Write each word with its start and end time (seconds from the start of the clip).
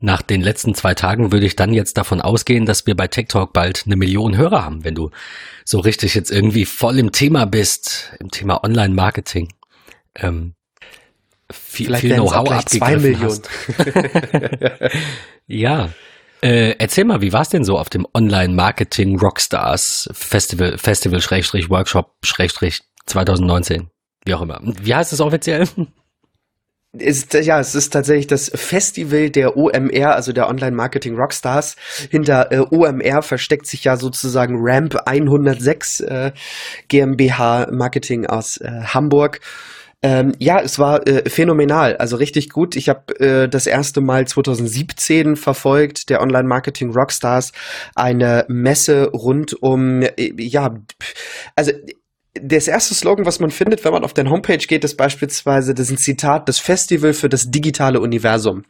nach 0.00 0.22
den 0.22 0.42
letzten 0.42 0.74
zwei 0.74 0.94
Tagen 0.94 1.32
würde 1.32 1.46
ich 1.46 1.56
dann 1.56 1.72
jetzt 1.72 1.96
davon 1.96 2.20
ausgehen, 2.20 2.66
dass 2.66 2.86
wir 2.86 2.94
bei 2.94 3.08
Tech 3.08 3.28
Talk 3.28 3.52
bald 3.52 3.84
eine 3.86 3.96
Million 3.96 4.36
Hörer 4.36 4.64
haben, 4.64 4.84
wenn 4.84 4.94
du 4.94 5.10
so 5.64 5.80
richtig 5.80 6.14
jetzt 6.14 6.30
irgendwie 6.30 6.66
voll 6.66 6.98
im 6.98 7.12
Thema 7.12 7.46
bist, 7.46 8.12
im 8.20 8.30
Thema 8.30 8.62
Online-Marketing. 8.62 9.48
Ähm, 10.14 10.54
viel, 11.50 11.86
Vielleicht 11.86 12.02
viel 12.02 12.14
Know-how 12.14 12.50
abgegriffen 12.50 13.20
hast. 13.20 13.48
ja. 15.46 15.90
Äh, 16.42 16.74
erzähl 16.78 17.04
mal, 17.04 17.22
wie 17.22 17.32
war 17.32 17.42
es 17.42 17.48
denn 17.48 17.64
so 17.64 17.78
auf 17.78 17.88
dem 17.88 18.06
Online-Marketing 18.12 19.18
Rockstars 19.18 20.10
Festival, 20.12 20.76
Festival 20.76 21.20
Schrägstrich 21.20 21.70
Workshop 21.70 22.12
Schrägstrich 22.22 22.82
2019? 23.06 23.88
Wie 24.24 24.34
auch 24.34 24.42
immer. 24.42 24.60
Wie 24.62 24.94
heißt 24.94 25.12
es 25.12 25.20
offiziell? 25.20 25.66
Ist, 26.98 27.34
ja, 27.34 27.60
es 27.60 27.74
ist 27.74 27.92
tatsächlich 27.92 28.26
das 28.26 28.50
Festival 28.54 29.30
der 29.30 29.56
OMR, 29.56 30.14
also 30.14 30.32
der 30.32 30.48
Online 30.48 30.74
Marketing 30.74 31.16
Rockstars. 31.16 31.76
Hinter 32.10 32.52
äh, 32.52 32.58
OMR 32.70 33.22
versteckt 33.22 33.66
sich 33.66 33.84
ja 33.84 33.96
sozusagen 33.96 34.56
Ramp 34.58 34.96
106 35.06 36.00
äh, 36.00 36.32
GmbH 36.88 37.68
Marketing 37.70 38.26
aus 38.26 38.58
äh, 38.58 38.68
Hamburg. 38.86 39.40
Ähm, 40.02 40.34
ja, 40.38 40.60
es 40.60 40.78
war 40.78 41.06
äh, 41.06 41.28
phänomenal, 41.28 41.96
also 41.96 42.16
richtig 42.16 42.50
gut. 42.50 42.76
Ich 42.76 42.88
habe 42.88 43.18
äh, 43.18 43.48
das 43.48 43.66
erste 43.66 44.00
Mal 44.00 44.26
2017 44.26 45.36
verfolgt, 45.36 46.10
der 46.10 46.20
Online 46.20 46.46
Marketing 46.46 46.92
Rockstars, 46.92 47.52
eine 47.94 48.44
Messe 48.48 49.10
rund 49.10 49.54
um, 49.62 50.02
äh, 50.02 50.32
ja, 50.36 50.76
also 51.56 51.72
das 52.42 52.68
erste 52.68 52.94
Slogan, 52.94 53.26
was 53.26 53.40
man 53.40 53.50
findet, 53.50 53.84
wenn 53.84 53.92
man 53.92 54.04
auf 54.04 54.14
den 54.14 54.30
Homepage 54.30 54.58
geht, 54.58 54.84
ist 54.84 54.96
beispielsweise, 54.96 55.74
das 55.74 55.86
ist 55.86 55.92
ein 55.92 55.98
Zitat, 55.98 56.48
das 56.48 56.58
Festival 56.58 57.12
für 57.12 57.28
das 57.28 57.50
digitale 57.50 58.00
Universum. 58.00 58.64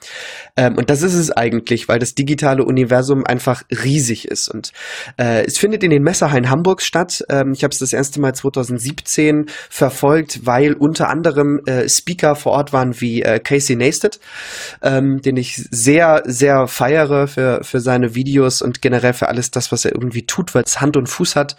Ähm, 0.56 0.76
und 0.76 0.90
das 0.90 1.02
ist 1.02 1.14
es 1.14 1.30
eigentlich, 1.30 1.88
weil 1.88 1.98
das 1.98 2.14
digitale 2.14 2.64
Universum 2.64 3.24
einfach 3.24 3.62
riesig 3.70 4.28
ist. 4.28 4.48
Und 4.48 4.72
äh, 5.18 5.44
es 5.44 5.58
findet 5.58 5.82
in 5.82 5.90
den 5.90 6.02
Messerhallen 6.02 6.50
Hamburgs 6.50 6.84
statt. 6.84 7.24
Ähm, 7.28 7.52
ich 7.52 7.62
habe 7.64 7.72
es 7.72 7.78
das 7.78 7.92
erste 7.92 8.20
Mal 8.20 8.34
2017 8.34 9.46
verfolgt, 9.70 10.46
weil 10.46 10.74
unter 10.74 11.08
anderem 11.08 11.60
äh, 11.66 11.88
Speaker 11.88 12.34
vor 12.34 12.52
Ort 12.52 12.72
waren 12.72 13.00
wie 13.00 13.22
äh, 13.22 13.38
Casey 13.40 13.76
Neistat, 13.76 14.20
ähm, 14.82 15.20
den 15.24 15.36
ich 15.36 15.56
sehr, 15.56 16.22
sehr 16.24 16.66
feiere 16.66 17.26
für, 17.26 17.62
für 17.62 17.80
seine 17.80 18.14
Videos 18.14 18.62
und 18.62 18.82
generell 18.82 19.12
für 19.12 19.28
alles 19.28 19.50
das, 19.50 19.72
was 19.72 19.84
er 19.84 19.92
irgendwie 19.92 20.26
tut, 20.26 20.54
weil 20.54 20.64
es 20.64 20.80
Hand 20.80 20.96
und 20.96 21.08
Fuß 21.08 21.36
hat. 21.36 21.56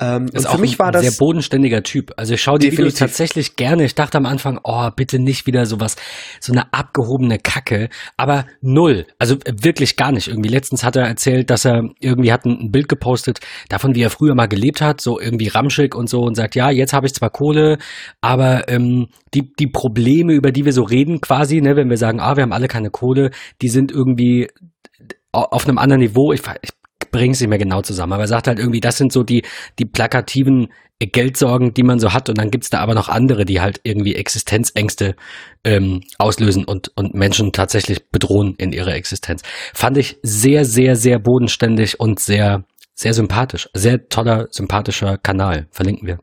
Ähm, 0.00 0.30
und 0.34 0.48
für 0.48 0.58
mich 0.58 0.78
war 0.78 0.92
das 0.92 1.18
bodenständiger 1.38 1.82
Typ. 1.82 2.12
Also 2.16 2.34
ich 2.34 2.42
schaue 2.42 2.58
die. 2.58 2.72
Videos 2.72 2.94
tatsächlich 2.94 3.56
gerne. 3.56 3.84
Ich 3.84 3.94
dachte 3.94 4.18
am 4.18 4.26
Anfang, 4.26 4.60
oh, 4.64 4.90
bitte 4.94 5.18
nicht 5.18 5.46
wieder 5.46 5.66
sowas, 5.66 5.96
so 6.40 6.52
eine 6.52 6.72
abgehobene 6.72 7.38
Kacke. 7.38 7.88
Aber 8.16 8.46
null. 8.60 9.06
Also 9.18 9.36
wirklich 9.50 9.96
gar 9.96 10.12
nicht. 10.12 10.28
Irgendwie 10.28 10.48
letztens 10.48 10.84
hat 10.84 10.96
er 10.96 11.06
erzählt, 11.06 11.50
dass 11.50 11.64
er 11.64 11.84
irgendwie 12.00 12.32
hat 12.32 12.44
ein, 12.44 12.70
Bild 12.70 12.88
gepostet 12.88 13.40
davon, 13.68 13.94
wie 13.94 14.02
er 14.02 14.10
früher 14.10 14.34
mal 14.34 14.46
gelebt 14.46 14.80
hat, 14.80 15.00
so 15.00 15.18
irgendwie 15.18 15.48
ramschig 15.48 15.94
und 15.94 16.08
so 16.08 16.20
und 16.20 16.34
sagt, 16.34 16.54
ja, 16.54 16.70
jetzt 16.70 16.92
habe 16.92 17.06
ich 17.06 17.14
zwar 17.14 17.30
Kohle, 17.30 17.78
aber 18.20 18.68
ähm, 18.68 19.08
die, 19.32 19.52
die 19.58 19.68
Probleme, 19.68 20.34
über 20.34 20.52
die 20.52 20.64
wir 20.64 20.72
so 20.72 20.82
reden 20.82 21.20
quasi, 21.20 21.60
ne, 21.60 21.76
wenn 21.76 21.88
wir 21.88 21.96
sagen, 21.96 22.20
ah, 22.20 22.36
wir 22.36 22.42
haben 22.42 22.52
alle 22.52 22.68
keine 22.68 22.90
Kohle, 22.90 23.30
die 23.62 23.68
sind 23.68 23.90
irgendwie 23.90 24.48
auf 25.32 25.66
einem 25.66 25.78
anderen 25.78 26.00
Niveau. 26.00 26.32
Ich, 26.32 26.40
ich 26.62 26.70
bringe 27.10 27.32
es 27.32 27.40
nicht 27.40 27.48
mehr 27.48 27.58
genau 27.58 27.82
zusammen, 27.82 28.12
aber 28.12 28.24
er 28.24 28.28
sagt 28.28 28.46
halt 28.46 28.58
irgendwie, 28.58 28.80
das 28.80 28.96
sind 28.96 29.12
so 29.12 29.22
die, 29.22 29.42
die 29.78 29.84
plakativen 29.84 30.68
Geldsorgen, 31.00 31.74
die 31.74 31.84
man 31.84 32.00
so 32.00 32.12
hat. 32.12 32.28
Und 32.28 32.38
dann 32.38 32.50
gibt's 32.50 32.70
da 32.70 32.80
aber 32.80 32.94
noch 32.94 33.08
andere, 33.08 33.44
die 33.44 33.60
halt 33.60 33.80
irgendwie 33.84 34.16
Existenzängste 34.16 35.14
ähm, 35.64 36.02
auslösen 36.18 36.64
und, 36.64 36.90
und 36.96 37.14
Menschen 37.14 37.52
tatsächlich 37.52 38.10
bedrohen 38.10 38.54
in 38.56 38.72
ihrer 38.72 38.94
Existenz. 38.94 39.42
Fand 39.74 39.96
ich 39.96 40.18
sehr, 40.22 40.64
sehr, 40.64 40.96
sehr 40.96 41.18
bodenständig 41.20 42.00
und 42.00 42.18
sehr, 42.18 42.64
sehr 42.94 43.14
sympathisch. 43.14 43.68
Sehr 43.74 44.08
toller, 44.08 44.48
sympathischer 44.50 45.18
Kanal. 45.18 45.68
Verlinken 45.70 46.08
wir 46.08 46.18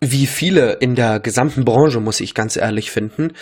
wie 0.00 0.26
viele 0.26 0.74
in 0.74 0.94
der 0.94 1.20
gesamten 1.20 1.64
Branche, 1.64 2.00
muss 2.00 2.20
ich 2.20 2.34
ganz 2.34 2.56
ehrlich 2.56 2.90
finden. 2.90 3.32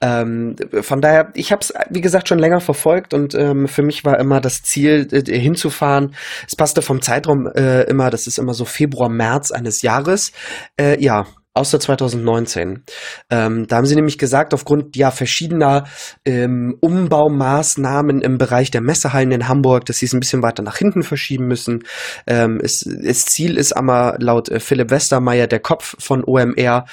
Ähm, 0.00 0.56
von 0.82 1.00
daher, 1.00 1.30
ich 1.34 1.52
habe 1.52 1.60
es, 1.62 1.72
wie 1.88 2.02
gesagt, 2.02 2.28
schon 2.28 2.38
länger 2.38 2.60
verfolgt 2.60 3.14
und 3.14 3.34
ähm, 3.34 3.66
für 3.66 3.82
mich 3.82 4.04
war 4.04 4.18
immer 4.20 4.40
das 4.40 4.62
Ziel, 4.62 5.08
äh, 5.10 5.38
hinzufahren. 5.38 6.14
Es 6.46 6.54
passte 6.54 6.82
vom 6.82 7.00
Zeitraum 7.00 7.46
äh, 7.46 7.84
immer, 7.84 8.10
das 8.10 8.26
ist 8.26 8.38
immer 8.38 8.52
so 8.52 8.66
Februar, 8.66 9.08
März 9.08 9.52
eines 9.52 9.80
Jahres. 9.80 10.32
Äh, 10.78 11.02
ja, 11.02 11.26
außer 11.54 11.78
2019. 11.78 12.82
Ähm, 13.30 13.66
da 13.66 13.76
haben 13.76 13.86
sie 13.86 13.94
nämlich 13.94 14.16
gesagt, 14.16 14.54
aufgrund 14.54 14.96
ja 14.96 15.10
verschiedener 15.10 15.84
ähm, 16.24 16.76
Umbaumaßnahmen 16.80 18.22
im 18.22 18.38
Bereich 18.38 18.70
der 18.70 18.80
Messehallen 18.80 19.32
in 19.32 19.48
Hamburg, 19.48 19.84
dass 19.84 19.98
sie 19.98 20.06
es 20.06 20.14
ein 20.14 20.20
bisschen 20.20 20.42
weiter 20.42 20.62
nach 20.62 20.78
hinten 20.78 21.02
verschieben 21.02 21.46
müssen. 21.46 21.84
Ähm, 22.26 22.58
es, 22.62 22.88
das 23.02 23.26
Ziel 23.26 23.58
ist 23.58 23.76
aber 23.76 24.16
laut 24.18 24.48
äh, 24.48 24.60
Philipp 24.60 24.90
Westermeier, 24.90 25.46
der 25.46 25.60
Kopf 25.60 25.94
von 25.98 26.24
OMR, 26.24 26.86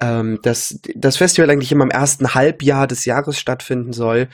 ähm, 0.00 0.38
dass 0.42 0.78
das 0.94 1.16
Festival 1.16 1.50
eigentlich 1.50 1.72
immer 1.72 1.84
im 1.84 1.90
ersten 1.90 2.34
Halbjahr 2.34 2.86
des 2.86 3.04
Jahres 3.04 3.36
stattfinden 3.38 3.92
soll. 3.92 4.28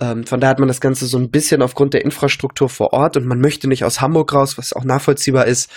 Ähm, 0.00 0.26
von 0.26 0.38
daher 0.38 0.50
hat 0.50 0.60
man 0.60 0.68
das 0.68 0.80
Ganze 0.80 1.06
so 1.06 1.18
ein 1.18 1.30
bisschen 1.30 1.60
aufgrund 1.60 1.94
der 1.94 2.04
Infrastruktur 2.04 2.68
vor 2.68 2.92
Ort 2.92 3.16
und 3.16 3.26
man 3.26 3.40
möchte 3.40 3.66
nicht 3.68 3.84
aus 3.84 4.00
Hamburg 4.00 4.32
raus, 4.32 4.58
was 4.58 4.72
auch 4.72 4.84
nachvollziehbar 4.84 5.46
ist, 5.46 5.70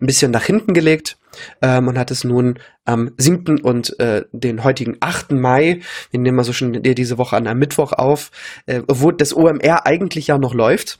ein 0.00 0.06
bisschen 0.06 0.32
nach 0.32 0.44
hinten 0.44 0.74
gelegt 0.74 1.16
ähm, 1.62 1.88
und 1.88 1.98
hat 1.98 2.10
es 2.10 2.24
nun 2.24 2.58
am 2.84 3.10
7. 3.16 3.60
und 3.60 3.98
äh, 4.00 4.24
den 4.32 4.64
heutigen 4.64 4.96
8. 5.00 5.32
Mai, 5.32 5.80
wir 6.10 6.20
nehmen 6.20 6.36
mal 6.36 6.44
so 6.44 6.52
schon 6.52 6.82
diese 6.82 7.18
Woche 7.18 7.36
an 7.36 7.46
einem 7.46 7.60
Mittwoch 7.60 7.92
auf, 7.92 8.30
äh, 8.66 8.82
wo 8.88 9.10
das 9.10 9.34
OMR 9.34 9.86
eigentlich 9.86 10.26
ja 10.26 10.38
noch 10.38 10.54
läuft 10.54 10.98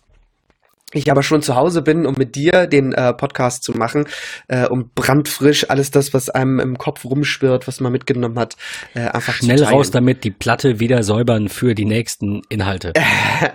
ich 0.94 1.10
aber 1.10 1.22
schon 1.22 1.42
zu 1.42 1.56
Hause 1.56 1.82
bin, 1.82 2.06
um 2.06 2.14
mit 2.16 2.34
dir 2.34 2.66
den 2.66 2.92
äh, 2.92 3.12
Podcast 3.12 3.64
zu 3.64 3.72
machen, 3.72 4.06
äh, 4.48 4.66
um 4.66 4.90
brandfrisch 4.94 5.68
alles 5.68 5.90
das, 5.90 6.14
was 6.14 6.30
einem 6.30 6.60
im 6.60 6.78
Kopf 6.78 7.04
rumschwirrt, 7.04 7.66
was 7.66 7.80
man 7.80 7.92
mitgenommen 7.92 8.38
hat, 8.38 8.56
äh, 8.94 9.00
einfach 9.00 9.34
schnell 9.34 9.62
raus 9.64 9.90
damit, 9.90 10.24
die 10.24 10.30
Platte 10.30 10.80
wieder 10.80 11.02
säubern 11.02 11.48
für 11.48 11.74
die 11.74 11.84
nächsten 11.84 12.42
Inhalte. 12.48 12.92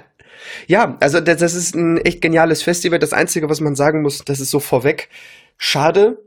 ja, 0.67 0.97
also 0.99 1.19
das, 1.21 1.37
das 1.37 1.53
ist 1.53 1.75
ein 1.75 1.97
echt 1.97 2.21
geniales 2.21 2.61
Festival. 2.61 2.99
Das 2.99 3.13
Einzige, 3.13 3.49
was 3.49 3.61
man 3.61 3.75
sagen 3.75 4.01
muss, 4.01 4.23
das 4.25 4.39
ist 4.39 4.51
so 4.51 4.59
vorweg. 4.59 5.09
Schade, 5.57 6.17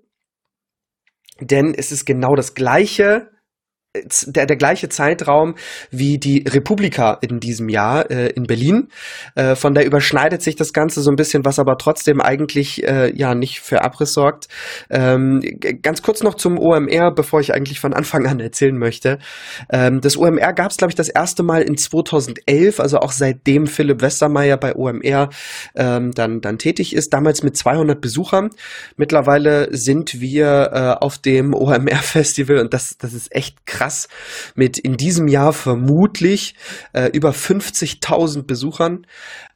denn 1.47 1.75
es 1.75 1.93
ist 1.93 2.05
genau 2.05 2.35
das 2.35 2.55
gleiche 2.55 3.32
der, 3.95 4.47
der 4.47 4.57
gleiche 4.57 4.89
Zeitraum 4.89 5.55
wie 5.91 6.19
die 6.19 6.45
Republika 6.49 7.19
in 7.21 7.41
diesem 7.41 7.69
Jahr 7.69 8.11
äh, 8.11 8.29
in 8.29 8.45
Berlin. 8.45 8.89
Äh, 9.35 9.55
von 9.55 9.75
der 9.75 9.85
überschneidet 9.85 10.41
sich 10.41 10.57
das 10.57 10.73
Ganze 10.73 11.03
so 11.03 11.11
ein 11.11 11.17
bisschen, 11.17 11.45
was 11.45 11.59
aber 11.59 11.77
trotzdem 11.77 12.21
eigentlich 12.23 12.85
äh, 12.85 13.15
ja 13.15 13.35
nicht 13.35 13.61
für 13.61 13.83
Abriss 13.83 14.15
sorgt. 14.15 14.49
Ähm, 14.89 15.43
ganz 15.83 16.01
kurz 16.01 16.23
noch 16.23 16.37
zum 16.37 16.59
OMR, 16.59 17.15
bevor 17.15 17.41
ich 17.41 17.53
eigentlich 17.53 17.81
von 17.81 17.93
Anfang 17.93 18.27
an 18.27 18.41
erzählen 18.41 18.79
möchte. 18.79 19.19
Ähm, 19.71 20.01
das 20.01 20.17
OMR 20.17 20.55
gab 20.55 20.71
es, 20.71 20.79
glaube 20.79 20.91
ich, 20.91 20.97
das 20.97 21.11
erste 21.11 21.43
Mal 21.43 21.61
in 21.61 21.77
2011, 21.77 22.81
also 22.81 22.99
auch 22.99 23.13
seitdem 23.13 23.67
Philipp 23.67 24.01
Westermeier 24.01 24.57
bei 24.57 24.75
OMR 24.75 25.29
ähm, 25.75 26.13
dann, 26.13 26.41
dann 26.41 26.57
tätig 26.57 26.95
ist, 26.95 27.13
damals 27.13 27.43
mit 27.43 27.59
200 27.59 28.01
Besuchern. 28.01 28.51
Mittlerweile 28.97 29.69
sind 29.77 30.19
wir 30.19 30.71
äh, 30.73 31.05
auf 31.05 31.19
dem 31.19 31.53
OMR-Festival 31.53 32.59
und 32.59 32.73
das, 32.73 32.97
das 32.97 33.13
ist 33.13 33.35
echt 33.35 33.67
krass 33.67 33.82
krass 33.83 34.09
mit 34.55 34.79
in 34.79 34.97
diesem 34.97 35.27
Jahr 35.29 35.53
vermutlich 35.53 36.55
äh, 36.93 37.07
über 37.13 37.31
50.000 37.31 38.45
Besuchern. 38.45 39.07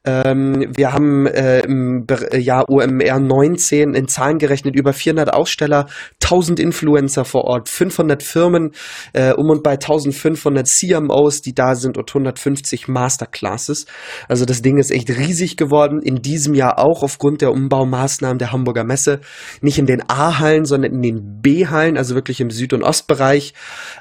Ähm, 0.07 0.71
wir 0.73 0.93
haben 0.93 1.27
äh, 1.27 1.59
im 1.59 2.05
Jahr 2.31 2.69
OMR 2.69 3.19
19 3.19 3.93
in 3.93 4.07
Zahlen 4.07 4.37
gerechnet 4.37 4.73
über 4.73 4.93
400 4.93 5.33
Aussteller, 5.33 5.87
1000 6.23 6.61
Influencer 6.61 7.25
vor 7.25 7.43
Ort, 7.43 7.67
500 7.67 8.23
Firmen, 8.23 8.71
äh, 9.11 9.33
um 9.33 9.49
und 9.49 9.63
bei 9.63 9.73
1500 9.73 10.65
CMOs, 10.65 11.41
die 11.41 11.53
da 11.53 11.75
sind 11.75 11.97
und 11.97 12.09
150 12.09 12.87
Masterclasses. 12.87 13.85
Also 14.29 14.45
das 14.45 14.61
Ding 14.61 14.77
ist 14.77 14.91
echt 14.91 15.09
riesig 15.09 15.57
geworden. 15.57 16.01
In 16.01 16.21
diesem 16.21 16.53
Jahr 16.53 16.79
auch 16.79 17.03
aufgrund 17.03 17.41
der 17.41 17.51
Umbaumaßnahmen 17.51 18.37
der 18.37 18.53
Hamburger 18.53 18.85
Messe. 18.85 19.19
Nicht 19.59 19.77
in 19.77 19.87
den 19.87 20.09
A-Hallen, 20.09 20.63
sondern 20.63 20.93
in 20.93 21.01
den 21.01 21.41
B-Hallen, 21.41 21.97
also 21.97 22.15
wirklich 22.15 22.39
im 22.39 22.49
Süd- 22.49 22.71
und 22.71 22.83
Ostbereich. 22.83 23.53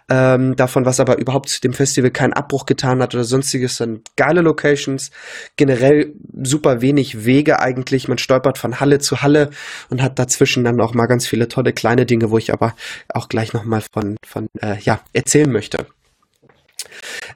Ähm, 0.09 0.55
davon, 0.55 0.85
was 0.85 1.01
aber 1.01 1.19
überhaupt 1.19 1.65
dem 1.65 1.73
Festival 1.73 2.13
keinen 2.13 2.33
Abbruch 2.33 2.65
getan 2.65 3.03
hat 3.03 3.13
oder 3.15 3.25
sonstiges, 3.25 3.77
sind 3.77 4.03
geile 4.17 4.41
Locations. 4.41 5.11
Generell 5.57 5.96
generell 5.97 6.15
super 6.43 6.81
wenig 6.81 7.25
Wege 7.25 7.61
eigentlich. 7.61 8.09
Man 8.09 8.19
stolpert 8.19 8.59
von 8.59 8.81
Halle 8.81 8.99
zu 8.99 9.23
Halle 9.23 9.51
und 9.91 10.03
hat 10.03 10.19
dazwischen 10.19 10.65
dann 10.65 10.81
auch 10.81 10.95
mal 10.95 11.07
ganz 11.07 11.27
viele 11.27 11.49
tolle 11.49 11.73
kleine 11.73 12.07
Dinge, 12.07 12.31
wo 12.31 12.39
ich 12.39 12.53
aber 12.53 12.75
auch 13.09 13.29
gleich 13.29 13.53
nochmal 13.53 13.83
von, 13.93 14.17
von 14.27 14.49
äh, 14.61 14.79
ja, 14.81 15.01
erzählen 15.13 15.51
möchte. 15.51 15.87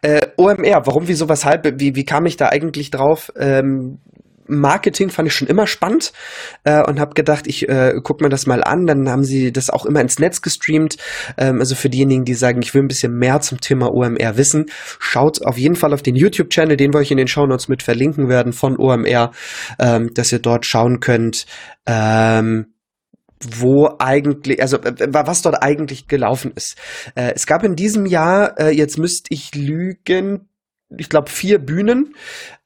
Äh, 0.03 0.29
OMR, 0.37 0.87
warum, 0.87 1.09
wieso, 1.09 1.29
weshalb, 1.29 1.81
wie, 1.81 1.95
wie 1.95 2.05
kam 2.05 2.27
ich 2.27 2.37
da 2.37 2.49
eigentlich 2.49 2.91
drauf? 2.91 3.33
Ähm, 3.37 3.99
Marketing 4.50 5.11
fand 5.11 5.29
ich 5.29 5.35
schon 5.35 5.49
immer 5.49 5.67
spannend 5.67 6.12
äh, 6.64 6.82
und 6.82 7.00
habe 7.00 7.14
gedacht, 7.14 7.47
ich 7.47 7.69
äh, 7.69 7.94
guck 8.02 8.20
mir 8.20 8.29
das 8.29 8.47
mal 8.47 8.62
an. 8.62 8.87
Dann 8.87 9.08
haben 9.08 9.25
sie 9.25 9.52
das 9.52 9.70
auch 9.70 9.87
immer 9.87 10.00
ins 10.00 10.19
Netz 10.19 10.43
gestreamt. 10.43 10.97
Ähm, 11.38 11.61
also 11.61 11.75
für 11.75 11.88
diejenigen, 11.88 12.25
die 12.25 12.35
sagen, 12.35 12.62
ich 12.62 12.75
will 12.75 12.82
ein 12.82 12.88
bisschen 12.88 13.17
mehr 13.17 13.41
zum 13.41 13.61
Thema 13.61 13.93
OMR 13.93 14.37
wissen, 14.37 14.67
schaut 14.99 15.44
auf 15.44 15.56
jeden 15.56 15.76
Fall 15.76 15.94
auf 15.94 16.02
den 16.02 16.17
YouTube-Channel, 16.17 16.76
den 16.76 16.93
wir 16.93 16.99
euch 16.99 17.11
in 17.11 17.19
den 17.19 17.29
Shownotes 17.29 17.69
mit 17.69 17.82
verlinken 17.82 18.29
werden 18.29 18.52
von 18.52 18.79
OMR, 18.79 19.31
ähm, 19.79 20.11
dass 20.14 20.32
ihr 20.32 20.41
dort 20.41 20.67
schauen 20.67 21.00
könnt. 21.00 21.47
Ähm, 21.87 22.67
wo 23.43 23.97
eigentlich, 23.99 24.61
also 24.61 24.79
was 24.82 25.43
dort 25.43 25.62
eigentlich 25.62 26.08
gelaufen 26.08 26.52
ist. 26.55 26.76
Äh, 27.14 27.32
es 27.35 27.47
gab 27.47 27.64
in 27.64 27.75
diesem 27.75 28.05
Jahr, 28.05 28.58
äh, 28.61 28.70
jetzt 28.70 28.99
müsste 28.99 29.32
ich 29.32 29.55
lügen, 29.55 30.50
ich 30.96 31.08
glaube, 31.08 31.31
vier 31.31 31.58
Bühnen. 31.58 32.14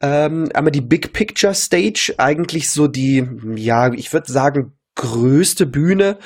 Ähm, 0.00 0.48
einmal 0.54 0.72
die 0.72 0.80
Big 0.80 1.12
Picture 1.12 1.54
Stage, 1.54 2.14
eigentlich 2.18 2.70
so 2.70 2.86
die, 2.86 3.26
ja, 3.56 3.92
ich 3.92 4.12
würde 4.12 4.30
sagen, 4.32 4.72
größte 4.94 5.67
Bühne 5.67 6.19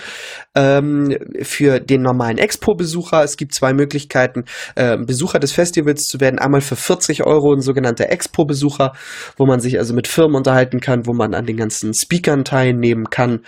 ähm, 0.54 1.16
für 1.42 1.80
den 1.80 2.02
normalen 2.02 2.38
Expo-Besucher. 2.38 3.24
Es 3.24 3.36
gibt 3.36 3.54
zwei 3.54 3.72
Möglichkeiten, 3.72 4.44
äh, 4.74 4.98
Besucher 4.98 5.38
des 5.38 5.52
Festivals 5.52 6.06
zu 6.06 6.20
werden. 6.20 6.38
Einmal 6.38 6.60
für 6.60 6.76
40 6.76 7.24
Euro 7.24 7.54
ein 7.54 7.60
sogenannter 7.60 8.10
Expo-Besucher, 8.10 8.92
wo 9.36 9.46
man 9.46 9.60
sich 9.60 9.78
also 9.78 9.94
mit 9.94 10.06
Firmen 10.06 10.36
unterhalten 10.36 10.80
kann, 10.80 11.06
wo 11.06 11.14
man 11.14 11.34
an 11.34 11.46
den 11.46 11.56
ganzen 11.56 11.94
Speakern 11.94 12.44
teilnehmen 12.44 13.08
kann 13.10 13.40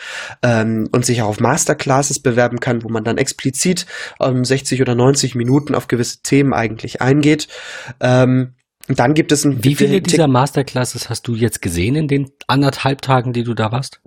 ähm, 0.42 0.88
und 0.92 1.04
sich 1.04 1.22
auch 1.22 1.28
auf 1.28 1.40
Masterclasses 1.40 2.20
bewerben 2.20 2.60
kann, 2.60 2.82
wo 2.82 2.88
man 2.88 3.04
dann 3.04 3.18
explizit 3.18 3.86
ähm, 4.20 4.44
60 4.44 4.80
oder 4.80 4.94
90 4.94 5.34
Minuten 5.34 5.74
auf 5.74 5.88
gewisse 5.88 6.22
Themen 6.22 6.54
eigentlich 6.54 7.02
eingeht. 7.02 7.48
Ähm, 8.00 8.54
und 8.88 8.98
dann 8.98 9.14
gibt 9.14 9.30
es 9.30 9.44
ein 9.44 9.62
Wie 9.62 9.76
viele 9.76 10.00
dieser 10.00 10.26
Masterclasses 10.26 11.10
hast 11.10 11.28
du 11.28 11.34
jetzt 11.34 11.62
gesehen 11.62 11.94
in 11.94 12.08
den 12.08 12.30
anderthalb 12.48 13.02
Tagen, 13.02 13.32
die 13.32 13.44
du 13.44 13.54
da 13.54 13.70
warst? 13.70 14.00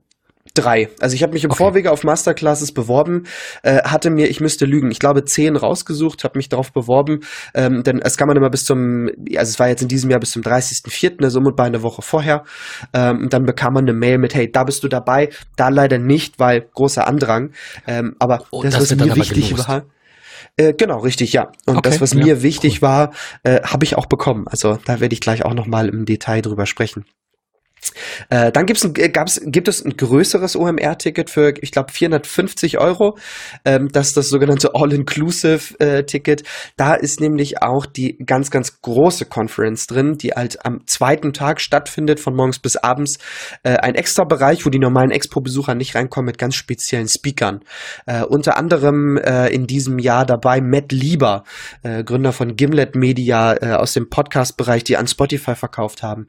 Drei. 0.55 0.89
Also 0.99 1.15
ich 1.15 1.23
habe 1.23 1.33
mich 1.33 1.43
im 1.43 1.49
okay. 1.49 1.57
Vorwege 1.57 1.91
auf 1.91 2.03
Masterclasses 2.03 2.73
beworben, 2.73 3.23
äh, 3.63 3.81
hatte 3.83 4.11
mir, 4.11 4.29
ich 4.29 4.39
müsste 4.39 4.65
lügen, 4.65 4.91
ich 4.91 4.99
glaube 4.99 5.25
zehn 5.25 5.55
rausgesucht, 5.55 6.23
habe 6.23 6.37
mich 6.37 6.47
darauf 6.47 6.71
beworben, 6.71 7.21
ähm, 7.55 7.81
denn 7.81 7.99
es 7.99 8.17
kann 8.17 8.27
man 8.27 8.37
immer 8.37 8.51
bis 8.51 8.63
zum, 8.63 9.09
also 9.35 9.49
es 9.49 9.57
war 9.57 9.67
jetzt 9.67 9.81
in 9.81 9.87
diesem 9.87 10.11
Jahr 10.11 10.19
bis 10.19 10.29
zum 10.29 10.43
30.04., 10.43 11.23
also 11.23 11.39
um 11.39 11.55
bei 11.55 11.63
eine 11.63 11.81
Woche 11.81 12.03
vorher, 12.03 12.43
ähm, 12.93 13.29
dann 13.31 13.45
bekam 13.45 13.73
man 13.73 13.85
eine 13.85 13.93
Mail 13.93 14.19
mit, 14.19 14.35
hey, 14.35 14.51
da 14.51 14.63
bist 14.63 14.83
du 14.83 14.89
dabei, 14.89 15.29
da 15.55 15.69
leider 15.69 15.97
nicht, 15.97 16.37
weil 16.37 16.61
großer 16.61 17.07
Andrang, 17.07 17.51
ähm, 17.87 18.15
aber 18.19 18.45
oh, 18.51 18.61
das, 18.61 18.75
das, 18.75 18.91
was 18.91 19.07
mir 19.07 19.15
wichtig 19.15 19.49
gelost. 19.49 19.67
war, 19.67 19.85
äh, 20.55 20.73
genau, 20.73 20.99
richtig, 20.99 21.33
ja. 21.33 21.51
Und 21.65 21.77
okay, 21.77 21.89
das, 21.89 21.99
was 21.99 22.13
ja, 22.13 22.23
mir 22.23 22.43
wichtig 22.43 22.75
cool. 22.75 22.81
war, 22.83 23.11
äh, 23.41 23.61
habe 23.63 23.85
ich 23.85 23.97
auch 23.97 24.05
bekommen. 24.05 24.47
Also 24.47 24.77
da 24.85 24.99
werde 24.99 25.13
ich 25.13 25.19
gleich 25.19 25.45
auch 25.45 25.55
nochmal 25.55 25.89
im 25.89 26.05
Detail 26.05 26.41
drüber 26.41 26.67
sprechen. 26.67 27.05
Äh, 28.29 28.51
dann 28.51 28.65
gibt's 28.65 28.83
ein, 28.83 28.93
äh, 28.97 29.09
gab's, 29.09 29.41
gibt 29.45 29.67
es 29.67 29.83
ein 29.83 29.95
größeres 29.97 30.55
OMR-Ticket 30.55 31.29
für, 31.29 31.53
ich 31.61 31.71
glaube, 31.71 31.91
450 31.91 32.79
Euro. 32.79 33.17
Ähm, 33.65 33.89
das 33.91 34.07
ist 34.07 34.17
das 34.17 34.29
sogenannte 34.29 34.71
All-Inclusive-Ticket. 34.73 36.41
Äh, 36.41 36.45
da 36.77 36.93
ist 36.93 37.19
nämlich 37.19 37.61
auch 37.61 37.85
die 37.85 38.17
ganz, 38.25 38.51
ganz 38.51 38.81
große 38.81 39.25
Conference 39.25 39.87
drin, 39.87 40.17
die 40.17 40.31
halt 40.31 40.65
am 40.65 40.85
zweiten 40.85 41.33
Tag 41.33 41.61
stattfindet, 41.61 42.19
von 42.19 42.35
morgens 42.35 42.59
bis 42.59 42.77
abends. 42.77 43.17
Äh, 43.63 43.77
ein 43.77 43.95
extra 43.95 44.23
Bereich, 44.23 44.65
wo 44.65 44.69
die 44.69 44.79
normalen 44.79 45.11
Expo-Besucher 45.11 45.75
nicht 45.75 45.95
reinkommen, 45.95 46.27
mit 46.27 46.37
ganz 46.37 46.55
speziellen 46.55 47.07
Speakern. 47.07 47.61
Äh, 48.05 48.23
unter 48.23 48.57
anderem 48.57 49.17
äh, 49.17 49.47
in 49.49 49.67
diesem 49.67 49.99
Jahr 49.99 50.25
dabei 50.25 50.61
Matt 50.61 50.91
Lieber, 50.91 51.43
Gründer 51.83 52.31
von 52.31 52.55
Gimlet 52.55 52.95
Media 52.95 53.77
aus 53.77 53.93
dem 53.93 54.09
Podcast-Bereich, 54.09 54.83
die 54.83 54.97
an 54.97 55.07
Spotify 55.07 55.55
verkauft 55.55 56.03
haben. 56.03 56.27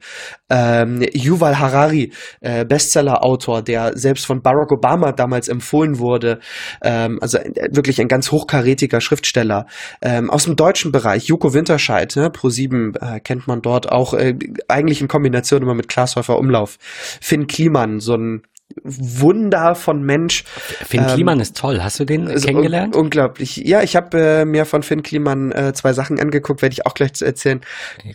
Ähm, 0.49 1.05
Yuval 1.13 1.44
Yuval 1.45 1.59
Harari, 1.59 2.11
äh, 2.41 2.65
Bestseller-Autor, 2.65 3.61
der 3.61 3.97
selbst 3.97 4.25
von 4.25 4.41
Barack 4.41 4.71
Obama 4.71 5.11
damals 5.11 5.47
empfohlen 5.47 5.99
wurde, 5.99 6.39
ähm, 6.81 7.19
also 7.21 7.37
äh, 7.37 7.69
wirklich 7.71 8.01
ein 8.01 8.07
ganz 8.07 8.31
hochkarätiger 8.31 9.01
Schriftsteller. 9.01 9.67
Ähm, 10.01 10.29
aus 10.29 10.45
dem 10.45 10.55
deutschen 10.55 10.91
Bereich, 10.91 11.25
Joko 11.25 11.53
Winterscheid, 11.53 12.15
ne, 12.15 12.29
Pro7 12.29 12.97
äh, 12.99 13.19
kennt 13.19 13.47
man 13.47 13.61
dort 13.61 13.91
auch, 13.91 14.13
äh, 14.13 14.35
eigentlich 14.67 15.01
in 15.01 15.07
Kombination 15.07 15.61
immer 15.61 15.75
mit 15.75 15.87
Klaas 15.87 16.15
Häufer 16.15 16.37
Umlauf. 16.39 16.77
Finn 17.21 17.47
Kliman, 17.47 17.99
so 17.99 18.15
ein 18.15 18.41
Wunder 18.83 19.75
von 19.75 20.03
Mensch. 20.03 20.43
Finn 20.85 21.01
ähm, 21.01 21.07
Kliman 21.07 21.39
ist 21.39 21.57
toll. 21.57 21.81
Hast 21.81 21.99
du 21.99 22.05
den 22.05 22.27
kennengelernt? 22.27 22.95
Un 22.95 23.05
unglaublich. 23.05 23.57
Ja, 23.57 23.81
ich 23.81 23.95
habe 23.95 24.19
äh, 24.19 24.45
mir 24.45 24.65
von 24.65 24.83
Finn 24.83 25.03
Kliman 25.03 25.51
äh, 25.51 25.73
zwei 25.73 25.93
Sachen 25.93 26.19
angeguckt, 26.19 26.61
werde 26.61 26.73
ich 26.73 26.85
auch 26.85 26.93
gleich 26.93 27.13
zu 27.13 27.25
erzählen. 27.25 27.61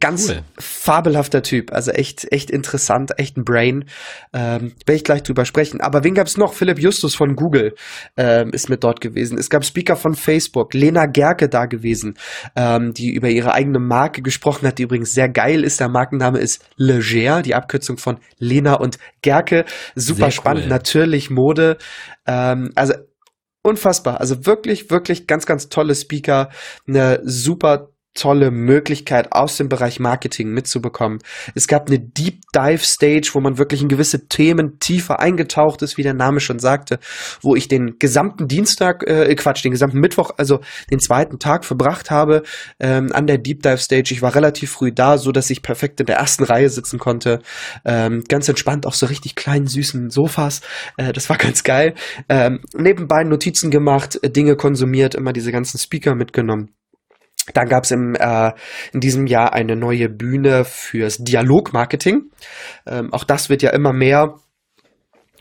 Ganz 0.00 0.28
cool. 0.28 0.42
fabelhafter 0.58 1.42
Typ, 1.42 1.72
also 1.72 1.90
echt, 1.90 2.30
echt 2.32 2.50
interessant, 2.50 3.12
echt 3.18 3.36
ein 3.36 3.44
Brain. 3.44 3.86
Ähm, 4.32 4.72
werde 4.86 4.96
ich 4.96 5.04
gleich 5.04 5.22
drüber 5.22 5.44
sprechen. 5.44 5.80
Aber 5.80 6.04
wen 6.04 6.14
gab's 6.14 6.36
noch? 6.36 6.52
Philipp 6.52 6.78
Justus 6.78 7.14
von 7.14 7.36
Google 7.36 7.74
ähm, 8.16 8.50
ist 8.52 8.68
mit 8.68 8.84
dort 8.84 9.00
gewesen. 9.00 9.38
Es 9.38 9.50
gab 9.50 9.64
Speaker 9.64 9.96
von 9.96 10.14
Facebook, 10.14 10.74
Lena 10.74 11.06
Gerke 11.06 11.48
da 11.48 11.66
gewesen, 11.66 12.16
ähm, 12.54 12.92
die 12.94 13.12
über 13.14 13.28
ihre 13.28 13.52
eigene 13.52 13.78
Marke 13.78 14.22
gesprochen 14.22 14.66
hat, 14.66 14.78
die 14.78 14.82
übrigens 14.82 15.12
sehr 15.12 15.28
geil 15.28 15.64
ist. 15.64 15.80
Der 15.80 15.88
Markenname 15.88 16.38
ist 16.38 16.64
Leger, 16.76 17.42
die 17.42 17.54
Abkürzung 17.54 17.96
von 17.96 18.18
Lena 18.38 18.74
und 18.74 18.98
Gerke. 19.22 19.64
Super 19.94 20.30
spannend, 20.30 20.49
cool. 20.49 20.49
Natürlich 20.54 21.30
Mode. 21.30 21.78
Ähm, 22.26 22.72
also 22.74 22.94
unfassbar. 23.62 24.20
Also 24.20 24.46
wirklich, 24.46 24.90
wirklich 24.90 25.26
ganz, 25.26 25.46
ganz 25.46 25.68
tolle 25.68 25.94
Speaker, 25.94 26.50
eine 26.86 27.20
super 27.24 27.90
tolle 28.20 28.50
Möglichkeit 28.50 29.32
aus 29.32 29.56
dem 29.56 29.68
Bereich 29.68 29.98
Marketing 29.98 30.50
mitzubekommen. 30.50 31.20
Es 31.54 31.66
gab 31.66 31.88
eine 31.88 31.98
Deep 31.98 32.40
Dive 32.54 32.84
Stage, 32.84 33.30
wo 33.32 33.40
man 33.40 33.56
wirklich 33.56 33.80
in 33.80 33.88
gewisse 33.88 34.28
Themen 34.28 34.78
tiefer 34.78 35.20
eingetaucht 35.20 35.80
ist, 35.80 35.96
wie 35.96 36.02
der 36.02 36.12
Name 36.12 36.40
schon 36.40 36.58
sagte, 36.58 36.98
wo 37.40 37.56
ich 37.56 37.68
den 37.68 37.98
gesamten 37.98 38.46
Dienstag, 38.46 39.04
äh, 39.06 39.34
Quatsch, 39.34 39.64
den 39.64 39.70
gesamten 39.72 40.00
Mittwoch, 40.00 40.32
also 40.36 40.60
den 40.90 41.00
zweiten 41.00 41.38
Tag 41.38 41.64
verbracht 41.64 42.10
habe 42.10 42.42
ähm, 42.78 43.10
an 43.12 43.26
der 43.26 43.38
Deep 43.38 43.62
Dive 43.62 43.78
Stage. 43.78 44.12
Ich 44.12 44.20
war 44.20 44.34
relativ 44.34 44.70
früh 44.72 44.92
da, 44.92 45.16
so 45.16 45.32
dass 45.32 45.48
ich 45.48 45.62
perfekt 45.62 46.00
in 46.00 46.06
der 46.06 46.16
ersten 46.16 46.44
Reihe 46.44 46.68
sitzen 46.68 46.98
konnte. 46.98 47.40
Ähm, 47.86 48.22
ganz 48.28 48.48
entspannt 48.48 48.84
auf 48.84 48.96
so 48.96 49.06
richtig 49.06 49.34
kleinen, 49.34 49.66
süßen 49.66 50.10
Sofas. 50.10 50.60
Äh, 50.98 51.14
das 51.14 51.30
war 51.30 51.36
ganz 51.38 51.64
geil. 51.64 51.94
Ähm, 52.28 52.60
nebenbei 52.74 53.24
Notizen 53.24 53.70
gemacht, 53.70 54.20
Dinge 54.22 54.56
konsumiert, 54.56 55.14
immer 55.14 55.32
diese 55.32 55.52
ganzen 55.52 55.78
Speaker 55.78 56.14
mitgenommen. 56.14 56.74
Dann 57.54 57.68
gab 57.68 57.84
es 57.84 57.90
äh, 57.90 58.52
in 58.92 59.00
diesem 59.00 59.26
Jahr 59.26 59.52
eine 59.52 59.76
neue 59.76 60.08
Bühne 60.08 60.64
fürs 60.64 61.18
Dialogmarketing. 61.18 62.30
Ähm, 62.86 63.12
auch 63.12 63.24
das 63.24 63.48
wird 63.48 63.62
ja 63.62 63.70
immer 63.70 63.92
mehr 63.92 64.36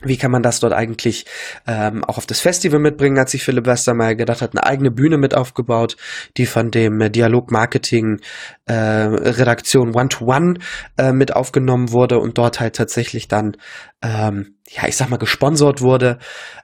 wie 0.01 0.17
kann 0.17 0.31
man 0.31 0.44
das 0.44 0.59
dort 0.59 0.73
eigentlich 0.73 1.25
ähm, 1.67 2.03
auch 2.06 2.17
auf 2.17 2.25
das 2.25 2.39
Festival 2.39 2.79
mitbringen, 2.79 3.19
hat 3.19 3.29
sich 3.29 3.44
Philipp 3.44 3.65
Westermeier 3.65 4.15
gedacht, 4.15 4.41
hat 4.41 4.53
eine 4.53 4.65
eigene 4.65 4.91
Bühne 4.91 5.17
mit 5.17 5.35
aufgebaut, 5.35 5.97
die 6.38 6.45
von 6.45 6.71
dem 6.71 7.01
äh, 7.01 7.09
Dialog-Marketing 7.09 8.21
äh, 8.65 8.73
Redaktion 8.73 9.94
One-to-One 9.94 10.59
äh, 10.97 11.11
mit 11.11 11.35
aufgenommen 11.35 11.91
wurde 11.91 12.19
und 12.19 12.38
dort 12.38 12.59
halt 12.59 12.75
tatsächlich 12.75 13.28
dann 13.28 13.57
ähm, 14.01 14.56
ja, 14.71 14.88
ich 14.88 14.95
sag 14.95 15.09
mal, 15.09 15.18
gesponsert 15.18 15.81
wurde. 15.81 16.19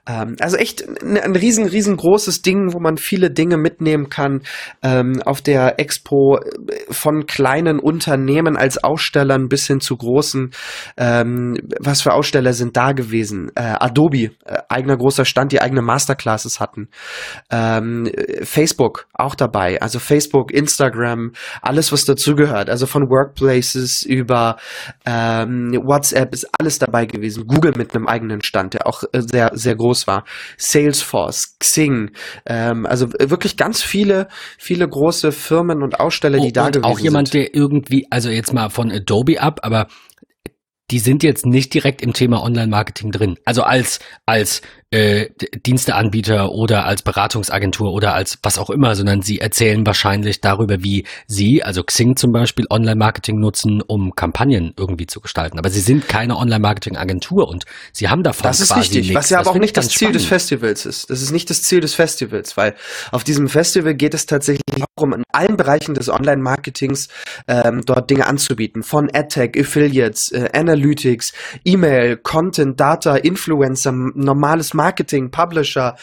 Ähm, 0.08 0.36
also 0.40 0.58
echt 0.58 0.84
ein, 1.02 1.18
ein, 1.18 1.36
riesen, 1.36 1.66
riesengroßes 1.66 2.44
Ding, 2.44 2.74
wo 2.74 2.80
man 2.80 2.98
viele 2.98 3.32
Dinge 3.32 3.58
mitnehmen 3.58 4.10
kann. 4.10 4.42
Ähm, 4.84 5.22
auf 5.24 5.42
der 5.42 5.80
Expo 5.80 6.38
äh, 6.38 6.94
von 6.94 7.26
kleinen 7.26 7.80
Unternehmen 7.80 8.58
als 8.58 8.84
Ausstellern 8.84 9.48
bis 9.48 9.66
hin 9.66 9.80
zu 9.80 9.98
großen. 9.98 10.52
Ähm, 10.98 11.58
was 11.80 12.04
für 12.04 12.14
Aussteller 12.14 12.54
sind 12.54 12.78
da 12.78 12.92
gewesen? 12.92 13.52
Äh, 13.56 13.76
Adobe, 13.80 14.32
äh, 14.46 14.60
eigener 14.70 14.98
großer 14.98 15.26
Stand, 15.26 15.52
die 15.52 15.62
eigene 15.62 15.82
Masterclasses 15.82 16.60
hatten. 16.60 16.90
Ähm, 17.50 18.12
Facebook 18.44 19.08
auch 19.14 19.34
dabei. 19.34 19.82
Also 19.82 19.98
Facebook, 19.98 20.52
Instagram, 20.52 21.32
alles 21.64 21.92
was 21.92 22.06
dazugehört. 22.06 22.70
Also 22.70 22.86
von 22.86 23.10
Workplaces 23.10 24.04
über 24.04 24.58
ähm, 25.06 25.72
WhatsApp 25.84 26.34
ist 26.34 26.48
alles 26.60 26.78
dabei 26.78 27.08
gewesen. 27.08 27.48
Google 27.48 27.74
mit 27.76 27.95
einem 27.96 28.08
eigenen 28.08 28.42
Stand, 28.42 28.74
der 28.74 28.88
auch 28.88 29.04
äh, 29.14 29.22
sehr, 29.22 29.52
sehr 29.54 29.76
groß 29.76 30.08
war. 30.08 30.26
Salesforce, 30.58 31.58
Xing, 31.60 32.12
ähm, 32.46 32.86
also 32.86 33.12
wirklich 33.14 33.58
ganz 33.58 33.82
viele, 33.82 34.28
viele 34.58 34.88
große 34.88 35.32
Firmen 35.32 35.84
und 35.84 36.00
Aussteller, 36.00 36.40
die 36.40 36.48
oh, 36.48 36.52
da 36.52 36.66
und 36.68 36.74
gewesen 36.74 36.86
auch 36.86 37.00
jemand, 37.00 37.30
sind. 37.30 37.42
der 37.42 37.56
irgendwie, 37.56 38.08
also 38.10 38.30
jetzt 38.30 38.54
mal 38.54 38.70
von 38.70 38.92
Adobe 38.92 39.42
ab, 39.42 39.60
aber 39.64 39.88
die 40.92 41.00
sind 41.00 41.24
jetzt 41.24 41.46
nicht 41.46 41.74
direkt 41.74 42.02
im 42.02 42.14
Thema 42.14 42.44
Online-Marketing 42.44 43.12
drin. 43.12 43.38
Also 43.44 43.64
als, 43.64 44.00
als 44.26 44.62
äh, 44.92 45.30
Diensteanbieter 45.66 46.52
oder 46.52 46.86
als 46.86 47.02
Beratungsagentur 47.02 47.92
oder 47.92 48.14
als 48.14 48.38
was 48.44 48.58
auch 48.58 48.70
immer, 48.70 48.96
sondern 48.96 49.22
sie 49.22 49.40
erzählen 49.40 49.86
wahrscheinlich 49.86 50.42
darüber, 50.42 50.84
wie 50.84 51.06
sie, 51.28 51.64
also 51.64 51.84
Xing 51.84 52.16
zum 52.16 52.32
Beispiel, 52.32 52.66
Online-Marketing 52.70 53.40
nutzen, 53.40 53.82
um 53.82 54.16
Kampagnen 54.16 54.74
irgendwie 54.78 55.08
zu 55.08 55.22
gestalten. 55.22 55.58
Aber 55.58 55.70
sie 55.70 55.82
sind 55.82 56.08
keine 56.08 56.38
Online-Marketing-Agentur 56.38 57.48
und 57.48 57.66
sie 57.92 58.10
haben 58.10 58.24
davon 58.24 58.44
Das 58.44 58.60
ist 58.60 58.76
richtig, 58.76 59.08
nichts. 59.08 59.16
was 59.16 59.30
ja 59.32 59.40
aber 59.40 59.46
Das 59.46 59.56
auch 59.56 59.60
nicht 59.60 59.76
das 59.76 59.90
Ziel 59.90 60.12
des 60.12 60.24
spannend. 60.24 60.42
Festivals 60.42 60.86
ist. 60.86 61.10
Das 61.10 61.22
ist 61.22 61.32
nicht 61.32 61.50
das 61.50 61.64
Ziel 61.64 61.82
des 61.82 61.96
Festivals, 61.96 62.56
weil 62.56 62.76
auf 63.12 63.24
diesem 63.24 63.50
Festival 63.50 63.96
geht 63.96 64.14
es 64.14 64.28
tatsächlich 64.28 64.62
darum, 64.96 65.14
in 65.14 65.24
allen 65.32 65.58
Bereichen 65.58 65.96
des 65.96 66.10
Online-Marketings 66.10 67.08
ähm, 67.48 67.82
dort 67.86 68.10
Dinge 68.10 68.28
anzubieten. 68.28 68.84
Von 68.84 69.10
AdTech, 69.14 69.54
Affiliates, 69.60 70.32
äh, 70.32 70.50
Analytics, 70.54 71.34
E-Mail, 71.64 72.18
Content, 72.18 72.80
Data, 72.80 73.16
Influencer, 73.16 73.92
normales 73.92 74.75
Marketing, 74.76 75.32
Publisher, 75.32 75.96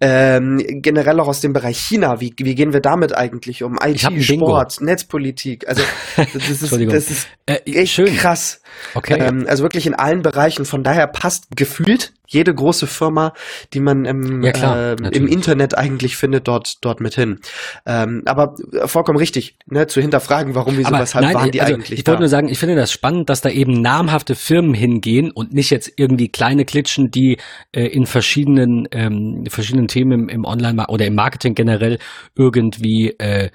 ähm, 0.00 0.62
generell 0.82 1.20
auch 1.20 1.28
aus 1.28 1.40
dem 1.40 1.52
Bereich 1.52 1.78
China. 1.78 2.20
Wie, 2.20 2.34
wie 2.38 2.54
gehen 2.54 2.72
wir 2.72 2.80
damit 2.80 3.14
eigentlich 3.16 3.62
um? 3.62 3.78
IT. 3.82 4.00
Sport, 4.22 4.80
Netzpolitik. 4.80 5.68
Also 5.68 5.82
das 6.16 6.34
ist, 6.34 6.62
das 6.72 7.10
ist 7.10 7.28
Äh, 7.46 7.58
echt 7.66 7.92
schön. 7.92 8.16
krass. 8.16 8.62
Okay. 8.94 9.18
Ähm, 9.18 9.46
also 9.48 9.62
wirklich 9.62 9.86
in 9.86 9.94
allen 9.94 10.22
Bereichen. 10.22 10.64
Von 10.64 10.82
daher 10.82 11.06
passt 11.06 11.56
gefühlt 11.56 12.12
jede 12.30 12.54
große 12.54 12.86
Firma, 12.86 13.34
die 13.72 13.80
man 13.80 14.04
im, 14.04 14.42
Ja, 14.42 14.52
klar, 14.52 14.76
äh, 15.00 15.08
im. 15.10 15.26
Internet 15.26 15.76
eigentlich 15.76 16.16
findet, 16.16 16.46
dort, 16.46 16.76
dort 16.84 17.00
mit 17.00 17.14
hin. 17.14 17.40
Ähm, 17.86 18.22
aber 18.24 18.54
vollkommen 18.86 19.18
richtig, 19.18 19.56
ne, 19.66 19.88
zu 19.88 20.00
hinterfragen, 20.00 20.54
warum, 20.54 20.78
wieso, 20.78 20.88
Aber 20.88 21.00
weshalb 21.00 21.24
nein, 21.24 21.34
waren 21.34 21.50
die 21.50 21.60
also 21.60 21.74
eigentlich 21.74 21.98
ich 21.98 22.06
wollte 22.06 22.20
nur 22.20 22.28
sagen, 22.28 22.48
ich 22.48 22.58
finde 22.58 22.76
das 22.76 22.92
spannend, 22.92 23.28
dass 23.28 23.40
da 23.40 23.48
eben 23.48 23.82
namhafte 23.82 24.36
Firmen 24.36 24.74
hingehen 24.74 25.32
und 25.32 25.52
nicht 25.52 25.70
jetzt 25.70 25.92
irgendwie 25.96 26.28
kleine 26.28 26.64
Klitschen, 26.64 27.10
die 27.10 27.38
äh, 27.72 27.86
in 27.86 28.06
verschiedenen 28.06 28.86
ähm, 28.92 29.44
verschiedenen 29.48 29.88
Themen 29.88 30.12
im, 30.12 30.28
im 30.28 30.44
Online 30.44 30.86
oder 30.86 31.06
im 31.06 31.16
Marketing 31.16 31.54
generell 31.54 31.98
irgendwie 32.36 33.10
äh, 33.18 33.50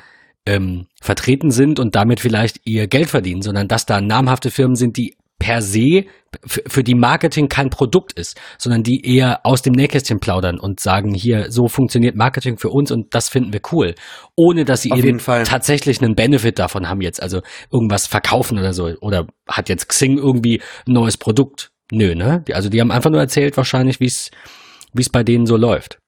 ähm, 0.45 0.87
vertreten 1.01 1.51
sind 1.51 1.79
und 1.79 1.95
damit 1.95 2.19
vielleicht 2.19 2.61
ihr 2.65 2.87
Geld 2.87 3.09
verdienen, 3.09 3.41
sondern 3.41 3.67
dass 3.67 3.85
da 3.85 4.01
namhafte 4.01 4.51
Firmen 4.51 4.75
sind, 4.75 4.97
die 4.97 5.15
per 5.39 5.61
se 5.61 6.05
für 6.45 6.83
die 6.83 6.95
Marketing 6.95 7.49
kein 7.49 7.69
Produkt 7.69 8.13
ist, 8.13 8.39
sondern 8.57 8.83
die 8.83 9.05
eher 9.05 9.45
aus 9.45 9.61
dem 9.61 9.73
Nähkästchen 9.73 10.19
plaudern 10.19 10.59
und 10.59 10.79
sagen, 10.79 11.13
hier, 11.13 11.51
so 11.51 11.67
funktioniert 11.67 12.15
Marketing 12.15 12.57
für 12.57 12.69
uns 12.69 12.91
und 12.91 13.13
das 13.13 13.29
finden 13.29 13.53
wir 13.53 13.61
cool. 13.71 13.95
Ohne 14.35 14.65
dass 14.65 14.81
sie 14.81 14.91
Auf 14.91 14.99
eben 14.99 15.17
tatsächlich 15.17 16.01
einen 16.01 16.15
Benefit 16.15 16.59
davon 16.59 16.89
haben 16.89 17.01
jetzt, 17.01 17.21
also 17.21 17.41
irgendwas 17.71 18.07
verkaufen 18.07 18.59
oder 18.59 18.73
so. 18.73 18.91
Oder 19.01 19.27
hat 19.47 19.69
jetzt 19.69 19.87
Xing 19.87 20.17
irgendwie 20.17 20.61
ein 20.87 20.93
neues 20.93 21.17
Produkt? 21.17 21.71
Nö, 21.91 22.15
ne? 22.15 22.43
Also 22.51 22.69
die 22.69 22.81
haben 22.81 22.91
einfach 22.91 23.11
nur 23.11 23.21
erzählt 23.21 23.55
wahrscheinlich, 23.57 23.99
wie 23.99 24.07
es 24.07 24.31
wie 24.93 25.01
es 25.01 25.09
bei 25.09 25.23
denen 25.23 25.45
so 25.45 25.57
läuft. 25.57 25.99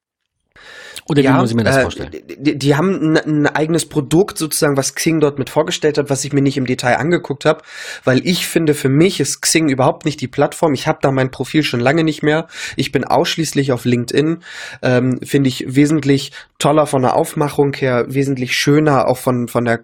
Oder 1.10 1.24
wie 1.24 1.30
muss 1.30 1.50
ich 1.52 1.56
mir 1.56 1.64
das 1.64 1.78
äh, 1.78 1.82
vorstellen? 1.82 2.12
Die, 2.38 2.58
die 2.58 2.76
haben 2.76 3.16
ein, 3.16 3.18
ein 3.18 3.48
eigenes 3.48 3.86
Produkt 3.86 4.38
sozusagen, 4.38 4.78
was 4.78 4.96
Xing 4.96 5.20
dort 5.20 5.40
mit 5.40 5.50
vorgestellt 5.50 5.98
hat, 5.98 6.10
was 6.10 6.24
ich 6.26 6.34
mir 6.34 6.42
nicht 6.42 6.58
im 6.58 6.66
Detail 6.66 6.98
angeguckt 6.98 7.46
habe, 7.46 7.64
weil 8.04 8.26
ich 8.26 8.48
finde, 8.48 8.74
für 8.74 8.90
mich 8.90 9.20
ist 9.20 9.42
Xing 9.42 9.70
überhaupt 9.70 10.06
nicht 10.06 10.20
die 10.22 10.28
Plattform. 10.28 10.74
Ich 10.74 10.88
habe 10.88 11.00
da 11.02 11.12
mein 11.12 11.32
Profil 11.32 11.64
schon 11.64 11.80
lange 11.80 12.04
nicht 12.04 12.24
mehr. 12.24 12.48
Ich 12.76 12.92
bin 12.92 13.04
ausschließlich 13.04 13.72
auf 13.72 13.86
LinkedIn. 13.86 14.40
Ähm, 14.82 15.20
finde 15.24 15.50
ich 15.50 15.66
wesentlich 15.68 16.32
toller 16.60 16.88
von 16.88 17.02
der 17.02 17.16
Aufmachung 17.16 17.74
her, 17.74 18.06
wesentlich 18.10 18.56
schöner 18.56 19.08
auch 19.08 19.18
von, 19.18 19.48
von 19.48 19.66
der 19.66 19.78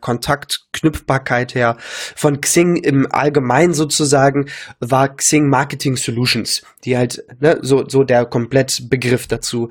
Kontaktknüpfbarkeit 0.73 1.55
her. 1.55 1.77
Von 2.15 2.41
Xing 2.41 2.75
im 2.77 3.07
Allgemeinen 3.11 3.73
sozusagen 3.73 4.47
war 4.79 5.15
Xing 5.15 5.47
Marketing 5.47 5.95
Solutions, 5.95 6.63
die 6.83 6.97
halt 6.97 7.23
ne, 7.39 7.59
so, 7.61 7.87
so 7.87 8.03
der 8.03 8.25
Komplettbegriff 8.25 9.27
dazu. 9.27 9.69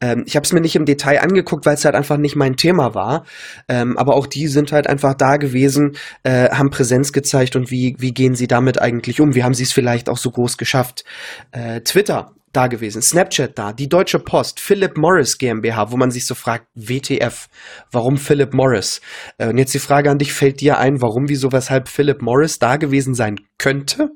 Ähm, 0.00 0.24
ich 0.26 0.36
habe 0.36 0.44
es 0.44 0.52
mir 0.52 0.60
nicht 0.60 0.76
im 0.76 0.86
Detail 0.86 1.20
angeguckt, 1.20 1.66
weil 1.66 1.74
es 1.74 1.84
halt 1.84 1.94
einfach 1.94 2.16
nicht 2.16 2.36
mein 2.36 2.56
Thema 2.56 2.94
war. 2.94 3.24
Ähm, 3.68 3.98
aber 3.98 4.14
auch 4.14 4.26
die 4.26 4.48
sind 4.48 4.72
halt 4.72 4.86
einfach 4.86 5.14
da 5.14 5.36
gewesen, 5.36 5.96
äh, 6.22 6.50
haben 6.50 6.70
Präsenz 6.70 7.12
gezeigt 7.12 7.56
und 7.56 7.70
wie, 7.70 7.96
wie 7.98 8.12
gehen 8.12 8.34
sie 8.34 8.46
damit 8.46 8.80
eigentlich 8.80 9.20
um? 9.20 9.34
Wie 9.34 9.44
haben 9.44 9.54
sie 9.54 9.64
es 9.64 9.72
vielleicht 9.72 10.08
auch 10.08 10.18
so 10.18 10.30
groß 10.30 10.56
geschafft? 10.56 11.04
Äh, 11.52 11.80
Twitter 11.80 12.32
da 12.56 12.66
gewesen, 12.66 13.02
Snapchat 13.02 13.58
da, 13.58 13.72
die 13.72 13.88
Deutsche 13.88 14.18
Post, 14.18 14.60
Philip 14.60 14.96
Morris 14.96 15.38
GmbH, 15.38 15.90
wo 15.90 15.96
man 15.96 16.10
sich 16.10 16.26
so 16.26 16.34
fragt, 16.34 16.66
WTF, 16.74 17.48
warum 17.90 18.16
Philip 18.16 18.52
Morris? 18.54 19.00
Äh, 19.38 19.48
und 19.48 19.58
jetzt 19.58 19.74
die 19.74 19.78
Frage 19.78 20.10
an 20.10 20.18
dich, 20.18 20.32
fällt 20.32 20.60
dir 20.60 20.78
ein, 20.78 21.00
warum, 21.00 21.28
wieso, 21.28 21.52
weshalb 21.52 21.88
Philip 21.88 22.22
Morris 22.22 22.58
da 22.58 22.76
gewesen 22.76 23.14
sein 23.14 23.40
könnte? 23.58 24.10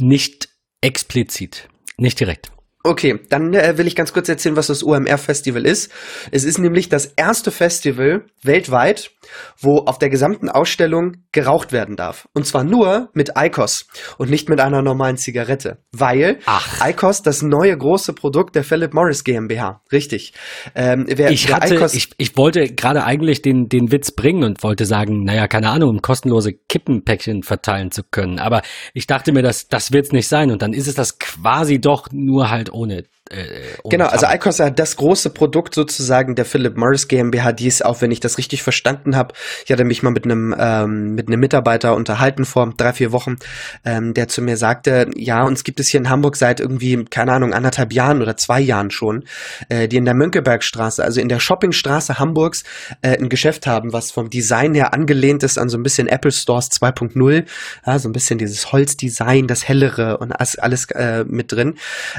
Nicht 0.00 0.48
explizit, 0.80 1.68
nicht 1.96 2.18
direkt. 2.18 2.53
Okay, 2.86 3.18
dann 3.30 3.54
äh, 3.54 3.78
will 3.78 3.86
ich 3.86 3.96
ganz 3.96 4.12
kurz 4.12 4.28
erzählen, 4.28 4.56
was 4.56 4.66
das 4.66 4.84
OMR-Festival 4.84 5.64
ist. 5.64 5.90
Es 6.32 6.44
ist 6.44 6.58
nämlich 6.58 6.90
das 6.90 7.06
erste 7.06 7.50
Festival 7.50 8.26
weltweit, 8.42 9.10
wo 9.58 9.78
auf 9.78 9.98
der 9.98 10.10
gesamten 10.10 10.50
Ausstellung 10.50 11.16
geraucht 11.32 11.72
werden 11.72 11.96
darf. 11.96 12.28
Und 12.34 12.46
zwar 12.46 12.62
nur 12.62 13.08
mit 13.14 13.32
ICOS 13.38 13.86
und 14.18 14.28
nicht 14.28 14.50
mit 14.50 14.60
einer 14.60 14.82
normalen 14.82 15.16
Zigarette. 15.16 15.78
Weil 15.92 16.40
Ach. 16.44 16.86
ICOS 16.86 17.22
das 17.22 17.40
neue 17.40 17.74
große 17.74 18.12
Produkt 18.12 18.54
der 18.54 18.64
Philip 18.64 18.92
Morris 18.92 19.24
GmbH. 19.24 19.80
Richtig. 19.90 20.34
Ähm, 20.74 21.06
wer, 21.08 21.30
Ich 21.30 21.50
hatte, 21.54 21.76
IQOS 21.76 21.94
ich, 21.94 22.10
ich 22.18 22.36
wollte 22.36 22.74
gerade 22.74 23.04
eigentlich 23.04 23.40
den, 23.40 23.70
den 23.70 23.92
Witz 23.92 24.10
bringen 24.10 24.44
und 24.44 24.62
wollte 24.62 24.84
sagen, 24.84 25.24
naja, 25.24 25.48
keine 25.48 25.70
Ahnung, 25.70 25.88
um 25.88 26.02
kostenlose 26.02 26.52
Kippenpäckchen 26.52 27.44
verteilen 27.44 27.90
zu 27.92 28.02
können. 28.02 28.38
Aber 28.38 28.60
ich 28.92 29.06
dachte 29.06 29.32
mir, 29.32 29.42
das, 29.42 29.68
das 29.68 29.90
wird's 29.92 30.12
nicht 30.12 30.28
sein. 30.28 30.50
Und 30.50 30.60
dann 30.60 30.74
ist 30.74 30.86
es 30.86 30.94
das 30.94 31.18
quasi 31.18 31.80
doch 31.80 32.08
nur 32.12 32.50
halt 32.50 32.73
ohne. 32.74 33.04
Äh, 33.30 33.44
Genau, 33.90 34.06
also. 34.06 34.26
ICOS 34.26 34.60
hat 34.60 34.78
das 34.78 34.96
große 34.96 35.30
Produkt 35.30 35.74
sozusagen 35.74 36.34
der 36.34 36.44
Philip 36.46 36.76
Morris 36.76 37.06
GmbH, 37.06 37.52
die 37.52 37.66
ist 37.66 37.84
auch, 37.84 38.00
wenn 38.00 38.10
ich 38.10 38.20
das 38.20 38.38
richtig 38.38 38.62
verstanden 38.62 39.14
habe, 39.14 39.34
ich 39.64 39.72
hatte 39.72 39.84
mich 39.84 40.02
mal 40.02 40.10
mit 40.10 40.24
einem 40.24 40.54
ähm, 40.58 41.14
mit 41.14 41.28
einem 41.28 41.40
Mitarbeiter 41.40 41.94
unterhalten 41.94 42.44
vor 42.44 42.72
drei 42.76 42.92
vier 42.94 43.12
Wochen, 43.12 43.36
ähm, 43.84 44.14
der 44.14 44.28
zu 44.28 44.40
mir 44.40 44.56
sagte, 44.56 45.10
ja, 45.16 45.44
uns 45.44 45.64
gibt 45.64 45.80
es 45.80 45.88
hier 45.88 46.00
in 46.00 46.08
Hamburg 46.08 46.36
seit 46.36 46.60
irgendwie 46.60 47.04
keine 47.04 47.32
Ahnung 47.32 47.52
anderthalb 47.52 47.92
Jahren 47.92 48.22
oder 48.22 48.36
zwei 48.36 48.60
Jahren 48.60 48.90
schon, 48.90 49.24
äh, 49.68 49.86
die 49.86 49.96
in 49.96 50.06
der 50.06 50.14
Mönckebergstraße, 50.14 51.04
also 51.04 51.20
in 51.20 51.28
der 51.28 51.40
Shoppingstraße 51.40 52.18
Hamburgs, 52.18 52.64
äh, 53.02 53.18
ein 53.18 53.28
Geschäft 53.28 53.66
haben, 53.66 53.92
was 53.92 54.10
vom 54.10 54.30
Design 54.30 54.74
her 54.74 54.94
angelehnt 54.94 55.42
ist 55.42 55.58
an 55.58 55.68
so 55.68 55.76
ein 55.76 55.82
bisschen 55.82 56.08
Apple 56.08 56.32
Stores 56.32 56.70
2.0, 56.70 57.44
ja, 57.86 57.98
so 57.98 58.08
ein 58.08 58.12
bisschen 58.12 58.38
dieses 58.38 58.72
Holzdesign, 58.72 59.46
das 59.46 59.68
hellere 59.68 60.18
und 60.18 60.32
alles, 60.32 60.58
alles 60.58 60.90
äh, 60.90 61.24
mit 61.26 61.52
drin. 61.52 61.74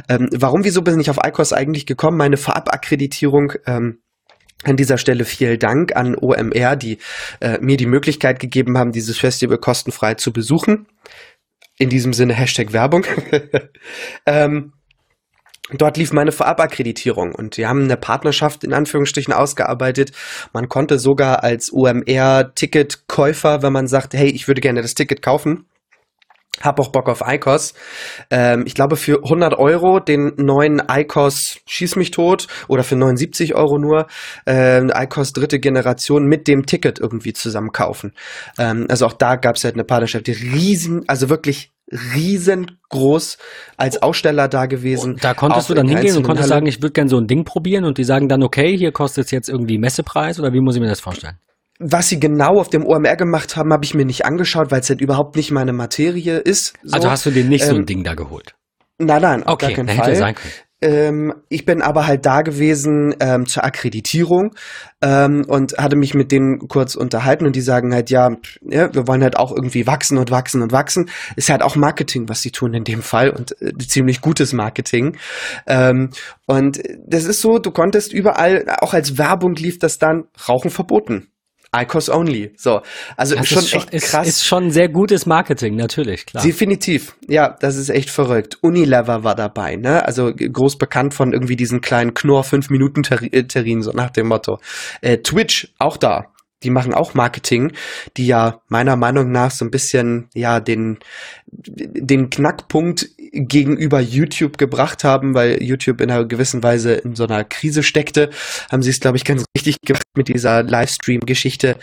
Ähm, 0.10 0.30
warum, 0.32 0.64
wieso 0.64 0.84
bin 0.96 1.02
ich 1.02 1.10
auf 1.10 1.20
ICOS 1.22 1.52
eigentlich 1.52 1.86
gekommen? 1.86 2.16
Meine 2.16 2.38
Vorabakkreditierung 2.38 3.52
ähm, 3.66 4.00
an 4.64 4.78
dieser 4.78 4.98
Stelle 4.98 5.26
vielen 5.26 5.60
Dank 5.60 5.94
an 5.94 6.16
OMR, 6.16 6.78
die 6.78 7.00
äh, 7.42 7.58
mir 7.60 7.76
die 7.76 7.86
Möglichkeit 7.86 8.40
gegeben 8.40 8.78
haben, 8.78 8.94
dieses 8.94 9.18
Festival 9.18 9.58
kostenfrei 9.58 10.14
zu 10.14 10.32
besuchen. 10.32 10.88
In 11.78 11.90
diesem 11.90 12.14
Sinne 12.14 12.34
Hashtag 12.34 12.72
Werbung. 12.72 13.06
ähm, 14.26 14.72
Dort 15.74 15.98
lief 15.98 16.14
meine 16.14 16.32
Vorabakkreditierung 16.32 17.34
und 17.34 17.58
wir 17.58 17.68
haben 17.68 17.84
eine 17.84 17.98
Partnerschaft 17.98 18.64
in 18.64 18.72
Anführungsstrichen 18.72 19.34
ausgearbeitet. 19.34 20.14
Man 20.54 20.70
konnte 20.70 20.98
sogar 20.98 21.44
als 21.44 21.74
OMR-Ticketkäufer, 21.74 23.64
wenn 23.64 23.74
man 23.74 23.88
sagt, 23.88 24.14
hey, 24.14 24.30
ich 24.30 24.48
würde 24.48 24.62
gerne 24.62 24.84
das 24.84 24.94
Ticket 24.94 25.24
kaufen, 25.24 25.66
hab 26.62 26.80
auch 26.80 26.90
Bock 26.90 27.10
auf 27.10 27.24
ICOS. 27.26 27.74
Ähm, 28.30 28.64
ich 28.66 28.76
glaube, 28.76 28.96
für 28.96 29.24
100 29.24 29.58
Euro 29.58 30.00
den 30.00 30.34
neuen 30.38 30.82
ICOS 30.90 31.60
Schieß 31.66 31.96
mich 31.96 32.12
tot 32.12 32.48
oder 32.68 32.84
für 32.84 32.96
79 32.96 33.56
Euro 33.56 33.78
nur 33.78 34.08
äh, 34.48 34.82
ICOS 34.82 35.34
dritte 35.34 35.60
Generation 35.60 36.26
mit 36.26 36.48
dem 36.48 36.66
Ticket 36.66 37.00
irgendwie 37.00 37.34
zusammen 37.34 37.72
kaufen. 37.72 38.14
Ähm, 38.58 38.86
also 38.90 39.06
auch 39.06 39.14
da 39.14 39.36
gab 39.36 39.56
es 39.56 39.64
halt 39.64 39.76
eine 39.76 39.84
Partnerschaft, 39.84 40.28
die 40.28 40.34
riesen, 40.34 41.04
also 41.08 41.30
wirklich 41.30 41.72
riesengroß 41.92 43.38
als 43.78 44.02
Aussteller 44.02 44.48
da 44.48 44.66
gewesen. 44.66 45.14
Und 45.14 45.24
da 45.24 45.34
konntest 45.34 45.70
du 45.70 45.74
dann 45.74 45.88
in 45.88 45.98
hingehen 45.98 46.18
und 46.18 46.24
konntest 46.24 46.50
Hallen. 46.50 46.62
sagen, 46.62 46.66
ich 46.66 46.82
würde 46.82 46.94
gerne 46.94 47.10
so 47.10 47.18
ein 47.18 47.28
Ding 47.28 47.44
probieren 47.44 47.86
und 47.86 47.98
die 47.98 48.04
sagen 48.04 48.28
dann, 48.28 48.42
okay, 48.44 48.76
hier 48.76 48.92
kostet 48.92 49.26
es 49.26 49.32
jetzt 49.32 49.50
irgendwie 49.50 49.78
Messepreis 49.78 50.40
oder 50.40 50.52
wie 50.54 50.62
muss 50.62 50.76
ich 50.76 50.82
mir 50.82 50.88
das 50.88 51.00
vorstellen? 51.00 51.38
Was 51.80 52.10
sie 52.10 52.20
genau 52.20 52.60
auf 52.60 52.70
dem 52.70 52.86
OMR 52.86 53.18
gemacht 53.18 53.58
haben, 53.58 53.74
habe 53.74 53.84
ich 53.84 53.94
mir 53.94 54.06
nicht 54.06 54.26
angeschaut, 54.26 54.72
weil 54.72 54.80
es 54.80 54.90
halt 54.90 55.02
überhaupt 55.02 55.36
nicht 55.36 55.52
meine 55.52 55.74
Materie 55.74 56.38
ist. 56.38 56.74
So. 56.84 56.96
Also 56.96 57.12
hast 57.12 57.26
du 57.26 57.32
dir 57.32 57.44
nicht 57.44 57.66
so 57.66 57.72
ein 57.72 57.82
ähm, 57.82 57.86
Ding 57.86 58.04
da 58.04 58.14
geholt? 58.14 58.56
Nein, 58.98 59.22
nein, 59.22 59.44
auf 59.44 59.56
Okay, 59.56 59.74
gar 59.74 59.86
keinen 59.86 59.98
Fall. 59.98 60.16
sein 60.16 60.36
können. 60.36 60.54
Ähm, 60.82 61.34
ich 61.50 61.66
bin 61.66 61.82
aber 61.82 62.06
halt 62.06 62.26
da 62.26 62.42
gewesen 62.42 63.16
ähm, 63.20 63.46
zur 63.46 63.64
Akkreditierung 63.64 64.54
ähm, 65.02 65.44
und 65.48 65.78
hatte 65.78 65.96
mich 65.96 66.14
mit 66.14 66.32
denen 66.32 66.60
kurz 66.68 66.96
unterhalten 66.96 67.46
und 67.46 67.56
die 67.56 67.62
sagen 67.62 67.94
halt, 67.94 68.10
ja, 68.10 68.30
ja, 68.62 68.94
wir 68.94 69.08
wollen 69.08 69.24
halt 69.24 69.38
auch 69.38 69.52
irgendwie 69.52 69.88
wachsen 69.88 70.18
und 70.18 70.32
wachsen 70.32 70.62
und 70.62 70.74
wachsen. 70.74 71.10
Ist 71.38 71.50
halt 71.50 71.62
auch 71.62 71.76
Marketing, 71.76 72.28
was 72.28 72.42
sie 72.42 72.52
tun 72.52 72.74
in 72.74 72.84
dem 72.84 73.02
Fall 73.02 73.30
und 73.30 73.60
äh, 73.62 73.74
ziemlich 73.78 74.20
gutes 74.22 74.52
Marketing. 74.52 75.18
Ähm, 75.66 76.10
und 76.46 76.82
das 77.08 77.24
ist 77.24 77.42
so, 77.42 77.58
du 77.58 77.72
konntest 77.72 78.14
überall, 78.14 78.66
auch 78.82 78.94
als 78.94 79.18
Werbung 79.18 79.56
lief 79.56 79.80
das 79.80 79.98
dann, 79.98 80.26
Rauchen 80.48 80.70
verboten. 80.70 81.30
ICOS 81.82 82.10
only. 82.10 82.54
So, 82.58 82.82
also 83.18 83.36
das 83.36 83.48
schon 83.48 83.60
ist 83.60 83.74
echt 83.74 83.94
ist, 83.94 84.12
krass. 84.12 84.28
Ist 84.28 84.46
schon 84.46 84.72
sehr 84.72 84.90
gutes 84.90 85.26
Marketing, 85.26 85.76
natürlich, 85.76 86.26
klar. 86.26 86.44
Definitiv. 86.44 87.16
Ja, 87.28 87.56
das 87.60 87.76
ist 87.76 87.90
echt 87.90 88.10
verrückt. 88.10 88.58
Unilever 88.62 89.24
war 89.24 89.36
dabei, 89.36 89.76
ne? 89.76 90.06
Also 90.06 90.34
groß 90.34 90.78
bekannt 90.78 91.14
von 91.14 91.34
irgendwie 91.34 91.56
diesen 91.56 91.82
kleinen 91.82 92.14
Knorr 92.14 92.44
5 92.44 92.70
Minuten 92.70 93.04
Terrin 93.04 93.82
so 93.82 93.92
nach 93.92 94.10
dem 94.10 94.28
Motto. 94.28 94.60
Äh, 95.02 95.18
Twitch 95.18 95.70
auch 95.78 95.98
da 95.98 96.28
die 96.64 96.70
machen 96.70 96.94
auch 96.94 97.14
Marketing, 97.14 97.74
die 98.18 98.28
ja 98.28 98.62
meiner 98.68 98.96
Meinung 98.96 99.32
nach 99.32 99.52
so 99.52 99.66
ein 99.66 99.72
bisschen 99.72 100.30
ja 100.34 100.60
den 100.60 101.00
den 101.48 102.30
Knackpunkt 102.30 103.10
gegenüber 103.18 104.00
YouTube 104.00 104.58
gebracht 104.58 105.04
haben, 105.04 105.34
weil 105.34 105.62
YouTube 105.62 106.02
in 106.02 106.10
einer 106.10 106.26
gewissen 106.26 106.64
Weise 106.64 106.94
in 106.94 107.16
so 107.16 107.26
einer 107.26 107.44
Krise 107.44 107.84
steckte, 107.84 108.30
haben 108.72 108.82
sie 108.82 108.90
es 108.90 109.00
glaube 109.00 109.18
ich 109.18 109.26
ganz 109.26 109.46
richtig 109.56 109.82
gemacht 109.82 110.06
mit 110.16 110.30
dieser 110.30 110.64
Livestream-Geschichte. 110.64 111.78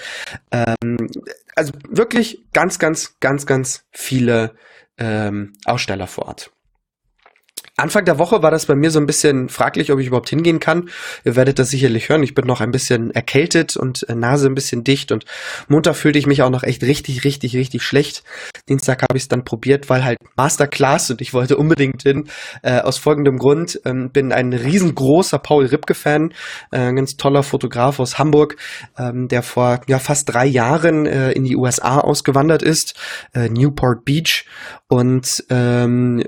Ähm, 0.50 1.08
also 1.54 1.72
wirklich 1.88 2.44
ganz, 2.52 2.78
ganz, 2.78 3.16
ganz, 3.20 3.46
ganz 3.46 3.84
viele 3.90 4.54
ähm, 4.98 5.52
Aussteller 5.64 6.06
vor 6.06 6.26
Ort. 6.26 6.50
Anfang 7.78 8.04
der 8.04 8.18
Woche 8.18 8.42
war 8.42 8.50
das 8.50 8.66
bei 8.66 8.74
mir 8.74 8.90
so 8.90 9.00
ein 9.00 9.06
bisschen 9.06 9.48
fraglich, 9.48 9.90
ob 9.90 9.98
ich 9.98 10.06
überhaupt 10.06 10.28
hingehen 10.28 10.60
kann. 10.60 10.90
Ihr 11.24 11.36
werdet 11.36 11.58
das 11.58 11.70
sicherlich 11.70 12.10
hören. 12.10 12.22
Ich 12.22 12.34
bin 12.34 12.46
noch 12.46 12.60
ein 12.60 12.70
bisschen 12.70 13.10
erkältet 13.12 13.78
und 13.78 14.06
äh, 14.10 14.14
Nase 14.14 14.46
ein 14.46 14.54
bisschen 14.54 14.84
dicht 14.84 15.10
und 15.10 15.24
Montag 15.68 15.96
fühlte 15.96 16.18
ich 16.18 16.26
mich 16.26 16.42
auch 16.42 16.50
noch 16.50 16.64
echt 16.64 16.82
richtig, 16.82 17.24
richtig, 17.24 17.56
richtig 17.56 17.82
schlecht. 17.82 18.24
Dienstag 18.68 19.00
habe 19.00 19.16
ich 19.16 19.22
es 19.22 19.28
dann 19.28 19.44
probiert, 19.44 19.88
weil 19.88 20.04
halt 20.04 20.18
Masterclass 20.36 21.10
und 21.10 21.22
ich 21.22 21.32
wollte 21.32 21.56
unbedingt 21.56 22.02
hin. 22.02 22.28
Äh, 22.62 22.80
aus 22.80 22.98
folgendem 22.98 23.38
Grund 23.38 23.80
ähm, 23.86 24.10
bin 24.10 24.32
ein 24.32 24.52
riesengroßer 24.52 25.38
Paul 25.38 25.64
Ripke-Fan, 25.64 26.34
äh, 26.72 26.78
ein 26.78 26.96
ganz 26.96 27.16
toller 27.16 27.42
Fotograf 27.42 28.00
aus 28.00 28.18
Hamburg, 28.18 28.56
ähm, 28.98 29.28
der 29.28 29.42
vor 29.42 29.80
ja 29.86 29.98
fast 29.98 30.28
drei 30.28 30.44
Jahren 30.44 31.06
äh, 31.06 31.32
in 31.32 31.44
die 31.44 31.56
USA 31.56 32.00
ausgewandert 32.00 32.62
ist, 32.62 33.00
äh, 33.32 33.48
Newport 33.48 34.04
Beach 34.04 34.44
und 34.88 35.42
ähm, 35.48 36.22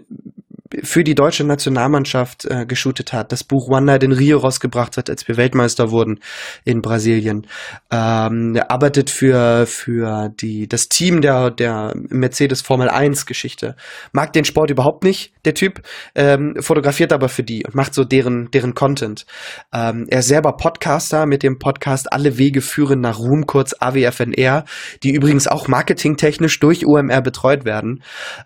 für 0.85 1.05
die 1.05 1.15
deutsche 1.15 1.45
Nationalmannschaft 1.45 2.45
äh, 2.45 2.67
geshootet 2.67 3.13
hat, 3.13 3.33
das 3.33 3.45
Buch 3.45 3.69
One 3.69 3.87
Night 3.87 4.03
in 4.03 4.13
Rio 4.13 4.39
rausgebracht 4.39 4.97
hat, 4.97 5.11
als 5.11 5.27
wir 5.27 5.37
Weltmeister 5.37 5.91
wurden 5.91 6.21
in 6.65 6.83
Brasilien. 6.83 7.47
Ähm, 7.91 8.55
er 8.55 8.71
arbeitet 8.71 9.11
für, 9.11 9.67
für 9.67 10.29
die, 10.29 10.69
das 10.69 10.89
Team 10.89 11.21
der, 11.21 11.51
der 11.51 11.95
Mercedes 11.95 12.63
Formel 12.63 12.89
1 12.89 13.27
Geschichte. 13.27 13.77
Mag 14.13 14.33
den 14.33 14.45
Sport 14.45 14.71
überhaupt 14.71 15.05
nicht, 15.05 15.33
der 15.45 15.55
Typ, 15.55 15.83
ähm, 16.15 16.57
fotografiert 16.61 17.13
aber 17.13 17.29
für 17.29 17.43
die 17.43 17.65
und 17.65 17.75
macht 17.75 17.95
so 17.95 18.05
deren, 18.05 18.51
deren 18.51 18.75
Content. 18.75 19.27
Ähm, 19.73 20.07
er 20.09 20.21
ist 20.21 20.29
selber 20.29 20.57
Podcaster 20.57 21.27
mit 21.27 21.43
dem 21.43 21.59
Podcast 21.59 22.13
Alle 22.13 22.39
Wege 22.39 22.61
führen 22.61 23.01
nach 23.01 23.19
Ruhm, 23.19 23.47
kurz 23.47 23.75
AWFNR, 23.79 24.65
die 25.03 25.13
übrigens 25.13 25.47
auch 25.49 25.69
marketingtechnisch 25.69 26.61
durch 26.61 26.87
UMR 26.87 27.23
betreut 27.23 27.65
werden. 27.65 28.03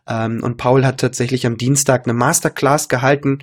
Ähm, 0.09 0.43
und 0.43 0.57
Paul 0.57 0.85
hat 0.85 1.01
tatsächlich 1.01 1.47
am 1.47 1.57
Dienstag 1.57 2.07
eine 2.07 2.15
Masterclass 2.29 2.89
gehalten 2.89 3.39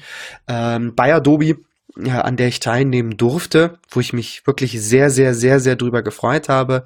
ähm, 0.47 0.93
bei 0.95 1.13
Adobe, 1.13 1.57
ja, 1.97 2.21
an 2.21 2.35
der 2.35 2.49
ich 2.49 2.59
teilnehmen 2.59 3.17
durfte, 3.17 3.79
wo 3.89 3.99
ich 3.99 4.13
mich 4.13 4.45
wirklich 4.45 4.79
sehr, 4.81 5.09
sehr, 5.09 5.33
sehr, 5.33 5.59
sehr 5.59 5.75
drüber 5.75 6.03
gefreut 6.03 6.49
habe. 6.49 6.83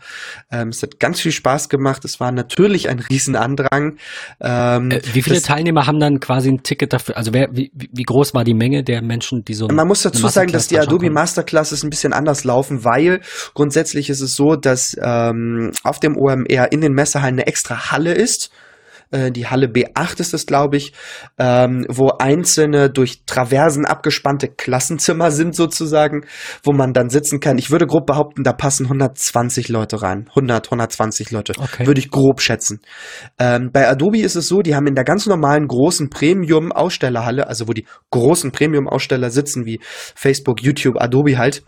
Ähm, 0.51 0.70
es 0.70 0.82
hat 0.84 1.00
ganz 1.00 1.20
viel 1.20 1.32
Spaß 1.32 1.68
gemacht. 1.68 2.06
Es 2.06 2.20
war 2.20 2.32
natürlich 2.32 2.89
ein 2.89 3.00
Riesenandrang. 3.00 3.98
Ähm, 4.39 4.91
äh, 4.91 5.01
wie 5.12 5.24
viele 5.24 5.41
Teilnehmer 5.41 5.88
haben 5.88 6.00
dann 6.00 6.20
quasi 6.20 6.50
ein 6.50 6.63
Ticket 6.63 6.94
dafür? 6.94 7.18
Also 7.18 7.34
wer, 7.34 7.50
wie, 7.51 7.72
wie 7.74 8.03
groß 8.03 8.34
war 8.34 8.44
die 8.44 8.53
Menge 8.53 8.84
der 8.84 9.01
Menschen, 9.01 9.44
die 9.44 9.56
so 9.56 9.68
Man 9.68 9.88
muss 9.88 10.03
dazu 10.03 10.27
sagen, 10.27 10.51
dass 10.51 10.68
die 10.68 10.79
Adobe? 10.79 11.10
Masterclasses 11.10 11.84
ein 11.84 11.89
bisschen 11.89 12.13
anders 12.13 12.44
laufen, 12.44 12.86
weil 12.86 13.22
grundsätzlich 13.56 14.10
ist 14.10 14.22
es 14.22 14.36
so, 14.36 14.56
dass 14.56 14.96
ähm, 15.01 15.72
auf 15.84 16.00
dem 16.00 16.15
OMR 16.15 16.72
in 16.72 16.82
den 16.82 16.94
Messehallen 16.94 17.36
eine 17.36 17.48
extra 17.48 17.91
Halle 17.91 18.13
ist 18.13 18.51
äh, 19.12 19.32
die 19.32 19.48
Halle 19.48 19.68
B8 19.68 20.20
ist 20.20 20.34
es, 20.34 20.46
glaube 20.46 20.78
ich, 20.78 20.94
ähm, 21.38 21.86
wo 21.89 22.12
einzelne 22.20 22.89
durch 22.89 23.25
Traversen 23.25 23.86
abgespannte 23.86 24.48
Klassenzimmer 24.48 25.32
sind 25.32 25.56
sozusagen, 25.56 26.25
wo 26.63 26.72
man 26.74 26.94
dann 26.94 27.10
sitzen 27.10 27.39
kann. 27.39 27.58
Ich 27.58 27.72
würde 27.72 27.88
grob 27.88 28.06
behaupten, 28.06 28.44
da 28.44 28.54
passen 28.54 28.86
120 28.86 29.70
Leute 29.70 30.01
rein. 30.01 30.28
100, 30.30 30.68
120 30.68 31.32
Leute. 31.32 31.54
Okay. 31.58 31.88
Würde 31.88 32.00
ich 32.00 32.12
grob 32.12 32.42
schätzen. 32.42 32.82
Ähm, 33.39 33.72
bei 33.72 33.88
Adobe 33.88 34.20
ist 34.20 34.36
es 34.36 34.48
so, 34.48 34.62
die 34.62 34.75
haben 34.75 34.88
in 34.88 34.96
der 34.96 35.06
ganz 35.06 35.25
normalen 35.25 35.68
großen 35.68 36.10
Premium-Ausstellerhalle, 36.10 37.48
also 37.48 37.68
wo 37.68 37.74
die 37.74 37.86
großen 38.12 38.51
Premium-Aussteller 38.51 39.30
sitzen, 39.30 39.66
wie 39.66 39.80
Facebook, 39.84 40.62
YouTube, 40.62 41.01
Adobe 41.01 41.38
halt, 41.38 41.63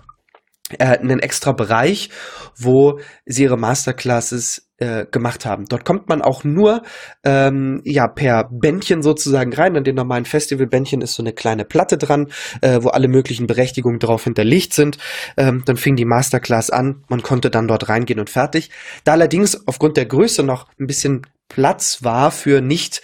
äh, 0.77 0.97
einen 0.97 1.19
extra 1.19 1.51
Bereich, 1.51 2.09
wo 2.57 2.99
sie 3.25 3.43
ihre 3.43 3.57
Masterclasses 3.57 4.70
äh, 4.81 5.05
gemacht 5.05 5.45
haben. 5.45 5.65
Dort 5.65 5.85
kommt 5.85 6.09
man 6.09 6.21
auch 6.21 6.43
nur 6.43 6.81
ähm, 7.23 7.81
ja 7.85 8.07
per 8.07 8.49
Bändchen 8.51 9.03
sozusagen 9.03 9.53
rein. 9.53 9.77
An 9.77 9.83
den 9.83 9.95
normalen 9.95 10.25
Festivalbändchen 10.25 11.01
ist 11.01 11.13
so 11.13 11.21
eine 11.21 11.33
kleine 11.33 11.65
Platte 11.65 11.97
dran, 11.97 12.29
äh, 12.61 12.79
wo 12.81 12.89
alle 12.89 13.07
möglichen 13.07 13.45
Berechtigungen 13.45 13.99
drauf 13.99 14.23
hinterlegt 14.23 14.73
sind. 14.73 14.97
Ähm, 15.37 15.61
dann 15.65 15.77
fing 15.77 15.95
die 15.95 16.05
Masterclass 16.05 16.71
an. 16.71 17.03
Man 17.09 17.21
konnte 17.21 17.51
dann 17.51 17.67
dort 17.67 17.89
reingehen 17.89 18.19
und 18.19 18.31
fertig. 18.31 18.71
Da 19.03 19.11
allerdings 19.11 19.67
aufgrund 19.67 19.97
der 19.97 20.07
Größe 20.07 20.41
noch 20.41 20.67
ein 20.79 20.87
bisschen 20.87 21.27
Platz 21.47 21.99
war 22.01 22.31
für 22.31 22.61
nicht 22.61 23.01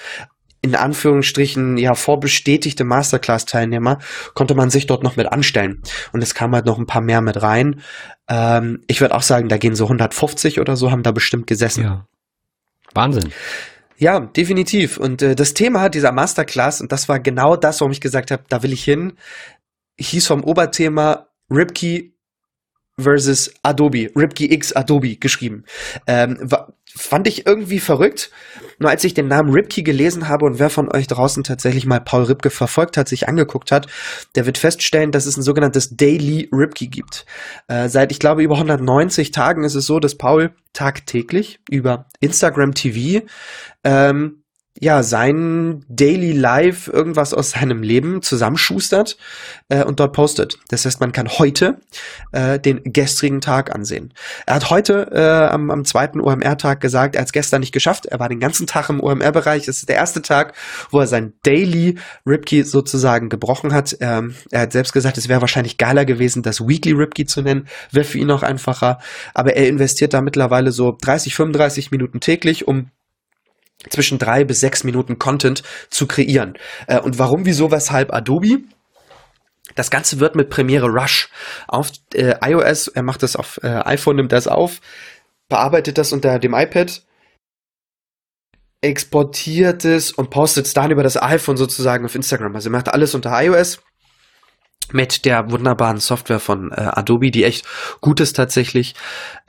in 0.70 0.76
Anführungsstrichen 0.76 1.78
ja 1.78 1.96
vorbestätigte 1.96 2.84
Masterclass-Teilnehmer, 2.84 4.00
konnte 4.34 4.56
man 4.56 4.70
sich 4.70 4.88
dort 4.88 5.04
noch 5.04 5.16
mit 5.16 5.32
anstellen. 5.32 5.82
Und 6.14 6.22
es 6.22 6.34
kam 6.34 6.54
halt 6.54 6.66
noch 6.66 6.78
ein 6.78 6.86
paar 6.86 7.02
mehr 7.02 7.22
mit 7.22 7.42
rein. 7.42 7.82
Ähm, 8.28 8.82
ich 8.88 9.02
würde 9.02 9.16
auch 9.16 9.22
sagen, 9.22 9.50
da 9.50 9.58
gehen 9.58 9.76
so 9.76 9.86
150 9.86 10.60
oder 10.60 10.76
so, 10.76 10.92
haben 10.92 11.04
da 11.04 11.12
bestimmt 11.12 11.48
gesessen. 11.48 11.84
Ja. 11.84 12.08
Wahnsinn. 12.94 13.32
Ja, 13.98 14.20
definitiv. 14.20 14.98
Und 14.98 15.22
äh, 15.22 15.36
das 15.36 15.54
Thema 15.54 15.90
dieser 15.90 16.12
Masterclass, 16.12 16.82
und 16.82 16.92
das 16.92 17.10
war 17.10 17.20
genau 17.20 17.56
das, 17.56 17.82
warum 17.82 17.92
ich 17.92 18.02
gesagt 18.02 18.32
habe, 18.32 18.44
da 18.50 18.62
will 18.62 18.74
ich 18.74 18.84
hin, 18.84 19.14
hieß 19.98 20.28
vom 20.28 20.44
Oberthema 20.44 21.28
Ripkey 21.50 22.14
versus 23.00 23.54
Adobe, 23.64 24.12
Ripkey 24.16 24.52
X 24.54 24.74
Adobe 24.74 25.16
geschrieben. 25.16 25.64
Ähm, 26.06 26.50
fand 26.98 27.28
ich 27.28 27.46
irgendwie 27.46 27.80
verrückt. 27.80 28.32
Nur 28.80 28.90
als 28.90 29.04
ich 29.04 29.14
den 29.14 29.28
Namen 29.28 29.52
Ripkey 29.52 29.84
gelesen 29.84 30.28
habe 30.28 30.46
und 30.46 30.60
wer 30.60 30.70
von 30.70 30.92
euch 30.92 31.08
draußen 31.08 31.44
tatsächlich 31.44 31.86
mal 31.86 32.00
Paul 32.00 32.24
Ripke 32.24 32.50
verfolgt 32.50 32.98
hat, 32.98 33.08
sich 33.08 33.28
angeguckt 33.28 33.72
hat, 33.72 33.88
der 34.36 34.46
wird 34.46 34.58
feststellen, 34.58 35.12
dass 35.12 35.26
es 35.26 35.38
ein 35.38 35.44
sogenanntes 35.44 35.96
Daily 35.96 36.50
Ripkey 36.52 36.88
gibt. 36.88 37.26
Äh, 37.68 37.90
seit, 37.90 38.12
ich 38.12 38.20
glaube, 38.20 38.44
über 38.44 38.56
190 38.56 39.32
Tagen 39.32 39.64
ist 39.64 39.76
es 39.76 39.86
so, 39.86 40.00
dass 40.00 40.16
Paul 40.16 40.52
tagtäglich 40.74 41.60
über 41.70 42.08
Instagram 42.20 42.74
TV 42.74 43.26
ähm, 43.84 44.44
ja, 44.80 45.02
sein 45.02 45.86
Daily 45.90 46.32
Life 46.32 46.92
irgendwas 46.92 47.34
aus 47.34 47.52
seinem 47.52 47.82
Leben 47.82 48.22
zusammenschustert 48.22 49.18
äh, 49.70 49.84
und 49.84 50.00
dort 50.00 50.14
postet. 50.14 50.60
Das 50.70 50.86
heißt, 50.86 51.00
man 51.00 51.12
kann 51.12 51.28
heute 51.28 51.80
äh, 52.32 52.60
den 52.60 52.82
gestrigen 52.86 53.42
Tag 53.42 53.74
ansehen. 53.74 54.14
Er 54.46 54.56
hat 54.56 54.70
heute 54.70 55.10
äh, 55.12 55.54
am, 55.54 55.72
am 55.72 55.84
zweiten 55.86 56.22
OMR-Tag 56.22 56.80
gesagt, 56.80 57.16
er 57.16 57.22
hat 57.22 57.28
es 57.28 57.34
gestern 57.34 57.62
nicht 57.62 57.74
geschafft. 57.74 58.06
Er 58.06 58.20
war 58.20 58.30
den 58.30 58.40
ganzen 58.40 58.68
Tag 58.68 58.90
im 58.90 59.02
OMR-Bereich. 59.02 59.66
Das 59.66 59.78
ist 59.78 59.90
der 59.90 59.96
erste 59.96 60.22
Tag, 60.22 60.54
wo 60.92 61.00
er 61.00 61.08
sein 61.08 61.34
Daily 61.44 61.98
Ripkey 62.26 62.64
sozusagen 62.64 63.30
gebrochen 63.30 63.74
hat. 63.74 63.98
Ähm, 64.00 64.36
er 64.52 64.62
hat 64.62 64.74
selbst 64.74 64.94
gesagt, 64.94 65.18
es 65.18 65.28
wäre 65.28 65.42
wahrscheinlich 65.42 65.78
geiler 65.78 66.06
gewesen, 66.06 66.44
das 66.44 66.68
Weekly 66.68 66.92
Ripkey 66.92 67.26
zu 67.26 67.42
nennen. 67.42 67.68
Wäre 67.92 68.06
für 68.06 68.20
ihn 68.20 68.30
auch 68.30 68.44
einfacher. 68.44 69.00
Aber 69.34 69.56
er 69.56 69.68
investiert 69.68 70.14
da 70.14 70.22
mittlerweile 70.22 70.72
so 70.72 70.96
30, 71.02 71.34
35 71.34 71.92
Minuten 71.92 72.20
täglich, 72.20 72.68
um 72.68 72.92
zwischen 73.90 74.20
drei 74.20 74.44
bis 74.44 74.60
sechs 74.60 74.84
Minuten 74.84 75.20
Content 75.20 75.64
zu 75.90 76.08
kreieren. 76.08 76.58
Äh, 76.88 77.00
und 77.00 77.20
warum, 77.20 77.46
wieso, 77.46 77.72
weshalb 77.72 78.14
Adobe? 78.14 78.60
Das 79.76 79.92
Ganze 79.92 80.20
wird 80.20 80.36
mit 80.36 80.50
Premiere 80.50 80.88
Rush 80.88 81.30
auf 81.68 81.92
äh, 82.14 82.36
iOS, 82.42 82.88
er 82.88 83.04
macht 83.04 83.22
das 83.22 83.36
auf 83.36 83.60
äh, 83.64 83.68
iPhone, 83.68 84.16
nimmt 84.16 84.32
das 84.32 84.48
auf, 84.48 84.82
bearbeitet 85.50 85.98
das 85.98 86.12
unter 86.14 86.40
dem 86.40 86.56
iPad, 86.56 87.04
exportiert 88.82 89.86
es 89.86 90.12
und 90.12 90.30
postet 90.30 90.66
es 90.66 90.74
dann 90.74 90.92
über 90.92 91.04
das 91.04 91.22
iPhone 91.22 91.58
sozusagen 91.58 92.06
auf 92.06 92.16
Instagram. 92.16 92.56
Also 92.56 92.70
er 92.70 92.72
macht 92.72 92.90
alles 92.90 93.14
unter 93.14 93.40
iOS 93.44 93.80
mit 94.94 95.26
der 95.26 95.52
wunderbaren 95.52 96.00
Software 96.00 96.40
von 96.40 96.72
äh, 96.72 96.76
Adobe, 96.76 97.32
die 97.32 97.44
echt 97.44 97.66
gut 98.02 98.20
ist 98.20 98.36
tatsächlich. 98.36 98.96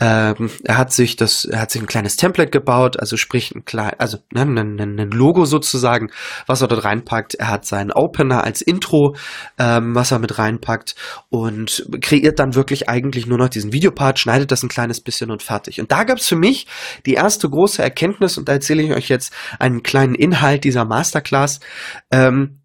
Ähm, 0.01 0.51
er 0.64 0.79
hat 0.79 0.92
sich 0.92 1.16
das, 1.16 1.44
er 1.44 1.61
hat 1.61 1.70
sich 1.70 1.83
ein 1.83 1.87
kleines 1.87 2.16
Template 2.16 2.51
gebaut, 2.51 2.98
also 2.98 3.16
sprich 3.16 3.55
ein 3.55 3.64
klein, 3.64 3.92
also 3.98 4.18
ne, 4.33 4.42
ein, 4.42 4.81
ein, 4.81 5.11
Logo 5.11 5.44
sozusagen, 5.44 6.11
was 6.46 6.61
er 6.61 6.68
dort 6.68 6.85
reinpackt. 6.85 7.35
Er 7.35 7.48
hat 7.48 7.66
seinen 7.66 7.92
Opener 7.92 8.44
als 8.44 8.62
Intro, 8.62 9.16
ähm, 9.59 9.94
was 9.94 10.11
er 10.11 10.18
mit 10.18 10.38
reinpackt 10.38 10.94
und 11.31 11.87
kreiert 12.01 12.38
dann 12.38 12.55
wirklich 12.55 12.88
eigentlich 12.88 13.27
nur 13.27 13.38
noch 13.38 13.48
diesen 13.48 13.72
Videopart, 13.72 14.18
schneidet 14.18 14.51
das 14.51 14.62
ein 14.62 14.68
kleines 14.68 15.01
bisschen 15.01 15.31
und 15.31 15.42
fertig. 15.42 15.81
Und 15.81 15.92
da 15.92 16.05
gab 16.05 16.18
es 16.18 16.29
für 16.29 16.37
mich 16.37 16.66
die 17.07 17.14
erste 17.14 17.48
große 17.48 17.83
Erkenntnis 17.83 18.38
und 18.38 18.48
da 18.48 18.53
erzähle 18.53 18.83
ich 18.83 18.92
euch 18.92 19.09
jetzt 19.09 19.33
einen 19.59 19.83
kleinen 19.83 20.14
Inhalt 20.14 20.64
dieser 20.64 20.85
Masterclass. 20.85 21.61
Ähm, 22.11 22.61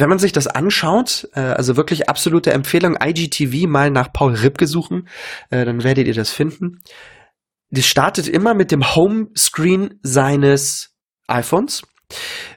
wenn 0.00 0.08
man 0.08 0.18
sich 0.18 0.32
das 0.32 0.46
anschaut, 0.46 1.28
äh, 1.34 1.40
also 1.40 1.76
wirklich 1.76 2.08
absolute 2.08 2.52
Empfehlung, 2.52 2.96
IGTV 3.02 3.68
mal 3.68 3.90
nach 3.90 4.12
Paul 4.12 4.34
Ripke 4.34 4.66
suchen, 4.66 5.08
äh, 5.50 5.64
dann 5.64 5.84
werdet 5.84 6.06
ihr 6.06 6.14
das 6.14 6.30
finden. 6.30 6.80
Das 7.70 7.86
startet 7.86 8.26
immer 8.26 8.54
mit 8.54 8.72
dem 8.72 8.96
Homescreen 8.96 10.00
seines 10.02 10.96
iPhones 11.28 11.82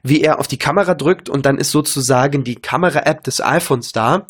wie 0.01 0.21
er 0.21 0.39
auf 0.39 0.47
die 0.47 0.57
Kamera 0.57 0.93
drückt 0.95 1.29
und 1.29 1.45
dann 1.45 1.57
ist 1.57 1.71
sozusagen 1.71 2.43
die 2.43 2.55
Kamera-App 2.55 3.23
des 3.23 3.41
iPhones 3.41 3.91
da 3.91 4.27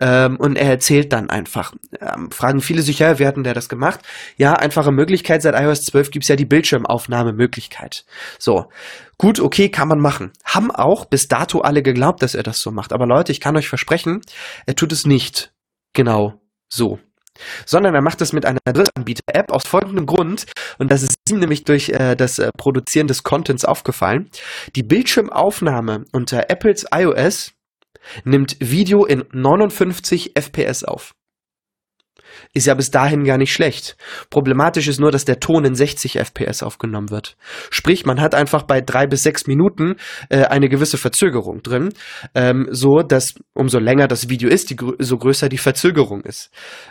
ähm, 0.00 0.36
und 0.36 0.56
er 0.56 0.68
erzählt 0.68 1.12
dann 1.12 1.30
einfach. 1.30 1.72
Ähm, 2.00 2.30
fragen 2.30 2.60
viele 2.60 2.82
sich, 2.82 2.98
ja, 2.98 3.18
wie 3.18 3.26
hat 3.26 3.36
denn 3.36 3.44
der 3.44 3.54
das 3.54 3.68
gemacht? 3.68 4.00
Ja, 4.36 4.54
einfache 4.54 4.92
Möglichkeit, 4.92 5.42
seit 5.42 5.54
iOS 5.54 5.84
12 5.86 6.10
gibt's 6.10 6.28
ja 6.28 6.36
die 6.36 6.44
Bildschirmaufnahmemöglichkeit. 6.44 8.04
So, 8.38 8.66
gut, 9.18 9.40
okay, 9.40 9.68
kann 9.68 9.88
man 9.88 10.00
machen. 10.00 10.32
Haben 10.44 10.70
auch 10.70 11.04
bis 11.06 11.28
dato 11.28 11.60
alle 11.60 11.82
geglaubt, 11.82 12.22
dass 12.22 12.34
er 12.34 12.42
das 12.42 12.60
so 12.60 12.70
macht. 12.70 12.92
Aber 12.92 13.06
Leute, 13.06 13.32
ich 13.32 13.40
kann 13.40 13.56
euch 13.56 13.68
versprechen, 13.68 14.20
er 14.66 14.76
tut 14.76 14.92
es 14.92 15.06
nicht 15.06 15.52
genau 15.92 16.40
so 16.68 16.98
sondern 17.66 17.94
er 17.94 18.00
macht 18.00 18.20
es 18.20 18.32
mit 18.32 18.46
einer 18.46 18.60
Drittanbieter-App 18.64 19.50
aus 19.50 19.66
folgendem 19.66 20.06
Grund, 20.06 20.46
und 20.78 20.90
das 20.90 21.02
ist 21.02 21.16
ihm 21.28 21.40
nämlich 21.40 21.64
durch 21.64 21.88
äh, 21.88 22.14
das 22.14 22.38
äh, 22.38 22.50
Produzieren 22.56 23.08
des 23.08 23.22
Contents 23.22 23.64
aufgefallen. 23.64 24.30
Die 24.76 24.82
Bildschirmaufnahme 24.82 26.04
unter 26.12 26.50
Apples 26.50 26.86
iOS 26.94 27.52
nimmt 28.24 28.56
Video 28.60 29.04
in 29.04 29.24
59 29.32 30.32
FPS 30.34 30.84
auf 30.84 31.14
ist 32.54 32.66
ja 32.66 32.74
bis 32.74 32.90
dahin 32.90 33.24
gar 33.24 33.36
nicht 33.36 33.52
schlecht. 33.52 33.96
Problematisch 34.30 34.86
ist 34.86 35.00
nur, 35.00 35.10
dass 35.10 35.24
der 35.24 35.40
Ton 35.40 35.64
in 35.64 35.74
60 35.74 36.18
FPS 36.18 36.62
aufgenommen 36.62 37.10
wird. 37.10 37.36
Sprich, 37.70 38.06
man 38.06 38.20
hat 38.20 38.34
einfach 38.34 38.62
bei 38.62 38.80
drei 38.80 39.06
bis 39.06 39.24
sechs 39.24 39.46
Minuten 39.48 39.96
äh, 40.28 40.44
eine 40.44 40.68
gewisse 40.68 40.96
Verzögerung 40.96 41.62
drin, 41.62 41.90
ähm, 42.34 42.68
so 42.70 43.02
dass 43.02 43.34
umso 43.54 43.80
länger 43.80 44.06
das 44.06 44.28
Video 44.28 44.48
ist, 44.48 44.70
die, 44.70 44.76
so 45.00 45.18
größer 45.18 45.48
die 45.48 45.58
Verzögerung 45.58 46.22
ist. 46.22 46.50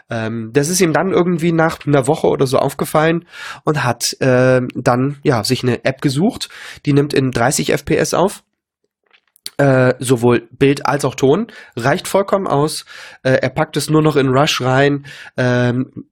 Ähm, 0.10 0.50
das 0.52 0.68
ist 0.68 0.82
ihm 0.82 0.92
dann 0.92 1.12
irgendwie 1.12 1.54
nach 1.54 1.80
einer 1.88 2.08
Woche 2.08 2.28
oder 2.28 2.46
so 2.46 2.58
aufgefallen 2.58 3.26
und 3.64 3.84
hat 3.86 4.18
äh, 4.20 4.60
dann 4.76 5.18
ja 5.24 5.44
sich 5.44 5.64
eine 5.64 5.86
App 5.86 6.02
gesucht, 6.02 6.50
die 6.86 6.94
nimmt 6.94 7.14
in 7.14 7.32
30 7.32 7.72
FPS 7.72 8.14
auf 8.14 8.44
äh, 9.58 9.94
sowohl 10.00 10.48
Bild 10.52 10.86
als 10.86 11.06
auch 11.06 11.16
Ton, 11.16 11.48
reicht 11.76 12.08
vollkommen 12.08 12.48
aus. 12.48 12.86
Äh, 13.24 13.34
er 13.42 13.50
packt 13.50 13.78
es 13.78 13.90
nur 13.90 14.02
noch 14.02 14.16
in 14.16 14.30
Rush 14.30 14.62
rein, 14.62 15.06
ähm, 15.38 16.06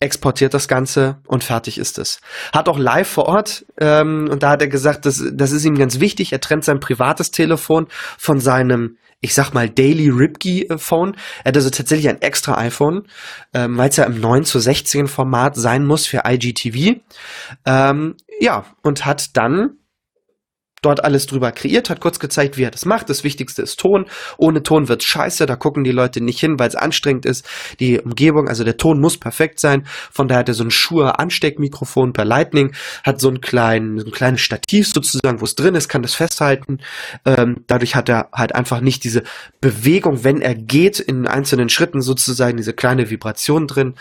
exportiert 0.00 0.54
das 0.54 0.68
Ganze 0.68 1.18
und 1.26 1.42
fertig 1.42 1.78
ist 1.78 1.98
es. 1.98 2.20
Hat 2.52 2.68
auch 2.68 2.78
live 2.78 3.08
vor 3.08 3.26
Ort 3.26 3.66
ähm, 3.80 4.28
und 4.30 4.42
da 4.42 4.50
hat 4.50 4.62
er 4.62 4.68
gesagt, 4.68 5.06
das, 5.06 5.22
das 5.32 5.50
ist 5.50 5.64
ihm 5.64 5.76
ganz 5.76 5.98
wichtig. 5.98 6.32
Er 6.32 6.40
trennt 6.40 6.64
sein 6.64 6.80
privates 6.80 7.30
Telefon 7.30 7.88
von 8.16 8.40
seinem 8.40 8.96
ich 9.20 9.34
sag 9.34 9.52
mal, 9.52 9.68
Daily 9.68 10.08
Ripkey 10.10 10.68
Phone. 10.76 11.16
Er 11.42 11.48
hat 11.48 11.56
also 11.56 11.70
tatsächlich 11.70 12.08
ein 12.08 12.22
extra 12.22 12.56
iPhone, 12.58 13.08
ähm, 13.52 13.76
weil 13.76 13.88
es 13.88 13.96
ja 13.96 14.04
im 14.04 14.20
9 14.20 14.44
zu 14.44 14.60
16 14.60 15.08
Format 15.08 15.56
sein 15.56 15.84
muss 15.84 16.06
für 16.06 16.22
IGTV. 16.24 17.00
Ähm, 17.64 18.14
ja, 18.40 18.64
und 18.82 19.06
hat 19.06 19.36
dann 19.36 19.77
dort 20.82 21.04
alles 21.04 21.26
drüber 21.26 21.52
kreiert, 21.52 21.90
hat 21.90 22.00
kurz 22.00 22.18
gezeigt, 22.18 22.56
wie 22.56 22.64
er 22.64 22.70
das 22.70 22.84
macht. 22.84 23.10
Das 23.10 23.24
Wichtigste 23.24 23.62
ist 23.62 23.78
Ton. 23.80 24.06
Ohne 24.36 24.62
Ton 24.62 24.88
wird's 24.88 25.04
scheiße, 25.04 25.46
da 25.46 25.56
gucken 25.56 25.84
die 25.84 25.92
Leute 25.92 26.20
nicht 26.20 26.40
hin, 26.40 26.58
weil 26.58 26.68
es 26.68 26.74
anstrengend 26.74 27.26
ist. 27.26 27.46
Die 27.80 28.00
Umgebung, 28.00 28.48
also 28.48 28.64
der 28.64 28.76
Ton 28.76 29.00
muss 29.00 29.16
perfekt 29.16 29.60
sein. 29.60 29.86
Von 30.10 30.28
daher 30.28 30.40
hat 30.40 30.48
er 30.48 30.54
so 30.54 30.64
ein 30.64 30.70
Shure 30.70 31.18
Ansteckmikrofon 31.18 32.12
per 32.12 32.24
Lightning, 32.24 32.72
hat 33.04 33.20
so 33.20 33.28
ein, 33.28 33.40
kleinen, 33.40 33.98
so 33.98 34.06
ein 34.06 34.12
kleines 34.12 34.40
Stativ 34.40 34.88
sozusagen, 34.88 35.40
wo 35.40 35.44
es 35.44 35.54
drin 35.54 35.74
ist, 35.74 35.88
kann 35.88 36.02
das 36.02 36.14
festhalten. 36.14 36.78
Ähm, 37.24 37.64
dadurch 37.66 37.94
hat 37.94 38.08
er 38.08 38.28
halt 38.32 38.54
einfach 38.54 38.80
nicht 38.80 39.04
diese 39.04 39.22
Bewegung, 39.60 40.24
wenn 40.24 40.40
er 40.40 40.54
geht, 40.54 41.00
in 41.00 41.26
einzelnen 41.26 41.68
Schritten 41.68 42.00
sozusagen 42.00 42.56
diese 42.56 42.72
kleine 42.72 43.10
Vibration 43.10 43.66
drin. 43.66 43.94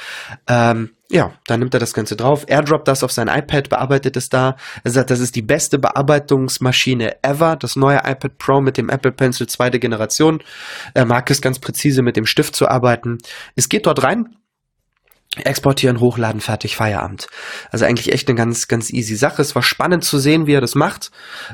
Ähm, 0.48 0.92
ja, 1.10 1.32
dann 1.48 1.60
nimmt 1.60 1.74
er 1.74 1.80
das 1.80 1.94
Ganze 1.94 2.16
drauf. 2.16 2.44
Er 2.48 2.62
droppt 2.62 2.88
das 2.88 3.04
auf 3.04 3.12
sein 3.12 3.30
iPad, 3.30 3.70
bearbeitet 3.70 4.18
es 4.18 4.30
da. 4.30 4.58
Er 4.84 4.92
sagt, 4.92 5.10
das 5.10 5.20
ist 5.20 5.36
die 5.36 5.42
beste 5.42 5.80
Bearbeitungsmaschine 5.80 7.24
ever. 7.24 7.56
Das 7.56 7.76
neue 7.76 7.98
iPad 7.98 8.38
Pro 8.38 8.62
mit 8.62 8.78
dem 8.78 8.90
Apple 8.90 9.14
Pencil 9.14 9.48
zweite 9.48 9.80
Generation. 9.80 10.44
Er 10.94 11.06
mag 11.06 11.30
es 11.30 11.42
ganz 11.42 11.60
präzise 11.60 12.02
mit 12.02 12.18
dem 12.18 12.26
Stift 12.26 12.56
zu 12.56 12.68
arbeiten. 12.68 13.20
Es 13.56 13.70
geht 13.70 13.86
dort 13.86 14.04
rein, 14.04 14.36
exportieren, 15.46 16.00
hochladen, 16.00 16.42
fertig, 16.42 16.76
Feierabend. 16.76 17.28
Also 17.72 17.86
eigentlich 17.86 18.12
echt 18.12 18.28
eine 18.28 18.38
ganz, 18.38 18.68
ganz 18.68 18.92
easy 18.92 19.16
Sache. 19.16 19.42
Es 19.42 19.56
war 19.56 19.64
spannend 19.64 20.04
zu 20.04 20.18
sehen, 20.18 20.48
wie 20.48 20.54
er 20.54 20.62
das 20.62 20.76
macht. 20.76 21.12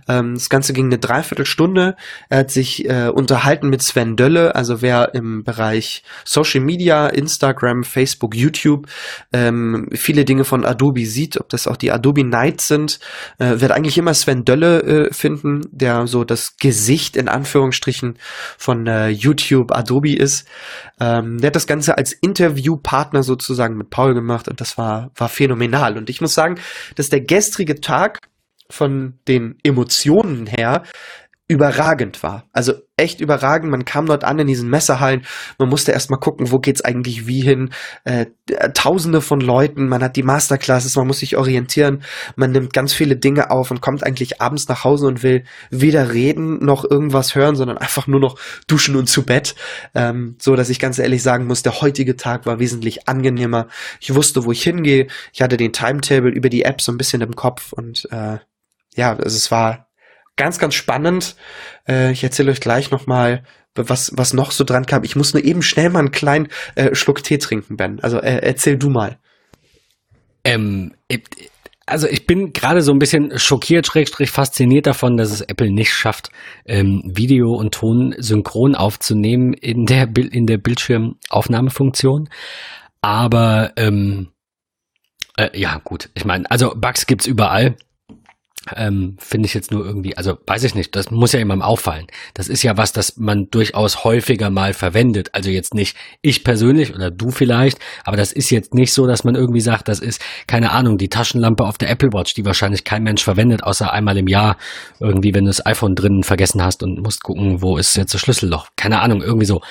Ähm, 0.07 0.35
das 0.35 0.49
Ganze 0.49 0.73
ging 0.73 0.85
eine 0.85 0.99
Dreiviertelstunde. 0.99 1.95
Er 2.29 2.39
hat 2.39 2.51
sich 2.51 2.89
äh, 2.89 3.09
unterhalten 3.09 3.69
mit 3.69 3.81
Sven 3.81 4.15
Dölle, 4.15 4.55
also 4.55 4.81
wer 4.81 5.13
im 5.13 5.43
Bereich 5.43 6.03
Social 6.25 6.61
Media, 6.61 7.07
Instagram, 7.07 7.83
Facebook, 7.83 8.35
YouTube 8.35 8.87
ähm, 9.31 9.87
viele 9.93 10.25
Dinge 10.25 10.43
von 10.43 10.65
Adobe 10.65 11.05
sieht, 11.05 11.39
ob 11.39 11.49
das 11.49 11.67
auch 11.67 11.77
die 11.77 11.91
Adobe 11.91 12.23
Nights 12.23 12.67
sind, 12.67 12.99
äh, 13.39 13.59
wird 13.59 13.71
eigentlich 13.71 13.97
immer 13.97 14.13
Sven 14.13 14.45
Dölle 14.45 14.83
äh, 14.83 15.13
finden, 15.13 15.61
der 15.71 16.07
so 16.07 16.23
das 16.23 16.57
Gesicht 16.57 17.15
in 17.15 17.27
Anführungsstrichen 17.27 18.17
von 18.57 18.87
äh, 18.87 19.09
YouTube 19.09 19.71
Adobe 19.71 20.15
ist. 20.15 20.47
Ähm, 20.99 21.39
der 21.39 21.47
hat 21.47 21.55
das 21.55 21.67
Ganze 21.67 21.97
als 21.97 22.13
Interviewpartner 22.13 23.23
sozusagen 23.23 23.72
mit 23.77 23.89
Paul 23.89 24.13
gemacht 24.13 24.47
und 24.47 24.61
das 24.61 24.77
war, 24.77 25.11
war 25.15 25.29
phänomenal. 25.29 25.97
Und 25.97 26.09
ich 26.09 26.21
muss 26.21 26.33
sagen, 26.33 26.59
dass 26.95 27.09
der 27.09 27.21
gestrige 27.21 27.81
Tag 27.81 28.19
von 28.69 29.19
den 29.27 29.57
Emotionen 29.63 30.47
her 30.47 30.83
überragend 31.49 32.23
war. 32.23 32.45
Also 32.53 32.73
echt 32.95 33.19
überragend. 33.19 33.69
Man 33.69 33.83
kam 33.83 34.05
dort 34.05 34.23
an 34.23 34.39
in 34.39 34.47
diesen 34.47 34.69
Messerhallen. 34.69 35.25
Man 35.57 35.67
musste 35.67 35.91
erstmal 35.91 36.19
gucken, 36.19 36.51
wo 36.51 36.59
geht's 36.59 36.81
eigentlich 36.81 37.27
wie 37.27 37.41
hin. 37.41 37.71
Äh, 38.05 38.27
tausende 38.73 39.19
von 39.19 39.41
Leuten. 39.41 39.89
Man 39.89 40.01
hat 40.01 40.15
die 40.15 40.23
Masterclasses. 40.23 40.95
Man 40.95 41.07
muss 41.07 41.19
sich 41.19 41.35
orientieren. 41.35 42.03
Man 42.37 42.53
nimmt 42.53 42.71
ganz 42.71 42.93
viele 42.93 43.17
Dinge 43.17 43.51
auf 43.51 43.71
und 43.71 43.81
kommt 43.81 44.05
eigentlich 44.05 44.41
abends 44.41 44.69
nach 44.69 44.85
Hause 44.85 45.07
und 45.07 45.21
will 45.21 45.43
weder 45.69 46.13
reden 46.13 46.63
noch 46.63 46.89
irgendwas 46.89 47.35
hören, 47.35 47.57
sondern 47.57 47.77
einfach 47.77 48.07
nur 48.07 48.21
noch 48.21 48.39
duschen 48.67 48.95
und 48.95 49.07
zu 49.07 49.23
Bett. 49.25 49.53
Ähm, 49.95 50.37
so, 50.39 50.55
dass 50.55 50.69
ich 50.69 50.79
ganz 50.79 50.97
ehrlich 50.97 51.23
sagen 51.23 51.45
muss, 51.45 51.61
der 51.61 51.81
heutige 51.81 52.15
Tag 52.15 52.45
war 52.45 52.59
wesentlich 52.59 53.09
angenehmer. 53.09 53.67
Ich 53.99 54.15
wusste, 54.15 54.45
wo 54.45 54.53
ich 54.53 54.63
hingehe. 54.63 55.07
Ich 55.33 55.41
hatte 55.41 55.57
den 55.57 55.73
Timetable 55.73 56.31
über 56.31 56.49
die 56.49 56.63
App 56.63 56.81
so 56.81 56.91
ein 56.91 56.97
bisschen 56.97 57.21
im 57.21 57.35
Kopf 57.35 57.73
und 57.73 58.07
äh, 58.11 58.37
ja, 58.95 59.11
also 59.11 59.35
es 59.35 59.51
war 59.51 59.87
ganz, 60.35 60.59
ganz 60.59 60.73
spannend. 60.75 61.35
Äh, 61.87 62.11
ich 62.11 62.23
erzähle 62.23 62.51
euch 62.51 62.59
gleich 62.59 62.91
nochmal, 62.91 63.43
was, 63.75 64.11
was 64.15 64.33
noch 64.33 64.51
so 64.51 64.63
dran 64.63 64.85
kam. 64.85 65.03
Ich 65.03 65.15
muss 65.15 65.33
nur 65.33 65.43
eben 65.43 65.61
schnell 65.61 65.89
mal 65.89 65.99
einen 65.99 66.11
kleinen 66.11 66.49
äh, 66.75 66.93
Schluck 66.95 67.23
Tee 67.23 67.37
trinken, 67.37 67.77
Ben. 67.77 67.99
Also 68.01 68.17
äh, 68.19 68.39
erzähl 68.41 68.77
du 68.77 68.89
mal. 68.89 69.17
Ähm, 70.43 70.93
also 71.85 72.07
ich 72.07 72.25
bin 72.25 72.53
gerade 72.53 72.81
so 72.81 72.91
ein 72.91 72.99
bisschen 72.99 73.37
schockiert, 73.37 73.87
schrägstrich 73.87 74.31
fasziniert 74.31 74.87
davon, 74.87 75.17
dass 75.17 75.31
es 75.31 75.41
Apple 75.41 75.71
nicht 75.71 75.93
schafft, 75.93 76.29
ähm, 76.65 77.01
Video 77.05 77.53
und 77.53 77.73
Ton 77.73 78.15
synchron 78.17 78.75
aufzunehmen 78.75 79.53
in 79.53 79.85
der, 79.85 80.09
in 80.15 80.45
der 80.45 80.57
Bildschirmaufnahmefunktion. 80.57 82.29
Aber 83.01 83.73
ähm, 83.75 84.29
äh, 85.37 85.49
ja, 85.59 85.81
gut. 85.83 86.09
Ich 86.13 86.25
meine, 86.25 86.49
also 86.49 86.73
Bugs 86.75 87.05
gibt's 87.05 87.27
überall. 87.27 87.75
Ähm, 88.75 89.17
Finde 89.19 89.47
ich 89.47 89.53
jetzt 89.53 89.71
nur 89.71 89.85
irgendwie, 89.85 90.15
also 90.15 90.37
weiß 90.47 90.63
ich 90.63 90.73
nicht, 90.73 90.95
das 90.95 91.11
muss 91.11 91.33
ja 91.33 91.39
jemandem 91.39 91.67
auffallen. 91.67 92.07
Das 92.33 92.47
ist 92.47 92.63
ja 92.63 92.77
was, 92.77 92.93
das 92.93 93.17
man 93.17 93.49
durchaus 93.51 94.03
häufiger 94.05 94.49
mal 94.49 94.73
verwendet. 94.73 95.29
Also 95.33 95.49
jetzt 95.49 95.73
nicht 95.73 95.97
ich 96.21 96.43
persönlich 96.43 96.95
oder 96.95 97.11
du 97.11 97.29
vielleicht, 97.29 97.79
aber 98.05 98.15
das 98.15 98.31
ist 98.31 98.49
jetzt 98.51 98.73
nicht 98.73 98.93
so, 98.93 99.05
dass 99.05 99.25
man 99.25 99.35
irgendwie 99.35 99.59
sagt, 99.59 99.89
das 99.89 99.99
ist, 99.99 100.21
keine 100.47 100.71
Ahnung, 100.71 100.97
die 100.97 101.09
Taschenlampe 101.09 101.65
auf 101.65 101.77
der 101.77 101.89
Apple 101.89 102.13
Watch, 102.13 102.33
die 102.35 102.45
wahrscheinlich 102.45 102.85
kein 102.85 103.03
Mensch 103.03 103.23
verwendet, 103.23 103.63
außer 103.63 103.91
einmal 103.91 104.17
im 104.17 104.27
Jahr, 104.27 104.57
irgendwie, 104.99 105.33
wenn 105.33 105.43
du 105.43 105.49
das 105.49 105.65
iPhone 105.65 105.95
drinnen 105.95 106.23
vergessen 106.23 106.63
hast 106.63 106.83
und 106.83 107.01
musst 107.01 107.23
gucken, 107.23 107.61
wo 107.61 107.77
ist 107.77 107.97
jetzt 107.97 108.13
das 108.13 108.21
Schlüsselloch. 108.21 108.69
Keine 108.77 109.01
Ahnung, 109.01 109.21
irgendwie 109.21 109.45
so. 109.45 109.61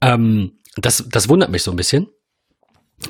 Ähm, 0.00 0.52
das, 0.76 1.04
das 1.08 1.28
wundert 1.28 1.50
mich 1.50 1.62
so 1.62 1.70
ein 1.70 1.76
bisschen. 1.76 2.06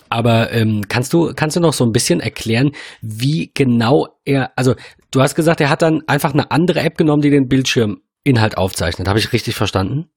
Aber 0.09 0.53
ähm, 0.53 0.83
kannst 0.89 1.13
du 1.13 1.33
kannst 1.35 1.57
du 1.57 1.61
noch 1.61 1.73
so 1.73 1.85
ein 1.85 1.93
bisschen 1.93 2.21
erklären, 2.21 2.73
wie 3.01 3.51
genau 3.55 4.09
er, 4.25 4.53
also 4.57 4.75
du 5.11 5.23
hast 5.23 5.35
gesagt, 5.35 5.61
er 5.61 5.71
hat 5.71 5.83
dann 5.83 6.03
einfach 6.07 6.33
eine 6.33 6.51
andere 6.51 6.81
App 6.81 6.99
genommen, 6.99 7.23
die 7.23 7.31
den 7.31 7.49
Bildschirminhalt 7.49 8.57
aufzeichnet. 8.57 9.09
Habe 9.09 9.19
ich 9.19 9.33
richtig 9.33 9.55
verstanden? 9.55 10.11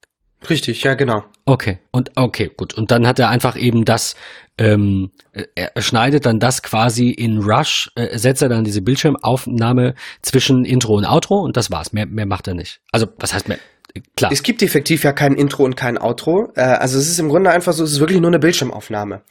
Richtig, 0.50 0.84
ja 0.84 0.96
genau. 0.96 1.24
Okay 1.46 1.80
und 1.92 2.12
okay 2.16 2.52
gut 2.56 2.74
und 2.74 2.90
dann 2.90 3.06
hat 3.06 3.20
er 3.20 3.30
einfach 3.30 3.56
eben 3.56 3.86
das, 3.86 4.16
ähm, 4.58 5.12
er 5.56 5.80
schneidet 5.82 6.26
dann 6.26 6.40
das 6.40 6.64
quasi 6.64 7.12
in 7.12 7.38
Rush, 7.38 7.92
äh, 7.96 8.18
setzt 8.18 8.42
er 8.42 8.50
dann 8.50 8.64
diese 8.64 8.82
Bildschirmaufnahme 8.82 9.94
zwischen 10.24 10.66
Intro 10.66 10.96
und 10.96 11.06
Outro 11.06 11.40
und 11.42 11.58
das 11.58 11.70
war's. 11.70 11.94
Mehr 11.94 12.08
mehr 12.08 12.26
macht 12.26 12.48
er 12.48 12.56
nicht. 12.56 12.82
Also 12.92 13.08
was 13.20 13.34
heißt 13.34 13.48
mehr? 13.48 13.60
Klar. 14.16 14.32
Es 14.32 14.44
gibt 14.44 14.62
effektiv 14.62 15.04
ja 15.04 15.12
kein 15.12 15.34
Intro 15.34 15.64
und 15.64 15.76
kein 15.76 15.98
Outro. 15.98 16.52
Äh, 16.56 16.62
also 16.62 16.98
es 16.98 17.08
ist 17.08 17.20
im 17.20 17.30
Grunde 17.30 17.50
einfach 17.52 17.74
so, 17.74 17.84
es 17.84 17.92
ist 17.94 18.00
wirklich 18.00 18.20
nur 18.20 18.30
eine 18.30 18.40
Bildschirmaufnahme. 18.40 19.22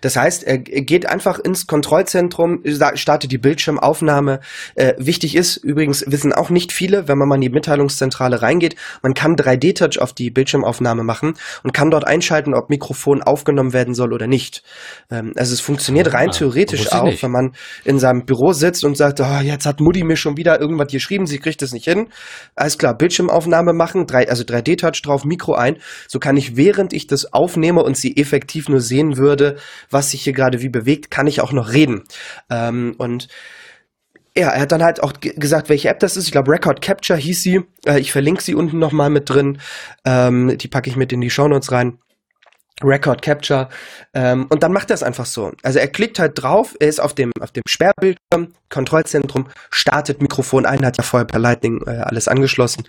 Das 0.00 0.16
heißt, 0.16 0.44
er 0.44 0.58
geht 0.58 1.06
einfach 1.06 1.38
ins 1.38 1.66
Kontrollzentrum, 1.66 2.62
startet 2.94 3.32
die 3.32 3.38
Bildschirmaufnahme. 3.38 4.40
Äh, 4.74 4.94
wichtig 4.98 5.36
ist, 5.36 5.56
übrigens 5.56 6.04
wissen 6.06 6.32
auch 6.32 6.50
nicht 6.50 6.72
viele, 6.72 7.08
wenn 7.08 7.18
man 7.18 7.28
mal 7.28 7.36
in 7.36 7.40
die 7.40 7.50
Mitteilungszentrale 7.50 8.42
reingeht, 8.42 8.76
man 9.02 9.14
kann 9.14 9.36
3D-Touch 9.36 10.00
auf 10.00 10.12
die 10.12 10.30
Bildschirmaufnahme 10.30 11.04
machen 11.04 11.34
und 11.62 11.72
kann 11.72 11.90
dort 11.90 12.06
einschalten, 12.06 12.54
ob 12.54 12.70
Mikrofon 12.70 13.22
aufgenommen 13.22 13.72
werden 13.72 13.94
soll 13.94 14.12
oder 14.12 14.26
nicht. 14.26 14.62
Ähm, 15.10 15.32
also 15.36 15.54
es 15.54 15.60
funktioniert 15.60 16.08
ah, 16.08 16.18
rein 16.18 16.30
theoretisch 16.30 16.92
auch, 16.92 17.22
wenn 17.22 17.30
man 17.30 17.52
in 17.84 17.98
seinem 17.98 18.24
Büro 18.24 18.52
sitzt 18.52 18.84
und 18.84 18.96
sagt, 18.96 19.20
oh, 19.20 19.40
jetzt 19.42 19.66
hat 19.66 19.80
Mutti 19.80 20.04
mir 20.04 20.16
schon 20.16 20.36
wieder 20.36 20.60
irgendwas 20.60 20.88
geschrieben, 20.88 21.26
sie 21.26 21.38
kriegt 21.38 21.62
es 21.62 21.72
nicht 21.72 21.84
hin. 21.84 22.08
Alles 22.54 22.78
klar, 22.78 22.96
Bildschirmaufnahme 22.96 23.72
machen, 23.72 24.06
drei, 24.10 24.28
also 24.28 24.42
3D-Touch 24.44 25.02
drauf, 25.02 25.24
Mikro 25.24 25.54
ein. 25.54 25.76
So 26.08 26.18
kann 26.18 26.36
ich, 26.36 26.56
während 26.56 26.92
ich 26.92 27.06
das 27.06 27.32
aufnehme 27.32 27.82
und 27.82 27.96
sie 27.96 28.16
effektiv 28.16 28.68
nur 28.68 28.80
sehen 28.80 29.16
würde, 29.16 29.56
was 29.90 30.10
sich 30.10 30.22
hier 30.22 30.32
gerade 30.32 30.60
wie 30.62 30.68
bewegt, 30.68 31.10
kann 31.10 31.26
ich 31.26 31.40
auch 31.40 31.52
noch 31.52 31.72
reden. 31.72 32.02
Ähm, 32.50 32.94
und 32.98 33.28
ja, 34.36 34.48
er 34.50 34.60
hat 34.60 34.72
dann 34.72 34.82
halt 34.82 35.02
auch 35.02 35.12
gesagt, 35.20 35.68
welche 35.68 35.88
App 35.88 35.98
das 36.00 36.16
ist. 36.16 36.26
Ich 36.26 36.32
glaube, 36.32 36.52
Record 36.52 36.80
Capture 36.80 37.18
hieß 37.18 37.42
sie. 37.42 37.62
Äh, 37.84 37.98
ich 37.98 38.12
verlinke 38.12 38.42
sie 38.42 38.54
unten 38.54 38.78
nochmal 38.78 39.10
mit 39.10 39.28
drin. 39.28 39.58
Ähm, 40.04 40.56
die 40.56 40.68
packe 40.68 40.88
ich 40.88 40.96
mit 40.96 41.12
in 41.12 41.20
die 41.20 41.30
Shownotes 41.30 41.72
rein. 41.72 41.98
Record 42.82 43.22
Capture. 43.22 43.68
Ähm, 44.14 44.46
und 44.48 44.62
dann 44.62 44.72
macht 44.72 44.90
er 44.90 44.94
es 44.94 45.02
einfach 45.02 45.26
so. 45.26 45.52
Also 45.62 45.78
er 45.78 45.88
klickt 45.88 46.18
halt 46.18 46.32
drauf, 46.40 46.74
er 46.80 46.88
ist 46.88 47.00
auf 47.00 47.14
dem, 47.14 47.32
auf 47.40 47.50
dem 47.52 47.62
Sperrbildschirm, 47.66 48.54
Kontrollzentrum, 48.68 49.48
startet 49.70 50.22
Mikrofon 50.22 50.66
ein, 50.66 50.84
hat 50.84 50.96
ja 50.96 51.02
vorher 51.02 51.26
per 51.26 51.40
Lightning 51.40 51.82
äh, 51.86 51.90
alles 52.02 52.28
angeschlossen. 52.28 52.84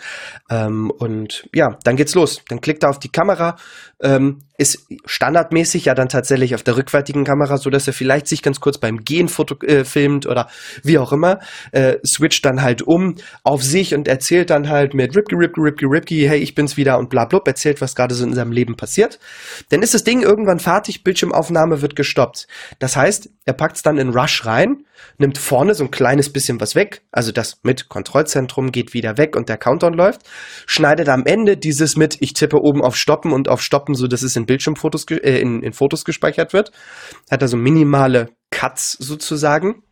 Ähm, 0.50 0.92
und 0.92 1.48
ja, 1.54 1.78
dann 1.84 1.96
geht's 1.96 2.16
los. 2.16 2.42
Dann 2.50 2.62
klickt 2.62 2.84
er 2.84 2.90
auf 2.90 3.00
die 3.00 3.12
Kamera, 3.12 3.58
ähm, 4.02 4.40
ist 4.58 4.88
standardmäßig 5.06 5.86
ja 5.86 5.96
dann 5.96 6.10
tatsächlich 6.10 6.54
auf 6.54 6.64
der 6.64 6.78
rückwärtigen 6.78 7.24
Kamera, 7.24 7.58
so 7.58 7.70
dass 7.70 7.88
er 7.88 7.94
vielleicht 7.94 8.28
sich 8.28 8.44
ganz 8.44 8.60
kurz 8.60 8.78
beim 8.78 9.04
Gehen 9.04 9.28
foto 9.28 9.56
äh, 9.66 9.84
filmt 9.84 10.28
oder 10.28 10.50
wie 10.84 11.00
auch 11.00 11.12
immer, 11.12 11.40
äh, 11.72 11.98
switcht 12.06 12.46
dann 12.46 12.62
halt 12.62 12.82
um 12.82 13.16
auf 13.44 13.64
sich 13.64 13.96
und 13.96 14.08
erzählt 14.08 14.50
dann 14.50 14.70
halt 14.70 14.94
mit 14.94 15.16
Ripke, 15.16 15.36
Ripke, 15.36 15.62
Ripke, 15.62 15.86
Ripke, 15.88 16.30
hey, 16.30 16.40
ich 16.40 16.54
bin's 16.54 16.78
wieder 16.78 17.00
und 17.00 17.10
bla, 17.10 17.26
bla, 17.26 17.42
erzählt, 17.46 17.82
was 17.82 17.96
gerade 17.96 18.14
so 18.14 18.24
in 18.24 18.34
seinem 18.34 18.52
Leben 18.52 18.76
passiert. 18.76 19.20
Dann 19.70 19.82
ist 19.82 19.94
das 19.94 20.04
Ding 20.04 20.22
irgendwann 20.22 20.60
fertig, 20.60 21.04
Bildschirmaufnahme 21.04 21.82
wird 21.82 21.96
gestoppt. 21.96 22.48
Das 22.80 22.96
heißt, 22.96 23.30
er 23.46 23.54
packt's 23.54 23.82
dann 23.82 23.98
in 23.98 24.10
Rush 24.10 24.46
rein, 24.46 24.84
nimmt 25.18 25.38
vorne 25.38 25.76
so 25.76 25.84
ein 25.84 25.92
kleines 25.92 26.32
bisschen 26.32 26.60
was 26.60 26.76
weg, 26.76 27.04
also 27.12 27.32
das 27.32 27.60
mit 27.64 27.90
Kontrollzentrum 27.90 28.72
geht 28.72 28.94
wieder 28.94 29.18
weg 29.18 29.36
und 29.36 29.50
der 29.50 29.58
Countdown 29.58 29.94
läuft, 29.94 30.22
schneidet 30.66 31.10
am 31.10 31.26
Ende 31.26 31.58
dieses 31.58 31.96
mit, 31.96 32.18
ich 32.22 32.34
tippe 32.34 32.62
oben 32.62 32.82
auf 32.82 32.96
Stoppen 32.96 33.32
und 33.32 33.50
auf 33.50 33.62
Stoppen, 33.62 33.96
so 33.96 34.08
dass 34.08 34.24
es 34.24 34.36
in 34.36 34.46
Bildschirmfotos, 34.46 35.06
äh, 35.10 35.40
in, 35.40 35.64
in 35.64 35.74
Fotos 35.74 36.06
gespeichert 36.06 36.54
wird. 36.54 36.72
Hat 37.30 37.42
also 37.42 37.58
minimale 37.58 38.30
Cuts 38.50 38.94
sozusagen. 39.00 39.84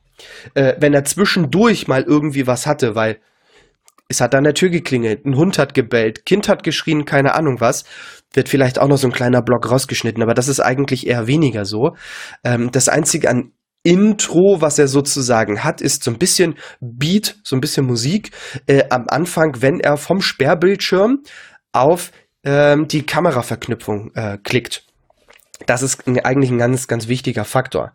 Äh, 0.53 0.75
wenn 0.79 0.93
er 0.93 1.05
zwischendurch 1.05 1.87
mal 1.87 2.03
irgendwie 2.03 2.45
was 2.45 2.67
hatte, 2.67 2.95
weil 2.95 3.19
es 4.09 4.21
hat 4.21 4.33
an 4.33 4.43
der 4.43 4.55
Tür 4.55 4.69
geklingelt, 4.69 5.25
ein 5.25 5.35
Hund 5.35 5.59
hat 5.59 5.73
gebellt, 5.73 6.25
Kind 6.25 6.49
hat 6.49 6.63
geschrien, 6.63 7.05
keine 7.05 7.35
Ahnung 7.35 7.61
was, 7.61 7.85
wird 8.33 8.49
vielleicht 8.49 8.79
auch 8.79 8.87
noch 8.87 8.97
so 8.97 9.07
ein 9.07 9.13
kleiner 9.13 9.41
Block 9.41 9.69
rausgeschnitten, 9.69 10.21
aber 10.23 10.33
das 10.33 10.47
ist 10.47 10.59
eigentlich 10.59 11.07
eher 11.07 11.27
weniger 11.27 11.63
so. 11.63 11.95
Ähm, 12.43 12.71
das 12.71 12.89
Einzige 12.89 13.29
an 13.29 13.51
Intro, 13.83 14.57
was 14.59 14.77
er 14.77 14.87
sozusagen 14.87 15.63
hat, 15.63 15.81
ist 15.81 16.03
so 16.03 16.11
ein 16.11 16.17
bisschen 16.17 16.55
Beat, 16.81 17.37
so 17.43 17.55
ein 17.55 17.61
bisschen 17.61 17.85
Musik 17.85 18.31
äh, 18.67 18.83
am 18.89 19.05
Anfang, 19.07 19.61
wenn 19.61 19.79
er 19.79 19.97
vom 19.97 20.21
Sperrbildschirm 20.21 21.23
auf 21.71 22.11
ähm, 22.43 22.87
die 22.87 23.05
Kameraverknüpfung 23.05 24.11
äh, 24.15 24.37
klickt. 24.43 24.83
Das 25.65 25.81
ist 25.81 26.07
eigentlich 26.07 26.51
ein 26.51 26.57
ganz, 26.57 26.87
ganz 26.87 27.07
wichtiger 27.07 27.45
Faktor. 27.45 27.93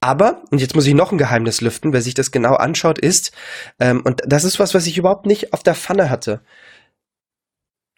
Aber, 0.00 0.44
und 0.50 0.60
jetzt 0.60 0.74
muss 0.74 0.86
ich 0.86 0.94
noch 0.94 1.10
ein 1.10 1.18
Geheimnis 1.18 1.60
lüften, 1.60 1.92
wer 1.92 2.02
sich 2.02 2.14
das 2.14 2.30
genau 2.30 2.54
anschaut, 2.54 2.98
ist, 2.98 3.32
ähm, 3.80 4.02
und 4.04 4.22
das 4.26 4.44
ist 4.44 4.58
was, 4.60 4.72
was 4.72 4.86
ich 4.86 4.96
überhaupt 4.96 5.26
nicht 5.26 5.52
auf 5.52 5.62
der 5.62 5.74
Pfanne 5.74 6.08
hatte. 6.08 6.40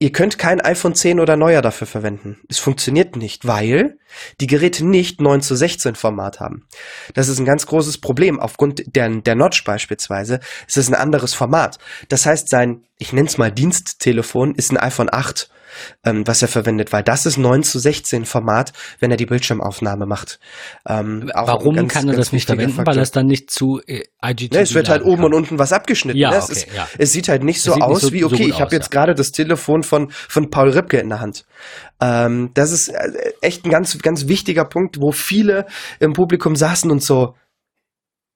Ihr 0.02 0.12
könnt 0.12 0.38
kein 0.38 0.62
iPhone 0.62 0.94
10 0.94 1.20
oder 1.20 1.36
neuer 1.36 1.60
dafür 1.60 1.86
verwenden. 1.86 2.38
Es 2.48 2.58
funktioniert 2.58 3.16
nicht, 3.16 3.46
weil 3.46 3.98
die 4.40 4.46
Geräte 4.46 4.82
nicht 4.82 5.20
9 5.20 5.42
zu 5.42 5.54
16 5.54 5.94
Format 5.94 6.40
haben. 6.40 6.66
Das 7.12 7.28
ist 7.28 7.38
ein 7.38 7.44
ganz 7.44 7.66
großes 7.66 7.98
Problem. 7.98 8.40
Aufgrund 8.40 8.96
der, 8.96 9.10
der 9.10 9.34
Notch 9.34 9.62
beispielsweise 9.62 10.40
ist 10.66 10.78
es 10.78 10.88
ein 10.88 10.94
anderes 10.94 11.34
Format. 11.34 11.78
Das 12.08 12.24
heißt, 12.24 12.48
sein, 12.48 12.84
ich 12.96 13.12
nenne 13.12 13.28
es 13.28 13.36
mal 13.36 13.52
Diensttelefon, 13.52 14.54
ist 14.54 14.72
ein 14.72 14.78
iPhone 14.78 15.10
8 15.12 15.50
ähm, 16.04 16.26
was 16.26 16.42
er 16.42 16.48
verwendet, 16.48 16.92
weil 16.92 17.02
das 17.02 17.26
ist 17.26 17.36
9 17.36 17.62
zu 17.62 17.78
16 17.78 18.24
Format, 18.24 18.72
wenn 18.98 19.10
er 19.10 19.16
die 19.16 19.26
Bildschirmaufnahme 19.26 20.06
macht. 20.06 20.40
Ähm, 20.88 21.30
Warum 21.34 21.76
ganz, 21.76 21.92
kann 21.92 22.08
er 22.08 22.16
das 22.16 22.32
nicht 22.32 22.46
verwenden? 22.46 22.74
Faktor. 22.74 22.94
Weil 22.94 23.02
es 23.02 23.10
dann 23.10 23.26
nicht 23.26 23.50
zu 23.50 23.80
äh, 23.86 24.04
IGTV 24.24 24.54
ne, 24.54 24.60
Es 24.60 24.74
wird 24.74 24.88
halt 24.88 25.02
oben 25.02 25.16
kann. 25.16 25.24
und 25.26 25.34
unten 25.34 25.58
was 25.58 25.72
abgeschnitten. 25.72 26.18
Ja, 26.18 26.30
ne? 26.30 26.36
es, 26.36 26.44
okay, 26.44 26.52
ist, 26.52 26.66
ja. 26.74 26.88
es 26.98 27.12
sieht 27.12 27.28
halt 27.28 27.44
nicht 27.44 27.62
so 27.62 27.74
aus 27.74 28.02
nicht 28.02 28.10
so, 28.10 28.12
wie, 28.12 28.24
okay, 28.24 28.44
so 28.44 28.48
ich 28.48 28.60
habe 28.60 28.74
jetzt 28.74 28.92
ja. 28.92 29.00
gerade 29.00 29.14
das 29.14 29.32
Telefon 29.32 29.82
von, 29.82 30.10
von 30.10 30.50
Paul 30.50 30.70
Ripke 30.70 30.98
in 30.98 31.08
der 31.08 31.20
Hand. 31.20 31.46
Ähm, 32.00 32.50
das 32.54 32.72
ist 32.72 32.88
äh, 32.88 33.32
echt 33.40 33.64
ein 33.64 33.70
ganz, 33.70 33.98
ganz 33.98 34.28
wichtiger 34.28 34.64
Punkt, 34.64 35.00
wo 35.00 35.12
viele 35.12 35.66
im 35.98 36.12
Publikum 36.12 36.56
saßen 36.56 36.90
und 36.90 37.02
so, 37.02 37.34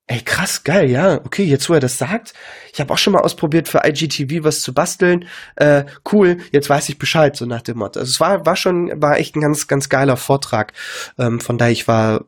Ey, 0.07 0.21
krass, 0.21 0.65
geil, 0.65 0.91
ja. 0.91 1.21
Okay, 1.25 1.45
jetzt 1.45 1.71
wo 1.71 1.75
er 1.75 1.81
das 1.81 1.97
sagt, 1.97 2.35
ich 2.73 2.81
habe 2.81 2.93
auch 2.93 2.99
schon 2.99 3.15
mal 3.15 3.23
ausprobiert 3.23 3.69
für 3.69 3.81
IGTV 3.87 4.45
was 4.45 4.61
zu 4.61 4.75
basteln. 4.75 5.27
Äh, 5.57 5.85
cool, 6.13 6.39
jetzt 6.53 6.69
weiß 6.69 6.91
ich 6.91 6.99
Bescheid, 6.99 7.35
so 7.35 7.47
nach 7.47 7.63
dem 7.63 7.79
Motto. 7.79 8.01
Also 8.01 8.11
es 8.11 8.21
war, 8.21 8.45
war 8.45 8.57
schon, 8.57 8.93
war 9.01 9.19
echt 9.19 9.35
ein 9.35 9.41
ganz, 9.41 9.67
ganz 9.67 9.89
geiler 9.89 10.19
Vortrag. 10.19 10.75
Ähm, 11.19 11.41
von 11.41 11.57
daher, 11.57 11.73
ich 11.73 11.89
war 11.89 12.27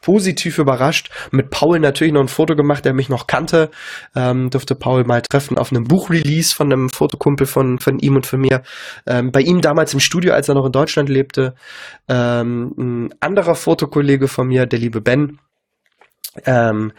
positiv 0.00 0.58
überrascht. 0.58 1.10
Mit 1.30 1.50
Paul 1.50 1.78
natürlich 1.80 2.12
noch 2.12 2.22
ein 2.22 2.28
Foto 2.28 2.56
gemacht, 2.56 2.84
der 2.84 2.94
mich 2.94 3.08
noch 3.08 3.26
kannte. 3.26 3.70
Ähm, 4.16 4.50
durfte 4.50 4.74
Paul 4.74 5.04
mal 5.04 5.22
treffen 5.22 5.58
auf 5.58 5.70
einem 5.70 5.84
Buchrelease 5.84 6.54
von 6.54 6.72
einem 6.72 6.88
Fotokumpel 6.88 7.46
von, 7.46 7.78
von 7.78 7.98
ihm 7.98 8.16
und 8.16 8.26
von 8.26 8.40
mir. 8.40 8.62
Ähm, 9.06 9.30
bei 9.30 9.40
ihm 9.40 9.60
damals 9.60 9.94
im 9.94 10.00
Studio, 10.00 10.32
als 10.32 10.48
er 10.48 10.54
noch 10.54 10.66
in 10.66 10.72
Deutschland 10.72 11.08
lebte. 11.08 11.54
Ähm, 12.08 12.72
ein 12.78 13.14
anderer 13.20 13.54
Fotokollege 13.54 14.28
von 14.28 14.48
mir, 14.48 14.66
der 14.66 14.78
liebe 14.78 15.00
Ben, 15.00 15.38
ähm, 16.44 16.92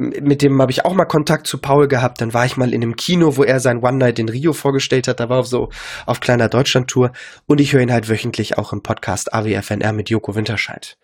mit 0.00 0.40
dem 0.40 0.60
habe 0.62 0.72
ich 0.72 0.84
auch 0.86 0.94
mal 0.94 1.04
Kontakt 1.04 1.46
zu 1.46 1.58
Paul 1.58 1.86
gehabt. 1.86 2.22
Dann 2.22 2.32
war 2.32 2.46
ich 2.46 2.56
mal 2.56 2.72
in 2.72 2.82
einem 2.82 2.96
Kino, 2.96 3.36
wo 3.36 3.44
er 3.44 3.60
sein 3.60 3.82
One 3.82 3.98
Night 3.98 4.18
in 4.18 4.30
Rio 4.30 4.54
vorgestellt 4.54 5.06
hat. 5.08 5.20
Da 5.20 5.28
war 5.28 5.40
er 5.40 5.44
so 5.44 5.68
auf 6.06 6.20
kleiner 6.20 6.48
Deutschland-Tour. 6.48 7.12
Und 7.46 7.60
ich 7.60 7.74
höre 7.74 7.82
ihn 7.82 7.92
halt 7.92 8.08
wöchentlich 8.08 8.56
auch 8.56 8.72
im 8.72 8.82
Podcast 8.82 9.34
AWFNR 9.34 9.92
mit 9.92 10.08
Joko 10.08 10.34
Winterscheid. 10.34 10.96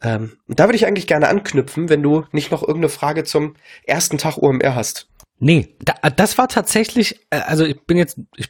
Ähm, 0.00 0.38
da 0.46 0.64
würde 0.64 0.76
ich 0.76 0.86
eigentlich 0.86 1.08
gerne 1.08 1.28
anknüpfen, 1.28 1.88
wenn 1.88 2.02
du 2.02 2.24
nicht 2.30 2.52
noch 2.52 2.62
irgendeine 2.62 2.88
Frage 2.88 3.24
zum 3.24 3.54
ersten 3.84 4.16
Tag 4.16 4.36
OMR 4.38 4.76
hast. 4.76 5.08
Nee, 5.38 5.74
da, 5.80 5.94
das 6.10 6.38
war 6.38 6.48
tatsächlich, 6.48 7.26
äh, 7.30 7.40
also 7.40 7.64
ich 7.64 7.84
bin 7.84 7.98
jetzt, 7.98 8.20
ich 8.36 8.48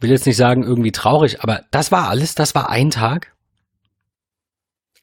will 0.00 0.10
jetzt 0.10 0.26
nicht 0.26 0.36
sagen 0.36 0.62
irgendwie 0.62 0.92
traurig, 0.92 1.42
aber 1.42 1.62
das 1.70 1.92
war 1.92 2.08
alles, 2.08 2.34
das 2.34 2.54
war 2.54 2.70
ein 2.70 2.90
Tag. 2.90 3.35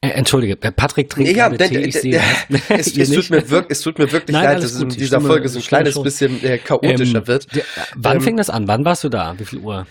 Äh, 0.03 0.09
entschuldige, 0.09 0.57
Patrick 0.57 1.09
trinkt 1.09 1.31
ja, 1.31 1.47
gerade 1.47 1.69
Tee, 1.69 1.79
ich 1.79 1.93
sehe 1.93 2.19
es, 2.67 2.97
es, 2.97 3.09
tut 3.13 3.29
mir 3.29 3.49
wirklich, 3.49 3.71
es 3.71 3.81
tut 3.81 3.97
mir 3.97 4.11
wirklich 4.11 4.33
Nein, 4.33 4.43
leid, 4.43 4.57
dass 4.57 4.73
es 4.73 4.81
in 4.81 4.89
dieser 4.89 5.19
stimme, 5.19 5.27
Folge 5.27 5.47
so 5.47 5.59
ein 5.59 5.65
kleines 5.65 5.93
schon. 5.93 6.03
bisschen 6.03 6.43
äh, 6.43 6.57
chaotischer 6.57 7.19
ähm, 7.19 7.27
wird. 7.27 7.55
Der, 7.55 7.63
wann 7.95 8.17
ähm, 8.17 8.21
fing 8.21 8.35
das 8.35 8.49
an? 8.49 8.67
Wann 8.67 8.83
warst 8.83 9.05
du 9.05 9.09
da? 9.09 9.33
Wie 9.37 9.45
viel 9.45 9.59
Uhr? 9.59 9.87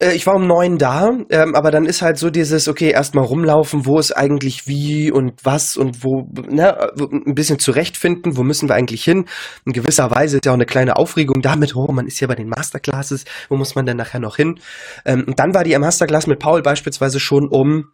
Äh, 0.00 0.14
ich 0.14 0.26
war 0.26 0.34
um 0.34 0.46
neun 0.46 0.78
da, 0.78 1.10
ähm, 1.28 1.54
aber 1.54 1.70
dann 1.70 1.84
ist 1.84 2.00
halt 2.00 2.16
so 2.16 2.30
dieses, 2.30 2.68
okay, 2.68 2.90
erstmal 2.90 3.26
rumlaufen, 3.26 3.84
wo 3.84 3.98
ist 3.98 4.12
eigentlich 4.12 4.66
wie 4.66 5.12
und 5.12 5.44
was 5.44 5.76
und 5.76 6.02
wo, 6.02 6.26
ne, 6.48 6.78
ein 6.98 7.34
bisschen 7.34 7.58
zurechtfinden, 7.58 8.38
wo 8.38 8.42
müssen 8.42 8.66
wir 8.66 8.76
eigentlich 8.76 9.04
hin. 9.04 9.26
In 9.66 9.74
gewisser 9.74 10.10
Weise 10.10 10.38
ist 10.38 10.46
ja 10.46 10.52
auch 10.52 10.56
eine 10.56 10.64
kleine 10.64 10.96
Aufregung 10.96 11.42
damit, 11.42 11.76
oh, 11.76 11.92
man 11.92 12.06
ist 12.06 12.18
ja 12.20 12.28
bei 12.28 12.34
den 12.34 12.48
Masterclasses, 12.48 13.26
wo 13.50 13.58
muss 13.58 13.74
man 13.74 13.84
denn 13.84 13.98
nachher 13.98 14.20
noch 14.20 14.36
hin? 14.36 14.58
Ähm, 15.04 15.24
und 15.26 15.38
dann 15.38 15.52
war 15.52 15.64
die 15.64 15.76
Masterclass 15.76 16.26
mit 16.26 16.38
Paul 16.38 16.62
beispielsweise 16.62 17.20
schon 17.20 17.46
um 17.46 17.90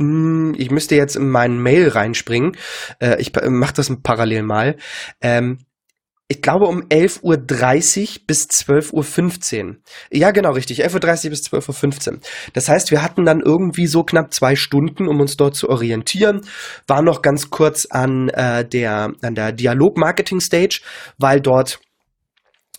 ich 0.00 0.70
müsste 0.70 0.96
jetzt 0.96 1.16
in 1.16 1.28
meinen 1.28 1.62
Mail 1.62 1.88
reinspringen. 1.88 2.56
Äh, 3.00 3.20
ich 3.20 3.32
mache 3.48 3.74
das 3.74 3.94
parallel 4.02 4.42
mal. 4.42 4.76
Ähm, 5.20 5.58
ich 6.30 6.42
glaube 6.42 6.66
um 6.66 6.82
11.30 6.82 7.22
Uhr 7.22 8.26
bis 8.28 8.46
12.15 8.46 9.64
Uhr. 9.64 9.76
Ja, 10.12 10.30
genau, 10.30 10.52
richtig. 10.52 10.84
11.30 10.84 11.24
Uhr 11.24 11.30
bis 11.30 11.42
12.15 11.42 12.12
Uhr. 12.12 12.18
Das 12.52 12.68
heißt, 12.68 12.92
wir 12.92 13.02
hatten 13.02 13.24
dann 13.24 13.40
irgendwie 13.40 13.88
so 13.88 14.04
knapp 14.04 14.32
zwei 14.32 14.54
Stunden, 14.54 15.08
um 15.08 15.20
uns 15.20 15.36
dort 15.36 15.56
zu 15.56 15.68
orientieren. 15.68 16.42
War 16.86 17.02
noch 17.02 17.22
ganz 17.22 17.50
kurz 17.50 17.84
an, 17.86 18.28
äh, 18.28 18.64
der, 18.64 19.12
an 19.22 19.34
der 19.34 19.50
Dialog-Marketing-Stage, 19.50 20.82
weil 21.18 21.40
dort 21.40 21.80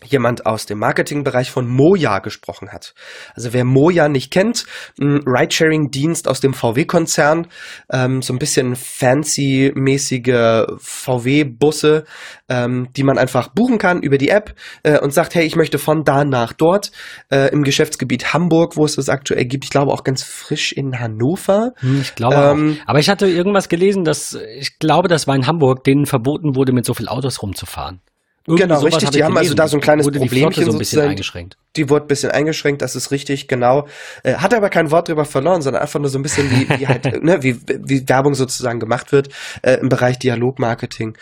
jemand 0.04 0.46
aus 0.46 0.66
dem 0.66 0.78
Marketingbereich 0.78 1.50
von 1.50 1.68
Moja 1.68 2.18
gesprochen 2.18 2.72
hat. 2.72 2.94
Also 3.34 3.52
wer 3.52 3.64
Moja 3.64 4.08
nicht 4.08 4.30
kennt, 4.30 4.66
ein 5.00 5.22
Ridesharing-Dienst 5.26 6.28
aus 6.28 6.40
dem 6.40 6.54
VW-Konzern, 6.54 7.46
ähm, 7.90 8.22
so 8.22 8.32
ein 8.32 8.38
bisschen 8.38 8.76
fancy-mäßige 8.76 10.66
VW-Busse, 10.78 12.04
ähm, 12.48 12.88
die 12.96 13.02
man 13.02 13.18
einfach 13.18 13.48
buchen 13.48 13.78
kann 13.78 14.02
über 14.02 14.18
die 14.18 14.28
App 14.28 14.54
äh, 14.82 14.98
und 14.98 15.12
sagt, 15.12 15.34
hey, 15.34 15.44
ich 15.44 15.56
möchte 15.56 15.78
von 15.78 16.04
da 16.04 16.24
nach 16.24 16.52
dort 16.52 16.92
äh, 17.30 17.50
im 17.52 17.64
Geschäftsgebiet 17.64 18.32
Hamburg, 18.32 18.76
wo 18.76 18.84
es 18.84 18.96
das 18.96 19.08
aktuell 19.08 19.44
gibt. 19.44 19.64
Ich 19.64 19.70
glaube 19.70 19.92
auch 19.92 20.04
ganz 20.04 20.22
frisch 20.22 20.72
in 20.72 20.98
Hannover. 20.98 21.72
Hm, 21.78 22.00
ich 22.00 22.14
glaube 22.14 22.36
ähm, 22.36 22.78
auch. 22.82 22.88
Aber 22.88 22.98
ich 22.98 23.08
hatte 23.08 23.26
irgendwas 23.26 23.68
gelesen, 23.68 24.04
dass 24.04 24.38
ich 24.58 24.78
glaube, 24.78 25.08
das 25.08 25.26
war 25.26 25.34
in 25.34 25.46
Hamburg, 25.46 25.84
denen 25.84 26.06
verboten 26.06 26.56
wurde, 26.56 26.72
mit 26.72 26.84
so 26.84 26.94
viel 26.94 27.08
Autos 27.08 27.42
rumzufahren. 27.42 28.00
Irgendwie 28.46 28.62
genau, 28.64 28.80
richtig. 28.80 29.10
Die 29.10 29.22
haben 29.22 29.36
also 29.36 29.54
da 29.54 29.68
so 29.68 29.76
ein 29.76 29.80
kleines 29.80 30.04
wurde 30.04 30.18
Problemchen 30.18 30.64
die 30.64 30.64
so 30.64 30.72
ein 30.72 30.78
bisschen 30.78 31.00
eingeschränkt. 31.02 31.56
Die 31.76 31.88
wurde 31.88 32.06
ein 32.06 32.08
bisschen 32.08 32.32
eingeschränkt, 32.32 32.82
das 32.82 32.96
ist 32.96 33.12
richtig, 33.12 33.46
genau. 33.46 33.86
Äh, 34.24 34.34
hat 34.34 34.52
aber 34.52 34.68
kein 34.68 34.90
Wort 34.90 35.08
drüber 35.08 35.24
verloren, 35.24 35.62
sondern 35.62 35.80
einfach 35.80 36.00
nur 36.00 36.08
so 36.08 36.18
ein 36.18 36.22
bisschen 36.22 36.50
wie, 36.50 36.68
wie 36.68 36.88
halt, 36.88 37.04
ne, 37.22 37.42
wie, 37.44 37.60
wie 37.66 38.08
Werbung 38.08 38.34
sozusagen 38.34 38.80
gemacht 38.80 39.12
wird 39.12 39.28
äh, 39.62 39.74
im 39.74 39.88
Bereich 39.88 40.18
Dialogmarketing. 40.18 41.16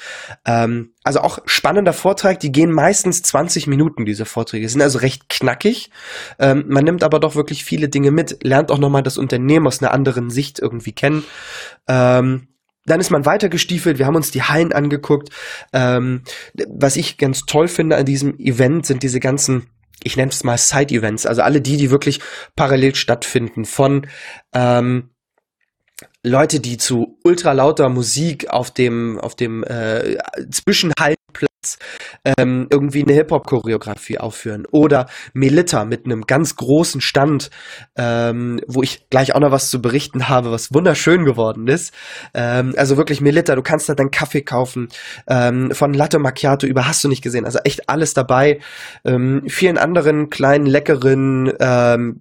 Ähm, 0.46 0.92
also 1.04 1.20
auch 1.20 1.40
spannender 1.44 1.92
Vortrag, 1.92 2.40
die 2.40 2.52
gehen 2.52 2.72
meistens 2.72 3.22
20 3.22 3.66
Minuten, 3.66 4.06
diese 4.06 4.24
Vorträge, 4.24 4.68
sind 4.68 4.80
also 4.80 5.00
recht 5.00 5.28
knackig. 5.28 5.90
Ähm, 6.38 6.64
man 6.68 6.84
nimmt 6.84 7.02
aber 7.02 7.20
doch 7.20 7.34
wirklich 7.34 7.64
viele 7.64 7.90
Dinge 7.90 8.12
mit, 8.12 8.42
lernt 8.42 8.70
auch 8.70 8.78
nochmal 8.78 9.02
das 9.02 9.18
Unternehmen 9.18 9.66
aus 9.66 9.82
einer 9.82 9.92
anderen 9.92 10.30
Sicht 10.30 10.58
irgendwie 10.58 10.92
kennen. 10.92 11.24
Ähm, 11.86 12.48
dann 12.86 13.00
ist 13.00 13.10
man 13.10 13.26
weiter 13.26 13.48
gestiefelt, 13.48 13.98
wir 13.98 14.06
haben 14.06 14.16
uns 14.16 14.30
die 14.30 14.42
Hallen 14.42 14.72
angeguckt. 14.72 15.30
Ähm, 15.72 16.22
was 16.68 16.96
ich 16.96 17.18
ganz 17.18 17.46
toll 17.46 17.68
finde 17.68 17.96
an 17.96 18.06
diesem 18.06 18.38
Event 18.38 18.86
sind 18.86 19.02
diese 19.02 19.20
ganzen, 19.20 19.66
ich 20.02 20.16
nenne 20.16 20.30
es 20.30 20.44
mal 20.44 20.58
Side-Events, 20.58 21.26
also 21.26 21.42
alle 21.42 21.60
die, 21.60 21.76
die 21.76 21.90
wirklich 21.90 22.20
parallel 22.56 22.94
stattfinden, 22.94 23.64
von 23.64 24.06
ähm, 24.54 25.10
Leute, 26.22 26.60
die 26.60 26.76
zu 26.76 27.18
ultralauter 27.24 27.88
Musik 27.88 28.50
auf 28.50 28.70
dem, 28.70 29.18
auf 29.18 29.34
dem 29.34 29.64
äh, 29.64 30.18
Zwischenhaltplatz 30.50 31.78
ähm, 32.38 32.66
irgendwie 32.70 33.02
eine 33.02 33.14
Hip-Hop-Choreografie 33.14 34.18
aufführen. 34.18 34.66
Oder 34.70 35.08
Melita 35.32 35.86
mit 35.86 36.04
einem 36.04 36.26
ganz 36.26 36.56
großen 36.56 37.00
Stand, 37.00 37.50
ähm, 37.96 38.60
wo 38.66 38.82
ich 38.82 39.08
gleich 39.08 39.34
auch 39.34 39.40
noch 39.40 39.50
was 39.50 39.70
zu 39.70 39.80
berichten 39.80 40.28
habe, 40.28 40.50
was 40.52 40.74
wunderschön 40.74 41.24
geworden 41.24 41.68
ist. 41.68 41.94
Ähm, 42.34 42.74
also 42.76 42.98
wirklich 42.98 43.22
Melita, 43.22 43.54
du 43.54 43.62
kannst 43.62 43.88
da 43.88 43.94
deinen 43.94 44.10
Kaffee 44.10 44.42
kaufen. 44.42 44.88
Ähm, 45.26 45.70
von 45.72 45.94
Latte 45.94 46.18
Macchiato 46.18 46.66
über 46.66 46.86
hast 46.86 47.02
du 47.02 47.08
nicht 47.08 47.22
gesehen. 47.22 47.46
Also 47.46 47.60
echt 47.64 47.88
alles 47.88 48.12
dabei. 48.12 48.60
Ähm, 49.04 49.44
vielen 49.48 49.78
anderen 49.78 50.28
kleinen, 50.28 50.66
leckeren 50.66 51.52
ähm, 51.60 52.20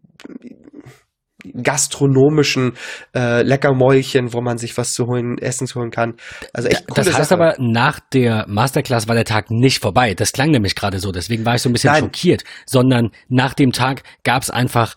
gastronomischen 1.61 2.73
äh, 3.15 3.41
Leckermäulchen, 3.43 4.33
wo 4.33 4.41
man 4.41 4.57
sich 4.57 4.77
was 4.77 4.93
zu 4.93 5.07
holen, 5.07 5.37
Essen 5.37 5.67
zu 5.67 5.79
holen 5.79 5.91
kann. 5.91 6.15
Also 6.53 6.69
echt 6.69 6.85
Das 6.93 7.07
heißt 7.13 7.29
Sache. 7.29 7.33
aber, 7.41 7.55
nach 7.59 7.99
der 7.99 8.45
Masterclass 8.47 9.07
war 9.07 9.15
der 9.15 9.25
Tag 9.25 9.51
nicht 9.51 9.79
vorbei. 9.79 10.13
Das 10.13 10.31
klang 10.31 10.51
nämlich 10.51 10.75
gerade 10.75 10.99
so, 10.99 11.11
deswegen 11.11 11.45
war 11.45 11.55
ich 11.55 11.61
so 11.61 11.69
ein 11.69 11.73
bisschen 11.73 11.91
Nein. 11.91 12.03
schockiert. 12.03 12.43
Sondern 12.65 13.11
nach 13.27 13.53
dem 13.53 13.71
Tag 13.71 14.03
gab 14.23 14.43
es 14.43 14.49
einfach 14.49 14.95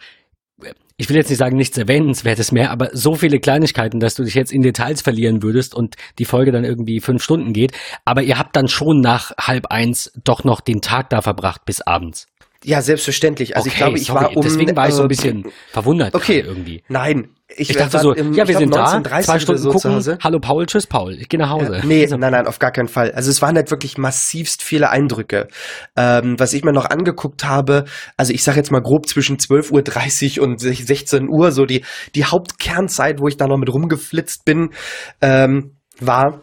ich 1.02 1.08
will 1.08 1.16
jetzt 1.16 1.30
nicht 1.30 1.38
sagen 1.38 1.56
nichts 1.56 1.76
Erwähnenswertes 1.76 2.52
mehr, 2.52 2.70
aber 2.70 2.90
so 2.92 3.16
viele 3.16 3.40
Kleinigkeiten, 3.40 3.98
dass 3.98 4.14
du 4.14 4.22
dich 4.22 4.34
jetzt 4.34 4.52
in 4.52 4.62
Details 4.62 5.02
verlieren 5.02 5.42
würdest 5.42 5.74
und 5.74 5.96
die 6.20 6.24
Folge 6.24 6.52
dann 6.52 6.64
irgendwie 6.64 7.00
fünf 7.00 7.24
Stunden 7.24 7.52
geht. 7.52 7.72
Aber 8.04 8.22
ihr 8.22 8.38
habt 8.38 8.54
dann 8.54 8.68
schon 8.68 9.00
nach 9.00 9.32
halb 9.36 9.66
eins 9.66 10.12
doch 10.22 10.44
noch 10.44 10.60
den 10.60 10.80
Tag 10.80 11.10
da 11.10 11.20
verbracht 11.20 11.64
bis 11.64 11.80
abends. 11.80 12.28
Ja, 12.64 12.82
selbstverständlich. 12.82 13.56
Also 13.56 13.66
okay, 13.66 13.72
ich 13.72 13.76
glaube, 13.76 13.98
ich 13.98 14.06
sorry. 14.06 14.24
war 14.24 14.36
um. 14.36 14.42
Deswegen 14.42 14.76
war 14.76 14.88
ich 14.88 14.94
so 14.94 15.02
ein 15.02 15.08
bisschen 15.08 15.46
äh, 15.46 15.50
verwundert 15.70 16.14
okay. 16.14 16.40
irgendwie. 16.40 16.82
Nein. 16.88 17.30
Ich, 17.54 17.68
ich 17.68 17.76
dachte 17.76 17.98
so, 17.98 18.12
im, 18.12 18.32
ja, 18.32 18.48
wir 18.48 18.56
sind 18.56 18.74
da, 18.74 19.02
zwei 19.22 19.38
Stunden 19.38 19.60
so 19.60 19.72
gucken, 19.72 20.18
hallo 20.22 20.40
Paul, 20.40 20.64
tschüss 20.64 20.86
Paul, 20.86 21.18
ich 21.18 21.28
gehe 21.28 21.38
nach 21.38 21.50
Hause. 21.50 21.76
Ja, 21.76 21.84
nee, 21.84 22.06
nein, 22.06 22.32
nein, 22.32 22.46
auf 22.46 22.58
gar 22.58 22.70
keinen 22.70 22.88
Fall. 22.88 23.12
Also 23.12 23.30
es 23.30 23.42
waren 23.42 23.56
halt 23.56 23.70
wirklich 23.70 23.98
massivst 23.98 24.62
viele 24.62 24.88
Eindrücke. 24.88 25.48
Ähm, 25.94 26.38
was 26.38 26.54
ich 26.54 26.64
mir 26.64 26.72
noch 26.72 26.86
angeguckt 26.86 27.44
habe, 27.44 27.84
also 28.16 28.32
ich 28.32 28.42
sage 28.42 28.56
jetzt 28.56 28.70
mal 28.70 28.80
grob 28.80 29.06
zwischen 29.06 29.36
12.30 29.36 30.38
Uhr 30.38 30.46
und 30.46 30.60
16 30.60 31.28
Uhr, 31.28 31.52
so 31.52 31.66
die, 31.66 31.84
die 32.14 32.24
Hauptkernzeit, 32.24 33.20
wo 33.20 33.28
ich 33.28 33.36
da 33.36 33.46
noch 33.46 33.58
mit 33.58 33.70
rumgeflitzt 33.70 34.46
bin, 34.46 34.70
ähm, 35.20 35.76
war 36.00 36.40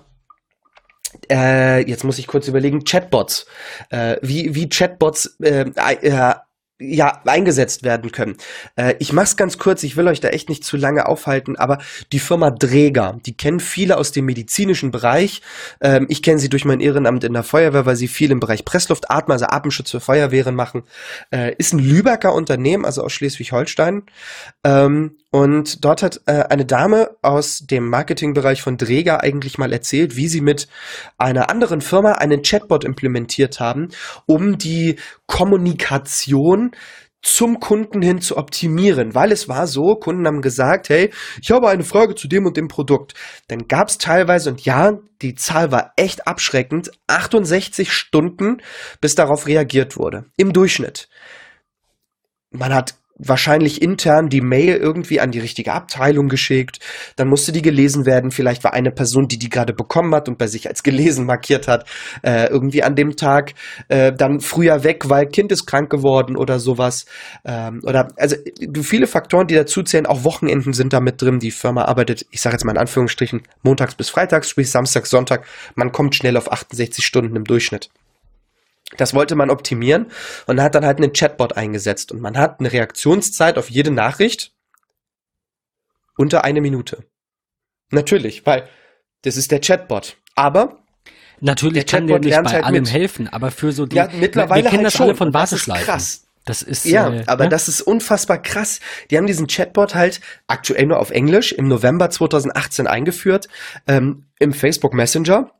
äh, 1.29 1.87
jetzt 1.87 2.03
muss 2.03 2.19
ich 2.19 2.27
kurz 2.27 2.47
überlegen, 2.47 2.83
Chatbots. 2.83 3.45
Äh, 3.89 4.17
wie, 4.21 4.55
wie 4.55 4.69
Chatbots 4.69 5.37
äh, 5.41 5.65
äh, 6.01 6.33
ja, 6.81 7.21
eingesetzt 7.25 7.83
werden 7.83 8.11
können. 8.11 8.37
Äh, 8.77 8.95
ich 8.99 9.11
mach's 9.11 9.35
ganz 9.35 9.57
kurz, 9.57 9.83
ich 9.83 9.97
will 9.97 10.07
euch 10.07 10.21
da 10.21 10.29
echt 10.29 10.47
nicht 10.47 10.63
zu 10.63 10.77
lange 10.77 11.07
aufhalten, 11.07 11.57
aber 11.57 11.79
die 12.13 12.19
Firma 12.19 12.51
Dräger, 12.51 13.19
die 13.25 13.35
kennen 13.35 13.59
viele 13.59 13.97
aus 13.97 14.13
dem 14.13 14.25
medizinischen 14.25 14.89
Bereich. 14.91 15.41
Ähm, 15.81 16.05
ich 16.09 16.23
kenne 16.23 16.39
sie 16.39 16.47
durch 16.47 16.63
mein 16.63 16.79
Ehrenamt 16.79 17.25
in 17.25 17.33
der 17.33 17.43
Feuerwehr, 17.43 17.85
weil 17.85 17.97
sie 17.97 18.07
viel 18.07 18.31
im 18.31 18.39
Bereich 18.39 18.63
Pressluftatmen, 18.63 19.33
also 19.33 19.47
Atemschutz 19.47 19.91
für 19.91 19.99
Feuerwehren 19.99 20.55
machen. 20.55 20.83
Äh, 21.31 21.53
ist 21.57 21.73
ein 21.73 21.79
Lübecker 21.79 22.33
Unternehmen, 22.33 22.85
also 22.85 23.03
aus 23.03 23.11
Schleswig-Holstein. 23.11 24.03
Ähm, 24.63 25.17
und 25.31 25.85
dort 25.85 26.01
hat 26.01 26.21
äh, 26.25 26.43
eine 26.49 26.65
Dame 26.65 27.11
aus 27.21 27.59
dem 27.59 27.87
Marketingbereich 27.87 28.61
von 28.61 28.77
Dräger 28.77 29.21
eigentlich 29.21 29.57
mal 29.59 29.71
erzählt, 29.71 30.15
wie 30.15 30.27
sie 30.27 30.41
mit 30.41 30.67
einer 31.17 31.49
anderen 31.51 31.81
Firma 31.81 32.13
einen 32.13 32.41
Chatbot 32.41 32.83
implementiert 32.83 33.59
haben, 33.59 33.89
um 34.25 34.57
die 34.57 34.95
Kommunikation 35.27 36.71
zum 37.21 37.59
Kunden 37.59 38.01
hin 38.01 38.21
zu 38.21 38.37
optimieren, 38.37 39.13
weil 39.13 39.31
es 39.31 39.49
war 39.49 39.67
so, 39.67 39.95
Kunden 39.95 40.25
haben 40.25 40.41
gesagt, 40.41 40.89
hey, 40.89 41.11
ich 41.41 41.51
habe 41.51 41.69
eine 41.69 41.83
Frage 41.83 42.15
zu 42.15 42.27
dem 42.27 42.45
und 42.45 42.55
dem 42.55 42.69
Produkt. 42.69 43.13
Dann 43.49 43.67
gab 43.67 43.89
es 43.89 43.97
teilweise, 43.97 44.49
und 44.49 44.61
ja, 44.63 44.97
die 45.21 45.35
Zahl 45.35 45.71
war 45.71 45.91
echt 45.97 46.27
abschreckend, 46.27 46.91
68 47.07 47.91
Stunden, 47.91 48.61
bis 49.01 49.15
darauf 49.15 49.47
reagiert 49.47 49.97
wurde. 49.97 50.25
Im 50.37 50.53
Durchschnitt. 50.53 51.09
Man 52.51 52.73
hat 52.73 52.95
wahrscheinlich 53.19 53.81
intern 53.81 54.29
die 54.29 54.41
Mail 54.41 54.77
irgendwie 54.77 55.19
an 55.19 55.31
die 55.31 55.39
richtige 55.39 55.73
Abteilung 55.73 56.29
geschickt. 56.29 56.79
Dann 57.17 57.27
musste 57.27 57.51
die 57.51 57.61
gelesen 57.61 58.05
werden. 58.05 58.31
Vielleicht 58.31 58.63
war 58.63 58.73
eine 58.73 58.91
Person, 58.91 59.27
die 59.27 59.37
die 59.37 59.49
gerade 59.49 59.73
bekommen 59.73 60.15
hat 60.15 60.27
und 60.27 60.37
bei 60.37 60.47
sich 60.47 60.67
als 60.67 60.83
gelesen 60.83 61.25
markiert 61.25 61.67
hat, 61.67 61.87
äh, 62.23 62.47
irgendwie 62.47 62.81
an 62.81 62.95
dem 62.95 63.15
Tag 63.15 63.53
äh, 63.89 64.13
dann 64.13 64.39
früher 64.39 64.83
weg, 64.83 65.09
weil 65.09 65.27
Kind 65.27 65.51
ist 65.51 65.65
krank 65.65 65.89
geworden 65.89 66.37
oder 66.37 66.59
sowas. 66.59 67.05
Ähm, 67.45 67.81
oder 67.83 68.07
also 68.15 68.37
viele 68.81 69.07
Faktoren, 69.07 69.47
die 69.47 69.55
dazu 69.55 69.83
zählen. 69.83 70.05
Auch 70.05 70.23
Wochenenden 70.23 70.73
sind 70.73 70.93
da 70.93 71.01
mit 71.01 71.21
drin. 71.21 71.39
Die 71.39 71.51
Firma 71.51 71.85
arbeitet, 71.85 72.25
ich 72.31 72.41
sage 72.41 72.55
jetzt 72.55 72.63
mal 72.63 72.71
in 72.71 72.77
Anführungsstrichen, 72.77 73.43
montags 73.63 73.95
bis 73.95 74.09
freitags, 74.09 74.49
sprich 74.49 74.71
Samstag, 74.71 75.05
Sonntag. 75.05 75.45
Man 75.75 75.91
kommt 75.91 76.15
schnell 76.15 76.37
auf 76.37 76.51
68 76.51 77.05
Stunden 77.05 77.35
im 77.35 77.43
Durchschnitt. 77.43 77.89
Das 78.97 79.13
wollte 79.13 79.35
man 79.35 79.49
optimieren 79.49 80.07
und 80.47 80.61
hat 80.61 80.75
dann 80.75 80.85
halt 80.85 80.97
einen 80.97 81.13
Chatbot 81.13 81.55
eingesetzt 81.55 82.11
und 82.11 82.21
man 82.21 82.37
hat 82.37 82.59
eine 82.59 82.71
Reaktionszeit 82.71 83.57
auf 83.57 83.69
jede 83.69 83.91
Nachricht 83.91 84.53
unter 86.17 86.43
eine 86.43 86.59
Minute. 86.59 87.05
Natürlich, 87.91 88.45
weil 88.45 88.67
das 89.21 89.37
ist 89.37 89.51
der 89.51 89.61
Chatbot. 89.61 90.17
Aber 90.35 90.79
natürlich 91.39 91.85
kann 91.85 92.07
Chatbot 92.07 92.25
der 92.25 92.41
nicht 92.41 92.43
bei 92.43 92.55
halt 92.57 92.65
allem 92.65 92.83
mit. 92.83 92.93
helfen, 92.93 93.27
aber 93.27 93.51
für 93.51 93.71
so 93.71 93.85
die 93.85 93.95
ja, 93.95 94.09
mittlerweile 94.11 94.63
wir 94.63 94.69
kennen 94.69 94.79
halt 94.79 94.87
das 94.87 94.93
schon. 94.93 95.07
alle 95.07 95.15
von 95.15 95.33
Warteschleifen. 95.33 95.85
Das 95.85 96.03
ist 96.03 96.21
krass. 96.21 96.25
Das 96.45 96.63
ist 96.63 96.85
ja, 96.85 97.13
äh, 97.13 97.23
aber 97.27 97.43
ja? 97.43 97.49
das 97.49 97.67
ist 97.67 97.81
unfassbar 97.81 98.41
krass. 98.41 98.79
Die 99.11 99.17
haben 99.17 99.27
diesen 99.27 99.45
Chatbot 99.45 99.93
halt 99.93 100.19
aktuell 100.47 100.87
nur 100.87 100.99
auf 100.99 101.11
Englisch 101.11 101.51
im 101.51 101.67
November 101.67 102.09
2018 102.09 102.87
eingeführt 102.87 103.49
ähm, 103.87 104.25
im 104.39 104.53
Facebook 104.53 104.93
Messenger 104.93 105.51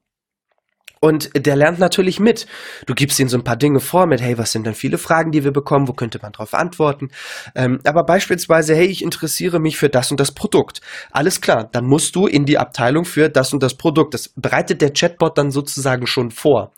und 1.01 1.29
der 1.33 1.55
lernt 1.55 1.79
natürlich 1.79 2.19
mit. 2.19 2.45
Du 2.85 2.93
gibst 2.93 3.19
ihm 3.19 3.29
so 3.29 3.37
ein 3.37 3.43
paar 3.43 3.55
Dinge 3.55 3.79
vor 3.79 4.05
mit, 4.05 4.21
hey, 4.21 4.37
was 4.37 4.51
sind 4.51 4.65
denn 4.65 4.75
viele 4.75 4.97
Fragen, 4.97 5.31
die 5.31 5.43
wir 5.45 5.51
bekommen, 5.51 5.87
wo 5.87 5.93
könnte 5.93 6.19
man 6.21 6.33
darauf 6.33 6.53
antworten? 6.53 7.09
Ähm, 7.55 7.79
aber 7.85 8.03
beispielsweise, 8.03 8.75
hey, 8.75 8.85
ich 8.85 9.01
interessiere 9.01 9.59
mich 9.59 9.77
für 9.77 9.87
das 9.87 10.11
und 10.11 10.19
das 10.19 10.33
Produkt. 10.33 10.81
Alles 11.11 11.39
klar, 11.39 11.69
dann 11.71 11.85
musst 11.85 12.15
du 12.15 12.27
in 12.27 12.45
die 12.45 12.57
Abteilung 12.57 13.05
für 13.05 13.29
das 13.29 13.53
und 13.53 13.63
das 13.63 13.75
Produkt. 13.75 14.13
Das 14.13 14.29
bereitet 14.35 14.81
der 14.81 14.91
Chatbot 14.91 15.37
dann 15.37 15.51
sozusagen 15.51 16.05
schon 16.05 16.31
vor. 16.31 16.71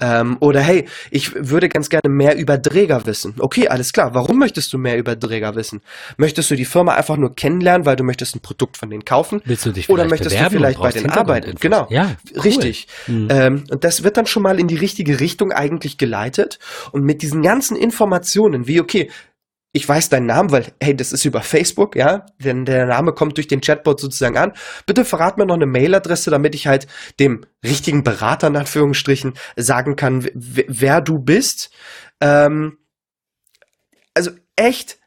Ähm, 0.00 0.36
oder 0.38 0.60
hey, 0.60 0.86
ich 1.10 1.34
würde 1.34 1.68
ganz 1.68 1.88
gerne 1.90 2.08
mehr 2.08 2.36
über 2.36 2.62
Träger 2.62 3.04
wissen. 3.06 3.34
Okay, 3.38 3.66
alles 3.66 3.92
klar. 3.92 4.14
Warum 4.14 4.38
möchtest 4.38 4.72
du 4.72 4.78
mehr 4.78 4.96
über 4.96 5.18
Träger 5.18 5.56
wissen? 5.56 5.80
Möchtest 6.16 6.50
du 6.52 6.54
die 6.54 6.64
Firma 6.64 6.94
einfach 6.94 7.16
nur 7.16 7.34
kennenlernen, 7.34 7.84
weil 7.84 7.96
du 7.96 8.04
möchtest 8.04 8.36
ein 8.36 8.40
Produkt 8.40 8.76
von 8.76 8.90
denen 8.90 9.04
kaufen? 9.04 9.42
Willst 9.44 9.66
du 9.66 9.72
dich 9.72 9.88
Oder 9.88 10.06
möchtest 10.06 10.38
du 10.38 10.50
vielleicht 10.50 10.78
bei 10.78 10.90
denen 10.90 11.10
arbeiten? 11.10 11.56
Genau. 11.58 11.88
Ja, 11.90 12.16
cool. 12.34 12.40
richtig. 12.42 12.86
Mhm. 13.08 13.28
Ähm, 13.30 13.55
und 13.70 13.84
das 13.84 14.02
wird 14.02 14.16
dann 14.16 14.26
schon 14.26 14.42
mal 14.42 14.58
in 14.60 14.68
die 14.68 14.76
richtige 14.76 15.20
Richtung 15.20 15.52
eigentlich 15.52 15.98
geleitet. 15.98 16.58
Und 16.92 17.04
mit 17.04 17.22
diesen 17.22 17.42
ganzen 17.42 17.76
Informationen, 17.76 18.66
wie, 18.66 18.80
okay, 18.80 19.10
ich 19.76 19.86
weiß 19.86 20.08
deinen 20.08 20.24
Namen, 20.24 20.50
weil, 20.52 20.72
hey, 20.80 20.96
das 20.96 21.12
ist 21.12 21.26
über 21.26 21.42
Facebook, 21.42 21.96
ja, 21.96 22.24
denn 22.38 22.64
der 22.64 22.86
Name 22.86 23.12
kommt 23.12 23.36
durch 23.36 23.46
den 23.46 23.60
Chatbot 23.60 24.00
sozusagen 24.00 24.38
an. 24.38 24.54
Bitte 24.86 25.04
verrat 25.04 25.36
mir 25.36 25.44
noch 25.44 25.54
eine 25.54 25.66
Mailadresse, 25.66 26.30
damit 26.30 26.54
ich 26.54 26.66
halt 26.66 26.86
dem 27.20 27.44
richtigen 27.62 28.02
Berater, 28.02 28.46
in 28.46 28.56
Anführungsstrichen, 28.56 29.34
sagen 29.56 29.94
kann, 29.96 30.26
wer 30.32 31.02
du 31.02 31.18
bist. 31.18 31.70
Ähm, 32.22 32.78
also 34.14 34.30
echt 34.56 34.98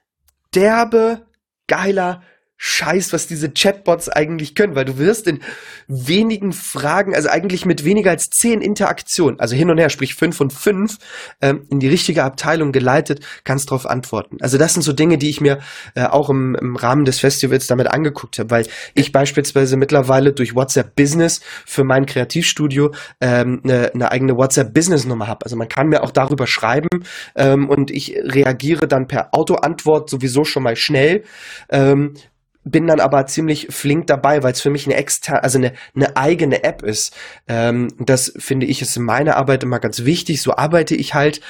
derbe, 0.53 1.25
geiler 1.67 2.21
Scheiß, 2.62 3.13
was 3.13 3.26
diese 3.26 3.50
Chatbots 3.50 4.10
eigentlich 4.10 4.54
können, 4.54 4.76
weil 4.76 4.84
du 4.84 4.98
wirst 4.98 5.28
in 5.28 5.39
wenigen 5.88 6.52
Fragen, 6.52 7.15
also 7.15 7.30
eigentlich 7.30 7.65
mit 7.65 7.86
weniger 7.86 8.12
als 8.12 8.30
zehn 8.30 8.60
Interaktionen, 8.60 9.39
also 9.39 9.56
hin 9.56 9.72
und 9.72 9.78
her, 9.78 9.89
sprich 9.89 10.13
fünf 10.13 10.41
und 10.41 10.52
fünf, 10.52 10.98
ähm, 11.41 11.65
in 11.69 11.80
die 11.80 11.88
richtige 11.88 12.26
Abteilung 12.26 12.74
geleitet, 12.74 13.26
kannst 13.45 13.72
darauf 13.72 13.86
antworten. 13.86 14.38
Also 14.41 14.58
das 14.58 14.74
sind 14.74 14.84
so 14.84 14.91
Dinge, 14.91 15.17
die 15.17 15.30
ich 15.30 15.39
mir 15.39 15.60
äh, 15.95 16.04
auch 16.04 16.30
im, 16.30 16.54
im 16.56 16.76
Rahmen 16.76 17.06
des 17.06 17.19
Festivals 17.19 17.65
damit 17.67 17.88
angeguckt 17.88 18.38
habe, 18.39 18.52
weil 18.52 18.67
ich 18.93 19.13
beispielsweise 19.13 19.78
mittlerweile 19.78 20.34
durch 20.34 20.54
WhatsApp 20.54 20.98
Business 20.98 21.39
für 21.65 21.86
mein 21.86 22.06
Kreativstudio 22.06 22.91
ähm, 23.22 23.62
eine, 23.63 23.93
eine 23.93 24.12
eigene 24.12 24.36
WhatsApp 24.36 24.74
Business 24.74 25.06
Nummer 25.06 25.28
habe. 25.28 25.45
Also 25.45 25.56
man 25.56 25.69
kann 25.69 25.88
mir 25.88 26.04
auch 26.04 26.12
darüber 26.12 26.45
schreiben 26.45 26.89
ähm, 27.38 27.69
und 27.69 27.89
ich 27.89 28.17
reagiere 28.22 28.86
dann 28.89 29.08
per 29.08 29.34
Autoantwort 29.34 30.10
sowieso 30.10 30.43
schon 30.43 30.63
mal 30.63 30.76
schnell. 30.76 31.24
Ähm, 31.69 32.15
bin 32.64 32.88
dann 32.88 32.99
aber 32.99 33.26
ziemlich 33.26 33.68
flink 33.70 34.07
dabei, 34.07 34.43
weil 34.43 34.51
es 34.51 34.62
für 34.62 34.70
mich 34.70 34.86
eine 34.86 34.95
externe, 34.95 35.43
also 35.43 35.57
eine, 35.57 35.74
eine 35.95 36.18
eigene 36.18 36.64
App 36.64 36.84
ist. 36.84 37.16
Ähm, 37.47 37.89
das 37.99 38.34
finde 38.38 38.66
ich 38.66 38.82
ist 38.82 38.97
in 38.97 39.03
meiner 39.03 39.38
Arbeit 39.38 39.64
immer 39.64 39.80
ganz 39.80 40.05
wichtig. 40.05 40.41
So 40.41 40.55
arbeite 40.55 40.95
ich 40.95 41.14
halt 41.14 41.41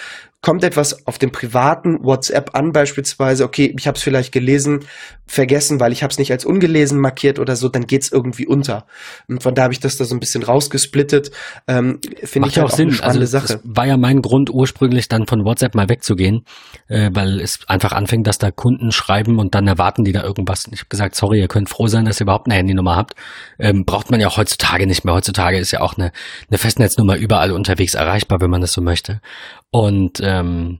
kommt 0.41 0.63
etwas 0.63 1.05
auf 1.05 1.17
dem 1.17 1.31
privaten 1.31 2.03
WhatsApp 2.03 2.55
an, 2.55 2.71
beispielsweise, 2.71 3.43
okay, 3.43 3.73
ich 3.77 3.87
habe 3.87 3.97
es 3.97 4.03
vielleicht 4.03 4.31
gelesen, 4.31 4.85
vergessen, 5.27 5.79
weil 5.79 5.91
ich 5.91 6.01
habe 6.01 6.11
es 6.11 6.17
nicht 6.17 6.31
als 6.31 6.45
ungelesen 6.45 6.99
markiert 6.99 7.39
oder 7.39 7.55
so, 7.55 7.67
dann 7.67 7.85
geht's 7.85 8.11
irgendwie 8.11 8.47
unter. 8.47 8.85
Und 9.27 9.43
von 9.43 9.53
da 9.53 9.63
habe 9.63 9.73
ich 9.73 9.79
das 9.79 9.97
da 9.97 10.05
so 10.05 10.15
ein 10.15 10.19
bisschen 10.19 10.41
rausgesplittet. 10.41 11.31
Ähm, 11.67 11.99
Finde 12.23 12.47
ich 12.47 12.55
ja 12.55 12.63
halt 12.63 12.71
auch, 12.71 12.75
Sinn. 12.75 12.87
Eine 12.87 12.95
spannende 12.95 13.21
also, 13.21 13.37
Sache. 13.37 13.59
war 13.63 13.85
ja 13.85 13.97
mein 13.97 14.21
Grund 14.21 14.49
ursprünglich 14.49 15.09
dann 15.09 15.27
von 15.27 15.43
WhatsApp 15.43 15.75
mal 15.75 15.89
wegzugehen, 15.89 16.45
äh, 16.87 17.09
weil 17.13 17.41
es 17.41 17.59
einfach 17.67 17.91
anfängt, 17.91 18.25
dass 18.25 18.37
da 18.37 18.49
Kunden 18.49 18.91
schreiben 18.91 19.39
und 19.39 19.55
dann 19.55 19.67
erwarten 19.67 20.05
die 20.05 20.13
da 20.13 20.23
irgendwas. 20.23 20.65
Ich 20.71 20.79
habe 20.79 20.89
gesagt, 20.89 21.15
sorry, 21.15 21.39
ihr 21.39 21.47
könnt 21.49 21.69
froh 21.69 21.87
sein, 21.87 22.05
dass 22.05 22.19
ihr 22.19 22.23
überhaupt 22.23 22.47
eine 22.47 22.55
Handynummer 22.55 22.95
habt. 22.95 23.13
Ähm, 23.59 23.83
braucht 23.85 24.09
man 24.09 24.21
ja 24.21 24.27
auch 24.27 24.37
heutzutage 24.37 24.87
nicht 24.87 25.03
mehr. 25.03 25.13
Heutzutage 25.13 25.57
ist 25.59 25.71
ja 25.71 25.81
auch 25.81 25.97
eine, 25.97 26.11
eine 26.49 26.57
Festnetznummer 26.57 27.17
überall 27.17 27.51
unterwegs 27.51 27.93
erreichbar, 27.93 28.39
wenn 28.41 28.49
man 28.49 28.61
das 28.61 28.71
so 28.71 28.81
möchte. 28.81 29.21
Und 29.71 30.19
ähm, 30.29 30.79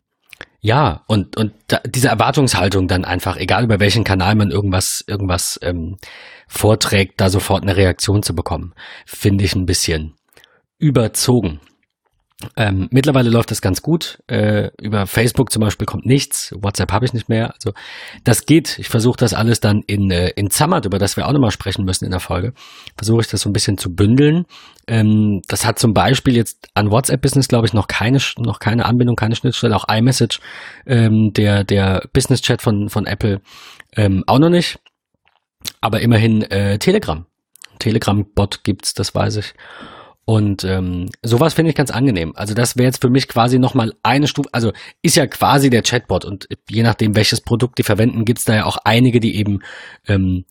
ja, 0.62 1.04
und, 1.08 1.38
und 1.38 1.54
da, 1.68 1.80
diese 1.86 2.10
Erwartungshaltung 2.10 2.88
dann 2.88 3.06
einfach, 3.06 3.38
egal 3.38 3.64
über 3.64 3.80
welchen 3.80 4.04
Kanal 4.04 4.36
man 4.36 4.52
irgendwas, 4.52 5.04
irgendwas 5.08 5.58
ähm, 5.62 5.98
vorträgt, 6.48 7.22
da 7.22 7.30
sofort 7.30 7.64
eine 7.64 7.78
Reaktion 7.78 8.24
zu 8.24 8.36
bekommen, 8.36 8.74
finde 9.06 9.46
ich 9.46 9.56
ein 9.56 9.66
bisschen 9.66 10.16
überzogen. 10.78 11.62
Ähm, 12.56 12.88
mittlerweile 12.92 13.30
läuft 13.30 13.52
das 13.52 13.62
ganz 13.62 13.82
gut. 13.82 14.20
Äh, 14.28 14.70
über 14.82 15.08
Facebook 15.08 15.52
zum 15.52 15.62
Beispiel 15.62 15.86
kommt 15.86 16.06
nichts. 16.06 16.54
WhatsApp 16.58 16.92
habe 16.94 17.04
ich 17.06 17.14
nicht 17.14 17.28
mehr. 17.28 17.54
Also 17.54 17.74
das 18.24 18.46
geht. 18.46 18.80
Ich 18.80 18.88
versuche 18.88 19.18
das 19.18 19.34
alles 19.34 19.60
dann 19.60 19.84
in, 19.88 20.10
äh, 20.10 20.30
in 20.30 20.50
Zammert, 20.50 20.86
über 20.86 21.00
das 21.00 21.18
wir 21.18 21.28
auch 21.28 21.34
nochmal 21.34 21.52
sprechen 21.52 21.84
müssen 21.84 22.06
in 22.06 22.12
der 22.12 22.22
Folge. 22.22 22.54
Versuche 22.96 23.22
ich 23.22 23.28
das 23.28 23.42
so 23.42 23.50
ein 23.50 23.54
bisschen 23.54 23.78
zu 23.78 23.94
bündeln. 23.94 24.46
Ähm, 24.88 25.42
das 25.50 25.66
hat 25.66 25.80
zum 25.80 25.94
Beispiel 25.94 26.34
jetzt 26.34 26.70
an 26.76 26.92
WhatsApp-Business, 26.92 27.50
glaube 27.50 27.68
ich, 27.68 27.74
noch 27.74 27.88
keine, 27.88 28.20
noch 28.38 28.60
keine 28.60 28.86
Anbindung, 28.86 29.18
keine 29.18 29.36
Schnittstelle. 29.36 29.76
Auch 29.76 29.90
iMessage, 29.90 30.40
ähm, 30.86 31.34
der, 31.34 31.66
der 31.66 32.08
Business-Chat 32.14 32.62
von, 32.62 32.90
von 32.90 33.06
Apple, 33.06 33.42
ähm, 33.98 34.24
auch 34.28 34.40
noch 34.40 34.50
nicht. 34.50 34.80
Aber 35.82 36.00
immerhin 36.00 36.44
äh, 36.44 36.80
Telegram. 36.80 37.26
Telegram-Bot 37.80 38.64
gibt's, 38.64 38.94
das 38.94 39.14
weiß 39.14 39.38
ich. 39.38 39.54
Und 40.30 40.64
ähm, 40.64 41.10
sowas 41.24 41.56
finde 41.56 41.72
ich 41.72 41.76
ganz 41.76 41.90
angenehm. 41.90 42.34
Also 42.36 42.54
das 42.54 42.78
wäre 42.78 42.86
jetzt 42.86 43.02
für 43.02 43.10
mich 43.10 43.28
quasi 43.28 43.58
nochmal 43.58 43.96
eine 44.04 44.28
Stufe, 44.28 44.48
also 44.52 44.72
ist 45.02 45.16
ja 45.16 45.26
quasi 45.26 45.72
der 45.72 45.82
Chatbot 45.82 46.24
und 46.24 46.48
je 46.70 46.84
nachdem, 46.84 47.16
welches 47.16 47.42
Produkt 47.42 47.80
die 47.80 47.84
verwenden, 47.84 48.26
gibt 48.26 48.38
es 48.38 48.46
da 48.46 48.54
ja 48.54 48.66
auch 48.66 48.78
einige, 48.84 49.20
die 49.20 49.38
eben 49.38 49.64
ähm, 50.08 50.46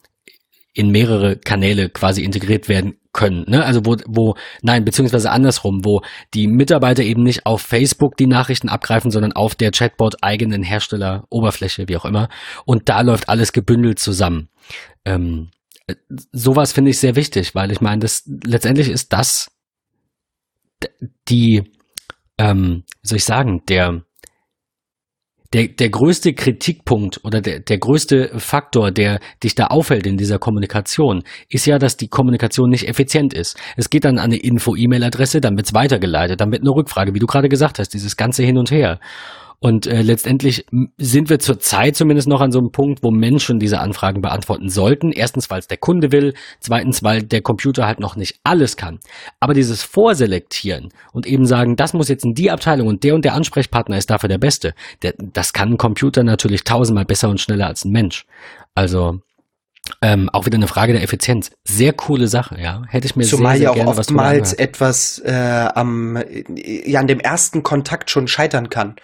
in 0.74 0.91
mehrere 0.91 1.37
Kanäle 1.37 1.91
quasi 1.91 2.24
integriert 2.24 2.68
werden 2.68 2.97
können. 3.12 3.45
Ne? 3.47 3.64
Also 3.64 3.87
wo, 3.87 3.95
wo, 4.09 4.35
nein, 4.62 4.85
beziehungsweise 4.85 5.31
andersrum, 5.31 5.85
wo 5.85 6.03
die 6.35 6.49
Mitarbeiter 6.49 7.05
eben 7.05 7.22
nicht 7.22 7.47
auf 7.47 7.62
Facebook 7.62 8.16
die 8.16 8.26
Nachrichten 8.26 8.68
abgreifen, 8.68 9.12
sondern 9.12 9.33
auf 9.33 9.55
der 9.55 9.70
Chatbot 9.70 10.24
eigenen 10.24 10.64
Hersteller, 10.64 11.24
Oberfläche, 11.31 11.87
wie 11.87 11.97
auch 11.97 12.05
immer. 12.05 12.29
Und 12.64 12.89
da 12.89 13.03
läuft 13.03 13.29
alles 13.29 13.53
gebündelt 13.53 14.01
zusammen. 14.01 14.49
Ähm, 15.05 15.51
sowas 16.33 16.72
finde 16.72 16.91
ich 16.91 16.99
sehr 16.99 17.14
wichtig, 17.14 17.55
weil 17.55 17.70
ich 17.70 17.81
meine, 17.81 18.01
das 18.01 18.24
letztendlich 18.26 18.89
ist 18.89 19.12
das 19.12 19.53
die, 21.29 21.64
ähm, 22.39 22.85
wie 23.03 23.09
soll 23.09 23.16
ich 23.18 23.24
sagen, 23.24 23.62
der, 23.68 24.03
der, 25.53 25.68
der 25.68 25.89
größte 25.89 26.35
Kritikpunkt 26.35 27.24
oder 27.24 27.41
der, 27.41 27.61
der 27.61 27.79
größte 27.79 28.39
Faktor, 28.39 28.91
der 28.91 29.20
dich 29.43 29.55
da 29.55 29.68
aufhält 29.68 30.07
in 30.07 30.18
dieser 30.18 30.39
Kommunikation, 30.39 31.22
ist 31.49 31.66
ja, 31.66 31.79
dass 31.79 31.97
die 31.97 32.09
Kommunikation 32.09 32.68
nicht 32.68 32.87
effizient 32.87 33.33
ist. 33.33 33.57
Es 33.76 33.89
geht 33.89 34.05
dann 34.05 34.18
an 34.18 34.26
eine 34.26 34.37
Info-E-Mail-Adresse, 34.37 35.41
dann 35.41 35.57
wird's 35.57 35.74
weitergeleitet, 35.74 36.41
dann 36.41 36.53
wird 36.53 36.62
eine 36.62 36.74
Rückfrage, 36.74 37.14
wie 37.14 37.18
du 37.18 37.26
gerade 37.26 37.49
gesagt 37.49 37.79
hast, 37.79 37.95
dieses 37.95 38.16
ganze 38.16 38.43
Hin 38.43 38.59
und 38.59 38.70
Her. 38.70 39.01
Und 39.61 39.88
äh, 39.88 40.02
letztendlich 40.02 40.66
sind 40.98 41.30
wir 41.30 41.40
zurzeit 41.40 41.96
zumindest 41.96 42.28
noch 42.28 42.40
an 42.40 42.52
so 42.52 42.61
einem 42.61 42.70
Punkt, 42.70 43.02
wo 43.02 43.11
Menschen 43.11 43.59
diese 43.59 43.80
Anfragen 43.80 44.20
beantworten 44.20 44.68
sollten. 44.68 45.11
Erstens, 45.11 45.50
weil 45.50 45.59
es 45.59 45.66
der 45.66 45.78
Kunde 45.78 46.12
will. 46.12 46.34
Zweitens, 46.61 47.02
weil 47.02 47.24
der 47.24 47.42
Computer 47.42 47.86
halt 47.86 47.98
noch 47.98 48.14
nicht 48.14 48.38
alles 48.44 48.76
kann. 48.76 49.00
Aber 49.40 49.54
dieses 49.54 49.82
Vorselektieren 49.82 50.90
und 51.12 51.26
eben 51.26 51.44
sagen, 51.44 51.74
das 51.74 51.92
muss 51.92 52.09
jetzt 52.09 52.24
in 52.24 52.34
die 52.34 52.52
Abteilung 52.52 52.86
und 52.86 53.02
der 53.02 53.16
und 53.16 53.24
der 53.24 53.34
Ansprechpartner 53.34 53.98
ist 53.98 54.11
dafür 54.11 54.28
der 54.28 54.38
Beste, 54.38 54.74
der, 55.02 55.14
das 55.18 55.52
kann 55.52 55.72
ein 55.72 55.78
Computer 55.78 56.22
natürlich 56.22 56.62
tausendmal 56.62 57.04
besser 57.04 57.28
und 57.28 57.40
schneller 57.40 57.66
als 57.66 57.84
ein 57.84 57.90
Mensch. 57.90 58.26
Also 58.76 59.18
ähm, 60.02 60.28
auch 60.32 60.46
wieder 60.46 60.56
eine 60.56 60.68
Frage 60.68 60.92
der 60.92 61.02
Effizienz. 61.02 61.50
Sehr 61.64 61.92
coole 61.92 62.28
Sache, 62.28 62.61
ja. 62.61 62.82
Hätte 62.88 63.06
ich 63.06 63.16
mir 63.16 63.24
Zumal 63.24 63.56
sehr, 63.56 63.72
sehr 63.72 63.78
ja 63.78 63.88
auch 63.88 63.96
oftmals 63.96 64.52
etwas 64.52 65.18
äh, 65.24 65.32
am 65.74 66.22
ja 66.54 67.00
an 67.00 67.06
dem 67.06 67.20
ersten 67.20 67.62
Kontakt 67.62 68.11
schon 68.11 68.28
scheitern 68.28 68.70
kann. 68.70 68.96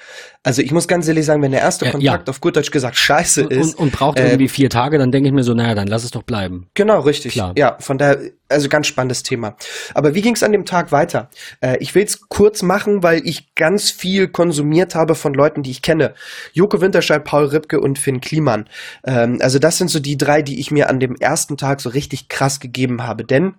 Also 0.45 0.61
ich 0.61 0.73
muss 0.73 0.87
ganz 0.87 1.09
ehrlich 1.09 1.25
sagen, 1.25 1.41
wenn 1.43 1.53
der 1.53 1.63
erste 1.63 1.91
Kontakt 1.91 2.29
ja. 2.29 2.31
auf 2.31 2.41
gut 2.41 2.55
Deutsch 2.55 2.71
gesagt 2.71 2.97
scheiße 2.97 3.45
ist. 3.45 3.75
Und, 3.77 3.87
und 3.87 3.93
braucht 3.93 4.19
äh, 4.19 4.27
irgendwie 4.27 4.49
vier 4.49 4.69
Tage, 4.69 4.99
dann 4.99 5.11
denke 5.11 5.29
ich 5.29 5.35
mir 5.35 5.43
so, 5.43 5.55
naja, 5.55 5.75
dann 5.75 5.89
lass 5.89 6.05
es 6.05 6.11
doch 6.11 6.23
bleiben. 6.23 6.69
Genau, 6.75 7.01
richtig. 7.01 7.33
Klar. 7.33 7.55
Ja, 7.57 7.79
von 7.81 7.97
daher, 7.97 8.19
also 8.51 8.69
ganz 8.69 8.87
spannendes 8.87 9.23
Thema. 9.23 9.57
Aber 9.95 10.15
wie 10.15 10.21
ging 10.21 10.35
es 10.35 10.43
an 10.43 10.53
dem 10.53 10.67
Tag 10.67 10.93
weiter? 10.93 11.31
Äh, 11.63 11.79
ich 11.79 11.95
will 11.95 12.05
es 12.05 12.29
kurz 12.29 12.63
machen, 12.63 13.03
weil 13.03 13.27
ich 13.27 13.55
ganz 13.55 13.91
viel 13.91 14.29
konsumiert 14.29 14.95
habe 14.95 15.15
von 15.15 15.33
Leuten, 15.33 15.63
die 15.63 15.71
ich 15.71 15.81
kenne. 15.81 16.13
Joko 16.53 16.83
Winterscheid, 16.83 17.25
Paul 17.25 17.47
Ripke 17.47 17.81
und 17.81 17.99
Finn 17.99 18.21
Kliman. 18.21 18.69
Ähm, 19.07 19.39
also 19.41 19.59
das 19.59 19.79
sind 19.79 19.89
so 19.89 19.99
die 19.99 20.19
drei, 20.19 20.43
die 20.43 20.61
ich 20.61 20.71
mir 20.71 20.91
an 20.91 21.01
dem 21.01 21.17
ersten 21.17 21.57
Tag 21.57 21.81
so 21.81 21.89
richtig 21.89 22.29
krass 22.29 22.61
gegeben 22.61 23.03
habe. 23.03 23.25
Denn 23.25 23.55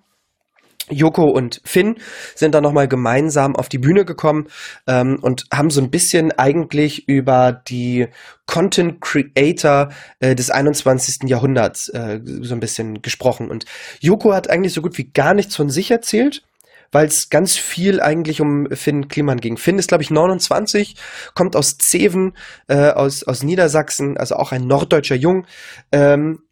Joko 0.90 1.24
und 1.24 1.62
Finn 1.64 1.96
sind 2.36 2.54
dann 2.54 2.64
nochmal 2.64 2.88
gemeinsam 2.88 3.56
auf 3.56 3.70
die 3.70 3.80
Bühne 3.80 4.06
gekommen 4.06 4.48
ähm, 4.88 5.18
und 5.22 5.46
haben 5.52 5.70
so 5.70 5.82
ein 5.82 5.90
bisschen 5.90 6.32
eigentlich 6.32 7.08
über 7.08 7.52
die 7.68 8.08
Content 8.46 9.02
Creator 9.02 9.90
äh, 10.20 10.36
des 10.36 10.52
21. 10.52 11.28
Jahrhunderts 11.28 11.90
äh, 11.90 12.20
so 12.24 12.54
ein 12.54 12.60
bisschen 12.60 13.02
gesprochen. 13.02 13.50
Und 13.50 13.66
Joko 14.00 14.34
hat 14.34 14.50
eigentlich 14.50 14.74
so 14.74 14.82
gut 14.82 14.98
wie 14.98 15.12
gar 15.12 15.34
nichts 15.34 15.56
von 15.56 15.70
sich 15.70 15.90
erzählt, 15.90 16.44
weil 16.92 17.08
es 17.08 17.30
ganz 17.30 17.58
viel 17.58 18.00
eigentlich 18.00 18.40
um 18.40 18.68
Finn 18.72 19.08
Kliman 19.08 19.42
ging. 19.42 19.58
Finn 19.58 19.80
ist, 19.80 19.88
glaube 19.88 20.04
ich, 20.04 20.12
29, 20.12 20.96
kommt 21.34 21.56
aus 21.56 21.78
Zeven, 21.78 22.38
äh, 22.68 22.92
aus, 22.92 23.24
aus 23.24 23.44
Niedersachsen, 23.44 24.18
also 24.18 24.36
auch 24.36 24.52
ein 24.52 24.68
norddeutscher 24.68 25.16
Jung 25.16 25.48
ähm, 25.92 26.44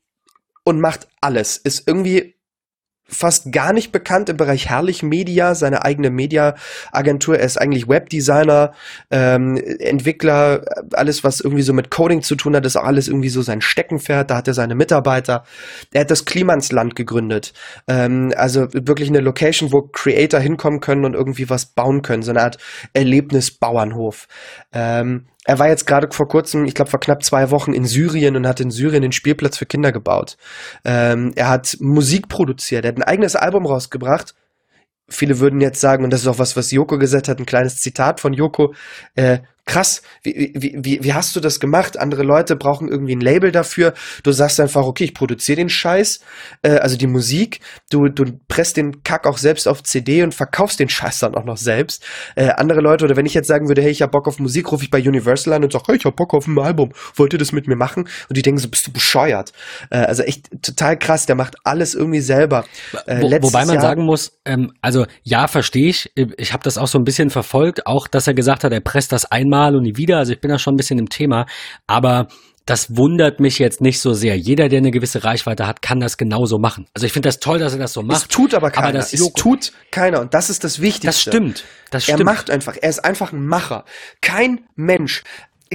und 0.63 0.81
macht 0.81 1.07
alles. 1.21 1.57
Ist 1.57 1.88
irgendwie 1.88 2.36
fast 3.14 3.51
gar 3.51 3.74
nicht 3.74 3.91
bekannt 3.91 4.30
im 4.30 4.38
Bereich 4.38 4.70
Herrlich 4.70 5.03
Media, 5.03 5.55
seine 5.55 5.86
eigene 5.86 6.09
Media-Agentur. 6.09 7.38
Er 7.38 7.45
ist 7.45 7.57
eigentlich 7.57 7.88
Webdesigner, 7.88 8.74
ähm, 9.11 9.57
Entwickler, 9.57 10.64
alles, 10.93 11.24
was 11.24 11.39
irgendwie 11.39 11.64
so 11.64 11.74
mit 11.74 11.89
Coding 11.91 12.22
zu 12.22 12.36
tun 12.36 12.55
hat, 12.55 12.66
ist 12.66 12.76
auch 12.76 12.84
alles 12.84 13.07
irgendwie 13.07 13.30
so 13.30 13.41
sein 13.41 13.61
Steckenpferd. 13.61 14.32
Da 14.32 14.38
hat 14.38 14.47
er 14.47 14.53
seine 14.53 14.76
Mitarbeiter. 14.76 15.45
Er 15.91 16.01
hat 16.01 16.11
das 16.11 16.26
Klimansland 16.26 16.95
gegründet. 16.95 17.53
Ähm, 17.88 18.34
also 18.36 18.68
wirklich 18.74 19.09
eine 19.09 19.20
Location, 19.20 19.72
wo 19.72 19.84
Creator 19.84 20.39
hinkommen 20.39 20.80
können 20.80 21.05
und 21.05 21.14
irgendwie 21.14 21.49
was 21.49 21.68
bauen 21.68 22.01
können. 22.01 22.24
So 22.24 22.32
eine 22.32 22.41
Art 22.41 22.57
Erlebnisbauernhof. 22.93 24.28
Ähm, 24.72 25.26
er 25.45 25.59
war 25.59 25.67
jetzt 25.67 25.85
gerade 25.85 26.07
vor 26.11 26.27
kurzem, 26.27 26.65
ich 26.65 26.73
glaube 26.73 26.89
vor 26.89 26.99
knapp 26.99 27.23
zwei 27.23 27.51
Wochen 27.51 27.73
in 27.73 27.85
Syrien 27.85 28.35
und 28.35 28.47
hat 28.47 28.59
in 28.59 28.71
Syrien 28.71 29.01
den 29.01 29.11
Spielplatz 29.11 29.57
für 29.57 29.65
Kinder 29.65 29.91
gebaut. 29.91 30.37
Ähm, 30.85 31.33
er 31.35 31.49
hat 31.49 31.77
Musik 31.79 32.29
produziert, 32.29 32.85
er 32.85 32.89
hat 32.89 32.97
ein 32.97 33.03
eigenes 33.03 33.35
Album 33.35 33.65
rausgebracht. 33.65 34.35
Viele 35.09 35.39
würden 35.39 35.59
jetzt 35.59 35.81
sagen, 35.81 36.05
und 36.05 36.11
das 36.11 36.21
ist 36.21 36.27
auch 36.27 36.39
was, 36.39 36.55
was 36.55 36.71
Joko 36.71 36.97
gesagt 36.97 37.27
hat, 37.27 37.39
ein 37.39 37.45
kleines 37.45 37.75
Zitat 37.75 38.21
von 38.21 38.33
Joko, 38.33 38.73
äh, 39.15 39.39
krass, 39.66 40.01
wie, 40.24 40.51
wie, 40.55 40.76
wie, 40.78 41.03
wie 41.03 41.14
hast 41.14 41.36
du 41.36 41.39
das 41.39 41.59
gemacht? 41.59 41.97
Andere 41.97 42.24
Leute 42.24 42.55
brauchen 42.55 42.89
irgendwie 42.89 43.16
ein 43.16 43.22
Label 43.22 43.51
dafür. 43.51 43.93
Du 44.24 44.32
sagst 44.34 44.59
einfach, 44.59 44.84
okay, 44.84 45.05
ich 45.05 45.14
produziere 45.14 45.55
den 45.55 45.70
Scheiß, 45.70 46.20
äh, 46.64 46.72
also 46.72 46.97
die 46.97 47.07
Musik. 47.07 47.61
Du, 47.89 48.09
du 48.09 48.26
presst 48.47 48.76
den 48.76 49.03
Kack 49.03 49.26
auch 49.26 49.38
selbst 49.38 49.68
auf 49.68 49.82
CD 49.84 50.22
und 50.24 50.34
verkaufst 50.34 50.80
den 50.80 50.89
Scheiß 50.89 51.20
dann 51.20 51.36
auch 51.36 51.45
noch 51.45 51.57
selbst. 51.57 52.03
Äh, 52.36 52.49
andere 52.49 52.82
Leute, 52.82 53.05
oder 53.05 53.16
wenn 53.16 53.26
ich 53.26 53.34
jetzt 53.34 53.47
sagen 53.47 53.70
würde, 53.70 53.82
hey, 53.82 53.91
ich 53.91 54.01
hab 54.01 54.11
Bock 54.11 54.28
auf 54.28 54.38
Musik, 54.38 54.72
rufe 54.72 54.84
ich 54.84 54.91
bei 54.91 54.99
Universal 54.99 55.53
an 55.53 55.64
und 55.64 55.72
sag, 55.72 55.88
hey, 55.88 55.95
ich 55.95 56.05
hab 56.05 56.18
Bock 56.18 56.34
auf 56.34 56.45
ein 56.45 56.59
Album. 56.59 56.91
Wollt 57.16 57.32
ihr 57.32 57.39
das 57.39 57.53
mit 57.53 57.68
mir 57.68 57.78
machen? 57.78 58.09
Und 58.28 58.38
die 58.38 58.41
denken 58.41 58.59
so, 58.59 58.68
bist 58.68 58.88
du 58.88 58.91
bescheuert? 58.91 59.53
Äh, 59.89 59.99
also 59.99 60.24
echt 60.24 60.49
total 60.61 60.99
krass, 60.99 61.26
der 61.26 61.36
macht 61.36 61.55
alles 61.64 61.95
irgendwie 61.95 62.22
selber. 62.22 62.66
Äh, 63.05 63.22
Wo, 63.22 63.32
wobei 63.32 63.66
man 63.66 63.76
Jahr 63.76 63.82
sagen 63.82 64.03
muss, 64.03 64.39
ähm, 64.43 64.74
also 64.82 65.05
ja, 65.24 65.47
verstehe 65.47 65.88
ich. 65.88 66.11
Ich 66.16 66.51
habe 66.51 66.64
das 66.64 66.78
auch 66.78 66.88
so 66.88 66.97
ein 66.97 67.05
bisschen 67.05 67.30
verfolgt, 67.30 67.88
auch 67.88 68.07
dass 68.07 68.28
er 68.28 68.34
gesagt 68.34 68.66
hat, 68.66 68.74
er 68.74 68.82
presst 68.82 69.14
das 69.14 69.24
einmal 69.26 69.53
einmal 69.54 69.76
und 69.76 69.84
nie 69.84 69.97
wieder. 69.97 70.18
Also 70.18 70.34
ich 70.34 70.41
bin 70.41 70.49
da 70.49 70.60
schon 70.60 70.74
ein 70.74 70.78
bisschen 70.78 70.99
im 70.99 71.10
Thema. 71.10 71.45
Aber 71.88 72.28
das 72.66 72.95
wundert 72.95 73.39
mich 73.39 73.60
jetzt 73.60 73.82
nicht 73.82 73.99
so 73.99 74.14
sehr. 74.14 74.38
Jeder, 74.38 74.70
der 74.70 74.80
eine 74.80 74.91
gewisse 74.91 75.24
Reichweite 75.24 75.68
hat, 75.68 75.82
kann 75.82 75.99
das 75.99 76.18
genauso 76.18 76.60
machen. 76.60 76.88
Also 76.93 77.06
ich 77.06 77.14
finde 77.14 77.28
das 77.28 77.39
toll, 77.39 77.60
dass 77.60 77.74
er 77.74 77.80
das 77.80 77.93
so 77.93 78.01
macht. 78.01 78.22
Es 78.22 78.28
tut 78.28 78.54
aber 78.54 78.72
keiner. 78.72 78.88
Aber 78.88 78.97
das 78.97 79.14
es 79.14 79.34
tut 79.34 79.74
keiner. 79.91 80.22
Und 80.22 80.34
das 80.34 80.49
ist 80.49 80.64
das 80.64 80.82
Wichtigste. 80.82 81.08
Das 81.08 81.36
stimmt. 81.36 81.66
Das 81.91 82.04
stimmt. 82.04 82.20
Er 82.20 82.26
macht 82.26 82.49
einfach. 82.49 82.76
Er 82.82 82.89
ist 82.89 83.04
einfach 83.04 83.34
ein 83.34 83.45
Macher. 83.45 83.86
Kein 84.22 84.62
Mensch 84.76 85.24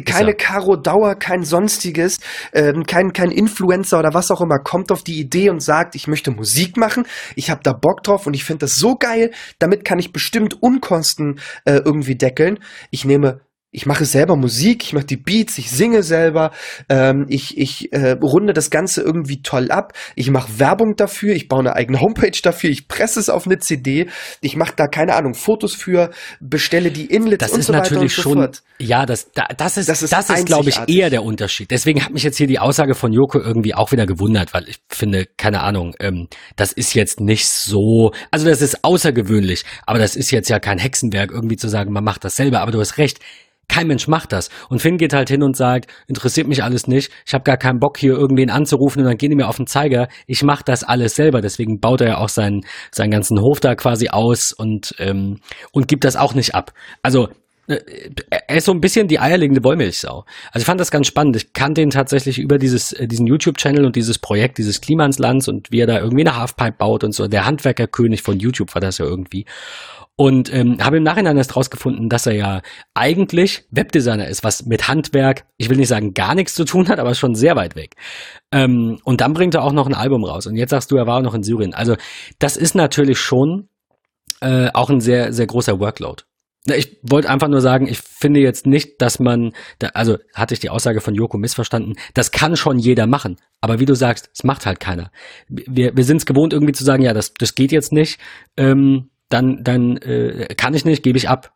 keine 0.04 0.34
Caro 0.34 0.76
Dauer, 0.76 1.16
kein 1.16 1.42
sonstiges, 1.42 2.18
ähm, 2.52 2.84
kein, 2.86 3.12
kein 3.12 3.30
Influencer 3.30 3.98
oder 3.98 4.14
was 4.14 4.30
auch 4.30 4.40
immer 4.40 4.58
kommt 4.58 4.92
auf 4.92 5.02
die 5.02 5.18
Idee 5.18 5.50
und 5.50 5.60
sagt, 5.60 5.94
ich 5.94 6.06
möchte 6.06 6.30
Musik 6.30 6.76
machen, 6.76 7.04
ich 7.34 7.50
habe 7.50 7.62
da 7.62 7.72
Bock 7.72 8.02
drauf 8.02 8.26
und 8.26 8.34
ich 8.34 8.44
finde 8.44 8.60
das 8.60 8.76
so 8.76 8.94
geil, 8.94 9.32
damit 9.58 9.84
kann 9.84 9.98
ich 9.98 10.12
bestimmt 10.12 10.62
Unkosten 10.62 11.40
äh, 11.64 11.80
irgendwie 11.84 12.16
deckeln. 12.16 12.58
Ich 12.90 13.04
nehme 13.04 13.40
ich 13.70 13.84
mache 13.84 14.06
selber 14.06 14.34
Musik, 14.36 14.82
ich 14.82 14.92
mache 14.94 15.04
die 15.04 15.18
Beats, 15.18 15.58
ich 15.58 15.70
singe 15.70 16.02
selber, 16.02 16.52
ähm, 16.88 17.26
ich, 17.28 17.58
ich 17.58 17.92
äh, 17.92 18.12
runde 18.12 18.54
das 18.54 18.70
Ganze 18.70 19.02
irgendwie 19.02 19.42
toll 19.42 19.70
ab, 19.70 19.92
ich 20.14 20.30
mache 20.30 20.58
Werbung 20.58 20.96
dafür, 20.96 21.34
ich 21.34 21.48
baue 21.48 21.60
eine 21.60 21.76
eigene 21.76 22.00
Homepage 22.00 22.38
dafür, 22.42 22.70
ich 22.70 22.88
presse 22.88 23.20
es 23.20 23.28
auf 23.28 23.46
eine 23.46 23.58
CD, 23.58 24.08
ich 24.40 24.56
mache 24.56 24.72
da 24.74 24.86
keine 24.86 25.14
Ahnung 25.14 25.34
Fotos 25.34 25.74
für, 25.74 26.10
bestelle 26.40 26.90
die 26.90 27.06
Inlets 27.06 27.44
das 27.44 27.52
und 27.52 27.62
so 27.62 27.74
weiter 27.74 28.00
und 28.00 28.10
so 28.10 28.22
schon, 28.22 28.38
fort. 28.38 28.62
Ja, 28.78 29.04
das, 29.04 29.32
da, 29.32 29.46
das 29.54 29.76
ist, 29.76 29.88
das 29.90 30.02
ist, 30.02 30.12
das 30.12 30.30
ist 30.30 30.46
glaube 30.46 30.70
ich, 30.70 30.78
eher 30.86 31.10
der 31.10 31.22
Unterschied. 31.22 31.70
Deswegen 31.70 32.02
hat 32.02 32.12
mich 32.12 32.22
jetzt 32.22 32.38
hier 32.38 32.46
die 32.46 32.58
Aussage 32.58 32.94
von 32.94 33.12
Joko 33.12 33.38
irgendwie 33.38 33.74
auch 33.74 33.92
wieder 33.92 34.06
gewundert, 34.06 34.54
weil 34.54 34.66
ich 34.66 34.78
finde, 34.88 35.26
keine 35.36 35.60
Ahnung, 35.60 35.94
ähm, 36.00 36.28
das 36.56 36.72
ist 36.72 36.94
jetzt 36.94 37.20
nicht 37.20 37.46
so, 37.46 38.12
also 38.30 38.46
das 38.46 38.62
ist 38.62 38.82
außergewöhnlich, 38.82 39.64
aber 39.84 39.98
das 39.98 40.16
ist 40.16 40.30
jetzt 40.30 40.48
ja 40.48 40.58
kein 40.58 40.78
Hexenwerk, 40.78 41.32
irgendwie 41.32 41.56
zu 41.56 41.68
sagen, 41.68 41.92
man 41.92 42.04
macht 42.04 42.24
das 42.24 42.36
selber, 42.36 42.60
aber 42.60 42.72
du 42.72 42.80
hast 42.80 42.96
recht, 42.96 43.20
kein 43.68 43.86
Mensch 43.86 44.08
macht 44.08 44.32
das. 44.32 44.50
Und 44.68 44.80
Finn 44.80 44.96
geht 44.96 45.12
halt 45.12 45.28
hin 45.28 45.42
und 45.42 45.56
sagt, 45.56 45.90
interessiert 46.06 46.48
mich 46.48 46.62
alles 46.62 46.86
nicht, 46.86 47.12
ich 47.26 47.34
habe 47.34 47.44
gar 47.44 47.56
keinen 47.56 47.78
Bock 47.78 47.98
hier 47.98 48.12
irgendwen 48.12 48.50
anzurufen 48.50 49.00
und 49.02 49.06
dann 49.06 49.18
gehen 49.18 49.30
die 49.30 49.36
mir 49.36 49.48
auf 49.48 49.56
den 49.56 49.66
Zeiger. 49.66 50.08
Ich 50.26 50.42
mache 50.42 50.64
das 50.64 50.84
alles 50.84 51.14
selber. 51.14 51.40
Deswegen 51.40 51.80
baut 51.80 52.00
er 52.00 52.08
ja 52.08 52.18
auch 52.18 52.28
seinen, 52.28 52.64
seinen 52.90 53.10
ganzen 53.10 53.40
Hof 53.40 53.60
da 53.60 53.74
quasi 53.74 54.08
aus 54.08 54.52
und, 54.52 54.94
ähm, 54.98 55.40
und 55.72 55.88
gibt 55.88 56.04
das 56.04 56.16
auch 56.16 56.34
nicht 56.34 56.54
ab. 56.54 56.72
Also 57.02 57.28
äh, 57.68 57.80
er 58.30 58.56
ist 58.56 58.64
so 58.64 58.72
ein 58.72 58.80
bisschen 58.80 59.08
die 59.08 59.20
eierlegende 59.20 59.62
Wollmilchsau. 59.62 60.24
Also 60.52 60.62
ich 60.62 60.64
fand 60.64 60.80
das 60.80 60.90
ganz 60.90 61.06
spannend. 61.06 61.36
Ich 61.36 61.52
kannte 61.52 61.82
ihn 61.82 61.90
tatsächlich 61.90 62.38
über 62.38 62.58
dieses, 62.58 62.92
äh, 62.92 63.06
diesen 63.06 63.26
YouTube-Channel 63.26 63.84
und 63.84 63.94
dieses 63.94 64.18
Projekt, 64.18 64.58
dieses 64.58 64.80
Klimanslands 64.80 65.48
und 65.48 65.70
wie 65.70 65.80
er 65.80 65.86
da 65.86 66.00
irgendwie 66.00 66.26
eine 66.26 66.36
Halfpipe 66.36 66.76
baut 66.78 67.04
und 67.04 67.12
so. 67.12 67.28
Der 67.28 67.44
Handwerkerkönig 67.44 68.22
von 68.22 68.38
YouTube 68.38 68.74
war 68.74 68.80
das 68.80 68.98
ja 68.98 69.04
irgendwie. 69.04 69.44
Und 70.20 70.52
ähm, 70.52 70.84
habe 70.84 70.96
im 70.96 71.04
Nachhinein 71.04 71.36
erst 71.36 71.54
rausgefunden, 71.54 72.08
dass 72.08 72.26
er 72.26 72.32
ja 72.32 72.62
eigentlich 72.92 73.68
Webdesigner 73.70 74.26
ist, 74.26 74.42
was 74.42 74.66
mit 74.66 74.88
Handwerk, 74.88 75.46
ich 75.58 75.70
will 75.70 75.76
nicht 75.76 75.86
sagen 75.86 76.12
gar 76.12 76.34
nichts 76.34 76.54
zu 76.54 76.64
tun 76.64 76.88
hat, 76.88 76.98
aber 76.98 77.14
schon 77.14 77.36
sehr 77.36 77.54
weit 77.54 77.76
weg. 77.76 77.94
Ähm, 78.50 78.98
und 79.04 79.20
dann 79.20 79.32
bringt 79.32 79.54
er 79.54 79.62
auch 79.62 79.72
noch 79.72 79.86
ein 79.86 79.94
Album 79.94 80.24
raus. 80.24 80.48
Und 80.48 80.56
jetzt 80.56 80.70
sagst 80.70 80.90
du, 80.90 80.96
er 80.96 81.06
war 81.06 81.18
auch 81.18 81.22
noch 81.22 81.34
in 81.34 81.44
Syrien. 81.44 81.72
Also 81.72 81.94
das 82.40 82.56
ist 82.56 82.74
natürlich 82.74 83.20
schon 83.20 83.68
äh, 84.40 84.70
auch 84.74 84.90
ein 84.90 85.00
sehr, 85.00 85.32
sehr 85.32 85.46
großer 85.46 85.78
Workload. 85.78 86.24
Ich 86.66 86.98
wollte 87.02 87.30
einfach 87.30 87.46
nur 87.46 87.60
sagen, 87.60 87.86
ich 87.86 88.00
finde 88.00 88.40
jetzt 88.40 88.66
nicht, 88.66 89.00
dass 89.00 89.20
man, 89.20 89.52
also 89.94 90.18
hatte 90.34 90.52
ich 90.52 90.58
die 90.58 90.70
Aussage 90.70 91.00
von 91.00 91.14
Joko 91.14 91.38
missverstanden, 91.38 91.94
das 92.14 92.32
kann 92.32 92.56
schon 92.56 92.80
jeder 92.80 93.06
machen. 93.06 93.36
Aber 93.60 93.78
wie 93.78 93.86
du 93.86 93.94
sagst, 93.94 94.30
es 94.34 94.42
macht 94.42 94.66
halt 94.66 94.80
keiner. 94.80 95.12
Wir, 95.48 95.96
wir 95.96 96.02
sind 96.02 96.16
es 96.16 96.26
gewohnt, 96.26 96.52
irgendwie 96.52 96.72
zu 96.72 96.82
sagen, 96.82 97.04
ja, 97.04 97.14
das, 97.14 97.34
das 97.34 97.54
geht 97.54 97.70
jetzt 97.70 97.92
nicht. 97.92 98.18
Ähm, 98.56 99.10
dann, 99.28 99.62
dann 99.62 99.96
äh, 99.98 100.54
kann 100.56 100.74
ich 100.74 100.84
nicht, 100.84 101.02
gebe 101.02 101.18
ich 101.18 101.28
ab. 101.28 101.52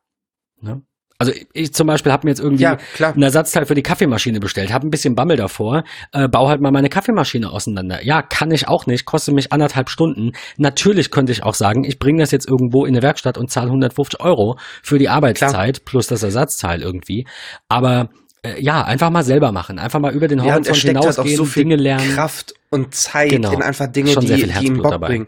Ne? 0.60 0.82
Also 1.22 1.32
ich 1.52 1.72
zum 1.72 1.86
Beispiel 1.86 2.10
habe 2.10 2.26
mir 2.26 2.32
jetzt 2.32 2.40
irgendwie 2.40 2.64
ja, 2.64 2.78
ein 2.98 3.22
Ersatzteil 3.22 3.64
für 3.64 3.76
die 3.76 3.84
Kaffeemaschine 3.84 4.40
bestellt, 4.40 4.72
habe 4.72 4.88
ein 4.88 4.90
bisschen 4.90 5.14
Bammel 5.14 5.36
davor, 5.36 5.84
äh, 6.10 6.26
baue 6.26 6.48
halt 6.48 6.60
mal 6.60 6.72
meine 6.72 6.88
Kaffeemaschine 6.88 7.48
auseinander. 7.48 8.04
Ja, 8.04 8.22
kann 8.22 8.50
ich 8.50 8.66
auch 8.66 8.86
nicht, 8.86 9.04
kostet 9.04 9.32
mich 9.32 9.52
anderthalb 9.52 9.88
Stunden. 9.88 10.32
Natürlich 10.56 11.12
könnte 11.12 11.30
ich 11.30 11.44
auch 11.44 11.54
sagen, 11.54 11.84
ich 11.84 12.00
bringe 12.00 12.20
das 12.20 12.32
jetzt 12.32 12.48
irgendwo 12.48 12.84
in 12.84 12.94
eine 12.94 13.02
Werkstatt 13.02 13.38
und 13.38 13.52
zahle 13.52 13.68
150 13.68 14.20
Euro 14.20 14.58
für 14.82 14.98
die 14.98 15.08
Arbeitszeit 15.08 15.76
klar. 15.76 15.84
plus 15.84 16.08
das 16.08 16.24
Ersatzteil 16.24 16.82
irgendwie. 16.82 17.24
Aber 17.68 18.10
äh, 18.44 18.60
ja, 18.60 18.82
einfach 18.82 19.10
mal 19.10 19.22
selber 19.22 19.52
machen, 19.52 19.78
einfach 19.78 20.00
mal 20.00 20.12
über 20.12 20.26
den 20.26 20.42
Horizont 20.42 20.66
ja, 20.66 20.90
hinausgehen, 20.90 20.98
halt 20.98 21.18
auch 21.20 21.26
so 21.36 21.44
viel 21.44 21.62
Dinge 21.62 21.76
lernen. 21.76 22.14
Kraft 22.14 22.54
und 22.70 22.96
Zeit 22.96 23.30
genau. 23.30 23.52
in 23.52 23.62
einfach 23.62 23.86
Dinge, 23.86 24.12
die, 24.16 24.26
die 24.26 24.66
ihm 24.66 24.82
Bock 24.82 24.90
dabei. 24.90 25.06
bringen. 25.06 25.26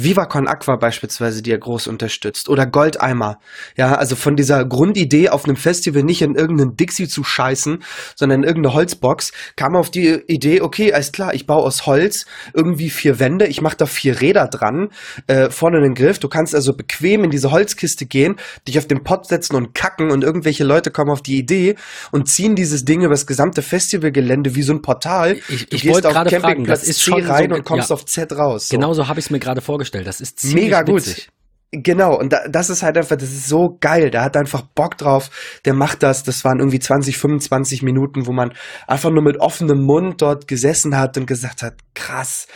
Viva 0.00 0.26
Con 0.26 0.46
Aqua 0.46 0.76
beispielsweise, 0.76 1.42
die 1.42 1.50
er 1.50 1.58
groß 1.58 1.88
unterstützt. 1.88 2.48
Oder 2.48 2.66
Goldeimer. 2.66 3.40
Ja, 3.76 3.96
also 3.96 4.14
von 4.14 4.36
dieser 4.36 4.64
Grundidee, 4.64 5.28
auf 5.28 5.44
einem 5.44 5.56
Festival 5.56 6.04
nicht 6.04 6.22
in 6.22 6.36
irgendeinen 6.36 6.76
Dixie 6.76 7.08
zu 7.08 7.24
scheißen, 7.24 7.82
sondern 8.14 8.42
in 8.42 8.48
irgendeine 8.48 8.74
Holzbox, 8.74 9.32
kam 9.56 9.74
auf 9.74 9.90
die 9.90 10.22
Idee, 10.28 10.60
okay, 10.60 10.92
alles 10.92 11.10
klar, 11.10 11.34
ich 11.34 11.46
baue 11.46 11.64
aus 11.64 11.86
Holz 11.86 12.26
irgendwie 12.54 12.90
vier 12.90 13.18
Wände, 13.18 13.46
ich 13.48 13.60
mache 13.60 13.76
da 13.76 13.86
vier 13.86 14.20
Räder 14.20 14.46
dran, 14.46 14.90
äh, 15.26 15.50
vorne 15.50 15.78
einen 15.78 15.94
Griff. 15.94 16.20
Du 16.20 16.28
kannst 16.28 16.54
also 16.54 16.74
bequem 16.74 17.24
in 17.24 17.30
diese 17.30 17.50
Holzkiste 17.50 18.06
gehen, 18.06 18.36
dich 18.68 18.78
auf 18.78 18.86
den 18.86 19.02
Pott 19.02 19.26
setzen 19.26 19.56
und 19.56 19.74
kacken 19.74 20.12
und 20.12 20.22
irgendwelche 20.22 20.62
Leute 20.62 20.92
kommen 20.92 21.10
auf 21.10 21.22
die 21.22 21.38
Idee 21.38 21.74
und 22.12 22.28
ziehen 22.28 22.54
dieses 22.54 22.84
Ding 22.84 23.00
über 23.00 23.14
das 23.14 23.26
gesamte 23.26 23.62
Festivalgelände 23.62 24.54
wie 24.54 24.62
so 24.62 24.72
ein 24.72 24.80
Portal. 24.80 25.38
Ich, 25.48 25.72
ich 25.72 25.88
wollte 25.88 26.06
gerade 26.06 26.38
fragen, 26.38 26.64
das 26.64 26.84
ist 26.84 27.02
schon 27.02 27.24
rein 27.24 27.50
so, 27.50 27.56
und 27.56 27.64
kommst 27.64 27.90
ja, 27.90 27.94
auf 27.94 28.04
Z 28.04 28.32
raus. 28.32 28.68
So. 28.68 28.76
Genau 28.76 28.94
so 28.94 29.08
habe 29.08 29.18
ich 29.18 29.26
es 29.26 29.30
mir 29.30 29.40
gerade 29.40 29.60
vorgestellt 29.60 29.87
vorgestellt. 29.88 30.06
Das 30.06 30.20
ist 30.20 30.40
ziemlich 30.40 30.64
Mega 30.64 30.82
gut. 30.82 31.06
Witzig. 31.06 31.28
Genau, 31.70 32.18
und 32.18 32.32
da, 32.32 32.48
das 32.48 32.70
ist 32.70 32.82
halt 32.82 32.96
einfach, 32.96 33.16
das 33.16 33.28
ist 33.28 33.46
so 33.46 33.76
geil. 33.78 34.10
Der 34.10 34.22
hat 34.22 34.38
einfach 34.38 34.62
Bock 34.62 34.96
drauf, 34.96 35.30
der 35.66 35.74
macht 35.74 36.02
das. 36.02 36.22
Das 36.22 36.42
waren 36.42 36.60
irgendwie 36.60 36.78
20, 36.78 37.18
25 37.18 37.82
Minuten, 37.82 38.26
wo 38.26 38.32
man 38.32 38.54
einfach 38.86 39.10
nur 39.10 39.22
mit 39.22 39.36
offenem 39.36 39.82
Mund 39.82 40.22
dort 40.22 40.48
gesessen 40.48 40.96
hat 40.96 41.18
und 41.18 41.26
gesagt 41.26 41.62
hat, 41.62 41.74
krass, 41.94 42.46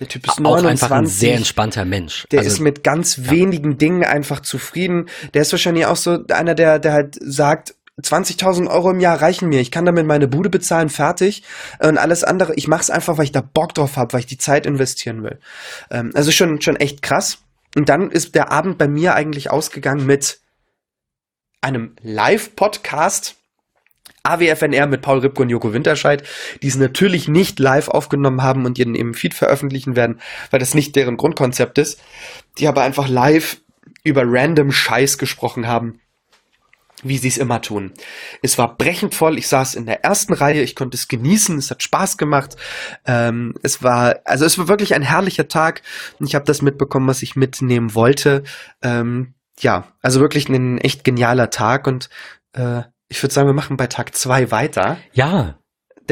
der 0.00 0.08
Typ 0.08 0.26
ist 0.26 0.38
auch 0.38 0.40
29. 0.40 0.82
einfach 0.82 0.96
ein 0.96 1.06
sehr 1.06 1.34
entspannter 1.34 1.84
Mensch. 1.84 2.26
Der 2.30 2.38
also, 2.38 2.50
ist 2.50 2.60
mit 2.60 2.82
ganz 2.82 3.18
ja. 3.18 3.30
wenigen 3.30 3.76
Dingen 3.76 4.04
einfach 4.04 4.40
zufrieden. 4.40 5.10
Der 5.34 5.42
ist 5.42 5.52
wahrscheinlich 5.52 5.84
auch 5.84 5.96
so 5.96 6.24
einer, 6.32 6.54
der, 6.54 6.78
der 6.78 6.94
halt 6.94 7.18
sagt, 7.20 7.74
20.000 8.02 8.68
Euro 8.68 8.90
im 8.90 9.00
Jahr 9.00 9.20
reichen 9.20 9.48
mir. 9.48 9.60
Ich 9.60 9.70
kann 9.70 9.84
damit 9.84 10.06
meine 10.06 10.28
Bude 10.28 10.50
bezahlen, 10.50 10.88
fertig. 10.88 11.42
Und 11.78 11.98
alles 11.98 12.24
andere, 12.24 12.54
ich 12.54 12.68
mache 12.68 12.82
es 12.82 12.90
einfach, 12.90 13.18
weil 13.18 13.24
ich 13.24 13.32
da 13.32 13.40
Bock 13.40 13.74
drauf 13.74 13.96
habe, 13.96 14.12
weil 14.12 14.20
ich 14.20 14.26
die 14.26 14.38
Zeit 14.38 14.66
investieren 14.66 15.22
will. 15.22 15.38
Ähm, 15.90 16.10
also 16.14 16.30
schon, 16.30 16.60
schon 16.60 16.76
echt 16.76 17.02
krass. 17.02 17.38
Und 17.74 17.88
dann 17.88 18.10
ist 18.10 18.34
der 18.34 18.52
Abend 18.52 18.78
bei 18.78 18.88
mir 18.88 19.14
eigentlich 19.14 19.50
ausgegangen 19.50 20.04
mit 20.04 20.40
einem 21.60 21.96
Live-Podcast. 22.02 23.36
AWFNR 24.24 24.86
mit 24.86 25.02
Paul 25.02 25.18
Ripke 25.18 25.42
und 25.42 25.50
Joko 25.50 25.72
Winterscheid, 25.72 26.22
die 26.62 26.68
es 26.68 26.76
natürlich 26.76 27.26
nicht 27.26 27.58
live 27.58 27.88
aufgenommen 27.88 28.42
haben 28.42 28.66
und 28.66 28.78
ihren 28.78 28.94
im 28.94 29.14
Feed 29.14 29.34
veröffentlichen 29.34 29.96
werden, 29.96 30.20
weil 30.52 30.60
das 30.60 30.74
nicht 30.74 30.94
deren 30.94 31.16
Grundkonzept 31.16 31.76
ist, 31.78 32.00
die 32.58 32.68
aber 32.68 32.82
einfach 32.82 33.08
live 33.08 33.56
über 34.04 34.22
random 34.24 34.70
Scheiß 34.70 35.18
gesprochen 35.18 35.66
haben 35.66 36.00
wie 37.02 37.18
sie 37.18 37.28
es 37.28 37.38
immer 37.38 37.60
tun. 37.60 37.92
Es 38.42 38.58
war 38.58 38.76
brechend 38.76 39.14
voll. 39.14 39.38
Ich 39.38 39.48
saß 39.48 39.74
in 39.74 39.86
der 39.86 40.04
ersten 40.04 40.32
Reihe. 40.32 40.62
Ich 40.62 40.76
konnte 40.76 40.96
es 40.96 41.08
genießen. 41.08 41.58
Es 41.58 41.70
hat 41.70 41.82
Spaß 41.82 42.16
gemacht. 42.16 42.56
Ähm, 43.06 43.54
es 43.62 43.82
war, 43.82 44.20
also 44.24 44.44
es 44.44 44.58
war 44.58 44.68
wirklich 44.68 44.94
ein 44.94 45.02
herrlicher 45.02 45.48
Tag. 45.48 45.82
Ich 46.20 46.34
habe 46.34 46.44
das 46.44 46.62
mitbekommen, 46.62 47.08
was 47.08 47.22
ich 47.22 47.36
mitnehmen 47.36 47.94
wollte. 47.94 48.42
Ähm, 48.82 49.34
ja, 49.60 49.88
also 50.00 50.20
wirklich 50.20 50.48
ein 50.48 50.78
echt 50.78 51.04
genialer 51.04 51.50
Tag 51.50 51.86
und 51.86 52.08
äh, 52.52 52.82
ich 53.08 53.22
würde 53.22 53.34
sagen, 53.34 53.46
wir 53.46 53.54
machen 53.54 53.76
bei 53.76 53.86
Tag 53.86 54.14
zwei 54.14 54.50
weiter. 54.50 54.96
Ja, 55.12 55.58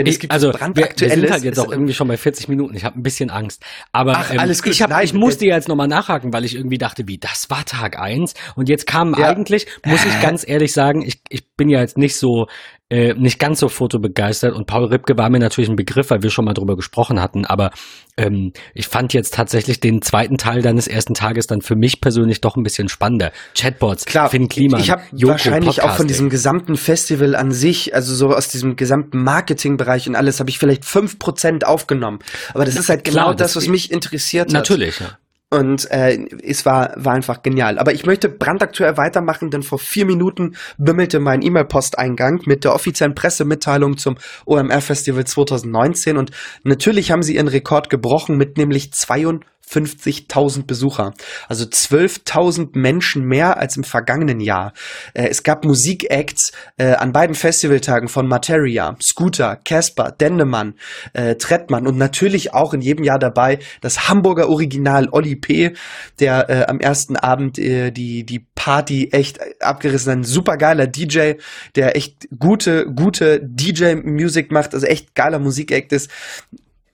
denn 0.04 0.12
es 0.12 0.18
gibt 0.18 0.32
also 0.32 0.50
brandaktuelles. 0.50 1.00
Wir, 1.00 1.08
wir 1.08 1.28
sind 1.28 1.32
halt 1.32 1.44
jetzt 1.44 1.58
auch 1.58 1.70
irgendwie 1.70 1.94
schon 1.94 2.08
bei 2.08 2.16
40 2.16 2.48
Minuten. 2.48 2.74
Ich 2.76 2.84
habe 2.84 2.98
ein 2.98 3.02
bisschen 3.02 3.30
Angst. 3.30 3.64
Aber 3.92 4.16
Ach, 4.16 4.32
ähm, 4.32 4.38
alles 4.38 4.62
gut. 4.62 4.72
ich, 4.72 4.82
hab, 4.82 4.90
Nein, 4.90 5.04
ich 5.04 5.14
musste 5.14 5.46
ja 5.46 5.54
jetzt 5.54 5.68
nochmal 5.68 5.88
nachhaken, 5.88 6.32
weil 6.32 6.44
ich 6.44 6.54
irgendwie 6.54 6.78
dachte, 6.78 7.06
wie, 7.06 7.18
das 7.18 7.50
war 7.50 7.64
Tag 7.64 7.98
eins 7.98 8.34
Und 8.56 8.68
jetzt 8.68 8.86
kam 8.86 9.14
ja. 9.18 9.28
eigentlich, 9.28 9.66
muss 9.84 10.04
ich 10.04 10.20
ganz 10.22 10.46
ehrlich 10.46 10.72
sagen, 10.72 11.02
ich, 11.02 11.20
ich 11.28 11.54
bin 11.56 11.68
ja 11.68 11.80
jetzt 11.80 11.98
nicht 11.98 12.16
so 12.16 12.46
äh, 12.90 13.14
nicht 13.14 13.38
ganz 13.38 13.60
so 13.60 13.68
fotobegeistert 13.68 14.54
und 14.54 14.66
Paul 14.66 14.86
Ripke 14.86 15.16
war 15.16 15.30
mir 15.30 15.38
natürlich 15.38 15.70
ein 15.70 15.76
Begriff, 15.76 16.10
weil 16.10 16.22
wir 16.22 16.30
schon 16.30 16.44
mal 16.44 16.54
drüber 16.54 16.76
gesprochen 16.76 17.22
hatten, 17.22 17.46
aber 17.46 17.70
ähm, 18.16 18.52
ich 18.74 18.88
fand 18.88 19.12
jetzt 19.12 19.34
tatsächlich 19.34 19.78
den 19.78 20.02
zweiten 20.02 20.38
Teil 20.38 20.60
deines 20.60 20.88
ersten 20.88 21.14
Tages 21.14 21.46
dann 21.46 21.62
für 21.62 21.76
mich 21.76 22.00
persönlich 22.00 22.40
doch 22.40 22.56
ein 22.56 22.64
bisschen 22.64 22.88
spannender. 22.88 23.30
Chatbots, 23.56 24.04
Klar, 24.04 24.28
Finn 24.28 24.48
Kliman, 24.48 24.80
ich 24.80 24.90
habe 24.90 25.02
wahrscheinlich 25.12 25.76
Podcast, 25.76 25.88
auch 25.88 25.96
von 25.96 26.08
diesem 26.08 26.30
gesamten 26.30 26.76
Festival 26.76 27.36
an 27.36 27.52
sich, 27.52 27.94
also 27.94 28.14
so 28.14 28.34
aus 28.34 28.48
diesem 28.48 28.76
gesamten 28.76 29.22
Marketingbereich 29.22 30.08
und 30.08 30.16
alles, 30.16 30.40
habe 30.40 30.50
ich 30.50 30.58
vielleicht 30.58 30.84
fünf 30.84 31.18
Prozent 31.18 31.66
aufgenommen. 31.66 32.18
Aber 32.54 32.64
das 32.64 32.76
ist 32.76 32.88
halt 32.88 33.04
genau 33.04 33.22
Klar, 33.22 33.34
das, 33.36 33.56
was 33.56 33.68
mich 33.68 33.92
interessiert 33.92 34.50
natürlich, 34.50 35.00
hat. 35.00 35.00
Natürlich, 35.00 35.12
ja. 35.12 35.29
Und 35.52 35.90
äh, 35.90 36.16
es 36.44 36.64
war, 36.64 36.92
war 36.96 37.14
einfach 37.14 37.42
genial. 37.42 37.78
Aber 37.78 37.92
ich 37.92 38.06
möchte 38.06 38.28
brandaktuell 38.28 38.96
weitermachen, 38.96 39.50
denn 39.50 39.64
vor 39.64 39.80
vier 39.80 40.06
Minuten 40.06 40.54
bimmelte 40.78 41.18
mein 41.18 41.42
E-Mail-Posteingang 41.42 42.42
mit 42.44 42.62
der 42.62 42.72
offiziellen 42.72 43.16
Pressemitteilung 43.16 43.98
zum 43.98 44.16
OMR-Festival 44.46 45.24
2019. 45.24 46.16
Und 46.16 46.30
natürlich 46.62 47.10
haben 47.10 47.24
sie 47.24 47.34
ihren 47.34 47.48
Rekord 47.48 47.90
gebrochen 47.90 48.36
mit 48.36 48.58
nämlich 48.58 48.92
52 48.92 49.44
50.000 49.70 50.66
Besucher. 50.66 51.14
Also 51.48 51.64
12.000 51.64 52.70
Menschen 52.78 53.24
mehr 53.24 53.58
als 53.58 53.76
im 53.76 53.84
vergangenen 53.84 54.40
Jahr. 54.40 54.72
Äh, 55.14 55.28
es 55.28 55.42
gab 55.42 55.64
Musikacts 55.64 56.52
äh, 56.76 56.94
an 56.94 57.12
beiden 57.12 57.34
Festivaltagen 57.36 58.08
von 58.08 58.26
Materia, 58.26 58.96
Scooter, 59.00 59.56
Casper, 59.56 60.10
Dendemann, 60.10 60.74
äh, 61.12 61.36
Trettmann 61.36 61.86
und 61.86 61.96
natürlich 61.96 62.52
auch 62.52 62.74
in 62.74 62.80
jedem 62.80 63.04
Jahr 63.04 63.18
dabei 63.18 63.58
das 63.80 64.08
Hamburger 64.08 64.48
Original 64.48 65.08
Olli 65.10 65.36
P., 65.36 65.74
der 66.18 66.50
äh, 66.50 66.66
am 66.66 66.80
ersten 66.80 67.16
Abend 67.16 67.58
äh, 67.58 67.90
die, 67.90 68.24
die 68.24 68.46
Party 68.54 69.10
echt 69.12 69.38
abgerissen 69.62 70.10
hat. 70.10 70.18
Ein 70.18 70.24
supergeiler 70.24 70.86
DJ, 70.86 71.34
der 71.76 71.96
echt 71.96 72.28
gute, 72.38 72.86
gute 72.86 73.40
DJ-Musik 73.42 74.50
macht, 74.50 74.74
also 74.74 74.86
echt 74.86 75.14
geiler 75.14 75.38
Musikact 75.38 75.92
ist 75.92 76.10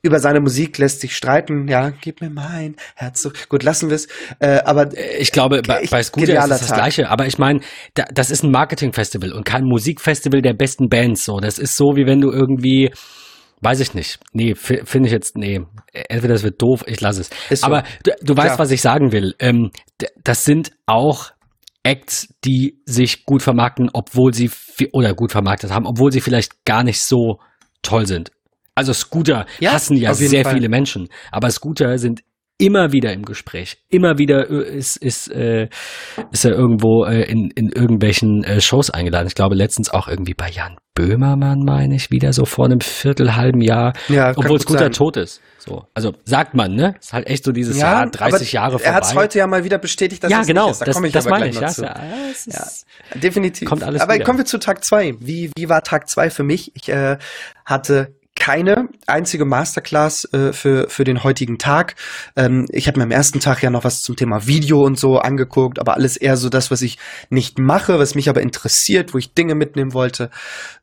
über 0.03 0.19
seine 0.21 0.41
Musik 0.41 0.79
lässt 0.79 1.01
sich 1.01 1.17
streiten. 1.17 1.67
Ja, 1.69 1.91
gib 1.91 2.21
mir 2.21 2.31
mein 2.31 2.77
Herz 2.95 3.23
so. 3.23 3.31
Gut, 3.49 3.63
lassen 3.63 3.89
wir 3.89 3.97
es. 3.97 4.07
Äh, 4.39 4.61
aber 4.65 4.97
äh, 4.97 5.19
ich 5.19 5.33
glaube, 5.33 5.63
bei, 5.63 5.87
bei 5.91 6.03
Scooter 6.03 6.39
ist 6.39 6.51
es 6.51 6.61
das 6.61 6.73
Gleiche. 6.73 7.09
Aber 7.09 7.27
ich 7.27 7.39
meine, 7.39 7.61
da, 7.95 8.05
das 8.13 8.31
ist 8.31 8.45
ein 8.45 8.51
Marketingfestival 8.51 9.33
und 9.33 9.45
kein 9.45 9.65
Musikfestival 9.65 10.43
der 10.43 10.55
besten 10.55 10.89
Bands. 10.89 11.25
So, 11.25 11.39
das 11.41 11.59
ist 11.59 11.77
so, 11.77 11.97
wie 11.97 12.07
wenn 12.07 12.21
du 12.21 12.31
irgendwie 12.31 12.91
Weiß 13.63 13.81
ich 13.81 13.95
nicht. 13.95 14.21
Nee, 14.33 14.55
finde 14.55 15.07
ich 15.07 15.13
jetzt, 15.13 15.37
nee. 15.37 15.61
Entweder 15.93 16.35
es 16.35 16.43
wird 16.43 16.61
doof, 16.61 16.85
ich 16.87 17.01
lasse 17.01 17.23
es. 17.23 17.61
So. 17.61 17.67
Aber 17.67 17.85
du, 18.03 18.13
du 18.21 18.37
weißt, 18.37 18.49
Klar. 18.49 18.59
was 18.59 18.71
ich 18.71 18.83
sagen 18.83 19.13
will. 19.13 19.35
Ähm, 19.39 19.71
das 20.23 20.45
sind 20.45 20.73
auch 20.85 21.31
Acts, 21.83 22.35
die 22.45 22.83
sich 22.85 23.25
gut 23.25 23.43
vermarkten, 23.43 23.89
obwohl 23.93 24.35
sie, 24.35 24.51
oder 24.93 25.15
gut 25.15 25.33
vermarktet 25.33 25.71
haben, 25.71 25.87
obwohl 25.87 26.13
sie 26.13 26.21
vielleicht 26.21 26.65
gar 26.65 26.85
nicht 26.85 27.01
so 27.01 27.41
toll 27.83 28.07
sind. 28.07 28.31
Also 28.77 28.93
Scooter 28.93 29.47
ja, 29.59 29.73
hassen 29.73 29.97
ja 29.97 30.15
sehr 30.15 30.45
Fall. 30.45 30.55
viele 30.55 30.69
Menschen, 30.69 31.09
aber 31.33 31.51
Scooter 31.51 31.99
sind 31.99 32.23
immer 32.59 32.93
wieder 32.93 33.13
im 33.13 33.25
Gespräch. 33.25 33.79
Immer 33.89 34.19
wieder 34.19 34.49
äh, 34.51 34.77
ist, 34.77 34.97
ist, 34.97 35.31
äh, 35.31 35.69
ist 36.31 36.45
er 36.45 36.53
irgendwo 36.53 37.05
äh, 37.05 37.23
in, 37.23 37.51
in 37.51 37.71
irgendwelchen 37.71 38.45
äh, 38.45 38.61
Shows 38.61 38.91
eingeladen. 38.91 39.27
Ich 39.27 39.35
glaube 39.35 39.55
letztens 39.55 39.91
auch 39.91 40.09
irgendwie 40.09 40.35
bei 40.35 40.49
Jan 40.51 40.77
Böhmermann, 40.95 41.61
meine 41.65 41.97
ich, 41.97 42.11
wieder 42.11 42.33
so 42.33 42.47
vor 42.47 42.67
einem 42.67 42.81
Viertel, 42.81 43.37
halben 43.37 43.61
Jahr. 43.61 43.93
Ja, 44.09 44.33
obwohl 44.35 44.59
Scooter 44.61 44.85
sein. 44.85 44.93
tot 44.93 45.19
ist. 45.19 45.43
So. 45.59 45.85
Also 45.93 46.13
sagt 46.25 46.55
man, 46.55 46.75
ne? 46.75 46.95
Ist 46.99 47.13
halt 47.13 47.27
echt 47.27 47.45
so 47.45 47.53
dieses 47.53 47.77
ja, 47.77 47.93
Jahr, 47.93 48.11
30 48.11 48.53
Jahre 48.53 48.79
vorbei. 48.79 48.85
Er 48.85 48.95
hat 48.95 49.05
es 49.05 49.15
heute 49.15 49.39
ja 49.39 49.47
mal 49.47 49.65
wieder 49.65 49.79
bestätigt, 49.79 50.25
dass 50.25 50.31
ja, 50.31 50.41
es 50.41 50.47
genau, 50.47 50.67
nicht 50.67 50.73
ist. 50.73 50.81
Da 50.81 50.85
das, 50.87 50.95
komme 50.95 51.07
ich 51.09 51.13
das 51.13 51.27
aber 51.27 51.39
meine 51.39 51.51
ich, 51.51 51.61
ja, 51.61 51.71
ja, 51.71 51.97
ja, 52.47 52.67
definitiv. 53.17 53.69
Kommt 53.69 53.83
alles 53.83 54.01
aber 54.01 54.15
wieder. 54.15 54.25
kommen 54.25 54.39
wir 54.39 54.45
zu 54.47 54.59
Tag 54.59 54.85
zwei. 54.85 55.15
Wie, 55.19 55.51
wie 55.57 55.69
war 55.69 55.83
Tag 55.83 56.09
zwei 56.09 56.31
für 56.31 56.45
mich? 56.45 56.73
Ich 56.75 56.89
äh, 56.89 57.19
hatte 57.67 58.15
keine 58.37 58.89
einzige 59.07 59.45
Masterclass 59.45 60.33
äh, 60.33 60.53
für, 60.53 60.89
für 60.89 61.05
den 61.05 61.25
heutigen 61.25 61.59
Tag. 61.59 61.97
Ähm, 62.37 62.67
ich 62.71 62.87
habe 62.87 62.99
mir 62.99 63.05
am 63.05 63.11
ersten 63.11 63.41
Tag 63.41 63.63
ja 63.63 63.71
noch 63.71 63.85
was 63.85 64.03
zum 64.03 64.15
Thema 64.15 64.47
Video 64.47 64.85
und 64.85 64.99
so 64.99 65.19
angeguckt, 65.19 65.81
aber 65.81 65.95
alles 65.95 66.17
eher 66.17 66.37
so 66.37 66.49
das, 66.49 66.71
was 66.71 66.83
ich 66.83 66.99
nicht 67.31 67.59
mache, 67.59 67.99
was 67.99 68.15
mich 68.15 68.29
aber 68.29 68.43
interessiert, 68.43 69.15
wo 69.15 69.19
ich 69.19 69.35
Dinge 69.35 69.55
mitnehmen 69.55 69.95
wollte, 69.95 70.31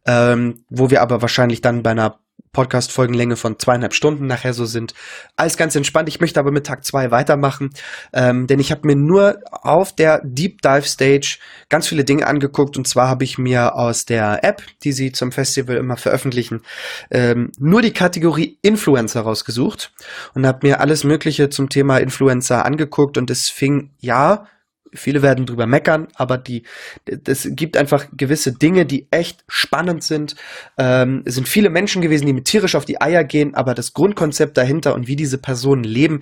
ähm, 0.05 0.65
wo 0.69 0.89
wir 0.89 1.01
aber 1.01 1.21
wahrscheinlich 1.21 1.61
dann 1.61 1.83
bei 1.83 1.91
einer 1.91 2.19
Podcast-Folgenlänge 2.53 3.35
von 3.35 3.57
zweieinhalb 3.57 3.93
Stunden 3.93 4.27
nachher 4.27 4.53
so 4.53 4.65
sind. 4.65 4.93
Alles 5.35 5.57
ganz 5.57 5.75
entspannt. 5.75 6.07
Ich 6.07 6.21
möchte 6.21 6.39
aber 6.39 6.51
mit 6.51 6.67
Tag 6.67 6.85
zwei 6.85 7.09
weitermachen, 7.09 7.71
ähm, 8.13 8.47
denn 8.47 8.59
ich 8.59 8.71
habe 8.71 8.87
mir 8.87 8.95
nur 8.95 9.39
auf 9.51 9.93
der 9.93 10.21
Deep 10.23 10.61
Dive 10.61 10.87
Stage 10.87 11.39
ganz 11.69 11.87
viele 11.87 12.05
Dinge 12.05 12.27
angeguckt. 12.27 12.77
Und 12.77 12.87
zwar 12.87 13.09
habe 13.09 13.23
ich 13.23 13.39
mir 13.39 13.75
aus 13.75 14.05
der 14.05 14.43
App, 14.43 14.61
die 14.83 14.91
sie 14.91 15.11
zum 15.11 15.31
Festival 15.31 15.77
immer 15.77 15.97
veröffentlichen, 15.97 16.61
ähm, 17.09 17.51
nur 17.57 17.81
die 17.81 17.93
Kategorie 17.93 18.59
Influencer 18.61 19.21
rausgesucht 19.21 19.91
und 20.35 20.45
habe 20.45 20.67
mir 20.67 20.79
alles 20.79 21.03
Mögliche 21.03 21.49
zum 21.49 21.69
Thema 21.69 21.97
Influencer 21.97 22.65
angeguckt. 22.65 23.17
Und 23.17 23.31
es 23.31 23.49
fing 23.49 23.89
ja 23.99 24.45
viele 24.93 25.21
werden 25.21 25.45
drüber 25.45 25.65
meckern, 25.65 26.07
aber 26.15 26.37
die, 26.37 26.63
das 27.05 27.47
gibt 27.51 27.77
einfach 27.77 28.07
gewisse 28.15 28.51
Dinge, 28.53 28.85
die 28.85 29.07
echt 29.11 29.43
spannend 29.47 30.03
sind. 30.03 30.35
Ähm, 30.77 31.23
es 31.25 31.35
sind 31.35 31.47
viele 31.47 31.69
Menschen 31.69 32.01
gewesen, 32.01 32.25
die 32.25 32.33
mit 32.33 32.45
tierisch 32.45 32.75
auf 32.75 32.85
die 32.85 33.01
Eier 33.01 33.23
gehen, 33.23 33.55
aber 33.55 33.73
das 33.73 33.93
Grundkonzept 33.93 34.57
dahinter 34.57 34.93
und 34.95 35.07
wie 35.07 35.15
diese 35.15 35.37
Personen 35.37 35.83
leben, 35.83 36.21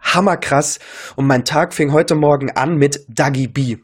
hammerkrass. 0.00 0.78
Und 1.16 1.26
mein 1.26 1.44
Tag 1.44 1.74
fing 1.74 1.92
heute 1.92 2.14
Morgen 2.14 2.50
an 2.50 2.76
mit 2.76 3.04
Dagi 3.08 3.48
B. 3.48 3.78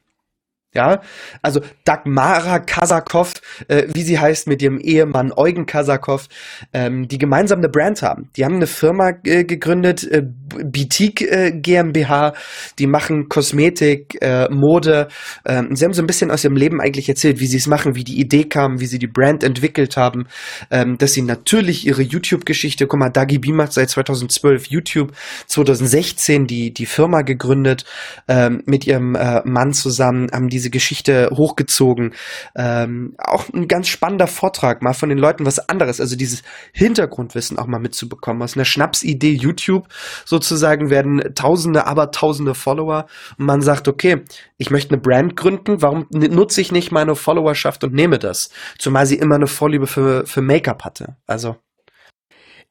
Ja, 0.75 1.01
also 1.41 1.61
Dagmara 1.85 2.59
Kasakov, 2.59 3.35
äh, 3.69 3.85
wie 3.95 4.03
sie 4.03 4.19
heißt, 4.19 4.49
mit 4.49 4.61
ihrem 4.61 4.79
Ehemann 4.79 5.33
Eugen 5.37 5.67
Kasakov, 5.67 6.27
ähm, 6.73 7.07
die 7.07 7.19
gemeinsam 7.19 7.59
eine 7.59 7.69
Brand 7.69 8.03
haben. 8.03 8.29
Die 8.37 8.45
haben 8.45 8.57
eine 8.57 8.67
Firma 8.67 9.13
äh, 9.25 9.45
gegründet, 9.45 10.03
äh, 10.05 10.23
Boutique 10.23 11.23
äh, 11.23 11.53
GmbH, 11.53 12.35
die 12.79 12.87
machen 12.87 13.29
Kosmetik, 13.29 14.19
äh, 14.21 14.49
Mode. 14.51 15.09
Ähm, 15.47 15.75
sie 15.75 15.85
haben 15.85 15.93
so 15.93 16.03
ein 16.03 16.07
bisschen 16.07 16.31
aus 16.31 16.45
ihrem 16.45 16.57
Leben 16.57 16.81
eigentlich 16.81 17.09
erzählt, 17.09 17.41
wie 17.41 17.47
sie 17.47 17.57
es 17.59 17.67
machen, 17.67 17.95
wie 17.95 18.05
die 18.05 18.19
Idee 18.19 18.45
kam, 18.45 18.81
wie 18.81 18.87
sie 18.87 18.99
die 18.99 19.07
Brand 19.07 19.45
entwickelt 19.45 19.97
haben, 19.97 20.27
ähm, 20.71 20.99
dass 20.99 21.13
sie 21.13 21.23
natürlich 21.23 21.87
ihre 21.87 22.03
YouTube-Geschichte, 22.03 22.87
guck 22.87 22.99
mal, 22.99 23.11
Dagi 23.11 23.39
B 23.39 23.53
macht 23.53 23.73
seit 23.73 23.91
2012 23.91 24.67
YouTube, 24.67 25.13
2016 25.47 26.47
die, 26.47 26.73
die 26.75 26.87
Firma 26.87 27.23
gegründet, 27.23 27.85
ähm, 28.29 28.63
mit 28.67 28.87
ihrem 28.87 29.15
äh, 29.15 29.41
Mann 29.45 29.73
zusammen, 29.73 30.29
haben 30.33 30.49
diese 30.49 30.64
diese 30.65 30.71
Geschichte 30.71 31.31
hochgezogen. 31.31 32.15
Ähm, 32.57 33.15
auch 33.19 33.49
ein 33.53 33.69
ganz 33.69 33.89
spannender 33.89 34.27
Vortrag, 34.27 34.83
mal 34.83 34.95
von 34.95 35.11
den 35.11 35.19
Leuten 35.19 35.45
was 35.45 35.69
anderes, 35.69 36.01
also 36.01 36.17
dieses 36.17 36.43
Hintergrundwissen 36.73 37.59
auch 37.59 37.67
mal 37.67 37.79
mitzubekommen. 37.79 38.43
Aus 38.43 38.57
einer 38.57 38.65
Schnapsidee 38.65 39.35
YouTube 39.35 39.89
sozusagen 40.25 40.89
werden 40.89 41.35
Tausende, 41.35 41.87
aber 41.87 42.11
Tausende 42.11 42.55
Follower 42.55 43.07
und 43.39 43.45
man 43.45 43.61
sagt, 43.61 43.89
okay, 43.89 44.23
ich 44.57 44.71
möchte 44.71 44.95
eine 44.95 45.03
Brand 45.03 45.37
gründen, 45.37 45.83
warum 45.83 46.07
nutze 46.11 46.63
ich 46.63 46.73
nicht 46.73 46.91
meine 46.91 47.15
Followerschaft 47.15 47.85
und 47.85 47.93
nehme 47.93 48.19
das? 48.19 48.49
Zumal 48.79 49.05
sie 49.07 49.17
immer 49.17 49.35
eine 49.35 49.47
Vorliebe 49.47 49.87
für, 49.87 50.27
für 50.27 50.41
Make-up 50.41 50.85
hatte. 50.85 51.17
Also. 51.27 51.57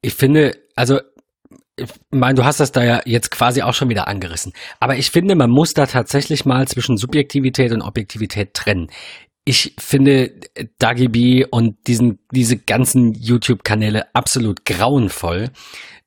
Ich 0.02 0.16
finde, 0.16 0.58
also 0.76 1.00
ich 1.76 1.90
meine, 2.12 2.36
du 2.36 2.44
hast 2.44 2.60
das 2.60 2.72
da 2.72 2.84
ja 2.84 3.02
jetzt 3.06 3.32
quasi 3.32 3.62
auch 3.62 3.74
schon 3.74 3.90
wieder 3.90 4.08
angerissen. 4.08 4.54
Aber 4.80 4.98
ich 4.98 5.10
finde, 5.12 5.36
man 5.36 5.50
muss 5.50 5.74
da 5.74 5.86
tatsächlich 5.88 6.46
mal 6.46 6.68
zwischen 6.68 6.98
Subjektivität 6.98 7.72
und 7.72 7.82
Objektivität 7.82 8.54
trennen. 8.54 8.90
Ich 9.46 9.76
finde 9.80 10.32
Dagi 10.78 11.08
B 11.08 11.46
und 11.46 11.88
diesen, 11.88 12.20
diese 12.32 12.58
ganzen 12.58 13.14
YouTube-Kanäle 13.14 14.14
absolut 14.16 14.66
grauenvoll. 14.66 15.50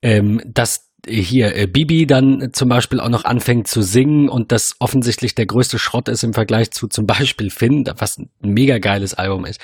Ähm, 0.03 0.41
dass 0.47 0.86
hier 1.09 1.57
äh, 1.57 1.67
Bibi 1.67 2.07
dann 2.07 2.51
zum 2.53 2.69
Beispiel 2.69 3.01
auch 3.01 3.09
noch 3.09 3.25
anfängt 3.25 3.67
zu 3.69 3.81
singen 3.83 4.29
und 4.29 4.53
das 4.53 4.75
offensichtlich 4.81 5.35
der 5.35 5.47
größte 5.47 5.79
Schrott 5.79 6.09
ist 6.09 6.25
im 6.25 6.35
Vergleich 6.35 6.73
zu 6.73 6.89
zum 6.89 7.07
Beispiel 7.07 7.49
Finn, 7.51 7.85
was 7.99 8.19
ein 8.19 8.29
mega 8.41 8.79
geiles 8.79 9.15
Album 9.15 9.45
ist, 9.45 9.61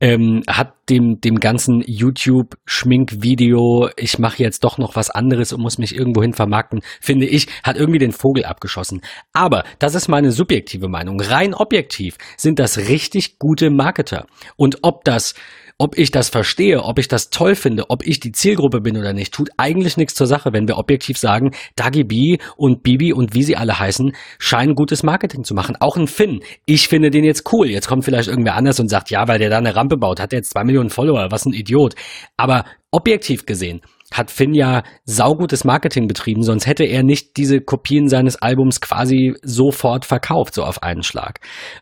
ähm, 0.00 0.42
hat 0.46 0.74
dem, 0.88 1.20
dem 1.20 1.40
ganzen 1.40 1.82
YouTube-Schminkvideo, 1.84 3.90
ich 3.96 4.18
mache 4.18 4.42
jetzt 4.42 4.62
doch 4.62 4.76
noch 4.78 4.94
was 4.94 5.10
anderes 5.10 5.52
und 5.52 5.60
muss 5.60 5.78
mich 5.78 5.96
irgendwohin 5.96 6.32
vermarkten, 6.32 6.80
finde 7.00 7.26
ich, 7.26 7.48
hat 7.64 7.76
irgendwie 7.76 7.98
den 7.98 8.12
Vogel 8.12 8.44
abgeschossen. 8.44 9.00
Aber 9.32 9.64
das 9.78 9.96
ist 9.96 10.06
meine 10.08 10.30
subjektive 10.30 10.88
Meinung. 10.88 11.20
Rein 11.20 11.54
objektiv 11.54 12.16
sind 12.36 12.60
das 12.60 12.78
richtig 12.78 13.38
gute 13.38 13.70
Marketer. 13.70 14.26
Und 14.56 14.78
ob 14.82 15.04
das 15.04 15.34
ob 15.78 15.98
ich 15.98 16.10
das 16.10 16.28
verstehe, 16.28 16.82
ob 16.82 16.98
ich 16.98 17.08
das 17.08 17.30
toll 17.30 17.54
finde, 17.54 17.90
ob 17.90 18.06
ich 18.06 18.20
die 18.20 18.32
Zielgruppe 18.32 18.80
bin 18.80 18.96
oder 18.96 19.12
nicht, 19.12 19.34
tut 19.34 19.50
eigentlich 19.56 19.96
nichts 19.96 20.14
zur 20.14 20.26
Sache, 20.26 20.52
wenn 20.52 20.66
wir 20.68 20.78
objektiv 20.78 21.18
sagen, 21.18 21.52
Dagi 21.76 22.04
B 22.04 22.38
und 22.56 22.82
Bibi 22.82 23.12
und 23.12 23.34
wie 23.34 23.42
sie 23.42 23.56
alle 23.56 23.78
heißen, 23.78 24.16
scheinen 24.38 24.74
gutes 24.74 25.02
Marketing 25.02 25.44
zu 25.44 25.54
machen. 25.54 25.76
Auch 25.76 25.96
ein 25.96 26.06
Finn. 26.06 26.40
Ich 26.64 26.88
finde 26.88 27.10
den 27.10 27.24
jetzt 27.24 27.52
cool. 27.52 27.68
Jetzt 27.68 27.88
kommt 27.88 28.04
vielleicht 28.04 28.28
irgendwer 28.28 28.56
anders 28.56 28.80
und 28.80 28.88
sagt, 28.88 29.10
ja, 29.10 29.28
weil 29.28 29.38
der 29.38 29.50
da 29.50 29.58
eine 29.58 29.76
Rampe 29.76 29.96
baut, 29.96 30.20
hat 30.20 30.32
er 30.32 30.38
jetzt 30.38 30.50
zwei 30.50 30.64
Millionen 30.64 30.90
Follower, 30.90 31.30
was 31.30 31.44
ein 31.44 31.52
Idiot. 31.52 31.94
Aber 32.36 32.64
objektiv 32.90 33.44
gesehen 33.44 33.82
hat 34.12 34.30
Finn 34.30 34.54
ja 34.54 34.82
saugutes 35.04 35.64
Marketing 35.64 36.06
betrieben, 36.08 36.42
sonst 36.42 36.66
hätte 36.66 36.84
er 36.84 37.02
nicht 37.02 37.36
diese 37.36 37.60
Kopien 37.60 38.08
seines 38.08 38.36
Albums 38.36 38.80
quasi 38.80 39.34
sofort 39.42 40.04
verkauft, 40.04 40.54
so 40.54 40.64
auf 40.64 40.82
einen 40.82 41.02
Schlag. 41.02 41.40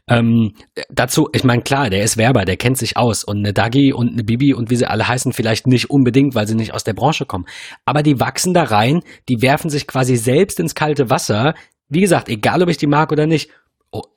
Ähm, 0.08 0.54
dazu, 0.88 1.28
ich 1.32 1.44
meine, 1.44 1.62
klar, 1.62 1.90
der 1.90 2.02
ist 2.02 2.16
Werber, 2.16 2.44
der 2.44 2.56
kennt 2.56 2.78
sich 2.78 2.96
aus 2.96 3.24
und 3.24 3.38
eine 3.38 3.52
Dagi 3.52 3.92
und 3.92 4.12
eine 4.12 4.24
Bibi 4.24 4.54
und 4.54 4.70
wie 4.70 4.76
sie 4.76 4.86
alle 4.86 5.06
heißen, 5.06 5.32
vielleicht 5.32 5.66
nicht 5.66 5.90
unbedingt, 5.90 6.34
weil 6.34 6.46
sie 6.46 6.54
nicht 6.54 6.74
aus 6.74 6.84
der 6.84 6.94
Branche 6.94 7.26
kommen. 7.26 7.46
Aber 7.84 8.02
die 8.02 8.20
wachsen 8.20 8.54
da 8.54 8.64
rein, 8.64 9.00
die 9.28 9.42
werfen 9.42 9.70
sich 9.70 9.86
quasi 9.86 10.16
selbst 10.16 10.60
ins 10.60 10.74
kalte 10.74 11.10
Wasser. 11.10 11.54
Wie 11.88 12.00
gesagt, 12.00 12.28
egal 12.28 12.62
ob 12.62 12.68
ich 12.68 12.78
die 12.78 12.86
mag 12.86 13.12
oder 13.12 13.26
nicht, 13.26 13.50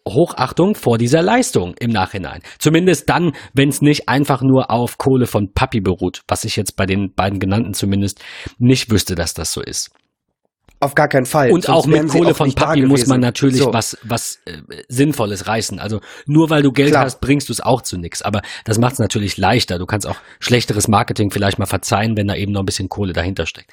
Hochachtung 0.07 0.75
vor 0.75 0.97
dieser 0.97 1.21
Leistung 1.21 1.75
im 1.79 1.91
Nachhinein. 1.91 2.41
Zumindest 2.59 3.09
dann, 3.09 3.33
wenn 3.53 3.69
es 3.69 3.81
nicht 3.81 4.09
einfach 4.09 4.41
nur 4.41 4.71
auf 4.71 4.97
Kohle 4.97 5.27
von 5.27 5.53
Papi 5.53 5.81
beruht, 5.81 6.23
was 6.27 6.43
ich 6.43 6.55
jetzt 6.55 6.75
bei 6.75 6.85
den 6.85 7.13
beiden 7.13 7.39
genannten 7.39 7.73
zumindest 7.73 8.23
nicht 8.57 8.89
wüsste, 8.89 9.15
dass 9.15 9.33
das 9.33 9.53
so 9.53 9.61
ist. 9.61 9.91
Auf 10.79 10.93
gar 10.93 11.07
keinen 11.07 11.25
Fall. 11.25 11.51
Und 11.51 11.63
Sonst 11.63 11.75
auch 11.75 11.87
mit 11.87 12.07
Kohle 12.07 12.35
von 12.35 12.53
Papi 12.53 12.85
muss 12.85 13.07
man 13.07 13.19
natürlich 13.19 13.57
so. 13.57 13.73
was, 13.73 13.97
was 14.03 14.39
äh, 14.45 14.61
Sinnvolles 14.87 15.47
reißen. 15.47 15.79
Also 15.79 16.01
nur 16.27 16.51
weil 16.51 16.61
du 16.61 16.71
Geld 16.71 16.91
Klar. 16.91 17.05
hast, 17.05 17.19
bringst 17.19 17.49
du 17.49 17.53
es 17.53 17.61
auch 17.61 17.81
zu 17.81 17.97
nichts. 17.97 18.21
Aber 18.21 18.43
das 18.63 18.77
macht 18.77 18.93
es 18.93 18.99
natürlich 18.99 19.37
leichter. 19.37 19.79
Du 19.79 19.87
kannst 19.87 20.05
auch 20.05 20.17
schlechteres 20.39 20.87
Marketing 20.87 21.31
vielleicht 21.31 21.57
mal 21.57 21.65
verzeihen, 21.65 22.15
wenn 22.15 22.27
da 22.27 22.35
eben 22.35 22.51
noch 22.51 22.61
ein 22.61 22.65
bisschen 22.67 22.89
Kohle 22.89 23.13
dahinter 23.13 23.47
steckt 23.47 23.71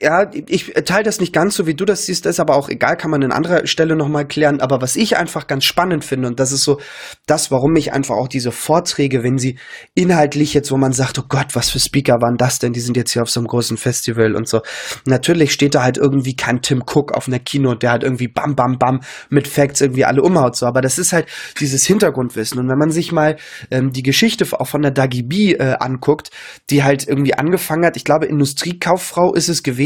ja, 0.00 0.30
ich 0.46 0.72
teile 0.84 1.02
das 1.02 1.20
nicht 1.20 1.32
ganz 1.32 1.54
so, 1.54 1.66
wie 1.66 1.74
du 1.74 1.84
das 1.84 2.06
siehst, 2.06 2.26
ist 2.26 2.40
aber 2.40 2.56
auch 2.56 2.68
egal, 2.68 2.96
kann 2.96 3.10
man 3.10 3.22
an 3.24 3.32
anderer 3.32 3.66
Stelle 3.66 3.96
nochmal 3.96 4.26
klären. 4.26 4.60
Aber 4.60 4.80
was 4.80 4.96
ich 4.96 5.16
einfach 5.16 5.46
ganz 5.46 5.64
spannend 5.64 6.04
finde, 6.04 6.28
und 6.28 6.40
das 6.40 6.52
ist 6.52 6.64
so 6.64 6.80
das, 7.26 7.50
warum 7.50 7.74
ich 7.76 7.92
einfach 7.92 8.16
auch 8.16 8.28
diese 8.28 8.52
Vorträge, 8.52 9.22
wenn 9.22 9.38
sie 9.38 9.58
inhaltlich 9.94 10.54
jetzt, 10.54 10.70
wo 10.70 10.76
man 10.76 10.92
sagt, 10.92 11.18
oh 11.18 11.24
Gott, 11.28 11.54
was 11.54 11.70
für 11.70 11.80
Speaker 11.80 12.20
waren 12.20 12.36
das 12.36 12.58
denn? 12.58 12.72
Die 12.72 12.80
sind 12.80 12.96
jetzt 12.96 13.12
hier 13.12 13.22
auf 13.22 13.30
so 13.30 13.40
einem 13.40 13.48
großen 13.48 13.76
Festival 13.76 14.36
und 14.36 14.48
so. 14.48 14.60
Natürlich 15.06 15.52
steht 15.52 15.74
da 15.74 15.82
halt 15.82 15.98
irgendwie 15.98 16.36
kein 16.36 16.62
Tim 16.62 16.82
Cook 16.86 17.12
auf 17.12 17.26
einer 17.26 17.38
Kino, 17.38 17.74
der 17.74 17.92
halt 17.92 18.04
irgendwie 18.04 18.28
bam, 18.28 18.54
bam, 18.54 18.78
bam 18.78 19.00
mit 19.28 19.48
Facts 19.48 19.80
irgendwie 19.80 20.04
alle 20.04 20.22
umhaut, 20.22 20.56
so. 20.56 20.66
Aber 20.66 20.80
das 20.80 20.98
ist 20.98 21.12
halt 21.12 21.26
dieses 21.60 21.84
Hintergrundwissen. 21.84 22.58
Und 22.58 22.68
wenn 22.68 22.78
man 22.78 22.90
sich 22.90 23.12
mal 23.12 23.36
ähm, 23.70 23.92
die 23.92 24.02
Geschichte 24.02 24.46
auch 24.52 24.66
von 24.66 24.82
der 24.82 24.92
Dagi 24.92 25.22
B 25.22 25.52
äh, 25.52 25.76
anguckt, 25.78 26.30
die 26.70 26.84
halt 26.84 27.06
irgendwie 27.08 27.34
angefangen 27.34 27.84
hat, 27.84 27.96
ich 27.96 28.04
glaube, 28.04 28.26
Industriekauffrau 28.26 29.34
ist 29.34 29.48
es 29.48 29.62
gewesen, 29.62 29.79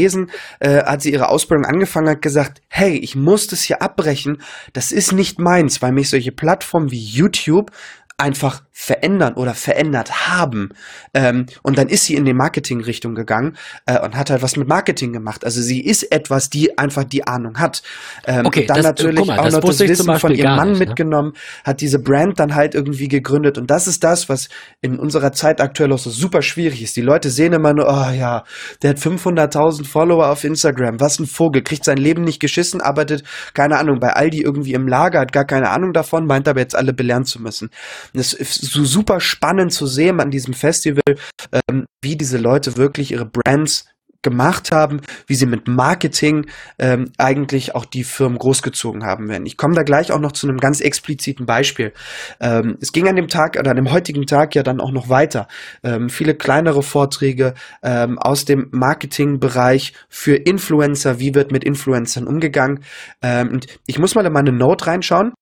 äh, 0.59 0.83
hat 0.83 1.01
sie 1.01 1.13
ihre 1.13 1.29
Ausbildung 1.29 1.65
angefangen 1.65 2.09
hat, 2.09 2.21
gesagt, 2.21 2.61
hey, 2.67 2.97
ich 2.97 3.15
muss 3.15 3.47
das 3.47 3.63
hier 3.63 3.81
abbrechen, 3.81 4.41
das 4.73 4.91
ist 4.91 5.11
nicht 5.11 5.39
meins, 5.39 5.81
weil 5.81 5.91
mich 5.91 6.09
solche 6.09 6.31
Plattformen 6.31 6.91
wie 6.91 7.03
YouTube 7.03 7.71
einfach 8.17 8.63
verändern 8.71 9.33
oder 9.33 9.53
verändert 9.53 10.27
haben. 10.29 10.69
Ähm, 11.13 11.47
und 11.63 11.77
dann 11.77 11.89
ist 11.89 12.05
sie 12.05 12.15
in 12.15 12.23
die 12.23 12.33
Marketing-Richtung 12.33 13.13
gegangen 13.13 13.57
äh, 13.85 13.99
und 13.99 14.15
hat 14.15 14.29
halt 14.29 14.41
was 14.41 14.55
mit 14.55 14.69
Marketing 14.69 15.11
gemacht. 15.11 15.43
Also 15.43 15.61
sie 15.61 15.81
ist 15.81 16.03
etwas, 16.11 16.49
die 16.49 16.77
einfach 16.77 17.03
die 17.03 17.27
Ahnung 17.27 17.59
hat. 17.59 17.83
Ähm, 18.25 18.45
okay, 18.45 18.65
dann 18.65 18.77
das, 18.77 18.85
natürlich 18.85 19.25
mal, 19.25 19.39
auch 19.39 19.51
noch 19.51 19.59
das 19.61 19.79
Wissen 19.79 20.17
von 20.17 20.33
ihrem 20.33 20.55
Mann 20.55 20.69
nicht, 20.69 20.79
ne? 20.79 20.85
mitgenommen, 20.87 21.33
hat 21.65 21.81
diese 21.81 21.99
Brand 21.99 22.39
dann 22.39 22.55
halt 22.55 22.73
irgendwie 22.73 23.09
gegründet. 23.09 23.57
Und 23.57 23.69
das 23.69 23.87
ist 23.87 24.03
das, 24.03 24.29
was 24.29 24.47
in 24.81 24.97
unserer 24.97 25.33
Zeit 25.33 25.59
aktuell 25.59 25.91
auch 25.91 25.99
so 25.99 26.09
super 26.09 26.41
schwierig 26.41 26.81
ist. 26.81 26.95
Die 26.95 27.01
Leute 27.01 27.29
sehen 27.29 27.51
immer 27.51 27.73
nur, 27.73 27.87
oh 27.87 28.11
ja, 28.11 28.45
der 28.81 28.91
hat 28.91 28.97
500.000 28.97 29.85
Follower 29.85 30.29
auf 30.29 30.45
Instagram. 30.45 31.01
Was 31.01 31.19
ein 31.19 31.25
Vogel, 31.25 31.63
kriegt 31.63 31.83
sein 31.83 31.97
Leben 31.97 32.23
nicht 32.23 32.39
geschissen, 32.39 32.79
arbeitet, 32.79 33.23
keine 33.53 33.77
Ahnung, 33.77 33.99
bei 33.99 34.13
Aldi 34.13 34.41
irgendwie 34.41 34.73
im 34.73 34.87
Lager, 34.87 35.19
hat 35.19 35.33
gar 35.33 35.45
keine 35.45 35.69
Ahnung 35.69 35.91
davon, 35.91 36.25
meint 36.25 36.47
aber 36.47 36.61
jetzt 36.61 36.75
alle 36.75 36.93
belehren 36.93 37.25
zu 37.25 37.41
müssen. 37.41 37.69
Das 38.13 38.33
ist 38.33 38.53
so 38.53 38.83
super 38.83 39.19
spannend 39.19 39.73
zu 39.73 39.87
sehen 39.87 40.19
an 40.19 40.31
diesem 40.31 40.53
Festival, 40.53 41.15
ähm, 41.51 41.85
wie 42.01 42.15
diese 42.15 42.37
Leute 42.37 42.77
wirklich 42.77 43.11
ihre 43.11 43.25
Brands 43.25 43.85
gemacht 44.25 44.71
haben, 44.71 45.01
wie 45.27 45.35
sie 45.35 45.45
mit 45.45 45.67
Marketing 45.67 46.47
ähm, 46.79 47.11
eigentlich 47.17 47.75
auch 47.75 47.85
die 47.85 48.03
Firmen 48.03 48.39
großgezogen 48.39 49.05
haben 49.05 49.29
werden. 49.29 49.45
Ich 49.45 49.55
komme 49.55 49.75
da 49.75 49.83
gleich 49.83 50.11
auch 50.11 50.19
noch 50.19 50.31
zu 50.31 50.49
einem 50.49 50.57
ganz 50.57 50.81
expliziten 50.81 51.45
Beispiel. 51.45 51.93
Ähm, 52.41 52.77
es 52.81 52.91
ging 52.91 53.07
an 53.07 53.15
dem 53.15 53.27
Tag 53.27 53.55
oder 53.57 53.69
an 53.69 53.77
dem 53.77 53.91
heutigen 53.91 54.25
Tag 54.25 54.55
ja 54.55 54.63
dann 54.63 54.81
auch 54.81 54.91
noch 54.91 55.09
weiter. 55.09 55.47
Ähm, 55.83 56.09
viele 56.09 56.33
kleinere 56.33 56.81
Vorträge 56.81 57.53
ähm, 57.83 58.17
aus 58.17 58.45
dem 58.45 58.67
Marketingbereich 58.71 59.93
für 60.09 60.35
Influencer. 60.35 61.19
Wie 61.19 61.35
wird 61.35 61.51
mit 61.51 61.63
Influencern 61.63 62.25
umgegangen? 62.25 62.83
Ähm, 63.21 63.49
und 63.49 63.67
ich 63.85 63.99
muss 63.99 64.15
mal 64.15 64.25
in 64.25 64.33
meine 64.33 64.51
Note 64.51 64.87
reinschauen 64.87 65.33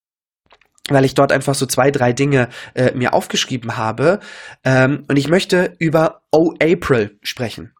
weil 0.90 1.06
ich 1.06 1.16
dort 1.16 1.32
einfach 1.32 1.56
so 1.56 1.66
zwei, 1.66 1.92
drei 1.92 2.14
Dinge 2.14 2.50
äh, 2.74 2.92
mir 2.94 3.14
aufgeschrieben 3.14 3.78
habe. 3.78 4.20
Ähm, 4.64 5.06
und 5.08 5.18
ich 5.18 5.30
möchte 5.30 5.76
über 5.80 6.22
O 6.32 6.54
April 6.62 7.18
sprechen. 7.22 7.74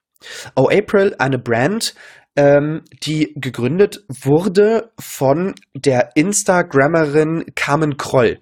O 0.56 0.70
April, 0.70 1.16
eine 1.20 1.38
Brand, 1.38 1.96
ähm, 2.36 2.82
die 3.04 3.34
gegründet 3.36 4.04
wurde 4.08 4.92
von 5.00 5.54
der 5.76 6.12
Instagrammerin 6.16 7.46
Carmen 7.56 7.98
Kroll. 7.98 8.40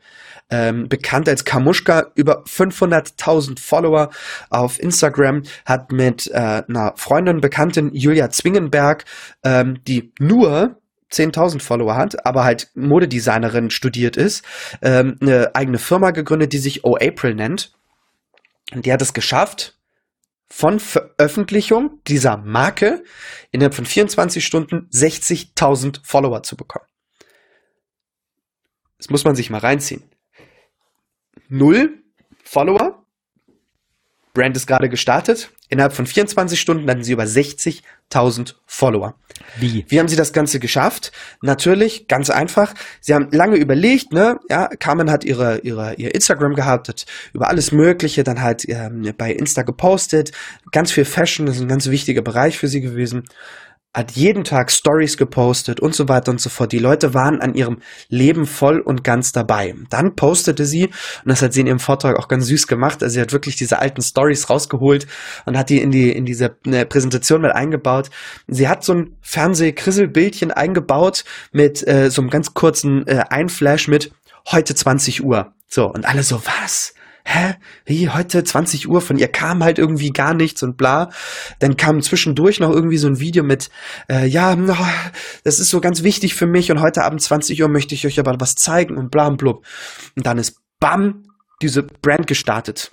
Ähm, 0.49 0.89
bekannt 0.89 1.29
als 1.29 1.45
Kamuschka, 1.45 2.11
über 2.15 2.43
500.000 2.43 3.57
Follower 3.57 4.09
auf 4.49 4.79
Instagram, 4.81 5.43
hat 5.65 5.93
mit 5.93 6.27
äh, 6.27 6.63
einer 6.67 6.93
Freundin, 6.97 7.39
Bekanntin 7.39 7.91
Julia 7.93 8.29
Zwingenberg, 8.29 9.05
ähm, 9.43 9.79
die 9.87 10.11
nur 10.19 10.80
10.000 11.11 11.61
Follower 11.61 11.95
hat, 11.95 12.25
aber 12.25 12.43
halt 12.43 12.69
Modedesignerin 12.75 13.69
studiert 13.69 14.17
ist, 14.17 14.43
ähm, 14.81 15.17
eine 15.21 15.55
eigene 15.55 15.77
Firma 15.77 16.11
gegründet, 16.11 16.53
die 16.53 16.59
sich 16.59 16.83
O 16.83 16.95
April 16.95 17.35
nennt. 17.35 17.73
Und 18.73 18.85
die 18.85 18.93
hat 18.93 19.01
es 19.01 19.13
geschafft, 19.13 19.77
von 20.51 20.79
Veröffentlichung 20.81 22.01
dieser 22.07 22.35
Marke 22.35 23.03
innerhalb 23.51 23.73
von 23.73 23.85
24 23.85 24.45
Stunden 24.45 24.89
60.000 24.91 26.01
Follower 26.03 26.43
zu 26.43 26.57
bekommen. 26.57 26.85
Das 28.97 29.09
muss 29.09 29.23
man 29.23 29.35
sich 29.35 29.49
mal 29.49 29.59
reinziehen. 29.59 30.03
Null 31.47 32.03
Follower. 32.43 33.03
Brand 34.33 34.55
ist 34.55 34.67
gerade 34.67 34.89
gestartet. 34.89 35.51
Innerhalb 35.69 35.93
von 35.93 36.05
24 36.05 36.59
Stunden 36.59 36.89
hatten 36.89 37.03
sie 37.03 37.13
über 37.13 37.25
60.000 38.11 38.55
Follower. 38.65 39.15
Wie? 39.57 39.85
Wie 39.87 39.99
haben 39.99 40.07
sie 40.07 40.15
das 40.15 40.33
Ganze 40.33 40.59
geschafft? 40.59 41.11
Natürlich, 41.41 42.07
ganz 42.07 42.29
einfach. 42.29 42.73
Sie 42.99 43.13
haben 43.13 43.29
lange 43.31 43.55
überlegt, 43.57 44.13
ne? 44.13 44.39
Ja, 44.49 44.67
Carmen 44.67 45.09
hat 45.09 45.23
ihre, 45.23 45.59
ihre, 45.59 45.95
ihr 45.95 46.13
Instagram 46.13 46.53
gehabt, 46.53 46.89
hat 46.89 47.05
über 47.33 47.49
alles 47.49 47.71
Mögliche 47.71 48.23
dann 48.23 48.41
halt 48.41 48.67
ähm, 48.69 49.11
bei 49.17 49.31
Insta 49.31 49.63
gepostet. 49.63 50.31
Ganz 50.71 50.91
viel 50.91 51.05
Fashion, 51.05 51.47
das 51.47 51.55
ist 51.55 51.61
ein 51.63 51.67
ganz 51.67 51.87
wichtiger 51.89 52.21
Bereich 52.21 52.57
für 52.57 52.67
sie 52.67 52.81
gewesen 52.81 53.23
hat 53.93 54.11
jeden 54.11 54.43
Tag 54.45 54.71
Stories 54.71 55.17
gepostet 55.17 55.81
und 55.81 55.93
so 55.93 56.07
weiter 56.07 56.31
und 56.31 56.39
so 56.39 56.49
fort. 56.49 56.71
Die 56.71 56.79
Leute 56.79 57.13
waren 57.13 57.41
an 57.41 57.53
ihrem 57.53 57.79
Leben 58.07 58.45
voll 58.45 58.79
und 58.79 59.03
ganz 59.03 59.33
dabei. 59.33 59.75
Dann 59.89 60.15
postete 60.15 60.65
sie, 60.65 60.85
und 60.85 60.93
das 61.25 61.41
hat 61.41 61.51
sie 61.53 61.61
in 61.61 61.67
ihrem 61.67 61.79
Vortrag 61.79 62.17
auch 62.17 62.29
ganz 62.29 62.45
süß 62.45 62.67
gemacht, 62.67 63.03
also 63.03 63.13
sie 63.13 63.21
hat 63.21 63.33
wirklich 63.33 63.57
diese 63.57 63.79
alten 63.79 64.01
Stories 64.01 64.49
rausgeholt 64.49 65.07
und 65.45 65.57
hat 65.57 65.69
die 65.69 65.81
in 65.81 65.91
die 65.91 66.11
in 66.11 66.25
diese 66.25 66.55
ne, 66.65 66.85
Präsentation 66.85 67.41
mit 67.41 67.51
eingebaut. 67.51 68.09
Sie 68.47 68.69
hat 68.69 68.83
so 68.83 68.93
ein 68.93 69.17
Fernseh-Krisselbildchen 69.21 70.51
eingebaut 70.51 71.25
mit 71.51 71.85
äh, 71.85 72.09
so 72.09 72.21
einem 72.21 72.29
ganz 72.29 72.53
kurzen 72.53 73.05
äh, 73.07 73.25
Einflash 73.29 73.89
mit 73.89 74.13
heute 74.51 74.73
20 74.73 75.23
Uhr. 75.23 75.53
So, 75.67 75.87
und 75.87 76.05
alle 76.05 76.23
so, 76.23 76.41
was? 76.45 76.93
Hä, 77.23 77.55
wie 77.85 78.09
heute 78.09 78.43
20 78.43 78.89
Uhr, 78.89 79.01
von 79.01 79.17
ihr 79.17 79.27
kam 79.27 79.63
halt 79.63 79.79
irgendwie 79.79 80.09
gar 80.09 80.33
nichts 80.33 80.63
und 80.63 80.77
bla. 80.77 81.09
Dann 81.59 81.77
kam 81.77 82.01
zwischendurch 82.01 82.59
noch 82.59 82.71
irgendwie 82.71 82.97
so 82.97 83.07
ein 83.07 83.19
Video 83.19 83.43
mit, 83.43 83.69
äh, 84.09 84.25
ja, 84.27 84.55
das 85.43 85.59
ist 85.59 85.69
so 85.69 85.81
ganz 85.81 86.03
wichtig 86.03 86.35
für 86.35 86.47
mich 86.47 86.71
und 86.71 86.81
heute 86.81 87.03
Abend 87.03 87.21
20 87.21 87.61
Uhr 87.61 87.69
möchte 87.69 87.95
ich 87.95 88.05
euch 88.05 88.19
aber 88.19 88.35
was 88.39 88.55
zeigen 88.55 88.97
und 88.97 89.11
bla 89.11 89.27
und 89.27 89.37
blub. 89.37 89.65
Und 90.15 90.25
dann 90.25 90.37
ist 90.37 90.57
bam, 90.79 91.23
diese 91.61 91.83
Brand 91.83 92.27
gestartet. 92.27 92.91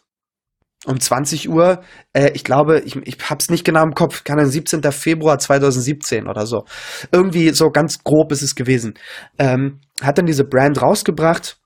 Um 0.86 1.00
20 1.00 1.48
Uhr, 1.48 1.82
äh, 2.12 2.30
ich 2.34 2.44
glaube, 2.44 2.80
ich, 2.80 2.94
ich 2.96 3.18
hab's 3.28 3.50
nicht 3.50 3.64
genau 3.64 3.82
im 3.82 3.94
Kopf, 3.94 4.22
kann 4.22 4.38
sein 4.38 4.48
17. 4.48 4.82
Februar 4.92 5.38
2017 5.38 6.28
oder 6.28 6.46
so. 6.46 6.66
Irgendwie 7.10 7.50
so 7.50 7.70
ganz 7.70 8.04
grob 8.04 8.30
ist 8.30 8.42
es 8.42 8.54
gewesen. 8.54 8.94
Ähm, 9.38 9.80
hat 10.00 10.18
dann 10.18 10.26
diese 10.26 10.44
Brand 10.44 10.80
rausgebracht 10.80 11.58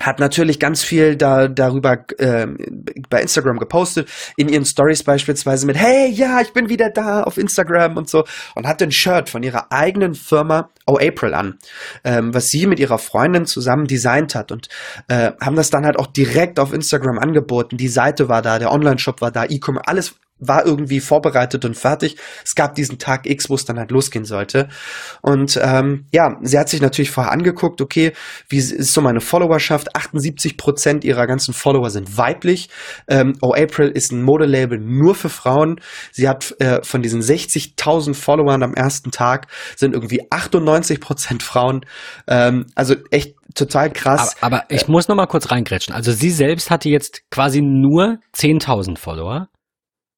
hat 0.00 0.18
natürlich 0.18 0.58
ganz 0.58 0.82
viel 0.82 1.16
da, 1.16 1.48
darüber 1.48 2.04
äh, 2.18 2.46
bei 3.08 3.22
Instagram 3.22 3.58
gepostet, 3.58 4.08
in 4.36 4.48
ihren 4.48 4.64
Stories 4.64 5.02
beispielsweise 5.04 5.66
mit, 5.66 5.76
hey, 5.76 6.10
ja, 6.10 6.40
ich 6.40 6.52
bin 6.52 6.68
wieder 6.68 6.90
da 6.90 7.22
auf 7.22 7.38
Instagram 7.38 7.96
und 7.96 8.08
so 8.08 8.24
und 8.54 8.66
hat 8.66 8.82
ein 8.82 8.90
Shirt 8.90 9.28
von 9.28 9.42
ihrer 9.42 9.70
eigenen 9.70 10.14
Firma 10.14 10.70
Oh 10.86 10.98
April 11.00 11.34
an, 11.34 11.58
ähm, 12.04 12.34
was 12.34 12.48
sie 12.48 12.66
mit 12.66 12.80
ihrer 12.80 12.98
Freundin 12.98 13.46
zusammen 13.46 13.86
designt 13.86 14.34
hat 14.34 14.50
und 14.50 14.68
äh, 15.08 15.32
haben 15.40 15.56
das 15.56 15.70
dann 15.70 15.84
halt 15.84 15.98
auch 15.98 16.08
direkt 16.08 16.58
auf 16.58 16.72
Instagram 16.72 17.18
angeboten. 17.18 17.76
Die 17.76 17.88
Seite 17.88 18.28
war 18.28 18.42
da, 18.42 18.58
der 18.58 18.72
Online-Shop 18.72 19.20
war 19.20 19.30
da, 19.30 19.44
E-Commerce, 19.44 19.86
alles 19.86 20.14
war 20.44 20.66
irgendwie 20.66 21.00
vorbereitet 21.00 21.64
und 21.64 21.76
fertig. 21.76 22.16
Es 22.44 22.54
gab 22.54 22.74
diesen 22.74 22.98
Tag 22.98 23.26
X, 23.26 23.48
wo 23.48 23.54
es 23.54 23.64
dann 23.64 23.78
halt 23.78 23.90
losgehen 23.90 24.24
sollte. 24.24 24.68
Und 25.22 25.58
ähm, 25.62 26.06
ja, 26.12 26.36
sie 26.42 26.58
hat 26.58 26.68
sich 26.68 26.80
natürlich 26.80 27.10
vorher 27.10 27.32
angeguckt, 27.32 27.80
okay, 27.80 28.12
wie 28.48 28.58
ist 28.58 28.92
so 28.92 29.00
meine 29.00 29.20
Followerschaft? 29.20 29.94
78 29.94 30.56
Prozent 30.56 31.04
ihrer 31.04 31.26
ganzen 31.26 31.54
Follower 31.54 31.90
sind 31.90 32.16
weiblich. 32.18 32.68
Ähm, 33.08 33.34
oh 33.40 33.52
April 33.54 33.88
ist 33.88 34.12
ein 34.12 34.22
Modelabel 34.22 34.78
nur 34.78 35.14
für 35.14 35.28
Frauen. 35.28 35.80
Sie 36.10 36.28
hat 36.28 36.54
äh, 36.60 36.82
von 36.82 37.02
diesen 37.02 37.22
60.000 37.22 38.14
Followern 38.14 38.62
am 38.62 38.74
ersten 38.74 39.10
Tag 39.10 39.46
sind 39.76 39.94
irgendwie 39.94 40.26
98 40.30 41.00
Prozent 41.00 41.42
Frauen. 41.42 41.86
Ähm, 42.26 42.66
also 42.74 42.96
echt 43.10 43.36
total 43.54 43.90
krass. 43.90 44.36
Aber, 44.40 44.56
aber 44.56 44.64
ich 44.70 44.88
muss 44.88 45.08
noch 45.08 45.16
mal 45.16 45.26
kurz 45.26 45.50
reingrätschen. 45.50 45.94
Also 45.94 46.12
sie 46.12 46.30
selbst 46.30 46.70
hatte 46.70 46.88
jetzt 46.88 47.22
quasi 47.30 47.60
nur 47.60 48.18
10.000 48.34 48.98
Follower. 48.98 49.48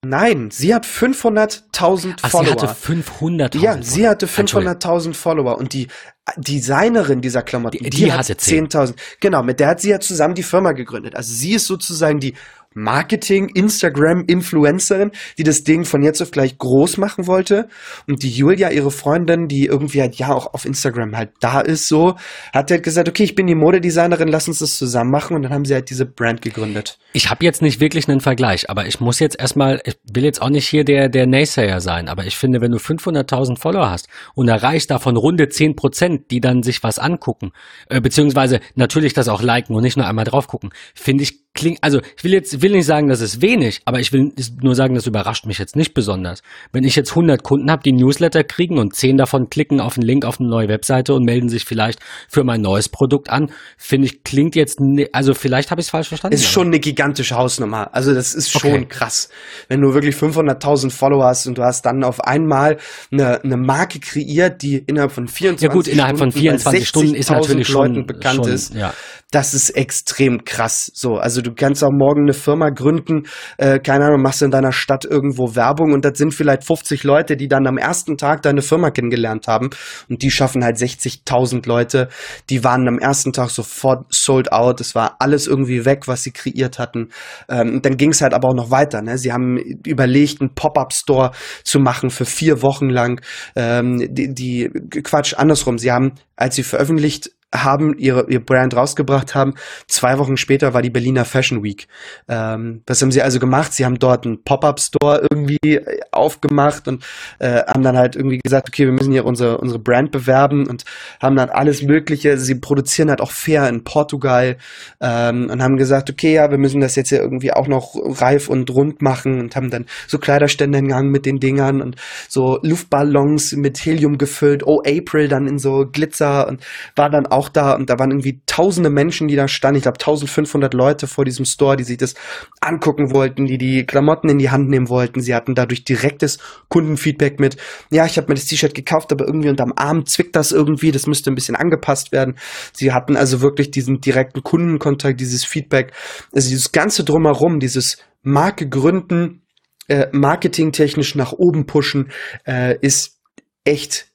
Nein, 0.04 0.50
sie 0.50 0.74
hat 0.74 0.86
500.000 0.86 2.26
Follower. 2.28 2.44
Sie 2.44 2.50
hatte 2.50 2.66
500.000. 2.66 3.58
Ja, 3.60 3.82
sie 3.82 4.08
hatte 4.08 4.26
500.000 4.26 5.14
Follower 5.14 5.58
und 5.58 5.72
die 5.72 5.88
Designerin 6.36 7.20
dieser 7.20 7.42
Klamotten, 7.42 7.78
die, 7.78 7.90
die, 7.90 8.04
die 8.04 8.12
hatte 8.12 8.34
10.000. 8.34 8.86
10 8.86 8.94
genau, 9.20 9.42
mit 9.42 9.60
der 9.60 9.68
hat 9.68 9.80
sie 9.80 9.90
ja 9.90 10.00
zusammen 10.00 10.34
die 10.34 10.42
Firma 10.42 10.72
gegründet. 10.72 11.16
Also 11.16 11.32
sie 11.32 11.52
ist 11.52 11.66
sozusagen 11.66 12.18
die 12.18 12.34
Marketing, 12.74 13.48
Instagram, 13.48 14.24
Influencerin, 14.26 15.12
die 15.38 15.44
das 15.44 15.64
Ding 15.64 15.84
von 15.84 16.02
jetzt 16.02 16.20
auf 16.20 16.30
gleich 16.30 16.58
groß 16.58 16.98
machen 16.98 17.26
wollte. 17.26 17.68
Und 18.06 18.22
die 18.22 18.30
Julia, 18.30 18.70
ihre 18.70 18.90
Freundin, 18.90 19.48
die 19.48 19.66
irgendwie 19.66 20.00
halt 20.00 20.16
ja 20.16 20.32
auch 20.32 20.52
auf 20.52 20.64
Instagram 20.64 21.16
halt 21.16 21.30
da 21.40 21.60
ist, 21.60 21.88
so, 21.88 22.16
hat 22.52 22.70
halt 22.70 22.82
gesagt, 22.82 23.08
okay, 23.08 23.24
ich 23.24 23.34
bin 23.34 23.46
die 23.46 23.54
Modedesignerin, 23.54 24.28
lass 24.28 24.48
uns 24.48 24.58
das 24.58 24.76
zusammen 24.76 25.10
machen. 25.10 25.36
Und 25.36 25.42
dann 25.42 25.52
haben 25.52 25.64
sie 25.64 25.74
halt 25.74 25.90
diese 25.90 26.06
Brand 26.06 26.42
gegründet. 26.42 26.98
Ich 27.12 27.30
habe 27.30 27.44
jetzt 27.44 27.62
nicht 27.62 27.80
wirklich 27.80 28.08
einen 28.08 28.20
Vergleich, 28.20 28.68
aber 28.68 28.86
ich 28.86 29.00
muss 29.00 29.20
jetzt 29.20 29.38
erstmal, 29.38 29.80
ich 29.84 29.96
will 30.12 30.24
jetzt 30.24 30.42
auch 30.42 30.50
nicht 30.50 30.66
hier 30.66 30.84
der, 30.84 31.08
der 31.08 31.26
Naysayer 31.26 31.80
sein, 31.80 32.08
aber 32.08 32.24
ich 32.24 32.36
finde, 32.36 32.60
wenn 32.60 32.72
du 32.72 32.78
500.000 32.78 33.58
Follower 33.58 33.88
hast 33.88 34.08
und 34.34 34.48
erreichst 34.48 34.90
davon 34.90 35.16
runde 35.16 35.48
10 35.48 35.76
Prozent, 35.76 36.30
die 36.30 36.40
dann 36.40 36.62
sich 36.62 36.82
was 36.82 36.98
angucken, 36.98 37.52
äh, 37.88 38.00
beziehungsweise 38.00 38.60
natürlich 38.74 39.12
das 39.12 39.28
auch 39.28 39.42
liken 39.42 39.74
und 39.76 39.82
nicht 39.82 39.96
nur 39.96 40.06
einmal 40.06 40.24
drauf 40.24 40.48
gucken, 40.48 40.70
finde 40.94 41.22
ich 41.22 41.43
klingt, 41.54 41.78
also 41.82 42.00
ich 42.16 42.24
will 42.24 42.32
jetzt, 42.32 42.60
will 42.62 42.72
nicht 42.72 42.84
sagen, 42.84 43.08
das 43.08 43.20
ist 43.20 43.40
wenig, 43.40 43.80
aber 43.84 44.00
ich 44.00 44.12
will 44.12 44.32
nur 44.60 44.74
sagen, 44.74 44.94
das 44.94 45.06
überrascht 45.06 45.46
mich 45.46 45.58
jetzt 45.58 45.76
nicht 45.76 45.94
besonders. 45.94 46.42
Wenn 46.72 46.84
ich 46.84 46.96
jetzt 46.96 47.10
100 47.10 47.42
Kunden 47.42 47.70
habe, 47.70 47.82
die 47.82 47.92
Newsletter 47.92 48.42
kriegen 48.42 48.78
und 48.78 48.94
10 48.94 49.16
davon 49.16 49.48
klicken 49.48 49.80
auf 49.80 49.96
einen 49.96 50.06
Link 50.06 50.24
auf 50.24 50.40
eine 50.40 50.48
neue 50.48 50.68
Webseite 50.68 51.14
und 51.14 51.24
melden 51.24 51.48
sich 51.48 51.64
vielleicht 51.64 52.00
für 52.28 52.42
mein 52.42 52.60
neues 52.60 52.88
Produkt 52.88 53.30
an, 53.30 53.50
finde 53.78 54.08
ich, 54.08 54.24
klingt 54.24 54.56
jetzt, 54.56 54.80
ne, 54.80 55.08
also 55.12 55.32
vielleicht 55.32 55.70
habe 55.70 55.80
ich 55.80 55.86
es 55.86 55.90
falsch 55.90 56.08
verstanden. 56.08 56.34
Ist 56.34 56.46
schon 56.46 56.66
eine 56.66 56.80
gigantische 56.80 57.36
Hausnummer. 57.36 57.94
Also 57.94 58.12
das 58.12 58.34
ist 58.34 58.50
schon 58.50 58.72
okay. 58.72 58.86
krass. 58.88 59.28
Wenn 59.68 59.80
du 59.80 59.94
wirklich 59.94 60.16
500.000 60.16 60.90
Follower 60.90 61.26
hast 61.26 61.46
und 61.46 61.56
du 61.56 61.62
hast 61.62 61.86
dann 61.86 62.02
auf 62.02 62.20
einmal 62.20 62.78
eine, 63.12 63.42
eine 63.44 63.56
Marke 63.56 64.00
kreiert, 64.00 64.62
die 64.62 64.78
innerhalb 64.78 65.12
von 65.12 65.28
24 65.28 65.58
Stunden 65.58 65.72
Ja 65.72 65.72
gut, 65.72 65.86
innerhalb 65.86 66.16
Stunden 66.16 66.32
von 66.32 66.40
24 66.40 66.88
Stunden 66.88 67.14
ist 67.14 67.30
natürlich 67.30 67.68
Leuten 67.68 67.94
schon 67.94 68.06
bekannt 68.06 68.44
schon, 68.44 68.48
ist. 68.48 68.74
Ja. 68.74 68.92
Das 69.34 69.52
ist 69.52 69.70
extrem 69.70 70.44
krass. 70.44 70.92
So, 70.94 71.16
also 71.16 71.42
du 71.42 71.52
kannst 71.52 71.82
auch 71.82 71.90
morgen 71.90 72.22
eine 72.22 72.34
Firma 72.34 72.70
gründen, 72.70 73.26
äh, 73.58 73.80
keine 73.80 74.04
Ahnung, 74.04 74.22
machst 74.22 74.42
in 74.42 74.52
deiner 74.52 74.70
Stadt 74.70 75.04
irgendwo 75.04 75.56
Werbung 75.56 75.92
und 75.92 76.04
das 76.04 76.18
sind 76.18 76.32
vielleicht 76.32 76.62
50 76.62 77.02
Leute, 77.02 77.36
die 77.36 77.48
dann 77.48 77.66
am 77.66 77.76
ersten 77.76 78.16
Tag 78.16 78.42
deine 78.42 78.62
Firma 78.62 78.92
kennengelernt 78.92 79.48
haben 79.48 79.70
und 80.08 80.22
die 80.22 80.30
schaffen 80.30 80.62
halt 80.62 80.76
60.000 80.76 81.66
Leute. 81.66 82.10
Die 82.48 82.62
waren 82.62 82.86
am 82.86 83.00
ersten 83.00 83.32
Tag 83.32 83.50
sofort 83.50 84.06
sold 84.08 84.52
out. 84.52 84.80
Es 84.80 84.94
war 84.94 85.16
alles 85.18 85.48
irgendwie 85.48 85.84
weg, 85.84 86.06
was 86.06 86.22
sie 86.22 86.30
kreiert 86.30 86.78
hatten. 86.78 87.08
Ähm, 87.48 87.82
dann 87.82 87.96
ging 87.96 88.10
es 88.10 88.20
halt 88.20 88.34
aber 88.34 88.50
auch 88.50 88.54
noch 88.54 88.70
weiter. 88.70 89.02
Ne? 89.02 89.18
Sie 89.18 89.32
haben 89.32 89.56
überlegt, 89.84 90.42
einen 90.42 90.54
Pop-up-Store 90.54 91.32
zu 91.64 91.80
machen 91.80 92.10
für 92.10 92.24
vier 92.24 92.62
Wochen 92.62 92.88
lang. 92.88 93.20
Ähm, 93.56 94.14
die, 94.14 94.32
die 94.32 94.70
Quatsch 95.02 95.34
andersrum. 95.34 95.76
Sie 95.76 95.90
haben, 95.90 96.12
als 96.36 96.54
sie 96.54 96.62
veröffentlicht 96.62 97.32
haben, 97.54 97.96
ihre, 97.98 98.28
ihr 98.28 98.44
Brand 98.44 98.76
rausgebracht 98.76 99.34
haben. 99.34 99.54
Zwei 99.86 100.18
Wochen 100.18 100.36
später 100.36 100.74
war 100.74 100.82
die 100.82 100.90
Berliner 100.90 101.24
Fashion 101.24 101.62
Week. 101.62 101.86
Ähm, 102.28 102.82
was 102.86 103.00
haben 103.00 103.12
sie 103.12 103.22
also 103.22 103.38
gemacht? 103.38 103.72
Sie 103.72 103.84
haben 103.84 103.98
dort 103.98 104.26
einen 104.26 104.42
Pop-Up-Store 104.42 105.26
irgendwie 105.30 105.58
äh, 105.62 106.00
aufgemacht 106.10 106.88
und 106.88 107.04
äh, 107.38 107.62
haben 107.66 107.82
dann 107.82 107.96
halt 107.96 108.16
irgendwie 108.16 108.38
gesagt, 108.42 108.68
okay, 108.68 108.86
wir 108.86 108.92
müssen 108.92 109.12
hier 109.12 109.24
unsere, 109.24 109.58
unsere 109.58 109.78
Brand 109.78 110.10
bewerben 110.10 110.66
und 110.66 110.84
haben 111.22 111.36
dann 111.36 111.50
alles 111.50 111.82
Mögliche. 111.82 112.36
Sie 112.38 112.56
produzieren 112.56 113.10
halt 113.10 113.20
auch 113.20 113.30
fair 113.30 113.68
in 113.68 113.84
Portugal 113.84 114.56
ähm, 115.00 115.50
und 115.50 115.62
haben 115.62 115.76
gesagt, 115.76 116.10
okay, 116.10 116.34
ja, 116.34 116.50
wir 116.50 116.58
müssen 116.58 116.80
das 116.80 116.96
jetzt 116.96 117.10
hier 117.10 117.20
irgendwie 117.20 117.52
auch 117.52 117.68
noch 117.68 117.94
reif 117.94 118.48
und 118.48 118.70
rund 118.70 119.02
machen 119.02 119.40
und 119.40 119.56
haben 119.56 119.70
dann 119.70 119.86
so 120.06 120.18
Kleiderstände 120.18 120.82
gegangen 120.82 121.10
mit 121.10 121.26
den 121.26 121.40
Dingern 121.40 121.80
und 121.80 121.96
so 122.28 122.58
Luftballons 122.62 123.52
mit 123.52 123.78
Helium 123.78 124.18
gefüllt. 124.18 124.66
Oh, 124.66 124.82
April 124.86 125.28
dann 125.28 125.46
in 125.46 125.58
so 125.58 125.86
Glitzer 125.90 126.48
und 126.48 126.60
war 126.96 127.10
dann 127.10 127.26
auch 127.26 127.43
auch 127.44 127.48
da 127.48 127.74
und 127.74 127.90
da 127.90 127.98
waren 127.98 128.10
irgendwie 128.10 128.40
tausende 128.46 128.90
Menschen, 128.90 129.28
die 129.28 129.36
da 129.36 129.48
standen. 129.48 129.76
Ich 129.76 129.82
glaube 129.82 129.98
1500 130.00 130.72
Leute 130.74 131.06
vor 131.06 131.24
diesem 131.24 131.44
Store, 131.44 131.76
die 131.76 131.84
sich 131.84 131.98
das 131.98 132.14
angucken 132.60 133.12
wollten, 133.12 133.44
die 133.44 133.58
die 133.58 133.84
Klamotten 133.84 134.28
in 134.28 134.38
die 134.38 134.50
Hand 134.50 134.68
nehmen 134.68 134.88
wollten. 134.88 135.20
Sie 135.20 135.34
hatten 135.34 135.54
dadurch 135.54 135.84
direktes 135.84 136.38
Kundenfeedback 136.68 137.38
mit, 137.38 137.56
ja, 137.90 138.06
ich 138.06 138.16
habe 138.16 138.28
mir 138.28 138.34
das 138.34 138.46
T-Shirt 138.46 138.74
gekauft, 138.74 139.12
aber 139.12 139.26
irgendwie 139.26 139.50
unterm 139.50 139.72
Arm 139.76 140.06
zwickt 140.06 140.34
das 140.34 140.52
irgendwie, 140.52 140.90
das 140.90 141.06
müsste 141.06 141.30
ein 141.30 141.34
bisschen 141.34 141.56
angepasst 141.56 142.12
werden. 142.12 142.36
Sie 142.72 142.92
hatten 142.92 143.16
also 143.16 143.40
wirklich 143.40 143.70
diesen 143.70 144.00
direkten 144.00 144.42
Kundenkontakt, 144.42 145.20
dieses 145.20 145.44
Feedback, 145.44 145.92
also 146.32 146.48
dieses 146.48 146.72
ganze 146.72 147.04
drumherum, 147.04 147.60
dieses 147.60 147.98
Marke 148.22 148.68
gründen, 148.68 149.42
äh, 149.88 150.06
marketingtechnisch 150.12 151.14
nach 151.14 151.32
oben 151.32 151.66
pushen, 151.66 152.10
äh, 152.46 152.78
ist 152.80 153.20
echt 153.64 154.13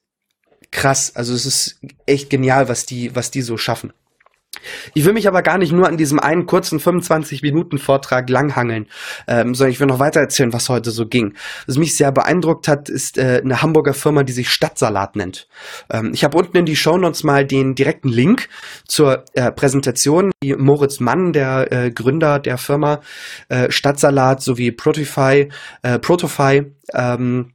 krass. 0.70 1.14
Also 1.14 1.34
es 1.34 1.46
ist 1.46 1.80
echt 2.06 2.30
genial, 2.30 2.68
was 2.68 2.86
die, 2.86 3.14
was 3.14 3.30
die 3.30 3.42
so 3.42 3.56
schaffen. 3.56 3.92
Ich 4.94 5.04
will 5.04 5.12
mich 5.12 5.28
aber 5.28 5.42
gar 5.42 5.58
nicht 5.58 5.72
nur 5.72 5.86
an 5.86 5.96
diesem 5.96 6.18
einen 6.18 6.46
kurzen 6.46 6.80
25-Minuten-Vortrag 6.80 8.28
langhangeln, 8.28 8.86
ähm, 9.26 9.54
sondern 9.54 9.72
ich 9.72 9.80
will 9.80 9.86
noch 9.86 9.98
weiter 9.98 10.20
erzählen, 10.20 10.52
was 10.52 10.68
heute 10.68 10.90
so 10.90 11.06
ging. 11.06 11.34
Was 11.66 11.78
mich 11.78 11.96
sehr 11.96 12.12
beeindruckt 12.12 12.68
hat, 12.68 12.88
ist 12.88 13.16
äh, 13.16 13.40
eine 13.42 13.62
Hamburger 13.62 13.94
Firma, 13.94 14.22
die 14.22 14.32
sich 14.32 14.50
Stadtsalat 14.50 15.16
nennt. 15.16 15.48
Ähm, 15.90 16.10
ich 16.12 16.24
habe 16.24 16.36
unten 16.36 16.56
in 16.56 16.66
die 16.66 16.76
Shownotes 16.76 17.22
mal 17.22 17.46
den 17.46 17.74
direkten 17.74 18.08
Link 18.08 18.48
zur 18.86 19.24
äh, 19.34 19.52
Präsentation, 19.52 20.30
die 20.42 20.54
Moritz 20.54 21.00
Mann, 21.00 21.32
der 21.32 21.72
äh, 21.72 21.90
Gründer 21.90 22.38
der 22.38 22.58
Firma 22.58 23.00
äh, 23.48 23.70
Stadtsalat 23.70 24.42
sowie 24.42 24.72
Protify, 24.72 25.48
äh, 25.82 25.98
Protofy, 25.98 26.72
ähm, 26.92 27.52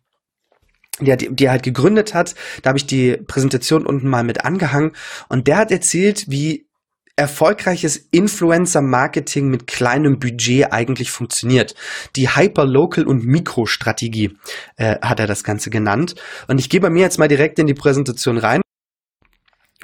die, 1.00 1.36
die 1.36 1.46
er 1.46 1.52
halt 1.52 1.64
gegründet 1.64 2.14
hat. 2.14 2.36
Da 2.62 2.70
habe 2.70 2.78
ich 2.78 2.88
die 2.88 3.18
Präsentation 3.18 3.86
unten 3.86 4.08
mal 4.08 4.24
mit 4.24 4.46
angehangen. 4.46 4.92
Und 5.30 5.48
der 5.48 5.58
hat 5.58 5.72
erzählt, 5.72 6.26
wie 6.30 6.66
erfolgreiches 7.18 7.96
Influencer-Marketing 8.12 9.48
mit 9.48 9.68
kleinem 9.68 10.20
Budget 10.20 10.74
eigentlich 10.74 11.12
funktioniert. 11.12 11.74
Die 12.16 12.30
Hyper-Local- 12.30 13.08
und 13.08 13.26
Mikro-Strategie 13.26 14.38
äh, 14.76 14.98
hat 15.02 15.20
er 15.20 15.28
das 15.28 15.44
Ganze 15.44 15.70
genannt. 15.70 16.16
Und 16.48 16.60
ich 16.60 16.70
gehe 16.70 16.82
bei 16.82 16.90
mir 16.90 17.02
jetzt 17.02 17.18
mal 17.18 17.30
direkt 17.30 17.58
in 17.60 17.68
die 17.68 17.74
Präsentation 17.74 18.38
rein 18.38 18.62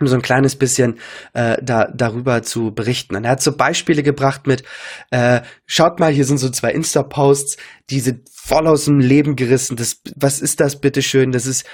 um 0.01 0.07
so 0.07 0.15
ein 0.15 0.21
kleines 0.21 0.55
bisschen 0.55 0.99
äh, 1.33 1.57
da, 1.61 1.87
darüber 1.93 2.43
zu 2.43 2.73
berichten. 2.73 3.15
Und 3.15 3.23
er 3.23 3.31
hat 3.31 3.41
so 3.41 3.55
Beispiele 3.55 4.03
gebracht 4.03 4.47
mit, 4.47 4.63
äh, 5.11 5.41
schaut 5.65 5.99
mal, 5.99 6.11
hier 6.11 6.25
sind 6.25 6.37
so 6.37 6.49
zwei 6.49 6.71
Insta-Posts, 6.71 7.57
die 7.89 7.99
sind 7.99 8.27
voll 8.33 8.67
aus 8.67 8.85
dem 8.85 8.99
Leben 8.99 9.35
gerissen. 9.35 9.77
Das, 9.77 10.01
was 10.15 10.41
ist 10.41 10.59
das 10.59 10.81
bitteschön? 10.81 11.31
Das 11.31 11.45
ist 11.45 11.65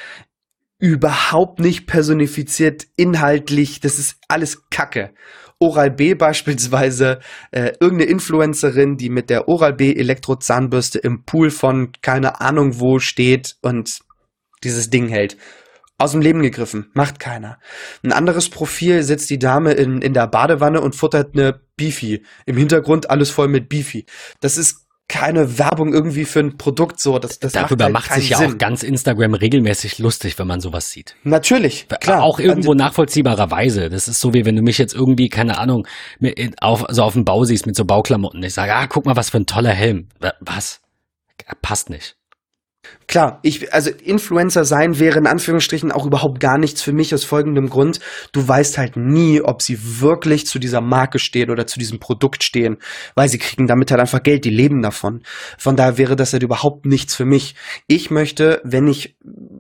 überhaupt 0.80 1.60
nicht 1.60 1.88
personifiziert, 1.88 2.86
inhaltlich, 2.96 3.80
das 3.80 3.98
ist 3.98 4.18
alles 4.28 4.70
Kacke. 4.70 5.12
Oral 5.60 5.90
B 5.90 6.14
beispielsweise, 6.14 7.20
äh, 7.50 7.74
irgendeine 7.80 8.12
Influencerin, 8.12 8.98
die 8.98 9.10
mit 9.10 9.32
der 9.32 9.48
Oral 9.48 9.74
B 9.74 9.96
Elektrozahnbürste 9.96 11.00
im 11.00 11.24
Pool 11.24 11.50
von 11.50 11.94
keine 12.04 12.42
Ahnung 12.42 12.80
wo 12.80 13.00
steht 13.00 13.56
und 13.64 14.00
dieses 14.64 14.92
Ding 14.92 15.08
hält 15.08 15.38
aus 15.98 16.12
dem 16.12 16.22
Leben 16.22 16.42
gegriffen. 16.42 16.92
Macht 16.94 17.20
keiner. 17.20 17.60
Ein 18.04 18.12
anderes 18.12 18.50
Profil 18.50 19.04
sitzt 19.04 19.30
die 19.30 19.40
Dame 19.40 19.74
in, 19.74 20.02
in 20.02 20.14
der 20.14 20.28
Badewanne 20.28 20.82
und 20.82 20.96
futtert 20.96 21.34
eine 21.34 21.60
Beefy. 21.76 22.24
Im 22.46 22.58
Hintergrund 22.58 23.10
alles 23.10 23.30
voll 23.30 23.48
mit 23.48 23.70
Beefy. 23.70 24.06
Das 24.40 24.58
ist 24.58 24.88
keine 25.10 25.58
Werbung 25.58 25.94
irgendwie 25.94 26.26
für 26.26 26.40
ein 26.40 26.58
Produkt 26.58 27.00
so. 27.00 27.18
Das, 27.18 27.40
das 27.40 27.54
Darüber 27.54 27.90
macht, 27.90 28.10
halt 28.10 28.18
macht 28.18 28.22
sich 28.22 28.30
ja 28.30 28.38
Sinn. 28.40 28.54
auch 28.54 28.58
ganz 28.58 28.84
Instagram 28.84 29.34
regelmäßig 29.34 30.00
lustig, 30.00 30.38
wenn 30.38 30.48
man 30.48 30.60
sowas 30.60 30.90
sieht. 30.90 31.16
Natürlich, 31.24 31.88
klar. 32.02 32.24
Auch 32.24 32.40
irgendwo 32.40 32.74
nachvollziehbarerweise. 32.74 33.90
Das 33.90 34.08
ist 34.08 34.20
so 34.20 34.34
wie 34.34 34.46
wenn 34.46 34.58
du 34.58 34.62
mich 34.62 34.78
jetzt 34.78 34.94
irgendwie, 34.94 35.30
keine 35.30 35.58
Ahnung, 35.58 35.88
auf, 36.60 36.86
so 36.90 37.04
auf 37.04 37.14
dem 37.14 37.24
Bau 37.24 37.46
siehst 37.46 37.66
mit 37.66 37.76
so 37.76 37.86
Bauklamotten. 37.86 38.44
Ich 38.44 38.54
sage, 38.54 38.76
ah, 38.76 38.88
guck 38.88 39.06
mal, 39.06 39.16
was 39.16 39.30
für 39.30 39.38
ein 39.38 39.46
toller 39.46 39.74
Helm. 39.74 40.10
Was? 40.42 40.82
Passt 41.62 41.90
nicht. 41.90 42.17
Klar, 43.08 43.40
ich, 43.42 43.74
also 43.74 43.90
Influencer 43.90 44.66
sein 44.66 45.00
wäre 45.00 45.18
in 45.18 45.28
Anführungsstrichen 45.28 45.94
auch 45.94 46.06
überhaupt 46.06 46.42
gar 46.42 46.58
nichts 46.58 46.82
für 46.82 46.92
mich 46.92 47.14
aus 47.14 47.24
folgendem 47.24 47.70
Grund. 47.70 48.02
Du 48.34 48.46
weißt 48.46 48.78
halt 48.78 48.98
nie, 48.98 49.40
ob 49.42 49.62
sie 49.62 50.02
wirklich 50.02 50.46
zu 50.46 50.60
dieser 50.60 50.82
Marke 50.82 51.18
stehen 51.18 51.50
oder 51.50 51.66
zu 51.66 51.80
diesem 51.80 52.00
Produkt 52.00 52.44
stehen, 52.44 52.78
weil 53.16 53.30
sie 53.30 53.38
kriegen 53.38 53.66
damit 53.66 53.92
halt 53.92 54.02
einfach 54.02 54.22
Geld, 54.24 54.44
die 54.44 54.50
leben 54.50 54.82
davon. 54.82 55.22
Von 55.58 55.78
daher 55.78 55.98
wäre 55.98 56.18
das 56.18 56.34
halt 56.34 56.44
überhaupt 56.44 56.86
nichts 56.86 57.16
für 57.16 57.24
mich. 57.24 57.56
Ich 57.88 58.12
möchte, 58.12 58.62
wenn 58.66 58.88
ich 58.88 59.16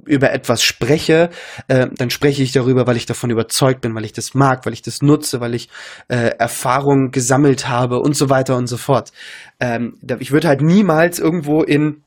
über 0.06 0.34
etwas 0.34 0.62
spreche, 0.62 1.30
äh, 1.70 1.88
dann 1.96 2.10
spreche 2.10 2.44
ich 2.44 2.52
darüber, 2.52 2.86
weil 2.86 2.98
ich 2.98 3.06
davon 3.06 3.30
überzeugt 3.30 3.80
bin, 3.80 3.96
weil 3.96 4.04
ich 4.04 4.14
das 4.14 4.34
mag, 4.34 4.66
weil 4.66 4.74
ich 4.74 4.82
das 4.82 5.02
nutze, 5.02 5.40
weil 5.40 5.56
ich 5.56 5.70
äh, 6.10 6.32
Erfahrungen 6.38 7.12
gesammelt 7.12 7.70
habe 7.70 8.00
und 8.00 8.14
so 8.14 8.30
weiter 8.30 8.58
und 8.58 8.68
so 8.68 8.76
fort. 8.76 9.14
Ähm, 9.62 9.98
ich 10.20 10.34
würde 10.34 10.50
halt 10.50 10.62
niemals 10.62 11.18
irgendwo 11.18 11.64
in 11.64 12.04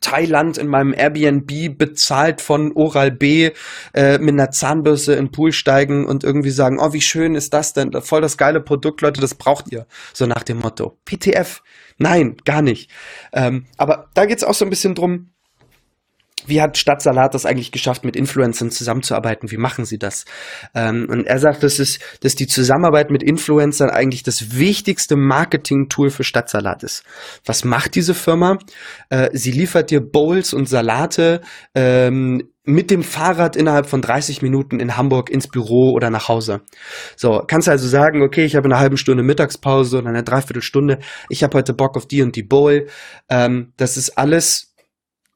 Thailand 0.00 0.58
in 0.58 0.68
meinem 0.68 0.92
Airbnb 0.92 1.76
bezahlt 1.76 2.40
von 2.40 2.72
Oral 2.72 3.10
B 3.10 3.50
äh, 3.94 4.18
mit 4.18 4.30
einer 4.30 4.50
Zahnbürste 4.50 5.12
in 5.12 5.26
den 5.26 5.32
Pool 5.32 5.52
steigen 5.52 6.06
und 6.06 6.24
irgendwie 6.24 6.50
sagen, 6.50 6.78
oh, 6.80 6.92
wie 6.92 7.00
schön 7.00 7.34
ist 7.34 7.54
das 7.54 7.72
denn? 7.72 7.92
Voll 8.02 8.20
das 8.20 8.36
geile 8.36 8.60
Produkt, 8.60 9.00
Leute, 9.00 9.20
das 9.20 9.34
braucht 9.34 9.70
ihr. 9.72 9.86
So 10.12 10.26
nach 10.26 10.42
dem 10.42 10.58
Motto. 10.58 10.98
PTF. 11.04 11.62
Nein, 11.98 12.36
gar 12.44 12.62
nicht. 12.62 12.90
Ähm, 13.32 13.66
aber 13.76 14.08
da 14.14 14.26
geht's 14.26 14.44
auch 14.44 14.54
so 14.54 14.64
ein 14.64 14.70
bisschen 14.70 14.94
drum, 14.94 15.30
wie 16.46 16.60
hat 16.60 16.78
Stadtsalat 16.78 17.34
das 17.34 17.46
eigentlich 17.46 17.72
geschafft, 17.72 18.04
mit 18.04 18.16
Influencern 18.16 18.70
zusammenzuarbeiten? 18.70 19.50
Wie 19.50 19.56
machen 19.56 19.84
sie 19.84 19.98
das? 19.98 20.24
Ähm, 20.74 21.06
und 21.08 21.26
er 21.26 21.38
sagt, 21.38 21.62
das 21.62 21.78
ist, 21.78 22.00
dass 22.20 22.34
die 22.34 22.46
Zusammenarbeit 22.46 23.10
mit 23.10 23.22
Influencern 23.22 23.90
eigentlich 23.90 24.22
das 24.22 24.56
wichtigste 24.56 25.16
Marketing-Tool 25.16 26.10
für 26.10 26.24
Stadtsalat 26.24 26.82
ist. 26.82 27.02
Was 27.44 27.64
macht 27.64 27.94
diese 27.94 28.14
Firma? 28.14 28.58
Äh, 29.10 29.30
sie 29.32 29.52
liefert 29.52 29.90
dir 29.90 30.00
Bowls 30.00 30.54
und 30.54 30.68
Salate 30.68 31.40
ähm, 31.74 32.48
mit 32.64 32.90
dem 32.90 33.02
Fahrrad 33.02 33.56
innerhalb 33.56 33.86
von 33.86 34.02
30 34.02 34.42
Minuten 34.42 34.78
in 34.78 34.96
Hamburg 34.96 35.30
ins 35.30 35.48
Büro 35.48 35.92
oder 35.92 36.10
nach 36.10 36.28
Hause. 36.28 36.60
So, 37.16 37.42
kannst 37.46 37.68
also 37.68 37.88
sagen, 37.88 38.22
okay, 38.22 38.44
ich 38.44 38.56
habe 38.56 38.66
eine 38.66 38.78
halbe 38.78 38.98
Stunde 38.98 39.22
Mittagspause 39.22 39.98
oder 39.98 40.10
eine 40.10 40.22
Dreiviertelstunde, 40.22 40.98
ich 41.30 41.42
habe 41.42 41.56
heute 41.56 41.72
Bock 41.72 41.96
auf 41.96 42.06
die 42.06 42.22
und 42.22 42.36
die 42.36 42.42
Bowl. 42.42 42.86
Ähm, 43.30 43.72
das 43.78 43.96
ist 43.96 44.18
alles 44.18 44.74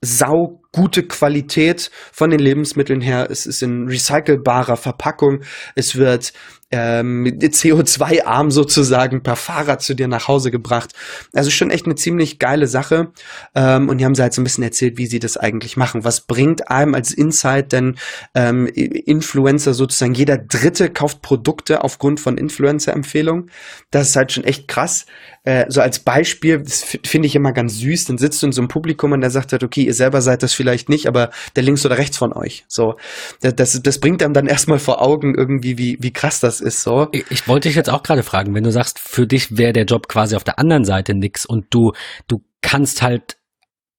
sau 0.03 0.62
gute 0.73 1.03
Qualität 1.03 1.91
von 2.13 2.31
den 2.31 2.41
Lebensmitteln 2.41 3.01
her. 3.01 3.29
Es 3.31 3.47
ist 3.47 3.63
in 3.63 3.89
recycelbarer 3.89 4.77
Verpackung. 4.77 5.43
Es 5.75 5.97
wird 5.97 6.33
ähm, 6.73 7.27
CO2-arm 7.27 8.51
sozusagen 8.51 9.23
per 9.23 9.37
Fahrrad 9.37 9.83
zu 9.83 9.95
dir 9.95 10.09
nach 10.09 10.27
Hause 10.27 10.51
gebracht. 10.51 10.95
Also 11.35 11.51
schon 11.51 11.71
echt 11.71 11.85
eine 11.85 11.95
ziemlich 11.95 12.39
geile 12.39 12.67
Sache. 12.67 13.13
Ähm, 13.55 13.89
und 13.89 13.99
die 13.99 14.05
haben 14.05 14.15
sie 14.15 14.23
halt 14.23 14.33
so 14.33 14.41
ein 14.41 14.45
bisschen 14.45 14.65
erzählt, 14.65 14.97
wie 14.97 15.07
sie 15.07 15.19
das 15.19 15.37
eigentlich 15.37 15.77
machen. 15.77 16.05
Was 16.05 16.23
bringt 16.23 16.71
einem 16.71 16.95
als 16.95 17.13
Insight 17.13 17.73
denn 17.73 17.97
ähm, 18.35 18.67
Influencer 18.67 19.75
sozusagen? 19.75 20.15
Jeder 20.15 20.39
Dritte 20.39 20.89
kauft 20.91 21.21
Produkte 21.21 21.85
aufgrund 21.85 22.21
von 22.21 22.39
Influencer-Empfehlungen. 22.39 23.51
Das 23.91 24.09
ist 24.09 24.17
halt 24.17 24.33
schon 24.33 24.45
echt 24.45 24.67
krass. 24.67 25.05
Äh, 25.45 25.67
so 25.69 25.81
als 25.81 25.99
Beispiel, 25.99 26.65
finde 26.67 27.27
ich 27.27 27.35
immer 27.35 27.53
ganz 27.53 27.75
süß, 27.79 28.07
dann 28.07 28.17
sitzt 28.17 28.43
du 28.43 28.47
in 28.47 28.53
so 28.53 28.61
einem 28.61 28.69
Publikum 28.69 29.13
und 29.13 29.21
der 29.21 29.31
sagt 29.31 29.53
halt, 29.53 29.65
okay, 29.65 29.83
ihr 29.83 29.95
selber 29.95 30.23
seid 30.23 30.43
das 30.43 30.55
vielleicht 30.55 30.89
nicht, 30.89 31.07
aber 31.07 31.31
der 31.57 31.65
links 31.65 31.85
oder 31.85 31.99
rechts 31.99 32.17
von 32.17 32.33
euch. 32.33 32.65
So, 32.69 32.97
das, 33.41 33.83
das 33.83 33.99
bringt 33.99 34.23
einem 34.23 34.35
dann 34.35 34.47
erstmal 34.47 34.79
vor 34.79 35.03
Augen 35.03 35.35
irgendwie, 35.35 35.77
wie, 35.79 35.99
wie 36.01 36.13
krass 36.13 36.41
das 36.41 36.62
ist. 36.63 36.83
So. 36.83 37.09
Ich, 37.13 37.25
ich 37.31 37.49
wollte 37.49 37.69
dich 37.69 37.77
jetzt 37.77 37.91
auch 37.91 38.03
gerade 38.03 38.23
fragen, 38.23 38.55
wenn 38.55 38.65
du 38.65 38.73
sagst, 38.73 38.99
für 38.99 39.27
dich 39.27 39.57
wäre 39.57 39.73
der 39.73 39.85
Job 39.85 40.09
quasi 40.09 40.37
auf 40.37 40.45
der 40.45 40.59
anderen 40.59 40.85
Seite 40.85 41.15
nix 41.15 41.45
und 41.45 41.67
du, 41.71 41.93
du 42.29 42.43
kannst 42.61 43.03
halt 43.03 43.37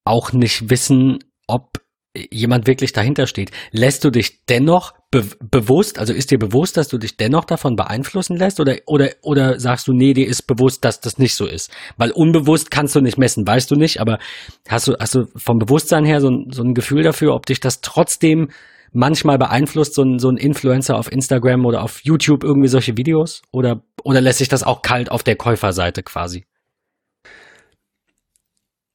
auch 0.05 0.33
nicht 0.33 0.69
wissen, 0.69 1.19
ob 1.47 1.83
jemand 2.15 2.67
wirklich 2.67 2.93
dahinter 2.93 3.25
steht. 3.25 3.51
Lässt 3.71 4.03
du 4.03 4.11
dich 4.11 4.45
dennoch 4.45 4.93
be 5.09 5.23
bewusst, 5.39 5.97
also 5.97 6.13
ist 6.13 6.29
dir 6.29 6.37
bewusst, 6.37 6.77
dass 6.77 6.87
du 6.87 6.97
dich 6.97 7.17
dennoch 7.17 7.45
davon 7.45 7.75
beeinflussen 7.75 8.37
lässt 8.37 8.59
oder, 8.59 8.77
oder, 8.85 9.09
oder 9.21 9.59
sagst 9.59 9.87
du, 9.87 9.93
nee, 9.93 10.13
dir 10.13 10.27
ist 10.27 10.43
bewusst, 10.43 10.85
dass 10.85 10.99
das 10.99 11.17
nicht 11.17 11.35
so 11.35 11.47
ist? 11.47 11.71
Weil 11.97 12.11
unbewusst 12.11 12.69
kannst 12.69 12.95
du 12.95 13.01
nicht 13.01 13.17
messen, 13.17 13.47
weißt 13.47 13.69
du 13.71 13.75
nicht, 13.75 13.99
aber 13.99 14.19
hast 14.67 14.87
du, 14.87 14.93
hast 14.99 15.15
du 15.15 15.25
vom 15.35 15.57
Bewusstsein 15.57 16.05
her 16.05 16.21
so 16.21 16.29
ein, 16.29 16.51
so 16.51 16.63
ein 16.63 16.75
Gefühl 16.75 17.01
dafür, 17.01 17.33
ob 17.33 17.47
dich 17.47 17.59
das 17.59 17.81
trotzdem 17.81 18.49
manchmal 18.93 19.37
beeinflusst, 19.37 19.95
so 19.95 20.03
ein, 20.03 20.19
so 20.19 20.29
ein 20.29 20.37
Influencer 20.37 20.97
auf 20.97 21.11
Instagram 21.11 21.65
oder 21.65 21.83
auf 21.83 22.01
YouTube 22.03 22.43
irgendwie 22.43 22.67
solche 22.67 22.97
Videos? 22.97 23.41
Oder, 23.51 23.83
oder 24.03 24.21
lässt 24.21 24.39
sich 24.39 24.49
das 24.49 24.63
auch 24.63 24.81
kalt 24.81 25.11
auf 25.11 25.23
der 25.23 25.35
Käuferseite 25.35 26.03
quasi? 26.03 26.45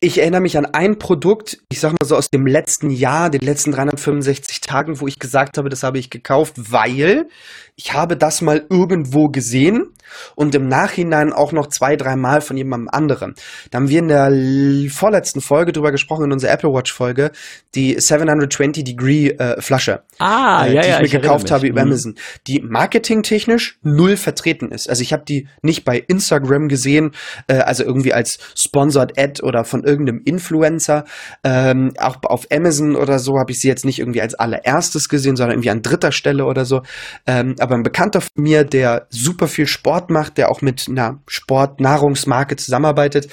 Ich 0.01 0.19
erinnere 0.19 0.41
mich 0.41 0.57
an 0.57 0.67
ein 0.67 0.99
Produkt, 0.99 1.59
ich 1.69 1.81
sag 1.81 1.91
mal 1.91 2.07
so 2.07 2.15
aus 2.15 2.31
dem 2.31 2.47
letzten 2.47 2.89
Jahr, 2.89 3.31
den 3.31 3.41
letzten 3.41 3.73
365 3.73 4.61
Tagen, 4.61 5.01
wo 5.01 5.09
ich 5.09 5.19
gesagt 5.19 5.59
habe, 5.59 5.69
das 5.71 5.83
habe 5.83 5.99
ich 5.99 6.09
gekauft, 6.09 6.55
weil 6.71 7.27
ich 7.75 7.95
habe 7.95 8.17
das 8.17 8.41
mal 8.41 8.65
irgendwo 8.71 9.27
gesehen 9.27 9.93
und 10.35 10.55
im 10.55 10.69
Nachhinein 10.69 11.33
auch 11.33 11.53
noch 11.53 11.69
zwei, 11.69 11.97
drei 11.97 12.17
Mal 12.17 12.41
von 12.41 12.57
jemandem 12.57 12.89
anderen. 12.89 13.35
Da 13.71 13.79
haben 13.79 13.89
wir 13.89 13.99
in 13.99 14.09
der 14.09 14.91
vorletzten 14.91 15.41
Folge 15.41 15.73
drüber 15.73 15.93
gesprochen, 15.93 16.25
in 16.25 16.33
unserer 16.33 16.53
Apple 16.53 16.73
Watch 16.73 16.93
Folge, 16.93 17.31
die 17.75 17.99
720 17.99 18.85
Degree 18.85 19.29
äh, 19.29 19.61
Flasche, 19.61 20.03
ah, 20.19 20.67
äh, 20.67 20.75
ja, 20.75 20.83
die 20.83 20.89
ja, 20.89 21.01
ich 21.01 21.13
mir 21.13 21.21
gekauft 21.21 21.51
habe 21.51 21.67
über 21.67 21.83
mhm. 21.83 21.89
Amazon, 21.89 22.15
die 22.47 22.61
marketingtechnisch 22.61 23.79
null 23.83 24.17
vertreten 24.17 24.71
ist. 24.71 24.89
Also 24.89 25.03
ich 25.03 25.13
habe 25.13 25.25
die 25.27 25.49
nicht 25.63 25.85
bei 25.85 25.99
Instagram 25.99 26.69
gesehen, 26.69 27.13
äh, 27.47 27.59
also 27.59 27.85
irgendwie 27.85 28.13
als 28.13 28.39
Sponsored 28.55 29.19
Ad 29.19 29.43
oder 29.43 29.65
von 29.65 29.85
irgendeinem 29.85 30.23
Influencer. 30.25 31.05
Ähm, 31.45 31.93
auch 31.99 32.17
auf 32.25 32.47
Amazon 32.53 32.97
oder 32.97 33.19
so 33.19 33.39
habe 33.39 33.53
ich 33.53 33.61
sie 33.61 33.69
jetzt 33.69 33.85
nicht 33.85 33.99
irgendwie 33.99 34.23
als 34.23 34.35
allererstes 34.35 35.09
gesehen, 35.09 35.37
sondern 35.37 35.55
irgendwie 35.55 35.71
an 35.71 35.83
dritter 35.83 36.13
Stelle 36.13 36.45
oder 36.45 36.65
so. 36.65 36.83
Ähm, 37.27 37.57
aber 37.59 37.75
ein 37.75 37.83
Bekannter 37.83 38.21
von 38.21 38.43
mir, 38.43 38.65
der 38.65 39.07
super 39.11 39.49
viel 39.49 39.67
Sport 39.67 39.98
macht, 40.07 40.39
der 40.39 40.51
auch 40.51 40.63
mit 40.63 40.87
einer 40.89 41.21
Sportnahrungsmarke 41.27 42.57
zusammenarbeitet, 42.57 43.29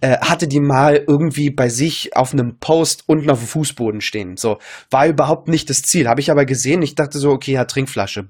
äh, 0.00 0.18
hatte 0.18 0.48
die 0.48 0.60
mal 0.60 1.04
irgendwie 1.06 1.50
bei 1.50 1.68
sich 1.68 2.16
auf 2.16 2.32
einem 2.32 2.58
Post 2.58 3.04
unten 3.06 3.30
auf 3.30 3.38
dem 3.38 3.48
Fußboden 3.48 4.00
stehen. 4.00 4.36
So, 4.36 4.58
war 4.90 5.06
überhaupt 5.06 5.48
nicht 5.48 5.70
das 5.70 5.82
Ziel. 5.82 6.08
Habe 6.08 6.20
ich 6.20 6.30
aber 6.30 6.44
gesehen. 6.44 6.82
Ich 6.82 6.94
dachte 6.94 7.18
so, 7.18 7.30
okay, 7.30 7.52
ja, 7.52 7.64
Trinkflasche. 7.64 8.28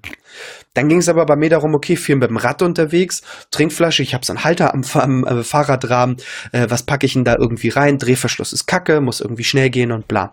Dann 0.74 0.89
ging 0.89 0.99
es 0.99 1.09
aber 1.09 1.26
bei 1.26 1.34
mir 1.34 1.51
darum, 1.51 1.74
okay, 1.74 1.97
viel 1.97 2.16
mit 2.16 2.30
dem 2.30 2.36
Rad 2.36 2.62
unterwegs, 2.62 3.22
Trinkflasche, 3.51 4.03
ich 4.03 4.14
habe 4.14 4.24
so 4.24 4.32
einen 4.32 4.45
Halter 4.45 4.74
am, 4.74 4.84
am 4.95 5.24
äh, 5.24 5.43
Fahrradrahmen, 5.43 6.18
äh, 6.53 6.66
was 6.68 6.84
packe 6.84 7.07
ich 7.07 7.14
denn 7.14 7.24
da 7.24 7.36
irgendwie 7.36 7.70
rein? 7.70 7.99
Drehverschluss 7.99 8.53
ist 8.53 8.66
kacke, 8.66 9.01
muss 9.01 9.20
irgendwie 9.20 9.45
schnell 9.45 9.70
gehen 9.70 9.91
und 9.91 10.07
bla. 10.07 10.32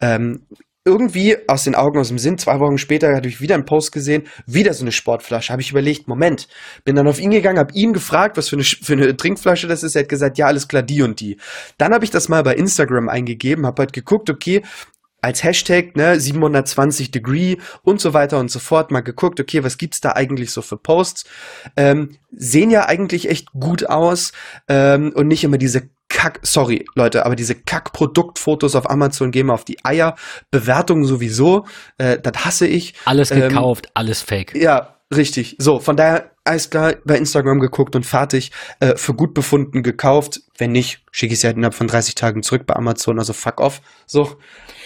Ähm, 0.00 0.46
irgendwie 0.84 1.36
aus 1.48 1.64
den 1.64 1.74
Augen, 1.74 1.98
aus 1.98 2.08
dem 2.08 2.18
Sinn, 2.18 2.36
zwei 2.36 2.60
Wochen 2.60 2.76
später 2.78 3.14
hatte 3.14 3.28
ich 3.28 3.40
wieder 3.40 3.54
einen 3.54 3.64
Post 3.64 3.92
gesehen, 3.92 4.24
wieder 4.46 4.74
so 4.74 4.84
eine 4.84 4.92
Sportflasche. 4.92 5.52
Habe 5.52 5.62
ich 5.62 5.70
überlegt, 5.70 6.08
Moment, 6.08 6.46
bin 6.84 6.94
dann 6.94 7.08
auf 7.08 7.18
ihn 7.18 7.30
gegangen, 7.30 7.58
habe 7.58 7.72
ihn 7.72 7.92
gefragt, 7.92 8.36
was 8.36 8.48
für 8.48 8.56
eine, 8.56 8.64
für 8.64 8.92
eine 8.92 9.16
Trinkflasche 9.16 9.66
das 9.66 9.82
ist. 9.82 9.96
Er 9.96 10.02
hat 10.02 10.08
gesagt, 10.08 10.36
ja, 10.36 10.46
alles 10.46 10.68
klar, 10.68 10.82
die 10.82 11.02
und 11.02 11.20
die. 11.20 11.38
Dann 11.78 11.94
habe 11.94 12.04
ich 12.04 12.10
das 12.10 12.28
mal 12.28 12.42
bei 12.42 12.54
Instagram 12.54 13.08
eingegeben, 13.08 13.66
habe 13.66 13.80
halt 13.80 13.92
geguckt, 13.94 14.28
okay, 14.28 14.62
als 15.24 15.42
Hashtag, 15.42 15.96
ne, 15.96 16.20
720 16.20 17.10
Degree 17.10 17.56
und 17.82 17.98
so 17.98 18.12
weiter 18.12 18.38
und 18.38 18.50
so 18.50 18.58
fort, 18.58 18.90
mal 18.90 19.00
geguckt, 19.00 19.40
okay, 19.40 19.64
was 19.64 19.78
gibt's 19.78 20.02
da 20.02 20.12
eigentlich 20.12 20.50
so 20.50 20.60
für 20.60 20.76
Posts? 20.76 21.24
Ähm, 21.76 22.18
sehen 22.30 22.70
ja 22.70 22.86
eigentlich 22.86 23.30
echt 23.30 23.52
gut 23.52 23.88
aus 23.88 24.32
ähm, 24.68 25.12
und 25.14 25.28
nicht 25.28 25.42
immer 25.42 25.56
diese 25.56 25.88
Kack, 26.24 26.40
sorry 26.40 26.86
Leute, 26.94 27.26
aber 27.26 27.36
diese 27.36 27.54
Kack-Produktfotos 27.54 28.76
auf 28.76 28.88
Amazon 28.88 29.30
gehen 29.30 29.48
mir 29.48 29.52
auf 29.52 29.66
die 29.66 29.84
Eier. 29.84 30.16
Bewertungen 30.50 31.04
sowieso, 31.04 31.66
äh, 31.98 32.18
das 32.18 32.46
hasse 32.46 32.66
ich. 32.66 32.94
Alles 33.04 33.30
ähm, 33.30 33.40
gekauft, 33.40 33.88
ähm, 33.88 33.92
alles 33.92 34.22
fake. 34.22 34.54
Ja, 34.54 34.96
richtig. 35.14 35.56
So, 35.58 35.80
von 35.80 35.98
daher 35.98 36.30
alles 36.42 36.70
klar, 36.70 36.94
bei 37.04 37.18
Instagram 37.18 37.60
geguckt 37.60 37.94
und 37.94 38.06
fertig, 38.06 38.52
äh, 38.80 38.96
für 38.96 39.12
gut 39.12 39.34
befunden 39.34 39.82
gekauft. 39.82 40.40
Wenn 40.56 40.72
nicht, 40.72 41.02
schicke 41.10 41.34
ich 41.34 41.40
es 41.40 41.42
ja 41.42 41.50
innerhalb 41.50 41.74
von 41.74 41.88
30 41.88 42.14
Tagen 42.14 42.42
zurück 42.42 42.64
bei 42.64 42.74
Amazon, 42.74 43.18
also 43.18 43.34
fuck 43.34 43.60
off. 43.60 43.82
So, 44.06 44.36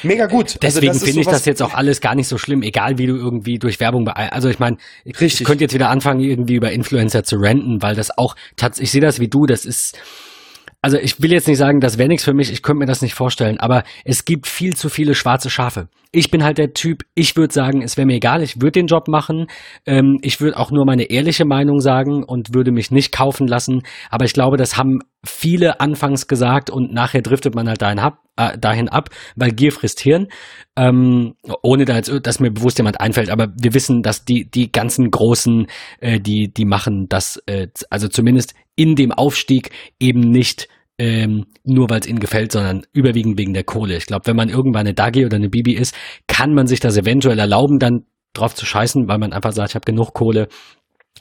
mega 0.02 0.26
gut. 0.26 0.46
Also 0.46 0.58
Deswegen 0.60 0.92
also 0.92 1.04
finde 1.06 1.20
ich 1.20 1.26
das 1.28 1.44
jetzt 1.44 1.62
auch 1.62 1.74
alles 1.74 2.00
gar 2.00 2.16
nicht 2.16 2.26
so 2.26 2.36
schlimm, 2.36 2.62
egal 2.62 2.98
wie 2.98 3.06
du 3.06 3.14
irgendwie 3.14 3.60
durch 3.60 3.78
Werbung 3.78 4.04
bei, 4.04 4.12
also 4.12 4.48
ich 4.48 4.58
meine, 4.58 4.78
ich 5.04 5.14
könnte 5.14 5.62
jetzt 5.62 5.74
wieder 5.74 5.90
anfangen, 5.90 6.18
irgendwie 6.18 6.56
über 6.56 6.72
Influencer 6.72 7.22
zu 7.22 7.36
renten, 7.36 7.80
weil 7.80 7.94
das 7.94 8.16
auch, 8.18 8.34
ich 8.78 8.90
sehe 8.90 9.00
das 9.00 9.20
wie 9.20 9.28
du, 9.28 9.46
das 9.46 9.64
ist, 9.64 9.96
also 10.80 10.96
ich 10.96 11.20
will 11.20 11.32
jetzt 11.32 11.48
nicht 11.48 11.58
sagen, 11.58 11.80
das 11.80 11.98
wäre 11.98 12.08
nichts 12.08 12.24
für 12.24 12.34
mich, 12.34 12.52
ich 12.52 12.62
könnte 12.62 12.78
mir 12.78 12.86
das 12.86 13.02
nicht 13.02 13.14
vorstellen, 13.14 13.58
aber 13.58 13.82
es 14.04 14.24
gibt 14.24 14.46
viel 14.46 14.76
zu 14.76 14.88
viele 14.88 15.14
schwarze 15.14 15.50
Schafe. 15.50 15.88
Ich 16.12 16.30
bin 16.30 16.44
halt 16.44 16.56
der 16.56 16.72
Typ, 16.72 17.02
ich 17.14 17.36
würde 17.36 17.52
sagen, 17.52 17.82
es 17.82 17.96
wäre 17.96 18.06
mir 18.06 18.14
egal, 18.14 18.42
ich 18.42 18.62
würde 18.62 18.72
den 18.72 18.86
Job 18.86 19.08
machen, 19.08 19.48
ähm, 19.86 20.18
ich 20.22 20.40
würde 20.40 20.56
auch 20.56 20.70
nur 20.70 20.86
meine 20.86 21.10
ehrliche 21.10 21.44
Meinung 21.44 21.80
sagen 21.80 22.22
und 22.22 22.54
würde 22.54 22.70
mich 22.70 22.90
nicht 22.92 23.12
kaufen 23.12 23.48
lassen, 23.48 23.82
aber 24.08 24.24
ich 24.24 24.32
glaube, 24.32 24.56
das 24.56 24.76
haben 24.76 25.00
viele 25.26 25.80
anfangs 25.80 26.28
gesagt 26.28 26.70
und 26.70 26.92
nachher 26.92 27.22
driftet 27.22 27.56
man 27.56 27.68
halt 27.68 27.82
dahin 27.82 27.98
ab, 27.98 28.22
äh, 28.36 28.56
dahin 28.56 28.88
ab 28.88 29.10
weil 29.34 29.50
Gier 29.50 29.72
frisst 29.72 29.98
Hirn, 30.00 30.28
ähm, 30.76 31.34
ohne 31.62 31.86
da 31.86 31.96
jetzt, 31.96 32.12
dass 32.22 32.38
mir 32.38 32.52
bewusst 32.52 32.78
jemand 32.78 33.00
einfällt, 33.00 33.30
aber 33.30 33.48
wir 33.56 33.74
wissen, 33.74 34.02
dass 34.02 34.24
die, 34.24 34.48
die 34.48 34.70
ganzen 34.70 35.10
Großen, 35.10 35.66
äh, 36.00 36.20
die, 36.20 36.54
die 36.54 36.64
machen 36.64 37.08
das, 37.08 37.42
äh, 37.46 37.66
also 37.90 38.06
zumindest 38.06 38.54
in 38.78 38.94
dem 38.94 39.12
Aufstieg 39.12 39.70
eben 39.98 40.20
nicht 40.20 40.68
ähm, 40.98 41.46
nur 41.64 41.90
weil 41.90 42.00
es 42.00 42.06
ihnen 42.06 42.20
gefällt, 42.20 42.52
sondern 42.52 42.82
überwiegend 42.92 43.38
wegen 43.38 43.54
der 43.54 43.64
Kohle. 43.64 43.96
Ich 43.96 44.06
glaube, 44.06 44.26
wenn 44.26 44.36
man 44.36 44.48
irgendwann 44.48 44.86
eine 44.86 44.94
Dagi 44.94 45.24
oder 45.24 45.36
eine 45.36 45.48
Bibi 45.48 45.74
ist, 45.74 45.94
kann 46.26 46.54
man 46.54 46.66
sich 46.66 46.80
das 46.80 46.96
eventuell 46.96 47.38
erlauben, 47.38 47.78
dann 47.78 48.06
drauf 48.32 48.54
zu 48.54 48.66
scheißen, 48.66 49.08
weil 49.08 49.18
man 49.18 49.32
einfach 49.32 49.52
sagt, 49.52 49.70
ich 49.70 49.74
habe 49.74 49.84
genug 49.84 50.12
Kohle, 50.12 50.48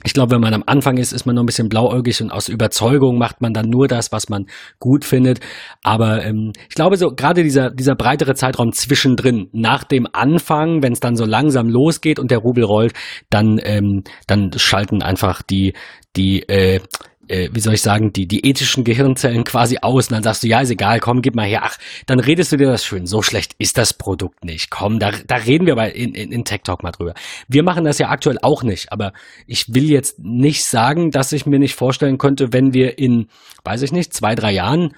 ich 0.03 0.14
glaube, 0.14 0.32
wenn 0.32 0.41
man 0.41 0.53
am 0.53 0.64
Anfang 0.68 0.97
ist, 0.97 1.12
ist 1.12 1.26
man 1.26 1.36
noch 1.36 1.43
ein 1.43 1.47
bisschen 1.47 1.70
blauäugig 1.70 2.22
und 2.22 2.32
aus 2.32 2.49
Überzeugung 2.49 3.18
macht 3.18 3.41
man 3.41 3.53
dann 3.53 3.70
nur 3.70 3.88
das, 3.88 4.12
was 4.12 4.30
man 4.30 4.45
gut 4.80 5.03
findet. 5.03 5.39
Aber 5.82 6.24
ähm, 6.24 6.53
ich 6.70 6.76
glaube, 6.76 6.97
so 6.97 7.10
gerade 7.10 7.41
dieser, 7.41 7.72
dieser 7.72 7.95
breitere 7.95 8.36
Zeitraum 8.36 8.74
zwischendrin, 8.74 9.49
nach 9.53 9.84
dem 9.84 10.08
Anfang, 10.12 10.84
wenn 10.84 10.93
es 10.93 10.99
dann 10.99 11.16
so 11.16 11.26
langsam 11.26 11.68
losgeht 11.68 12.20
und 12.20 12.30
der 12.30 12.39
Rubel 12.39 12.64
rollt, 12.64 12.93
dann, 13.32 13.60
ähm, 13.64 14.03
dann 14.28 14.51
schalten 14.55 15.01
einfach 15.01 15.41
die, 15.41 15.74
die 16.16 16.43
äh, 16.43 16.80
äh, 17.28 17.50
wie 17.52 17.60
soll 17.60 17.74
ich 17.74 17.82
sagen, 17.82 18.14
die, 18.14 18.28
die 18.28 18.46
ethischen 18.46 18.84
Gehirnzellen 18.84 19.44
quasi 19.44 19.78
aus 19.82 20.08
und 20.08 20.14
dann 20.14 20.24
sagst 20.24 20.44
du, 20.44 20.48
ja, 20.48 20.62
ist 20.62 20.70
egal, 20.70 21.00
komm, 21.00 21.22
gib 21.22 21.36
mal 21.36 21.46
her. 21.46 21.62
Ach, 21.64 21.78
dann 22.06 22.20
redest 22.20 22.52
du 22.52 22.58
dir 22.58 22.68
das 22.68 22.86
schön. 22.86 23.06
So 23.08 23.22
schlecht 23.22 23.54
ist 23.58 23.78
das 23.78 23.94
Produkt 23.94 24.44
nicht. 24.44 24.70
Komm, 24.70 25.00
da, 25.00 25.12
da 25.26 25.36
reden 25.36 25.66
wir 25.66 25.76
bei 25.76 25.92
in, 25.92 26.14
in, 26.14 26.32
in 26.32 26.46
Tech 26.46 26.62
Talk 26.64 26.84
mal 26.84 26.92
drüber. 26.92 27.14
Wir 27.48 27.64
machen 27.64 27.86
das 27.86 27.98
ja 27.98 28.10
aktuell 28.10 28.38
auch 28.42 28.64
nicht, 28.64 28.92
aber 28.92 29.14
ich 29.46 29.74
will 29.74 29.90
jetzt 29.90 30.20
nicht 30.20 30.66
sagen, 30.66 31.12
dass 31.12 31.32
ich 31.32 31.46
mir 31.46 31.60
nicht 31.60 31.76
vorstellen 31.76 32.18
könnte, 32.18 32.54
wenn 32.54 32.74
wir 32.74 32.98
in, 32.98 33.28
weiß 33.64 33.82
ich 33.82 33.92
nicht, 33.92 34.14
zwei, 34.14 34.36
drei 34.36 34.52
Jahren 34.52 34.94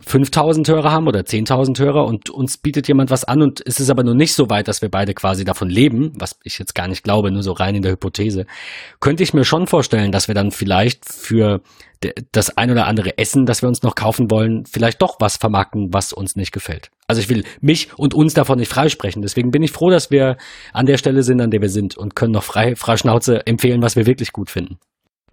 5000 0.00 0.68
Hörer 0.68 0.90
haben 0.90 1.06
oder 1.06 1.20
10.000 1.20 1.78
Hörer 1.78 2.06
und 2.06 2.30
uns 2.30 2.56
bietet 2.56 2.88
jemand 2.88 3.10
was 3.10 3.24
an 3.24 3.42
und 3.42 3.62
es 3.66 3.80
ist 3.80 3.90
aber 3.90 4.02
nur 4.02 4.14
nicht 4.14 4.34
so 4.34 4.48
weit, 4.50 4.68
dass 4.68 4.82
wir 4.82 4.88
beide 4.88 5.14
quasi 5.14 5.44
davon 5.44 5.68
leben, 5.68 6.12
was 6.16 6.38
ich 6.42 6.58
jetzt 6.58 6.74
gar 6.74 6.88
nicht 6.88 7.04
glaube, 7.04 7.30
nur 7.30 7.42
so 7.42 7.52
rein 7.52 7.74
in 7.74 7.82
der 7.82 7.92
Hypothese, 7.92 8.46
könnte 9.00 9.22
ich 9.22 9.34
mir 9.34 9.44
schon 9.44 9.66
vorstellen, 9.66 10.12
dass 10.12 10.28
wir 10.28 10.34
dann 10.34 10.50
vielleicht 10.50 11.04
für 11.04 11.60
das 12.32 12.56
ein 12.56 12.70
oder 12.70 12.86
andere 12.86 13.16
Essen, 13.18 13.46
das 13.46 13.62
wir 13.62 13.68
uns 13.68 13.82
noch 13.82 13.94
kaufen 13.94 14.30
wollen, 14.30 14.64
vielleicht 14.66 15.00
doch 15.00 15.16
was 15.20 15.36
vermarkten, 15.36 15.92
was 15.92 16.12
uns 16.12 16.36
nicht 16.36 16.52
gefällt. 16.52 16.90
Also 17.06 17.20
ich 17.20 17.28
will 17.28 17.44
mich 17.60 17.88
und 17.96 18.14
uns 18.14 18.34
davon 18.34 18.58
nicht 18.58 18.70
freisprechen. 18.70 19.22
Deswegen 19.22 19.50
bin 19.50 19.62
ich 19.62 19.72
froh, 19.72 19.90
dass 19.90 20.10
wir 20.10 20.36
an 20.72 20.86
der 20.86 20.98
Stelle 20.98 21.22
sind, 21.22 21.40
an 21.40 21.50
der 21.50 21.62
wir 21.62 21.70
sind 21.70 21.96
und 21.96 22.14
können 22.14 22.32
noch 22.32 22.44
frei, 22.44 22.76
frei 22.76 22.96
Schnauze 22.96 23.46
empfehlen, 23.46 23.82
was 23.82 23.96
wir 23.96 24.06
wirklich 24.06 24.32
gut 24.32 24.50
finden 24.50 24.78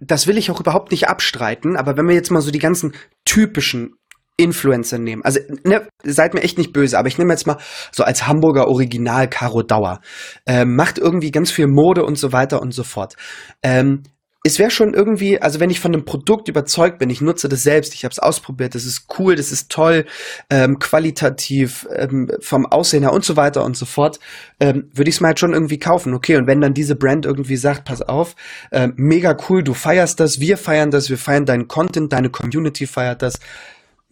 das 0.04 0.26
will 0.26 0.36
ich 0.36 0.50
auch 0.50 0.60
überhaupt 0.60 0.90
nicht 0.90 1.08
abstreiten, 1.08 1.76
aber 1.76 1.96
wenn 1.96 2.08
wir 2.08 2.14
jetzt 2.14 2.30
mal 2.30 2.40
so 2.40 2.50
die 2.50 2.58
ganzen 2.58 2.92
typischen 3.24 3.94
Influencer 4.42 4.98
nehmen. 4.98 5.22
Also, 5.24 5.40
ne, 5.64 5.86
seid 6.02 6.34
mir 6.34 6.42
echt 6.42 6.58
nicht 6.58 6.72
böse, 6.72 6.98
aber 6.98 7.08
ich 7.08 7.18
nehme 7.18 7.32
jetzt 7.32 7.46
mal 7.46 7.58
so 7.90 8.04
als 8.04 8.26
Hamburger 8.26 8.68
Original 8.68 9.28
Caro 9.28 9.62
Dauer. 9.62 10.00
Ähm, 10.46 10.76
macht 10.76 10.98
irgendwie 10.98 11.30
ganz 11.30 11.50
viel 11.50 11.66
Mode 11.66 12.04
und 12.04 12.18
so 12.18 12.32
weiter 12.32 12.60
und 12.60 12.72
so 12.72 12.84
fort. 12.84 13.16
Ähm, 13.62 14.02
es 14.44 14.58
wäre 14.58 14.70
schon 14.70 14.92
irgendwie, 14.92 15.40
also 15.40 15.60
wenn 15.60 15.70
ich 15.70 15.78
von 15.78 15.94
einem 15.94 16.04
Produkt 16.04 16.48
überzeugt 16.48 16.98
bin, 16.98 17.10
ich 17.10 17.20
nutze 17.20 17.48
das 17.48 17.62
selbst, 17.62 17.94
ich 17.94 18.04
habe 18.04 18.10
es 18.10 18.18
ausprobiert, 18.18 18.74
das 18.74 18.84
ist 18.84 19.06
cool, 19.18 19.36
das 19.36 19.52
ist 19.52 19.70
toll, 19.70 20.04
ähm, 20.50 20.80
qualitativ, 20.80 21.86
ähm, 21.94 22.28
vom 22.40 22.66
Aussehen 22.66 23.04
her 23.04 23.12
und 23.12 23.24
so 23.24 23.36
weiter 23.36 23.64
und 23.64 23.76
so 23.76 23.86
fort, 23.86 24.18
ähm, 24.58 24.90
würde 24.92 25.10
ich 25.10 25.16
es 25.16 25.20
mir 25.20 25.28
halt 25.28 25.38
schon 25.38 25.52
irgendwie 25.52 25.78
kaufen. 25.78 26.12
Okay, 26.12 26.36
und 26.36 26.48
wenn 26.48 26.60
dann 26.60 26.74
diese 26.74 26.96
Brand 26.96 27.24
irgendwie 27.24 27.56
sagt, 27.56 27.84
pass 27.84 28.02
auf, 28.02 28.34
äh, 28.72 28.88
mega 28.96 29.36
cool, 29.48 29.62
du 29.62 29.74
feierst 29.74 30.18
das, 30.18 30.40
wir 30.40 30.56
feiern 30.56 30.90
das, 30.90 31.08
wir 31.08 31.18
feiern 31.18 31.44
deinen 31.46 31.68
Content, 31.68 32.12
deine 32.12 32.30
Community 32.30 32.86
feiert 32.86 33.22
das, 33.22 33.38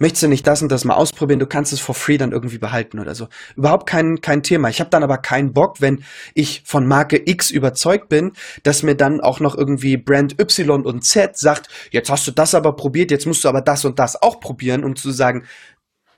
möchtest 0.00 0.24
du 0.24 0.28
nicht 0.28 0.46
das 0.46 0.62
und 0.62 0.72
das 0.72 0.84
mal 0.84 0.94
ausprobieren, 0.94 1.38
du 1.38 1.46
kannst 1.46 1.72
es 1.72 1.78
for 1.78 1.94
free 1.94 2.18
dann 2.18 2.32
irgendwie 2.32 2.58
behalten 2.58 2.98
oder 2.98 3.14
so. 3.14 3.28
Überhaupt 3.54 3.88
kein, 3.88 4.20
kein 4.20 4.42
Thema. 4.42 4.68
Ich 4.68 4.80
habe 4.80 4.90
dann 4.90 5.04
aber 5.04 5.18
keinen 5.18 5.52
Bock, 5.52 5.80
wenn 5.80 6.02
ich 6.34 6.62
von 6.64 6.86
Marke 6.86 7.20
X 7.24 7.50
überzeugt 7.50 8.08
bin, 8.08 8.32
dass 8.64 8.82
mir 8.82 8.96
dann 8.96 9.20
auch 9.20 9.38
noch 9.38 9.56
irgendwie 9.56 9.96
Brand 9.96 10.40
Y 10.40 10.84
und 10.84 11.04
Z 11.04 11.36
sagt, 11.36 11.68
jetzt 11.92 12.10
hast 12.10 12.26
du 12.26 12.32
das 12.32 12.54
aber 12.54 12.74
probiert, 12.74 13.10
jetzt 13.10 13.26
musst 13.26 13.44
du 13.44 13.48
aber 13.48 13.60
das 13.60 13.84
und 13.84 13.98
das 13.98 14.20
auch 14.20 14.40
probieren, 14.40 14.84
um 14.84 14.96
zu 14.96 15.10
sagen, 15.12 15.44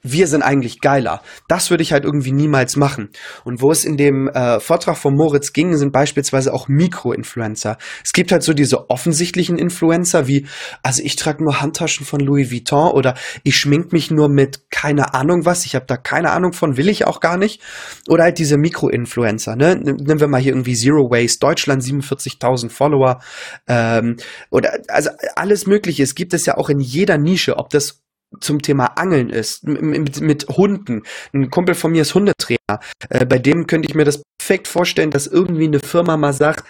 wir 0.03 0.27
sind 0.27 0.43
eigentlich 0.43 0.81
geiler. 0.81 1.23
Das 1.47 1.71
würde 1.71 1.83
ich 1.83 1.93
halt 1.93 2.05
irgendwie 2.05 2.33
niemals 2.33 2.77
machen. 2.77 3.11
Und 3.45 3.61
wo 3.61 3.71
es 3.71 3.85
in 3.85 3.97
dem 3.97 4.29
äh, 4.29 4.59
Vortrag 4.59 4.97
von 4.97 5.15
Moritz 5.15 5.53
ging, 5.53 5.77
sind 5.77 5.93
beispielsweise 5.93 6.53
auch 6.53 6.67
Mikro-Influencer. 6.67 7.79
Es 8.05 8.13
gibt 8.13 8.33
halt 8.33 8.43
so 8.43 8.53
diese 8.53 8.91
offensichtlichen 8.91 9.59
Influencer 9.59 10.27
wie, 10.27 10.47
also 10.83 11.03
ich 11.05 11.15
trage 11.15 11.45
nur 11.45 11.61
Handtaschen 11.61 12.05
von 12.05 12.21
Louis 12.21 12.51
Vuitton 12.51 12.91
oder 12.91 13.15
ich 13.45 13.57
schmink 13.57 13.93
mich 13.93 14.11
nur 14.11 14.29
mit 14.29 14.71
keine 14.71 15.15
Ahnung 15.15 15.45
was, 15.45 15.65
ich 15.65 15.77
habe 15.77 15.87
da 15.87 15.97
keine 15.97 16.31
Ahnung 16.33 16.53
von, 16.53 16.77
will 16.77 16.89
ich 16.89 17.07
auch 17.07 17.21
gar 17.21 17.37
nicht. 17.37 17.63
Oder 18.09 18.25
halt 18.25 18.39
diese 18.39 18.57
Mikro-Influencer, 18.57 19.55
ne? 19.55 19.77
Nehmen 19.77 20.21
wir 20.21 20.27
mal 20.27 20.41
hier 20.41 20.53
irgendwie 20.53 20.75
Zero 20.75 21.11
Waste, 21.11 21.39
Deutschland 21.39 21.83
47.000 21.83 22.71
Follower 22.71 23.21
ähm, 23.69 24.17
oder 24.51 24.79
also 24.89 25.11
alles 25.37 25.67
mögliche. 25.67 26.03
Es 26.03 26.17
gibt 26.17 26.35
es 26.35 26.45
ja 26.47 26.57
auch 26.57 26.69
in 26.69 26.81
jeder 26.81 27.19
Nische, 27.19 27.57
ob 27.57 27.71
das 27.71 28.02
zum 28.41 28.63
Thema 28.63 28.87
Angeln 28.97 29.31
ist, 29.31 29.67
mit, 29.67 30.21
mit, 30.21 30.49
Hunden. 30.49 31.03
Ein 31.33 31.51
Kumpel 31.51 31.75
von 31.75 31.93
mir 31.93 32.03
ist 32.03 32.15
Hundetrainer. 32.15 32.81
Äh, 33.09 33.27
bei 33.27 33.39
dem 33.39 33.67
könnte 33.67 33.89
ich 33.89 33.95
mir 33.95 34.05
das 34.05 34.23
perfekt 34.39 34.69
vorstellen, 34.69 35.11
dass 35.11 35.27
irgendwie 35.27 35.67
eine 35.67 35.81
Firma 35.81 36.17
mal 36.17 36.33
sagt, 36.33 36.65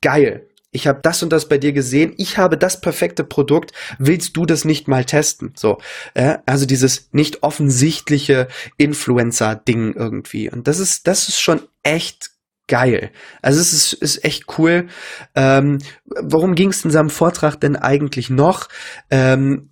geil, 0.00 0.48
ich 0.74 0.88
habe 0.88 0.98
das 1.02 1.22
und 1.22 1.30
das 1.32 1.48
bei 1.48 1.56
dir 1.56 1.72
gesehen, 1.72 2.14
ich 2.16 2.36
habe 2.36 2.58
das 2.58 2.80
perfekte 2.80 3.22
Produkt, 3.22 3.72
willst 3.98 4.36
du 4.36 4.44
das 4.44 4.64
nicht 4.64 4.88
mal 4.88 5.04
testen? 5.04 5.52
So, 5.56 5.78
äh, 6.14 6.38
also 6.46 6.66
dieses 6.66 7.08
nicht 7.12 7.42
offensichtliche 7.42 8.48
Influencer-Ding 8.76 9.94
irgendwie. 9.94 10.50
Und 10.50 10.66
das 10.66 10.80
ist, 10.80 11.06
das 11.06 11.28
ist 11.28 11.40
schon 11.40 11.62
echt 11.84 12.32
geil. 12.66 13.10
Also 13.40 13.60
es 13.60 13.72
ist, 13.72 13.92
ist 13.92 14.24
echt 14.24 14.58
cool. 14.58 14.88
Ähm, 15.34 15.78
worum 16.06 16.54
ging 16.54 16.70
es 16.70 16.84
in 16.84 16.90
seinem 16.90 17.10
Vortrag 17.10 17.60
denn 17.60 17.76
eigentlich 17.76 18.30
noch? 18.30 18.68
Ähm, 19.10 19.70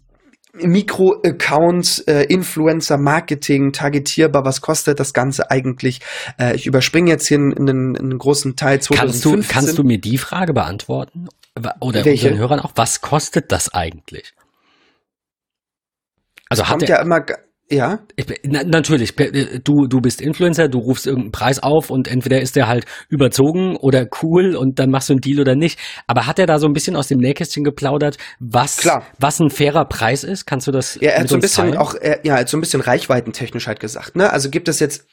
Mikro-Accounts, 0.55 2.01
äh, 2.01 2.25
Influencer, 2.25 2.99
Marketing, 2.99 3.73
targetierbar, 3.73 4.45
was 4.45 4.61
kostet 4.61 5.01
das 5.01 5.15
Ganze 5.15 5.51
eigentlich? 5.51 6.01
Äh, 6.39 6.55
ich 6.57 6.67
überspringe 6.67 7.11
jetzt 7.11 7.27
hier 7.27 7.39
in, 7.39 7.53
in, 7.53 7.69
in 7.69 7.97
einen 7.97 8.19
großen 8.19 8.55
Teil 8.57 8.81
2015. 8.81 9.33
Kannst 9.33 9.49
du, 9.49 9.53
kannst 9.53 9.79
du 9.79 9.85
mir 9.85 9.99
die 9.99 10.19
Frage 10.19 10.53
beantworten? 10.53 11.29
Oder 11.81 12.05
Welche? 12.05 12.29
unseren 12.29 12.39
Hörern 12.39 12.61
auch, 12.61 12.73
was 12.75 13.01
kostet 13.01 13.51
das 13.53 13.73
eigentlich? 13.73 14.35
Also 16.49 16.65
hat 16.65 16.71
kommt 16.71 16.89
ja 16.89 17.01
immer 17.01 17.25
ja. 17.73 18.01
Ich, 18.17 18.27
na, 18.45 18.63
natürlich, 18.65 19.17
du, 19.17 19.87
du 19.87 20.01
bist 20.01 20.21
Influencer, 20.21 20.69
du 20.69 20.79
rufst 20.79 21.07
irgendeinen 21.07 21.33
Preis 21.33 21.63
auf 21.63 21.91
und 21.91 22.07
entweder 22.07 22.41
ist 22.41 22.55
der 22.55 22.69
halt 22.69 22.85
überzogen 23.09 23.77
oder 23.77 24.07
cool 24.23 24.55
und 24.55 24.79
dann 24.79 24.91
machst 24.91 25.09
du 25.09 25.15
einen 25.15 25.21
Deal 25.21 25.41
oder 25.41 25.55
nicht. 25.55 25.79
Aber 26.07 26.27
hat 26.27 26.39
er 26.39 26.47
da 26.47 26.59
so 26.59 26.67
ein 26.67 26.73
bisschen 26.73 26.97
aus 26.97 27.09
dem 27.09 27.19
Nähkästchen 27.19 27.65
geplaudert, 27.65 28.19
was, 28.39 28.77
Klar. 28.77 29.07
was 29.19 29.41
ein 29.41 29.51
fairer 29.51 29.87
Preis 29.87 30.23
ist? 30.23 30.47
Kannst 30.47 30.67
du 30.67 30.73
das? 30.73 30.99
Ja, 31.01 31.11
er 31.13 31.21
hat 31.21 31.29
so 31.29 31.37
ein 31.37 31.41
bisschen 31.41 31.65
teilen? 31.65 31.79
auch, 31.79 31.95
er, 31.95 32.25
ja, 32.25 32.35
er 32.35 32.41
hat 32.41 32.49
so 32.49 32.59
ein 32.59 32.61
bisschen 32.61 32.83
reichweitentechnisch 32.83 33.67
halt 33.67 33.81
gesagt, 33.81 34.17
ne? 34.17 34.31
Also 34.31 34.51
gibt 34.51 34.69
es 34.69 34.79
jetzt, 34.79 35.07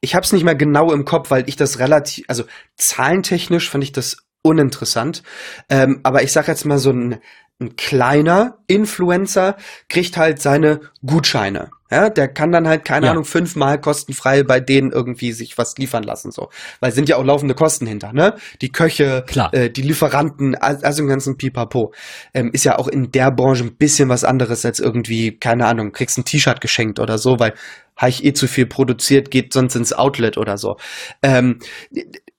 ich 0.00 0.14
habe 0.14 0.24
es 0.24 0.32
nicht 0.32 0.44
mehr 0.44 0.54
genau 0.54 0.92
im 0.92 1.04
Kopf, 1.04 1.30
weil 1.30 1.48
ich 1.48 1.56
das 1.56 1.78
relativ, 1.78 2.24
also 2.28 2.44
zahlentechnisch 2.76 3.70
fand 3.70 3.84
ich 3.84 3.92
das 3.92 4.18
uninteressant. 4.42 5.22
Ähm, 5.68 6.00
aber 6.02 6.22
ich 6.22 6.32
sag 6.32 6.48
jetzt 6.48 6.64
mal 6.64 6.78
so 6.78 6.90
ein, 6.90 7.20
ein 7.62 7.76
kleiner 7.76 8.58
Influencer 8.66 9.56
kriegt 9.88 10.16
halt 10.16 10.40
seine 10.42 10.80
Gutscheine. 11.04 11.70
Ja, 11.92 12.08
der 12.08 12.26
kann 12.28 12.52
dann 12.52 12.66
halt, 12.66 12.86
keine 12.86 13.04
ja. 13.04 13.12
Ahnung, 13.12 13.26
fünfmal 13.26 13.78
kostenfrei 13.78 14.44
bei 14.44 14.60
denen 14.60 14.92
irgendwie 14.92 15.32
sich 15.32 15.58
was 15.58 15.76
liefern 15.76 16.02
lassen, 16.02 16.32
so. 16.32 16.48
Weil 16.80 16.90
sind 16.90 17.10
ja 17.10 17.16
auch 17.16 17.24
laufende 17.24 17.54
Kosten 17.54 17.86
hinter, 17.86 18.14
ne? 18.14 18.34
Die 18.62 18.72
Köche, 18.72 19.24
Klar. 19.26 19.52
Äh, 19.52 19.68
die 19.68 19.82
Lieferanten, 19.82 20.54
also 20.54 21.02
den 21.02 21.08
ganzen 21.08 21.36
Pipapo. 21.36 21.92
Ähm, 22.32 22.50
ist 22.54 22.64
ja 22.64 22.78
auch 22.78 22.88
in 22.88 23.12
der 23.12 23.30
Branche 23.30 23.64
ein 23.64 23.76
bisschen 23.76 24.08
was 24.08 24.24
anderes 24.24 24.64
als 24.64 24.80
irgendwie, 24.80 25.38
keine 25.38 25.66
Ahnung, 25.66 25.92
kriegst 25.92 26.16
ein 26.16 26.24
T-Shirt 26.24 26.62
geschenkt 26.62 26.98
oder 26.98 27.18
so, 27.18 27.38
weil 27.38 27.52
habe 27.94 28.08
ich 28.08 28.24
eh 28.24 28.32
zu 28.32 28.48
viel 28.48 28.64
produziert, 28.64 29.30
geht 29.30 29.52
sonst 29.52 29.76
ins 29.76 29.92
Outlet 29.92 30.38
oder 30.38 30.56
so. 30.56 30.78
Ähm, 31.22 31.58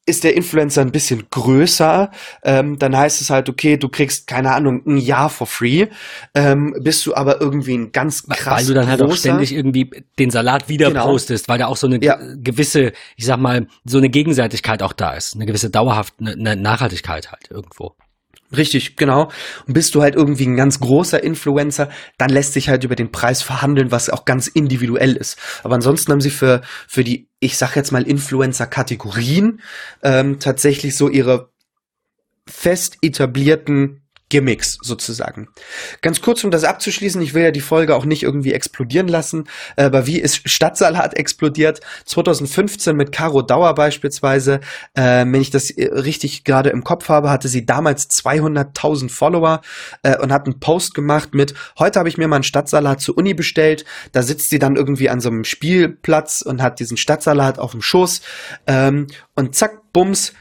ist 0.05 0.23
der 0.23 0.35
Influencer 0.35 0.81
ein 0.81 0.91
bisschen 0.91 1.23
größer, 1.29 2.11
ähm, 2.43 2.77
dann 2.77 2.95
heißt 2.95 3.21
es 3.21 3.29
halt, 3.29 3.47
okay, 3.47 3.77
du 3.77 3.87
kriegst, 3.87 4.27
keine 4.27 4.53
Ahnung, 4.53 4.81
ein 4.85 4.97
Jahr 4.97 5.29
for 5.29 5.47
free, 5.47 5.87
ähm, 6.35 6.75
bist 6.81 7.05
du 7.05 7.15
aber 7.15 7.39
irgendwie 7.39 7.75
ein 7.75 7.91
ganz 7.91 8.27
krass 8.27 8.59
Weil 8.59 8.65
du 8.65 8.73
dann 8.73 8.87
halt 8.87 8.99
großer, 8.99 9.13
auch 9.13 9.17
ständig 9.17 9.53
irgendwie 9.53 9.89
den 10.19 10.29
Salat 10.29 10.67
wieder 10.67 10.89
genau. 10.89 11.05
postest, 11.05 11.47
weil 11.47 11.57
da 11.57 11.67
auch 11.67 11.77
so 11.77 11.87
eine 11.87 12.03
ja. 12.03 12.19
gewisse, 12.35 12.91
ich 13.15 13.25
sag 13.25 13.37
mal, 13.37 13.67
so 13.85 13.97
eine 13.97 14.09
Gegenseitigkeit 14.09 14.83
auch 14.83 14.93
da 14.93 15.13
ist, 15.13 15.35
eine 15.35 15.45
gewisse 15.45 15.69
dauerhafte 15.69 16.25
eine 16.25 16.55
Nachhaltigkeit 16.55 17.31
halt 17.31 17.49
irgendwo. 17.49 17.95
Richtig, 18.55 18.95
genau. 18.97 19.31
Und 19.67 19.73
bist 19.73 19.95
du 19.95 20.01
halt 20.01 20.15
irgendwie 20.15 20.45
ein 20.45 20.55
ganz 20.55 20.79
großer 20.79 21.23
Influencer, 21.23 21.89
dann 22.17 22.29
lässt 22.29 22.53
sich 22.53 22.69
halt 22.69 22.83
über 22.83 22.95
den 22.95 23.11
Preis 23.11 23.41
verhandeln, 23.41 23.91
was 23.91 24.09
auch 24.09 24.25
ganz 24.25 24.47
individuell 24.47 25.15
ist. 25.15 25.37
Aber 25.63 25.75
ansonsten 25.75 26.11
haben 26.11 26.21
sie 26.21 26.29
für, 26.29 26.61
für 26.87 27.03
die, 27.03 27.29
ich 27.39 27.57
sag 27.57 27.75
jetzt 27.75 27.91
mal, 27.91 28.03
Influencer-Kategorien 28.03 29.61
ähm, 30.03 30.39
tatsächlich 30.39 30.95
so 30.95 31.09
ihre 31.09 31.49
fest 32.47 32.97
etablierten 33.01 34.02
Gimmicks 34.33 34.79
sozusagen. 34.81 35.47
Ganz 36.01 36.19
kurz, 36.19 36.43
um 36.43 36.49
das 36.49 36.63
abzuschließen, 36.63 37.21
ich 37.21 37.35
will 37.35 37.43
ja 37.43 37.51
die 37.51 37.61
Folge 37.61 37.95
auch 37.95 38.03
nicht 38.03 38.23
irgendwie 38.23 38.51
explodieren 38.51 39.07
lassen, 39.07 39.43
aber 39.75 40.07
wie 40.07 40.19
ist 40.19 40.49
Stadtsalat 40.49 41.13
explodiert? 41.13 41.81
2015 42.05 42.95
mit 42.95 43.11
Caro 43.11 43.43
Dauer 43.43 43.75
beispielsweise, 43.75 44.59
äh, 44.95 45.23
wenn 45.23 45.35
ich 45.35 45.51
das 45.51 45.69
äh, 45.69 45.85
richtig 45.93 46.45
gerade 46.45 46.71
im 46.71 46.83
Kopf 46.83 47.09
habe, 47.09 47.29
hatte 47.29 47.47
sie 47.47 47.63
damals 47.63 48.09
200.000 48.09 49.11
Follower 49.11 49.61
äh, 50.01 50.17
und 50.17 50.33
hat 50.33 50.47
einen 50.47 50.59
Post 50.59 50.95
gemacht 50.95 51.35
mit, 51.35 51.53
heute 51.77 51.99
habe 51.99 52.09
ich 52.09 52.17
mir 52.17 52.27
mal 52.27 52.37
einen 52.37 52.43
Stadtsalat 52.43 53.01
zur 53.01 53.15
Uni 53.15 53.35
bestellt, 53.35 53.85
da 54.13 54.23
sitzt 54.23 54.49
sie 54.49 54.57
dann 54.57 54.75
irgendwie 54.75 55.11
an 55.11 55.21
so 55.21 55.29
einem 55.29 55.43
Spielplatz 55.43 56.41
und 56.41 56.63
hat 56.63 56.79
diesen 56.79 56.97
Stadtsalat 56.97 57.59
auf 57.59 57.73
dem 57.73 57.83
Schoß 57.83 58.21
ähm, 58.65 59.05
und 59.35 59.53
zack, 59.53 59.93
bums, 59.93 60.33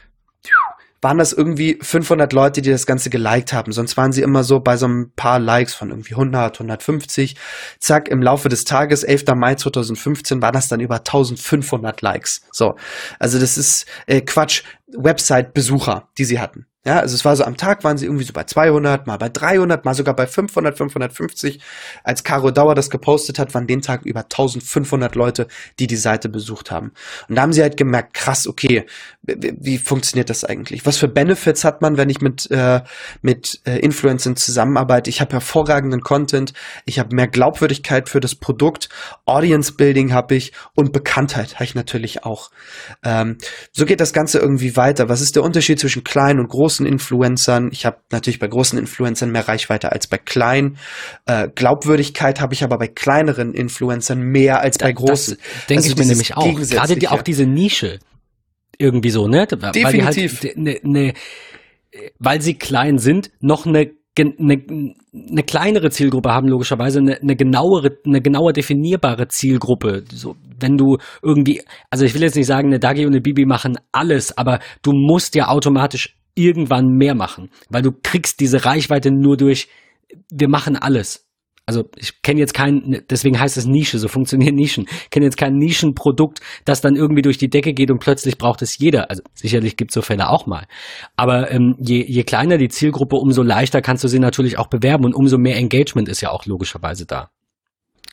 waren 1.03 1.17
das 1.17 1.33
irgendwie 1.33 1.77
500 1.81 2.33
Leute, 2.33 2.61
die 2.61 2.71
das 2.71 2.85
Ganze 2.85 3.09
geliked 3.09 3.53
haben. 3.53 3.71
Sonst 3.71 3.97
waren 3.97 4.11
sie 4.11 4.21
immer 4.21 4.43
so 4.43 4.59
bei 4.59 4.77
so 4.77 4.87
ein 4.87 5.11
paar 5.15 5.39
Likes 5.39 5.73
von 5.73 5.89
irgendwie 5.89 6.13
100, 6.13 6.55
150. 6.55 7.35
Zack, 7.79 8.07
im 8.07 8.21
Laufe 8.21 8.49
des 8.49 8.63
Tages, 8.65 9.03
11. 9.03 9.25
Mai 9.35 9.55
2015, 9.55 10.41
war 10.41 10.51
das 10.51 10.67
dann 10.67 10.79
über 10.79 10.95
1500 10.95 12.01
Likes. 12.01 12.41
So, 12.51 12.75
also 13.19 13.39
das 13.39 13.57
ist 13.57 13.85
äh, 14.07 14.21
Quatsch. 14.21 14.63
Website-Besucher, 14.95 16.07
die 16.19 16.25
sie 16.25 16.39
hatten. 16.39 16.67
Ja, 16.85 16.99
also 16.99 17.15
es 17.15 17.23
war 17.23 17.33
so 17.37 17.45
am 17.45 17.55
Tag 17.55 17.85
waren 17.85 17.97
sie 17.97 18.05
irgendwie 18.05 18.25
so 18.25 18.33
bei 18.33 18.43
200, 18.43 19.07
mal 19.07 19.15
bei 19.15 19.29
300, 19.29 19.85
mal 19.85 19.93
sogar 19.93 20.13
bei 20.17 20.27
500, 20.27 20.77
550. 20.77 21.61
Als 22.03 22.25
Caro 22.25 22.51
Dauer 22.51 22.75
das 22.75 22.89
gepostet 22.89 23.39
hat, 23.39 23.53
waren 23.53 23.67
den 23.67 23.81
Tag 23.81 24.05
über 24.05 24.19
1500 24.23 25.15
Leute, 25.15 25.47
die 25.79 25.87
die 25.87 25.95
Seite 25.95 26.27
besucht 26.27 26.71
haben. 26.71 26.91
Und 27.29 27.35
da 27.35 27.43
haben 27.43 27.53
sie 27.53 27.61
halt 27.61 27.77
gemerkt, 27.77 28.13
krass, 28.13 28.47
okay, 28.47 28.85
wie, 29.23 29.77
funktioniert 29.77 30.29
das 30.29 30.43
eigentlich? 30.43 30.85
Was 30.85 30.97
für 30.97 31.07
Benefits 31.07 31.63
hat 31.63 31.81
man, 31.81 31.97
wenn 31.97 32.09
ich 32.09 32.21
mit 32.21 32.49
äh, 32.51 32.81
mit 33.21 33.61
äh, 33.65 33.77
Influencern 33.79 34.35
zusammenarbeite? 34.35 35.09
Ich 35.09 35.21
habe 35.21 35.33
hervorragenden 35.33 36.01
Content, 36.01 36.53
ich 36.85 36.99
habe 36.99 37.15
mehr 37.15 37.27
Glaubwürdigkeit 37.27 38.09
für 38.09 38.19
das 38.19 38.35
Produkt, 38.35 38.89
Audience 39.25 39.73
Building 39.73 40.13
habe 40.13 40.35
ich 40.35 40.53
und 40.75 40.91
Bekanntheit 40.91 41.55
habe 41.55 41.65
ich 41.65 41.75
natürlich 41.75 42.25
auch. 42.25 42.51
Ähm, 43.03 43.37
so 43.71 43.85
geht 43.85 43.99
das 44.01 44.11
Ganze 44.11 44.39
irgendwie 44.39 44.75
weiter. 44.75 45.07
Was 45.07 45.21
ist 45.21 45.35
der 45.35 45.43
Unterschied 45.43 45.79
zwischen 45.79 46.03
klein 46.03 46.39
und 46.39 46.49
groß? 46.49 46.63
großen 46.63 46.85
Influencern. 46.85 47.69
Ich 47.73 47.85
habe 47.85 47.97
natürlich 48.09 48.39
bei 48.39 48.47
großen 48.47 48.79
Influencern 48.79 49.31
mehr 49.31 49.47
Reichweite 49.47 49.91
als 49.91 50.07
bei 50.07 50.17
kleinen. 50.17 50.77
Äh, 51.25 51.49
Glaubwürdigkeit 51.53 52.39
habe 52.39 52.53
ich 52.53 52.63
aber 52.63 52.77
bei 52.77 52.87
kleineren 52.87 53.53
Influencern 53.53 54.19
mehr 54.19 54.61
als 54.61 54.77
bei 54.77 54.93
großen. 54.93 55.37
Denke 55.67 55.83
also 55.83 55.89
ich 55.89 55.97
mir 55.97 56.05
nämlich 56.05 56.37
auch. 56.37 56.55
Gerade 56.55 56.95
die, 56.95 57.09
auch 57.09 57.21
diese 57.21 57.45
Nische 57.45 57.99
irgendwie 58.83 59.09
so, 59.09 59.27
ne? 59.27 59.47
Definitiv. 59.47 60.43
Weil, 60.43 60.49
halt 60.49 60.57
ne, 60.57 60.79
ne, 60.83 61.13
weil 62.19 62.41
sie 62.41 62.55
klein 62.55 62.97
sind, 62.97 63.31
noch 63.39 63.65
eine 63.65 63.91
eine, 64.19 64.61
eine 65.11 65.43
kleinere 65.43 65.89
Zielgruppe 65.89 66.29
haben, 66.29 66.47
logischerweise 66.47 66.99
eine, 66.99 67.19
eine 67.19 67.35
genauere, 67.35 67.97
eine 68.05 68.21
genauer 68.21 68.53
definierbare 68.53 69.27
Zielgruppe. 69.27 70.03
So, 70.11 70.35
wenn 70.59 70.77
du 70.77 70.97
irgendwie, 71.23 71.61
also 71.89 72.05
ich 72.05 72.13
will 72.13 72.21
jetzt 72.21 72.35
nicht 72.35 72.45
sagen, 72.45 72.67
eine 72.67 72.79
Dagi 72.79 73.05
und 73.05 73.13
eine 73.13 73.21
Bibi 73.21 73.45
machen 73.45 73.77
alles, 73.91 74.37
aber 74.37 74.59
du 74.83 74.91
musst 74.91 75.33
ja 75.35 75.47
automatisch 75.47 76.15
irgendwann 76.35 76.89
mehr 76.89 77.15
machen, 77.15 77.49
weil 77.69 77.81
du 77.81 77.91
kriegst 77.91 78.39
diese 78.39 78.65
Reichweite 78.65 79.11
nur 79.11 79.37
durch, 79.37 79.67
wir 80.31 80.47
machen 80.47 80.75
alles. 80.75 81.27
Also 81.65 81.89
ich 81.95 82.21
kenne 82.21 82.41
jetzt 82.41 82.53
kein, 82.53 83.03
deswegen 83.09 83.39
heißt 83.39 83.55
es 83.55 83.65
Nische, 83.65 83.97
so 83.97 84.09
funktionieren 84.09 84.55
Nischen. 84.55 84.85
Ich 85.03 85.09
kenne 85.11 85.25
jetzt 85.25 85.37
kein 85.37 85.55
Nischenprodukt, 85.55 86.41
das 86.65 86.81
dann 86.81 86.95
irgendwie 86.97 87.21
durch 87.21 87.37
die 87.37 87.49
Decke 87.49 87.73
geht 87.73 87.89
und 87.89 87.99
plötzlich 87.99 88.37
braucht 88.37 88.61
es 88.61 88.77
jeder. 88.77 89.09
Also 89.09 89.23
sicherlich 89.33 89.77
gibt 89.77 89.91
es 89.91 89.95
so 89.95 90.01
Fälle 90.01 90.29
auch 90.29 90.45
mal. 90.45 90.65
Aber 91.15 91.51
ähm, 91.51 91.75
je, 91.79 92.03
je 92.03 92.23
kleiner 92.23 92.57
die 92.57 92.67
Zielgruppe, 92.67 93.15
umso 93.15 93.43
leichter 93.43 93.81
kannst 93.81 94.03
du 94.03 94.09
sie 94.09 94.19
natürlich 94.19 94.57
auch 94.57 94.67
bewerben 94.67 95.05
und 95.05 95.15
umso 95.15 95.37
mehr 95.37 95.55
Engagement 95.55 96.09
ist 96.09 96.19
ja 96.19 96.31
auch 96.31 96.45
logischerweise 96.45 97.05
da. 97.05 97.29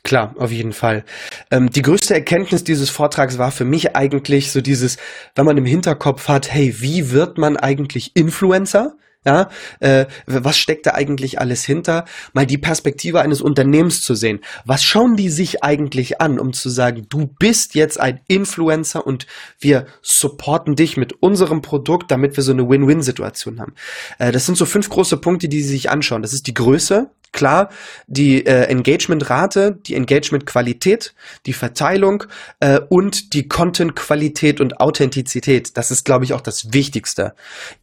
Klar, 0.03 0.33
auf 0.37 0.51
jeden 0.51 0.71
Fall. 0.71 1.03
Ähm, 1.51 1.69
die 1.69 1.83
größte 1.83 2.13
Erkenntnis 2.13 2.63
dieses 2.63 2.89
Vortrags 2.89 3.37
war 3.37 3.51
für 3.51 3.65
mich 3.65 3.95
eigentlich 3.95 4.51
so 4.51 4.61
dieses, 4.61 4.97
wenn 5.35 5.45
man 5.45 5.57
im 5.57 5.65
Hinterkopf 5.65 6.27
hat, 6.27 6.51
hey, 6.51 6.75
wie 6.79 7.11
wird 7.11 7.37
man 7.37 7.57
eigentlich 7.57 8.15
Influencer? 8.15 8.95
Ja, 9.23 9.49
äh, 9.79 10.07
was 10.25 10.57
steckt 10.57 10.87
da 10.87 10.95
eigentlich 10.95 11.39
alles 11.39 11.63
hinter? 11.63 12.05
Mal 12.33 12.47
die 12.47 12.57
Perspektive 12.57 13.21
eines 13.21 13.39
Unternehmens 13.39 14.01
zu 14.01 14.15
sehen. 14.15 14.39
Was 14.65 14.83
schauen 14.83 15.15
die 15.15 15.29
sich 15.29 15.63
eigentlich 15.63 16.19
an, 16.19 16.39
um 16.39 16.53
zu 16.53 16.69
sagen, 16.69 17.05
du 17.07 17.27
bist 17.27 17.75
jetzt 17.75 17.99
ein 17.99 18.21
Influencer 18.27 19.05
und 19.05 19.27
wir 19.59 19.85
supporten 20.01 20.75
dich 20.75 20.97
mit 20.97 21.13
unserem 21.21 21.61
Produkt, 21.61 22.09
damit 22.09 22.35
wir 22.35 22.43
so 22.43 22.51
eine 22.51 22.67
Win-Win-Situation 22.67 23.59
haben. 23.59 23.75
Äh, 24.17 24.31
das 24.31 24.47
sind 24.47 24.57
so 24.57 24.65
fünf 24.65 24.89
große 24.89 25.17
Punkte, 25.17 25.47
die 25.47 25.61
sie 25.61 25.69
sich 25.69 25.91
anschauen. 25.91 26.23
Das 26.23 26.33
ist 26.33 26.47
die 26.47 26.55
Größe, 26.55 27.11
klar, 27.31 27.69
die 28.07 28.45
äh, 28.45 28.63
Engagement-Rate, 28.63 29.79
die 29.85 29.95
Engagement-Qualität, 29.95 31.13
die 31.45 31.53
Verteilung 31.53 32.23
äh, 32.59 32.79
und 32.89 33.33
die 33.33 33.47
Content-Qualität 33.47 34.61
und 34.61 34.79
Authentizität. 34.79 35.77
Das 35.77 35.91
ist, 35.91 36.05
glaube 36.05 36.25
ich, 36.25 36.33
auch 36.33 36.41
das 36.41 36.73
Wichtigste. 36.73 37.33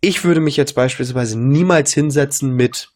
Ich 0.00 0.24
würde 0.24 0.40
mich 0.40 0.56
jetzt 0.56 0.74
beispielsweise 0.74 1.38
niemals 1.38 1.92
hinsetzen 1.92 2.52
mit 2.54 2.90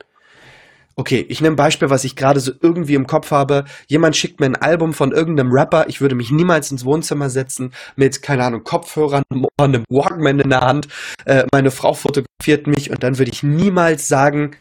Okay, 0.94 1.24
ich 1.28 1.40
nehme 1.40 1.54
ein 1.54 1.56
Beispiel, 1.56 1.88
was 1.88 2.04
ich 2.04 2.16
gerade 2.16 2.38
so 2.38 2.52
irgendwie 2.60 2.94
im 2.94 3.06
Kopf 3.06 3.30
habe. 3.30 3.64
Jemand 3.86 4.14
schickt 4.14 4.40
mir 4.40 4.46
ein 4.46 4.56
Album 4.56 4.92
von 4.92 5.12
irgendeinem 5.12 5.50
Rapper. 5.50 5.88
Ich 5.88 6.02
würde 6.02 6.14
mich 6.14 6.30
niemals 6.30 6.70
ins 6.70 6.84
Wohnzimmer 6.84 7.30
setzen 7.30 7.72
mit, 7.96 8.20
keine 8.20 8.44
Ahnung, 8.44 8.62
Kopfhörern, 8.62 9.22
einem 9.56 9.84
Walkman 9.88 10.40
in 10.40 10.50
der 10.50 10.60
Hand. 10.60 10.88
Äh, 11.24 11.44
meine 11.50 11.70
Frau 11.70 11.94
fotografiert 11.94 12.66
mich 12.66 12.90
und 12.90 13.02
dann 13.02 13.18
würde 13.18 13.30
ich 13.32 13.42
niemals 13.42 14.06
sagen, 14.06 14.56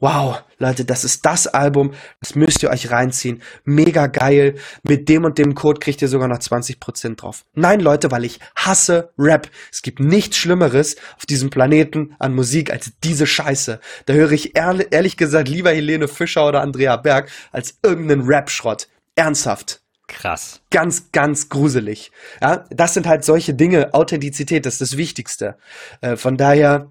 wow, 0.00 0.42
Leute, 0.58 0.84
das 0.84 1.04
ist 1.04 1.24
das 1.24 1.46
Album, 1.46 1.92
das 2.20 2.34
müsst 2.34 2.62
ihr 2.62 2.70
euch 2.70 2.90
reinziehen. 2.90 3.42
Mega 3.64 4.06
geil. 4.06 4.56
Mit 4.82 5.08
dem 5.08 5.24
und 5.24 5.38
dem 5.38 5.54
Code 5.54 5.80
kriegt 5.80 6.02
ihr 6.02 6.08
sogar 6.08 6.28
noch 6.28 6.38
20% 6.38 7.16
drauf. 7.16 7.44
Nein, 7.54 7.80
Leute, 7.80 8.10
weil 8.10 8.24
ich 8.24 8.40
hasse 8.56 9.12
Rap. 9.18 9.48
Es 9.70 9.82
gibt 9.82 10.00
nichts 10.00 10.36
Schlimmeres 10.36 10.96
auf 11.16 11.26
diesem 11.26 11.50
Planeten 11.50 12.14
an 12.18 12.34
Musik 12.34 12.72
als 12.72 12.92
diese 13.04 13.26
Scheiße. 13.26 13.80
Da 14.06 14.12
höre 14.12 14.32
ich 14.32 14.56
ehrlich, 14.56 14.88
ehrlich 14.90 15.16
gesagt 15.16 15.48
lieber 15.48 15.70
Helene 15.70 16.08
Fischer 16.08 16.48
oder 16.48 16.62
Andrea 16.62 16.96
Berg 16.96 17.30
als 17.52 17.78
irgendeinen 17.82 18.22
Rap-Schrott. 18.22 18.88
Ernsthaft. 19.16 19.80
Krass. 20.08 20.60
Ganz, 20.70 21.12
ganz 21.12 21.48
gruselig. 21.48 22.10
Ja, 22.42 22.64
das 22.70 22.94
sind 22.94 23.06
halt 23.06 23.24
solche 23.24 23.54
Dinge. 23.54 23.94
Authentizität, 23.94 24.66
das 24.66 24.74
ist 24.74 24.80
das 24.80 24.96
Wichtigste. 24.96 25.56
Äh, 26.00 26.16
von 26.16 26.36
daher, 26.36 26.90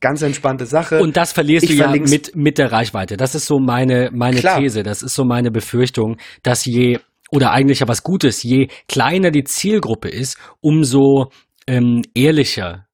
ganz 0.00 0.22
entspannte 0.22 0.66
Sache. 0.66 1.00
Und 1.00 1.16
das 1.16 1.32
verlierst 1.32 1.64
ich 1.64 1.70
du 1.70 1.76
ja 1.76 1.90
mit, 1.90 2.36
mit 2.36 2.58
der 2.58 2.72
Reichweite. 2.72 3.16
Das 3.16 3.34
ist 3.34 3.46
so 3.46 3.58
meine, 3.58 4.10
meine 4.12 4.40
These. 4.40 4.82
Das 4.82 5.02
ist 5.02 5.14
so 5.14 5.24
meine 5.24 5.50
Befürchtung, 5.50 6.16
dass 6.42 6.64
je, 6.64 6.98
oder 7.30 7.52
eigentlich 7.52 7.80
ja 7.80 7.88
was 7.88 8.02
Gutes, 8.02 8.42
je 8.42 8.68
kleiner 8.88 9.30
die 9.30 9.44
Zielgruppe 9.44 10.08
ist, 10.08 10.38
umso 10.60 11.30
ähm, 11.66 12.02
ehrlicher 12.14 12.86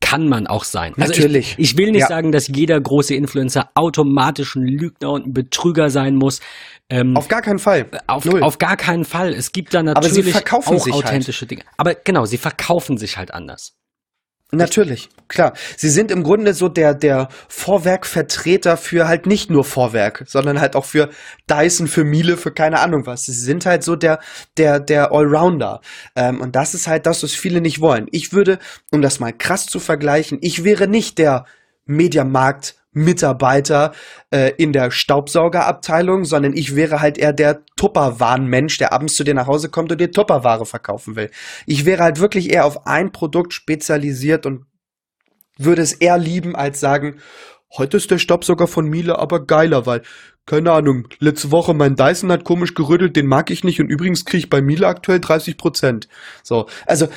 kann 0.00 0.28
man 0.28 0.46
auch 0.46 0.62
sein. 0.62 0.92
Also 0.98 1.12
Natürlich. 1.12 1.56
Ich, 1.58 1.72
ich 1.72 1.78
will 1.78 1.90
nicht 1.90 2.02
ja. 2.02 2.06
sagen, 2.06 2.30
dass 2.30 2.46
jeder 2.46 2.80
große 2.80 3.14
Influencer 3.14 3.70
automatisch 3.74 4.54
ein 4.54 4.64
Lügner 4.64 5.10
und 5.10 5.26
ein 5.26 5.32
Betrüger 5.32 5.90
sein 5.90 6.14
muss. 6.14 6.40
Ähm, 6.88 7.16
auf 7.16 7.26
gar 7.26 7.42
keinen 7.42 7.58
Fall. 7.58 7.90
Auf, 8.06 8.24
auf, 8.24 8.58
gar 8.58 8.76
keinen 8.76 9.04
Fall. 9.04 9.32
Es 9.32 9.50
gibt 9.50 9.74
da 9.74 9.82
natürlich 9.82 10.36
auch 10.36 10.66
halt. 10.66 10.92
authentische 10.92 11.40
halt. 11.40 11.50
Dinge. 11.50 11.62
Aber 11.76 11.94
genau, 11.94 12.24
sie 12.24 12.38
verkaufen 12.38 12.98
sich 12.98 13.16
halt 13.16 13.34
anders. 13.34 13.74
Natürlich, 14.52 15.08
klar. 15.26 15.54
Sie 15.76 15.88
sind 15.88 16.12
im 16.12 16.22
Grunde 16.22 16.54
so 16.54 16.68
der, 16.68 16.94
der 16.94 17.28
Vorwerkvertreter 17.48 18.76
für 18.76 19.08
halt 19.08 19.26
nicht 19.26 19.50
nur 19.50 19.64
Vorwerk, 19.64 20.22
sondern 20.28 20.60
halt 20.60 20.76
auch 20.76 20.84
für 20.84 21.10
Dyson, 21.50 21.88
für 21.88 22.04
Miele, 22.04 22.36
für 22.36 22.52
keine 22.52 22.78
Ahnung 22.78 23.06
was. 23.06 23.24
Sie 23.24 23.32
sind 23.32 23.66
halt 23.66 23.82
so 23.82 23.96
der, 23.96 24.20
der, 24.56 24.78
der 24.78 25.10
Allrounder. 25.10 25.80
Ähm, 26.14 26.40
und 26.40 26.54
das 26.54 26.74
ist 26.74 26.86
halt 26.86 27.06
das, 27.06 27.24
was 27.24 27.32
viele 27.32 27.60
nicht 27.60 27.80
wollen. 27.80 28.06
Ich 28.12 28.32
würde, 28.32 28.60
um 28.92 29.02
das 29.02 29.18
mal 29.18 29.32
krass 29.32 29.66
zu 29.66 29.80
vergleichen, 29.80 30.38
ich 30.40 30.62
wäre 30.62 30.86
nicht 30.86 31.18
der 31.18 31.44
Mediamarkt 31.84 32.76
Mitarbeiter 32.96 33.92
äh, 34.30 34.52
in 34.56 34.72
der 34.72 34.90
Staubsaugerabteilung, 34.90 36.24
sondern 36.24 36.54
ich 36.54 36.74
wäre 36.74 37.00
halt 37.00 37.18
eher 37.18 37.34
der 37.34 37.62
Tupperwaren-Mensch, 37.76 38.78
der 38.78 38.94
abends 38.94 39.16
zu 39.16 39.22
dir 39.22 39.34
nach 39.34 39.46
Hause 39.46 39.68
kommt 39.68 39.92
und 39.92 40.00
dir 40.00 40.10
Tupperware 40.10 40.64
verkaufen 40.64 41.14
will. 41.14 41.30
Ich 41.66 41.84
wäre 41.84 42.02
halt 42.02 42.20
wirklich 42.20 42.50
eher 42.50 42.64
auf 42.64 42.86
ein 42.86 43.12
Produkt 43.12 43.52
spezialisiert 43.52 44.46
und 44.46 44.64
würde 45.58 45.82
es 45.82 45.92
eher 45.92 46.16
lieben, 46.16 46.56
als 46.56 46.80
sagen, 46.80 47.20
heute 47.76 47.98
ist 47.98 48.10
der 48.10 48.18
Staubsauger 48.18 48.66
von 48.66 48.88
Miele 48.88 49.18
aber 49.18 49.44
geiler, 49.44 49.84
weil 49.84 50.00
keine 50.46 50.72
Ahnung, 50.72 51.08
letzte 51.18 51.50
Woche 51.50 51.74
mein 51.74 51.96
Dyson 51.96 52.32
hat 52.32 52.44
komisch 52.44 52.74
gerüttelt, 52.74 53.16
den 53.16 53.26
mag 53.26 53.50
ich 53.50 53.64
nicht 53.64 53.80
und 53.80 53.88
übrigens 53.88 54.24
kriege 54.24 54.38
ich 54.38 54.50
bei 54.50 54.62
Miele 54.62 54.86
aktuell 54.86 55.20
30 55.20 55.58
Prozent. 55.58 56.08
So, 56.42 56.66
also 56.86 57.08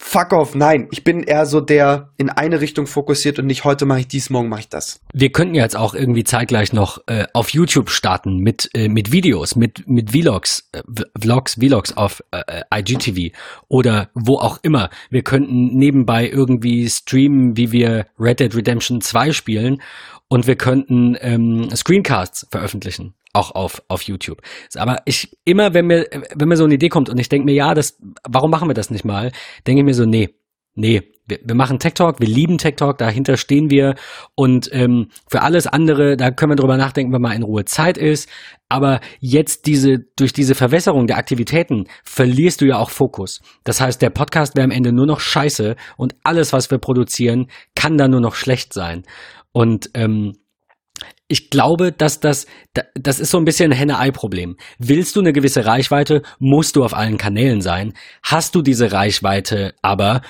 fuck 0.00 0.32
off, 0.32 0.54
nein, 0.54 0.88
ich 0.90 1.04
bin 1.04 1.22
eher 1.22 1.44
so 1.44 1.60
der 1.60 2.08
in 2.16 2.30
eine 2.30 2.60
Richtung 2.62 2.86
fokussiert 2.86 3.38
und 3.38 3.46
nicht 3.46 3.64
heute 3.64 3.84
mache 3.84 4.00
ich 4.00 4.08
dies, 4.08 4.30
morgen 4.30 4.48
mache 4.48 4.60
ich 4.60 4.68
das. 4.70 5.00
Wir 5.12 5.30
könnten 5.30 5.54
jetzt 5.54 5.76
auch 5.76 5.94
irgendwie 5.94 6.24
zeitgleich 6.24 6.72
noch 6.72 7.02
äh, 7.06 7.26
auf 7.34 7.50
YouTube 7.50 7.90
starten 7.90 8.38
mit 8.38 8.70
äh, 8.74 8.88
mit 8.88 9.12
Videos, 9.12 9.56
mit 9.56 9.86
mit 9.86 10.10
Vlogs, 10.10 10.68
äh, 10.72 10.82
Vlogs, 11.20 11.54
Vlogs 11.54 11.96
auf 11.96 12.24
äh, 12.30 12.62
IGTV 12.74 13.36
oder 13.68 14.08
wo 14.14 14.38
auch 14.38 14.58
immer. 14.62 14.88
Wir 15.10 15.22
könnten 15.22 15.76
nebenbei 15.76 16.28
irgendwie 16.28 16.88
streamen, 16.88 17.58
wie 17.58 17.70
wir 17.70 18.06
Red 18.18 18.40
Dead 18.40 18.54
Redemption 18.54 19.02
2 19.02 19.32
spielen 19.32 19.82
und 20.30 20.46
wir 20.46 20.56
könnten 20.56 21.16
ähm, 21.20 21.68
Screencasts 21.74 22.46
veröffentlichen 22.50 23.14
auch 23.32 23.54
auf, 23.54 23.82
auf 23.88 24.02
YouTube. 24.02 24.40
Aber 24.74 25.02
ich, 25.04 25.36
immer 25.44 25.72
wenn 25.74 25.86
mir, 25.86 26.06
wenn 26.34 26.48
mir 26.48 26.56
so 26.56 26.64
eine 26.64 26.74
Idee 26.74 26.88
kommt 26.88 27.08
und 27.08 27.18
ich 27.18 27.28
denke 27.28 27.44
mir, 27.44 27.54
ja, 27.54 27.74
das, 27.74 27.96
warum 28.28 28.50
machen 28.50 28.68
wir 28.68 28.74
das 28.74 28.90
nicht 28.90 29.04
mal, 29.04 29.30
denke 29.66 29.80
ich 29.80 29.84
mir 29.84 29.94
so, 29.94 30.04
nee, 30.04 30.30
nee, 30.74 31.02
wir, 31.26 31.38
wir 31.44 31.54
machen 31.54 31.78
Tech 31.78 31.94
Talk, 31.94 32.20
wir 32.20 32.26
lieben 32.26 32.58
Tech 32.58 32.74
Talk, 32.76 32.98
dahinter 32.98 33.36
stehen 33.36 33.70
wir 33.70 33.94
und 34.34 34.68
ähm, 34.72 35.08
für 35.28 35.42
alles 35.42 35.66
andere, 35.66 36.16
da 36.16 36.30
können 36.30 36.52
wir 36.52 36.56
drüber 36.56 36.76
nachdenken, 36.76 37.12
wenn 37.12 37.22
mal 37.22 37.34
in 37.34 37.44
Ruhe 37.44 37.64
Zeit 37.64 37.96
ist. 37.96 38.28
Aber 38.68 39.00
jetzt 39.18 39.66
diese, 39.66 39.98
durch 40.16 40.32
diese 40.32 40.54
Verwässerung 40.54 41.06
der 41.06 41.18
Aktivitäten 41.18 41.86
verlierst 42.04 42.60
du 42.60 42.66
ja 42.66 42.78
auch 42.78 42.90
Fokus. 42.90 43.40
Das 43.64 43.80
heißt, 43.80 44.02
der 44.02 44.10
Podcast 44.10 44.56
wäre 44.56 44.64
am 44.64 44.70
Ende 44.70 44.92
nur 44.92 45.06
noch 45.06 45.20
scheiße 45.20 45.76
und 45.96 46.14
alles, 46.22 46.52
was 46.52 46.70
wir 46.70 46.78
produzieren, 46.78 47.48
kann 47.74 47.98
da 47.98 48.06
nur 48.06 48.20
noch 48.20 48.34
schlecht 48.34 48.72
sein. 48.72 49.04
Und 49.52 49.90
ähm, 49.94 50.36
ich 51.28 51.50
glaube, 51.50 51.92
dass 51.92 52.20
das, 52.20 52.46
das 52.94 53.20
ist 53.20 53.30
so 53.30 53.38
ein 53.38 53.44
bisschen 53.44 53.72
ein 53.72 53.76
Henne-Ei-Problem. 53.76 54.56
Willst 54.78 55.16
du 55.16 55.20
eine 55.20 55.32
gewisse 55.32 55.64
Reichweite, 55.64 56.22
musst 56.38 56.76
du 56.76 56.84
auf 56.84 56.92
allen 56.92 57.18
Kanälen 57.18 57.60
sein. 57.60 57.94
Hast 58.22 58.54
du 58.54 58.62
diese 58.62 58.92
Reichweite 58.92 59.74
aber, 59.80 60.22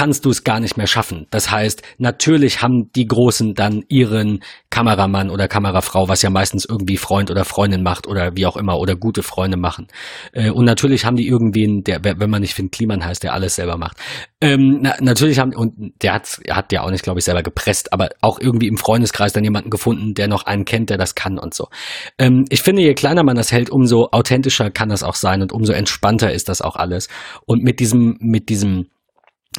kannst 0.00 0.24
du 0.24 0.30
es 0.30 0.44
gar 0.44 0.60
nicht 0.60 0.78
mehr 0.78 0.86
schaffen. 0.86 1.26
Das 1.28 1.50
heißt, 1.50 1.82
natürlich 1.98 2.62
haben 2.62 2.90
die 2.96 3.06
Großen 3.06 3.52
dann 3.52 3.84
ihren 3.88 4.42
Kameramann 4.70 5.28
oder 5.28 5.46
Kamerafrau, 5.46 6.08
was 6.08 6.22
ja 6.22 6.30
meistens 6.30 6.64
irgendwie 6.64 6.96
Freund 6.96 7.30
oder 7.30 7.44
Freundin 7.44 7.82
macht 7.82 8.06
oder 8.06 8.34
wie 8.34 8.46
auch 8.46 8.56
immer 8.56 8.78
oder 8.78 8.96
gute 8.96 9.22
Freunde 9.22 9.58
machen. 9.58 9.88
Äh, 10.32 10.48
und 10.52 10.64
natürlich 10.64 11.04
haben 11.04 11.16
die 11.16 11.28
irgendwen, 11.28 11.84
der, 11.84 12.02
wenn 12.02 12.30
man 12.30 12.40
nicht 12.40 12.54
Finn 12.54 12.70
Kliman 12.70 13.04
heißt, 13.04 13.22
der 13.22 13.34
alles 13.34 13.56
selber 13.56 13.76
macht. 13.76 13.98
Ähm, 14.40 14.78
na, 14.80 14.94
natürlich 15.00 15.38
haben, 15.38 15.54
und 15.54 15.92
der 16.00 16.14
hat, 16.14 16.40
hat 16.48 16.72
ja 16.72 16.80
auch 16.80 16.90
nicht, 16.90 17.04
glaube 17.04 17.18
ich, 17.18 17.26
selber 17.26 17.42
gepresst, 17.42 17.92
aber 17.92 18.08
auch 18.22 18.40
irgendwie 18.40 18.68
im 18.68 18.78
Freundeskreis 18.78 19.34
dann 19.34 19.44
jemanden 19.44 19.68
gefunden, 19.68 20.14
der 20.14 20.28
noch 20.28 20.46
einen 20.46 20.64
kennt, 20.64 20.88
der 20.88 20.96
das 20.96 21.14
kann 21.14 21.38
und 21.38 21.52
so. 21.52 21.68
Ähm, 22.16 22.46
ich 22.48 22.62
finde, 22.62 22.80
je 22.80 22.94
kleiner 22.94 23.22
man 23.22 23.36
das 23.36 23.52
hält, 23.52 23.68
umso 23.68 24.08
authentischer 24.12 24.70
kann 24.70 24.88
das 24.88 25.02
auch 25.02 25.14
sein 25.14 25.42
und 25.42 25.52
umso 25.52 25.74
entspannter 25.74 26.32
ist 26.32 26.48
das 26.48 26.62
auch 26.62 26.76
alles. 26.76 27.08
Und 27.44 27.62
mit 27.62 27.80
diesem, 27.80 28.16
mit 28.20 28.48
diesem, 28.48 28.86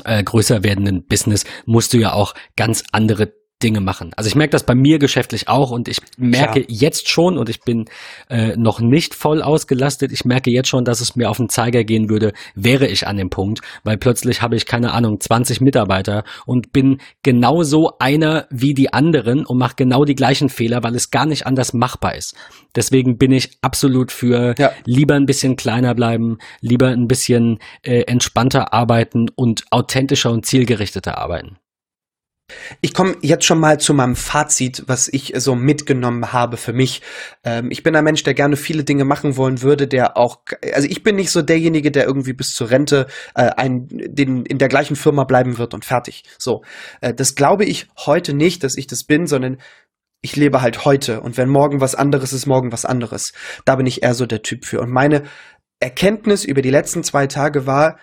äh, 0.06 0.24
größer 0.24 0.64
werdenden 0.64 1.06
Business 1.08 1.46
musst 1.66 1.94
du 1.94 1.98
ja 1.98 2.14
auch 2.14 2.34
ganz 2.56 2.84
andere 2.92 3.34
Dinge 3.62 3.82
machen. 3.82 4.12
Also 4.16 4.28
ich 4.28 4.36
merke 4.36 4.52
das 4.52 4.66
bei 4.66 4.76
mir 4.76 5.00
geschäftlich 5.00 5.48
auch 5.48 5.72
und 5.72 5.88
ich 5.88 6.00
merke 6.18 6.62
Klar. 6.62 6.66
jetzt 6.68 7.10
schon 7.10 7.38
und 7.38 7.50
ich 7.50 7.62
bin 7.62 7.86
äh, 8.30 8.56
noch 8.58 8.80
nicht 8.80 9.14
voll 9.14 9.42
ausgelastet. 9.42 10.12
Ich 10.12 10.26
merke 10.26 10.52
jetzt 10.52 10.70
schon, 10.70 10.84
dass 10.84 11.02
es 11.02 11.16
mir 11.16 11.30
auf 11.30 11.38
den 11.38 11.50
Zeiger 11.50 11.84
gehen 11.84 12.10
würde, 12.10 12.34
wäre 12.56 12.88
ich 12.88 13.08
an 13.08 13.18
dem 13.18 13.30
Punkt, 13.30 13.62
weil 13.84 13.98
plötzlich 13.98 14.42
habe 14.42 14.56
ich 14.56 14.66
keine 14.66 14.94
Ahnung 14.94 15.20
20 15.20 15.62
Mitarbeiter 15.62 16.24
und 16.46 16.74
bin 16.74 17.00
genauso 17.24 17.94
einer 18.00 18.48
wie 18.50 18.74
die 18.74 18.94
anderen 18.94 19.46
und 19.46 19.58
mache 19.58 19.76
genau 19.76 20.06
die 20.06 20.16
gleichen 20.16 20.50
Fehler, 20.50 20.84
weil 20.84 20.96
es 20.96 21.12
gar 21.12 21.26
nicht 21.26 21.46
anders 21.46 21.74
machbar 21.74 22.16
ist. 22.16 22.36
Deswegen 22.76 23.18
bin 23.18 23.32
ich 23.32 23.58
absolut 23.62 24.12
für 24.12 24.56
ja. 24.58 24.72
lieber 24.86 25.16
ein 25.16 25.26
bisschen 25.26 25.56
kleiner 25.56 25.94
bleiben, 25.94 26.38
lieber 26.62 26.88
ein 26.88 27.08
bisschen 27.08 27.60
äh, 27.84 28.02
entspannter 28.04 28.74
arbeiten 28.74 29.28
und 29.36 29.66
authentischer 29.72 30.32
und 30.32 30.46
zielgerichteter 30.46 31.18
arbeiten. 31.18 31.58
Ich 32.82 32.94
komme 32.94 33.16
jetzt 33.22 33.46
schon 33.46 33.60
mal 33.60 33.80
zu 33.80 33.94
meinem 33.94 34.16
Fazit, 34.16 34.84
was 34.88 35.08
ich 35.08 35.34
so 35.38 35.56
mitgenommen 35.56 36.34
habe 36.34 36.58
für 36.58 36.74
mich. 36.74 37.02
Ähm, 37.44 37.72
ich 37.72 37.84
bin 37.84 37.96
ein 37.96 38.04
Mensch, 38.04 38.24
der 38.24 38.34
gerne 38.34 38.56
viele 38.56 38.84
Dinge 38.84 39.06
machen 39.06 39.38
wollen 39.38 39.62
würde, 39.62 39.88
der 39.88 40.18
auch, 40.18 40.40
also 40.74 40.88
ich 40.88 41.04
bin 41.04 41.16
nicht 41.16 41.32
so 41.32 41.42
derjenige, 41.42 41.92
der 41.92 42.06
irgendwie 42.06 42.34
bis 42.34 42.54
zur 42.54 42.70
Rente 42.70 43.08
äh, 43.36 43.50
ein, 43.58 43.88
den, 43.90 44.46
in 44.46 44.58
der 44.58 44.68
gleichen 44.68 44.96
Firma 44.96 45.24
bleiben 45.24 45.58
wird 45.58 45.74
und 45.74 45.86
fertig. 45.86 46.24
So, 46.38 46.64
äh, 47.02 47.14
das 47.14 47.36
glaube 47.36 47.66
ich 47.66 47.88
heute 47.98 48.34
nicht, 48.34 48.64
dass 48.64 48.78
ich 48.78 48.88
das 48.88 49.04
bin, 49.04 49.28
sondern 49.28 49.58
ich 50.22 50.36
lebe 50.36 50.62
halt 50.62 50.86
heute 50.86 51.22
und 51.22 51.38
wenn 51.38 51.50
morgen 51.50 51.82
was 51.82 51.96
anderes 51.96 52.32
ist, 52.32 52.46
morgen 52.46 52.72
was 52.72 52.86
anderes. 52.86 53.34
Da 53.66 53.76
bin 53.76 53.88
ich 53.88 54.04
eher 54.04 54.14
so 54.14 54.26
der 54.26 54.44
Typ 54.44 54.66
für. 54.66 54.80
Und 54.80 54.92
meine 54.92 55.24
Erkenntnis 55.80 56.46
über 56.46 56.62
die 56.62 56.70
letzten 56.70 57.04
zwei 57.04 57.28
Tage 57.28 57.66
war, 57.66 57.98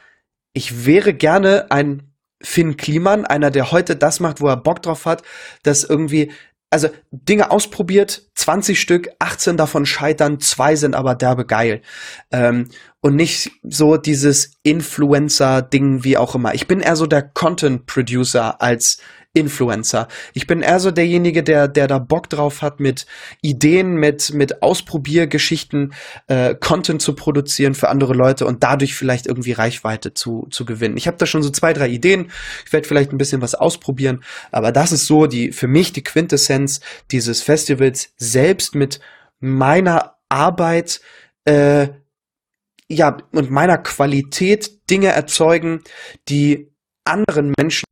ich 0.53 0.85
wäre 0.85 1.15
gerne 1.15 1.71
ein 1.71 2.08
Finn 2.43 2.77
Kliman, 2.77 3.25
einer, 3.25 3.51
der 3.51 3.73
heute 3.73 3.97
das 3.97 4.21
macht, 4.21 4.41
wo 4.41 4.49
er 4.49 4.57
Bock 4.57 4.83
drauf 4.83 5.07
hat, 5.07 5.23
dass 5.63 5.85
irgendwie, 5.85 6.33
also 6.71 6.89
Dinge 7.11 7.51
ausprobiert, 7.51 8.23
20 8.35 8.81
Stück, 8.81 9.09
18 9.19 9.57
davon 9.57 9.87
scheitern, 9.87 10.41
zwei 10.41 10.77
sind 10.77 10.95
aber 10.95 11.15
derbe 11.15 11.45
geil. 11.47 11.83
Ähm, 12.31 12.69
und 13.01 13.17
nicht 13.17 13.53
so 13.63 13.97
dieses 13.97 14.53
Influencer-Ding 14.63 16.05
wie 16.05 16.17
auch 16.17 16.35
immer. 16.35 16.55
Ich 16.55 16.67
bin 16.67 16.81
eher 16.81 16.97
so 16.97 17.07
der 17.07 17.23
Content-Producer 17.23 18.61
als 18.61 18.99
Influencer. 19.39 20.09
Ich 20.35 20.47
bin 20.47 20.63
eher 20.63 20.81
so 20.81 20.91
derjenige, 20.91 21.43
der, 21.43 21.69
der 21.69 21.87
da 21.87 21.99
Bock 21.99 22.29
drauf 22.29 22.63
hat, 22.63 22.81
mit 22.81 23.07
Ideen, 23.41 23.97
mit, 23.97 24.33
mit 24.35 24.63
Ausprobiergeschichten 24.63 25.95
äh, 26.27 26.55
Content 26.55 27.01
zu 27.01 27.15
produzieren 27.15 27.75
für 27.75 27.89
andere 27.89 28.15
Leute 28.15 28.47
und 28.47 28.63
dadurch 28.63 28.95
vielleicht 28.95 29.27
irgendwie 29.27 29.53
Reichweite 29.53 30.15
zu, 30.15 30.47
zu 30.51 30.65
gewinnen. 30.65 30.97
Ich 30.97 31.07
habe 31.07 31.17
da 31.17 31.27
schon 31.27 31.43
so 31.43 31.51
zwei, 31.51 31.73
drei 31.73 31.89
Ideen. 31.89 32.31
Ich 32.67 32.73
werde 32.73 32.87
vielleicht 32.87 33.13
ein 33.13 33.19
bisschen 33.19 33.43
was 33.43 33.55
ausprobieren, 33.55 34.23
aber 34.51 34.73
das 34.73 34.93
ist 34.93 35.07
so 35.07 35.27
die 35.27 35.53
für 35.53 35.69
mich 35.69 35.93
die 35.93 36.05
Quintessenz 36.05 36.81
dieses 37.11 37.43
Festivals 37.43 38.13
selbst 38.17 38.75
mit 38.75 39.01
meiner 39.41 40.17
Arbeit 40.29 41.01
äh, 41.45 41.89
ja, 42.89 43.19
und 43.33 43.51
meiner 43.51 43.79
Qualität 43.79 44.91
Dinge 44.91 45.09
erzeugen, 45.09 45.83
die 46.29 46.73
anderen 47.05 47.53
Menschen 47.59 47.85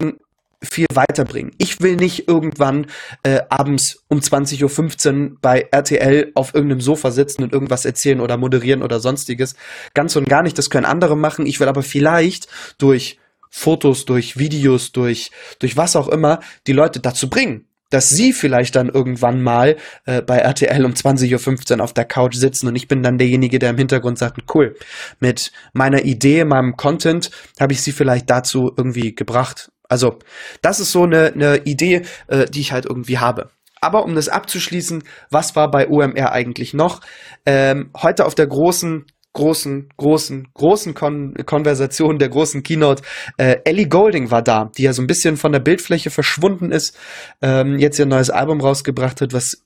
viel 0.62 0.86
weiterbringen. 0.92 1.52
Ich 1.58 1.80
will 1.80 1.96
nicht 1.96 2.28
irgendwann 2.28 2.86
äh, 3.22 3.40
abends 3.48 4.04
um 4.08 4.20
20.15 4.20 5.30
Uhr 5.30 5.36
bei 5.40 5.68
RTL 5.70 6.32
auf 6.34 6.54
irgendeinem 6.54 6.80
Sofa 6.80 7.10
sitzen 7.10 7.42
und 7.42 7.52
irgendwas 7.52 7.84
erzählen 7.84 8.20
oder 8.20 8.36
moderieren 8.36 8.82
oder 8.82 9.00
sonstiges. 9.00 9.54
Ganz 9.94 10.16
und 10.16 10.28
gar 10.28 10.42
nicht, 10.42 10.56
das 10.58 10.70
können 10.70 10.86
andere 10.86 11.16
machen. 11.16 11.46
Ich 11.46 11.60
will 11.60 11.68
aber 11.68 11.82
vielleicht 11.82 12.48
durch 12.78 13.18
Fotos, 13.50 14.04
durch 14.04 14.38
Videos, 14.38 14.92
durch, 14.92 15.30
durch 15.58 15.76
was 15.76 15.96
auch 15.96 16.08
immer, 16.08 16.40
die 16.66 16.72
Leute 16.72 17.00
dazu 17.00 17.30
bringen, 17.30 17.66
dass 17.90 18.10
sie 18.10 18.32
vielleicht 18.32 18.76
dann 18.76 18.88
irgendwann 18.88 19.42
mal 19.42 19.76
äh, 20.04 20.20
bei 20.20 20.38
RTL 20.38 20.84
um 20.84 20.92
20.15 20.92 21.76
Uhr 21.76 21.84
auf 21.84 21.92
der 21.92 22.04
Couch 22.04 22.34
sitzen 22.34 22.66
und 22.66 22.76
ich 22.76 22.88
bin 22.88 23.02
dann 23.02 23.18
derjenige, 23.18 23.58
der 23.58 23.70
im 23.70 23.78
Hintergrund 23.78 24.18
sagt, 24.18 24.42
cool, 24.54 24.76
mit 25.20 25.52
meiner 25.72 26.04
Idee, 26.04 26.44
meinem 26.44 26.76
Content 26.76 27.30
habe 27.60 27.72
ich 27.72 27.82
sie 27.82 27.92
vielleicht 27.92 28.28
dazu 28.28 28.72
irgendwie 28.76 29.14
gebracht, 29.14 29.70
also, 29.88 30.18
das 30.62 30.80
ist 30.80 30.92
so 30.92 31.04
eine, 31.04 31.32
eine 31.32 31.58
Idee, 31.64 32.02
äh, 32.28 32.46
die 32.46 32.60
ich 32.60 32.72
halt 32.72 32.86
irgendwie 32.86 33.18
habe. 33.18 33.50
Aber 33.80 34.04
um 34.04 34.14
das 34.14 34.28
abzuschließen, 34.28 35.04
was 35.30 35.54
war 35.54 35.70
bei 35.70 35.88
OMR 35.88 36.32
eigentlich 36.32 36.74
noch? 36.74 37.00
Ähm, 37.44 37.90
heute 37.96 38.24
auf 38.24 38.34
der 38.34 38.46
großen, 38.46 39.04
großen, 39.34 39.90
großen, 39.96 40.48
großen 40.54 40.94
Kon 40.94 41.34
Konversation, 41.44 42.18
der 42.18 42.30
großen 42.30 42.62
Keynote, 42.62 43.02
äh, 43.36 43.58
Ellie 43.64 43.86
Golding 43.86 44.30
war 44.30 44.42
da, 44.42 44.70
die 44.76 44.84
ja 44.84 44.92
so 44.94 45.02
ein 45.02 45.06
bisschen 45.06 45.36
von 45.36 45.52
der 45.52 45.60
Bildfläche 45.60 46.10
verschwunden 46.10 46.72
ist, 46.72 46.98
ähm, 47.42 47.78
jetzt 47.78 47.98
ihr 47.98 48.06
neues 48.06 48.30
Album 48.30 48.60
rausgebracht 48.60 49.20
hat, 49.20 49.34
was 49.34 49.62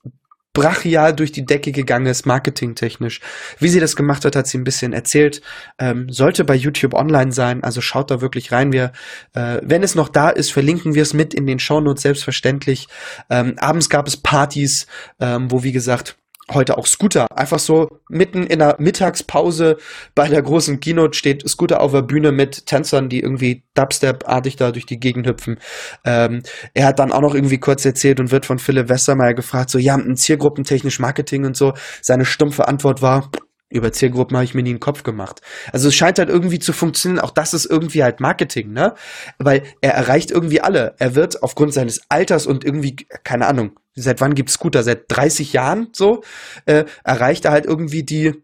brachial 0.53 1.15
durch 1.15 1.33
die 1.33 1.47
Decke 1.47 1.73
gegangen 1.73 2.07
ist, 2.07 2.27
marketingtechnisch. 2.27 3.21
Wie 3.59 3.69
sie 3.69 3.81
das 3.81 3.97
gemacht 3.97 4.25
hat, 4.25 4.37
hat 4.37 4.47
sie 4.47 4.59
ein 4.59 4.65
bisschen 4.65 4.93
erzählt. 4.93 5.43
Ähm, 5.79 6.09
sollte 6.11 6.45
bei 6.45 6.55
YouTube 6.55 6.95
online 6.95 7.33
sein, 7.33 7.63
also 7.63 7.81
schaut 7.81 8.11
da 8.11 8.21
wirklich 8.21 8.51
rein. 8.53 8.73
Wir, 8.73 8.93
äh, 9.35 9.59
wenn 9.63 9.83
es 9.83 9.95
noch 9.95 10.09
da 10.09 10.31
ist, 10.31 10.53
verlinken 10.53 10.95
wir 10.95 11.03
es 11.03 11.15
mit 11.15 11.35
in 11.35 11.47
den 11.47 11.59
Shownotes 11.59 12.03
selbstverständlich. 12.03 12.89
Ähm, 13.29 13.55
abends 13.59 13.89
gab 13.89 14.09
es 14.09 14.17
Partys, 14.17 14.87
ähm, 15.21 15.51
wo 15.51 15.63
wie 15.63 15.73
gesagt 15.73 16.17
heute 16.53 16.79
auch 16.79 16.87
Scooter. 16.87 17.27
Einfach 17.35 17.59
so 17.59 18.01
mitten 18.09 18.47
in 18.47 18.59
der 18.59 18.77
Mittagspause 18.79 19.77
bei 20.15 20.29
der 20.29 20.43
großen 20.43 20.81
Keynote 20.81 21.17
steht 21.17 21.49
Scooter 21.49 21.81
auf 21.81 21.93
der 21.93 22.03
Bühne 22.03 22.33
mit 22.33 22.67
Tänzern, 22.67 23.09
die 23.09 23.21
irgendwie 23.21 23.65
Dubstep-artig 23.75 24.57
da 24.57 24.73
durch 24.73 24.87
die 24.87 25.01
Gegend 25.01 25.27
hüpfen. 25.27 25.59
Ähm, 26.05 26.43
er 26.75 26.87
hat 26.87 26.99
dann 26.99 27.13
auch 27.13 27.21
noch 27.21 27.35
irgendwie 27.35 27.59
kurz 27.59 27.85
erzählt 27.85 28.21
und 28.21 28.31
wird 28.31 28.47
von 28.47 28.59
Philipp 28.59 28.89
Westermeier 28.89 29.35
gefragt, 29.35 29.71
so, 29.71 29.79
ja, 29.79 29.95
ein 29.95 30.17
Zielgruppentechnisch 30.17 30.99
Marketing 30.99 31.45
und 31.45 31.57
so. 31.57 31.75
Seine 32.03 32.25
stumpfe 32.25 32.69
Antwort 32.69 33.03
war, 33.03 33.31
über 33.71 33.93
Zielgruppen 33.93 34.37
habe 34.37 34.45
ich 34.45 34.55
mir 34.55 34.63
nie 34.63 34.71
einen 34.71 34.81
Kopf 34.81 35.05
gemacht. 35.05 35.41
Also 35.73 35.89
es 35.89 35.95
scheint 35.95 36.19
halt 36.19 36.29
irgendwie 36.29 36.59
zu 36.59 36.73
funktionieren. 36.73 37.21
Auch 37.21 37.31
das 37.31 37.55
ist 37.55 37.67
irgendwie 37.67 38.03
halt 38.03 38.21
Marketing, 38.21 38.73
ne? 38.73 38.95
Weil 39.39 39.63
er 39.81 39.95
erreicht 39.95 40.33
irgendwie 40.33 40.61
alle. 40.61 40.97
Er 40.99 41.15
wird 41.15 41.43
aufgrund 41.43 41.73
seines 41.73 42.03
Alters 42.09 42.47
und 42.47 42.65
irgendwie, 42.65 42.97
keine 42.97 43.47
Ahnung, 43.47 43.79
seit 43.95 44.21
wann 44.21 44.35
gibt's 44.35 44.55
Scooter? 44.55 44.83
Seit 44.83 45.05
30 45.09 45.53
Jahren 45.53 45.89
so? 45.93 46.23
Äh, 46.67 46.85
erreicht 47.05 47.45
er 47.45 47.53
halt 47.53 47.67
irgendwie 47.67 48.03
die 48.03 48.35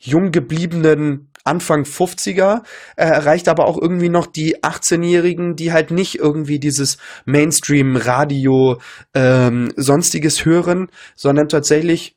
jung 0.00 0.30
gebliebenen 0.30 1.28
Anfang 1.44 1.84
50er, 1.84 2.62
äh, 2.96 3.04
erreicht 3.04 3.48
aber 3.48 3.66
auch 3.66 3.80
irgendwie 3.80 4.10
noch 4.10 4.26
die 4.26 4.62
18-Jährigen, 4.62 5.56
die 5.56 5.72
halt 5.72 5.90
nicht 5.90 6.16
irgendwie 6.16 6.60
dieses 6.60 6.98
Mainstream-Radio 7.24 8.80
ähm, 9.14 9.72
sonstiges 9.76 10.44
hören, 10.44 10.88
sondern 11.16 11.48
tatsächlich 11.48 12.16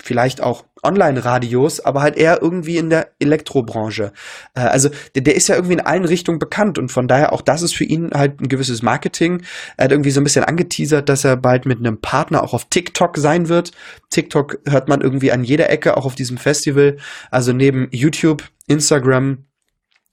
vielleicht 0.00 0.40
auch 0.40 0.64
Online-Radios, 0.82 1.80
aber 1.80 2.02
halt 2.02 2.16
eher 2.16 2.40
irgendwie 2.42 2.76
in 2.76 2.90
der 2.90 3.12
Elektrobranche. 3.18 4.12
Äh, 4.54 4.60
also 4.60 4.90
der, 5.14 5.22
der 5.22 5.34
ist 5.34 5.48
ja 5.48 5.54
irgendwie 5.54 5.74
in 5.74 5.80
allen 5.80 6.04
Richtungen 6.04 6.38
bekannt 6.38 6.78
und 6.78 6.90
von 6.90 7.08
daher 7.08 7.32
auch 7.32 7.42
das 7.42 7.62
ist 7.62 7.74
für 7.74 7.84
ihn 7.84 8.10
halt 8.12 8.40
ein 8.40 8.48
gewisses 8.48 8.82
Marketing. 8.82 9.42
Er 9.76 9.84
hat 9.84 9.92
irgendwie 9.92 10.10
so 10.10 10.20
ein 10.20 10.24
bisschen 10.24 10.44
angeteasert, 10.44 11.08
dass 11.08 11.24
er 11.24 11.36
bald 11.36 11.66
mit 11.66 11.78
einem 11.78 12.00
Partner 12.00 12.42
auch 12.42 12.54
auf 12.54 12.66
TikTok 12.70 13.16
sein 13.16 13.48
wird. 13.48 13.72
TikTok 14.10 14.58
hört 14.66 14.88
man 14.88 15.00
irgendwie 15.00 15.32
an 15.32 15.44
jeder 15.44 15.70
Ecke, 15.70 15.96
auch 15.96 16.06
auf 16.06 16.14
diesem 16.14 16.38
Festival. 16.38 16.96
Also 17.30 17.52
neben 17.52 17.88
YouTube, 17.90 18.44
Instagram, 18.66 19.44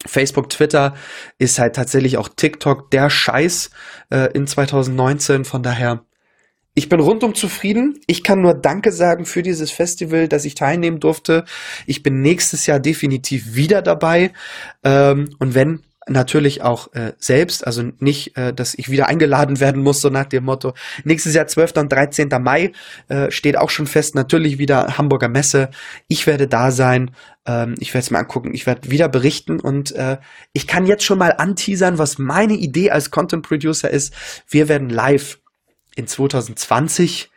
Facebook, 0.06 0.50
Twitter 0.50 0.96
ist 1.38 1.60
halt 1.60 1.76
tatsächlich 1.76 2.18
auch 2.18 2.30
TikTok 2.30 2.92
der 2.92 3.10
Scheiß 3.10 3.72
äh, 4.10 4.32
in 4.34 4.48
2019. 4.48 5.46
Von 5.46 5.64
daher 5.64 6.06
ich 6.76 6.90
bin 6.90 7.00
rundum 7.00 7.34
zufrieden. 7.34 8.00
Ich 8.06 8.22
kann 8.24 8.42
nur 8.42 8.54
Danke 8.54 8.92
sagen 8.92 9.26
für 9.26 9.42
dieses 9.42 9.72
Festival, 9.72 10.28
dass 10.28 10.44
ich 10.44 10.56
teilnehmen 10.56 11.00
durfte. 11.00 11.46
Ich 11.86 12.04
bin 12.04 12.22
nächstes 12.22 12.68
Jahr 12.68 12.82
definitiv 12.82 13.56
wieder 13.56 13.82
dabei. 13.82 14.34
Ähm, 14.84 15.30
und 15.40 15.56
wenn 15.56 15.84
natürlich 16.08 16.62
auch 16.62 16.94
äh, 16.94 17.14
selbst, 17.18 17.66
also 17.66 17.84
nicht, 18.00 18.38
äh, 18.38 18.54
dass 18.54 18.76
ich 18.76 18.92
wieder 18.92 19.08
eingeladen 19.08 19.60
werden 19.60 19.82
muss, 19.82 20.02
so 20.02 20.10
nach 20.10 20.26
dem 20.26 20.44
Motto. 20.44 20.74
Nächstes 21.04 21.34
Jahr 21.34 21.48
12. 21.48 21.78
und 21.78 21.92
13. 21.92 22.30
Mai 22.42 22.74
äh, 23.08 23.32
steht 23.32 23.58
auch 23.58 23.70
schon 23.70 23.88
fest, 23.88 24.14
natürlich 24.14 24.58
wieder 24.58 24.98
Hamburger 24.98 25.30
Messe. 25.30 25.70
Ich 26.10 26.28
werde 26.28 26.48
da 26.48 26.72
sein. 26.72 27.12
Ähm, 27.46 27.76
ich 27.80 27.94
werde 27.94 28.04
es 28.04 28.12
mir 28.12 28.20
angucken. 28.20 28.54
Ich 28.54 28.68
werde 28.68 28.92
wieder 28.92 29.08
berichten 29.08 29.62
und 29.62 29.94
äh, 29.94 30.18
ich 30.54 30.68
kann 30.68 30.86
jetzt 30.86 31.06
schon 31.06 31.18
mal 31.18 31.34
anteasern, 31.38 31.98
was 31.98 32.18
meine 32.18 32.54
Idee 32.54 32.92
als 32.92 33.12
Content 33.12 33.48
Producer 33.48 33.90
ist. 33.90 34.14
Wir 34.48 34.68
werden 34.68 34.90
live 34.90 35.40
in 35.96 36.08
2020 36.08 37.32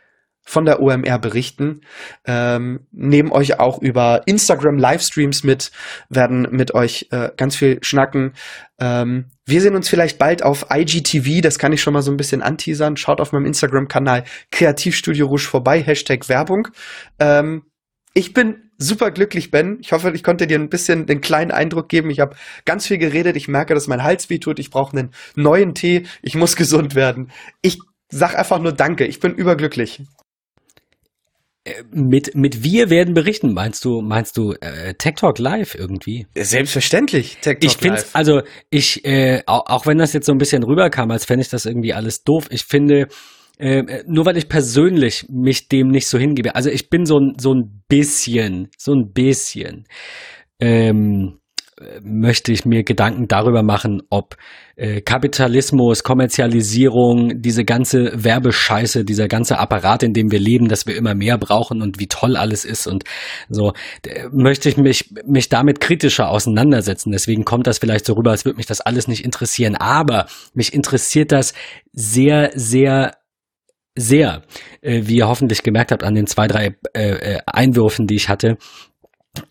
von 0.49 0.65
der 0.65 0.81
OMR 0.81 1.19
berichten, 1.19 1.81
ähm, 2.25 2.87
nehmen 2.91 3.31
euch 3.31 3.59
auch 3.59 3.79
über 3.83 4.23
Instagram 4.25 4.79
Livestreams 4.79 5.43
mit, 5.43 5.71
werden 6.09 6.47
mit 6.49 6.73
euch 6.73 7.07
äh, 7.11 7.29
ganz 7.37 7.55
viel 7.55 7.77
schnacken. 7.83 8.33
Ähm, 8.79 9.25
wir 9.45 9.61
sehen 9.61 9.75
uns 9.75 9.89
vielleicht 9.89 10.17
bald 10.17 10.41
auf 10.41 10.65
IGTV, 10.71 11.41
das 11.41 11.59
kann 11.59 11.71
ich 11.71 11.83
schon 11.83 11.93
mal 11.93 12.01
so 12.01 12.09
ein 12.09 12.17
bisschen 12.17 12.41
anteasern. 12.41 12.97
Schaut 12.97 13.21
auf 13.21 13.31
meinem 13.31 13.45
Instagram-Kanal 13.45 14.23
Kreativstudio 14.51 15.27
Rouge 15.27 15.43
vorbei, 15.43 15.83
Hashtag 15.83 16.27
Werbung. 16.29 16.69
Ähm, 17.19 17.63
ich 18.15 18.33
bin 18.33 18.71
super 18.79 19.11
glücklich, 19.11 19.51
Ben. 19.51 19.77
Ich 19.81 19.91
hoffe, 19.91 20.11
ich 20.15 20.23
konnte 20.23 20.47
dir 20.47 20.57
ein 20.57 20.69
bisschen 20.69 21.05
den 21.05 21.21
kleinen 21.21 21.51
Eindruck 21.51 21.89
geben. 21.89 22.09
Ich 22.09 22.19
habe 22.19 22.35
ganz 22.65 22.87
viel 22.87 22.97
geredet. 22.97 23.35
Ich 23.35 23.47
merke, 23.47 23.75
dass 23.75 23.87
mein 23.87 24.03
Hals 24.03 24.29
weh 24.31 24.39
tut. 24.39 24.57
Ich 24.57 24.71
brauche 24.71 24.97
einen 24.97 25.11
neuen 25.35 25.75
Tee. 25.75 26.07
Ich 26.23 26.33
muss 26.33 26.55
gesund 26.55 26.95
werden. 26.95 27.29
Ich 27.61 27.77
sag 28.09 28.37
einfach 28.37 28.59
nur 28.59 28.73
Danke. 28.73 29.05
Ich 29.05 29.19
bin 29.19 29.33
überglücklich. 29.33 30.01
Äh, 31.63 31.83
mit, 31.91 32.35
mit 32.35 32.63
wir 32.63 32.89
werden 32.89 33.13
berichten, 33.13 33.53
meinst 33.53 33.83
du, 33.85 34.01
meinst 34.01 34.37
du 34.37 34.53
äh, 34.53 34.93
Tech 34.95 35.15
Talk 35.15 35.39
Live 35.39 35.75
irgendwie? 35.75 36.27
Selbstverständlich, 36.35 37.37
Tech 37.41 37.59
Talk 37.59 37.63
ich 37.63 37.77
finde, 37.77 38.03
also 38.13 38.41
ich, 38.69 39.05
äh, 39.05 39.43
auch, 39.45 39.65
auch 39.67 39.85
wenn 39.85 39.97
das 39.97 40.13
jetzt 40.13 40.25
so 40.25 40.31
ein 40.31 40.37
bisschen 40.37 40.63
rüberkam, 40.63 41.11
als 41.11 41.25
fände 41.25 41.41
ich 41.41 41.49
das 41.49 41.65
irgendwie 41.65 41.93
alles 41.93 42.23
doof, 42.23 42.47
ich 42.49 42.63
finde, 42.63 43.07
äh, 43.57 44.03
nur 44.07 44.25
weil 44.25 44.37
ich 44.37 44.47
persönlich 44.47 45.25
mich 45.29 45.67
dem 45.67 45.89
nicht 45.89 46.07
so 46.07 46.17
hingebe, 46.17 46.55
also 46.55 46.69
ich 46.69 46.89
bin 46.89 47.05
so 47.05 47.19
ein, 47.19 47.33
so 47.37 47.53
ein 47.53 47.83
bisschen, 47.89 48.69
so 48.77 48.93
ein 48.93 49.11
bisschen, 49.11 49.85
ähm, 50.61 51.39
möchte 52.01 52.51
ich 52.51 52.65
mir 52.65 52.83
Gedanken 52.83 53.27
darüber 53.27 53.63
machen, 53.63 54.01
ob 54.09 54.35
äh, 54.75 55.01
Kapitalismus, 55.01 56.03
Kommerzialisierung, 56.03 57.41
diese 57.41 57.63
ganze 57.65 58.11
Werbescheiße, 58.23 59.05
dieser 59.05 59.27
ganze 59.27 59.59
Apparat, 59.59 60.03
in 60.03 60.13
dem 60.13 60.31
wir 60.31 60.39
leben, 60.39 60.67
dass 60.67 60.87
wir 60.87 60.95
immer 60.95 61.15
mehr 61.15 61.37
brauchen 61.37 61.81
und 61.81 61.99
wie 61.99 62.07
toll 62.07 62.35
alles 62.35 62.65
ist 62.65 62.87
und 62.87 63.03
so, 63.49 63.73
möchte 64.31 64.69
ich 64.69 64.77
mich, 64.77 65.13
mich 65.25 65.49
damit 65.49 65.79
kritischer 65.79 66.29
auseinandersetzen. 66.29 67.11
Deswegen 67.11 67.45
kommt 67.45 67.67
das 67.67 67.79
vielleicht 67.79 68.05
so 68.05 68.13
rüber, 68.13 68.31
als 68.31 68.45
würde 68.45 68.57
mich 68.57 68.65
das 68.65 68.81
alles 68.81 69.07
nicht 69.07 69.23
interessieren. 69.23 69.75
Aber 69.75 70.27
mich 70.53 70.73
interessiert 70.73 71.31
das 71.31 71.53
sehr, 71.91 72.51
sehr 72.55 73.15
sehr, 73.95 74.43
äh, 74.81 75.01
wie 75.05 75.17
ihr 75.17 75.27
hoffentlich 75.27 75.61
gemerkt 75.61 75.91
habt 75.91 76.03
an 76.03 76.15
den 76.15 76.25
zwei, 76.25 76.47
drei 76.47 76.77
äh, 76.93 77.35
äh 77.35 77.39
Einwürfen, 77.45 78.07
die 78.07 78.15
ich 78.15 78.29
hatte, 78.29 78.57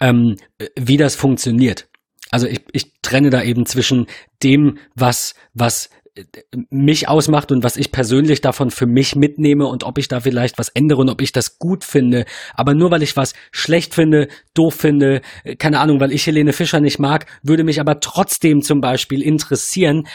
ähm, 0.01 0.37
wie 0.75 0.97
das 0.97 1.17
funktioniert. 1.17 1.89
Also 2.31 2.47
ich, 2.47 2.61
ich 2.73 2.93
trenne 3.03 3.31
da 3.31 3.43
eben 3.43 3.67
zwischen 3.67 4.07
dem, 4.43 4.79
was, 4.95 5.35
was 5.55 5.91
äh, 6.15 6.25
mich 6.71 7.09
ausmacht 7.09 7.53
und 7.53 7.63
was 7.63 7.77
ich 7.77 7.93
persönlich 7.93 8.41
davon 8.41 8.71
für 8.71 8.87
mich 8.87 9.17
mitnehme 9.17 9.67
und 9.67 9.85
ob 9.85 9.99
ich 9.99 10.09
da 10.09 10.21
vielleicht 10.21 10.59
was 10.59 10.69
ändere 10.69 11.01
und 11.01 11.09
ob 11.09 11.21
ich 11.23 11.33
das 11.33 11.59
gut 11.59 11.85
finde. 11.85 12.25
Aber 12.55 12.75
nur 12.75 12.91
weil 12.91 13.03
ich 13.03 13.17
was 13.17 13.35
schlecht 13.51 13.95
finde, 13.95 14.29
doof 14.55 14.75
finde, 14.75 15.23
äh, 15.45 15.57
keine 15.57 15.81
Ahnung, 15.81 16.01
weil 16.01 16.13
ich 16.13 16.27
Helene 16.27 16.53
Fischer 16.53 16.81
nicht 16.81 16.99
mag, 16.99 17.27
würde 17.43 17.65
mich 17.65 17.81
aber 17.81 18.01
trotzdem 18.01 18.63
zum 18.63 18.81
Beispiel 18.81 19.23
interessieren, 19.23 20.07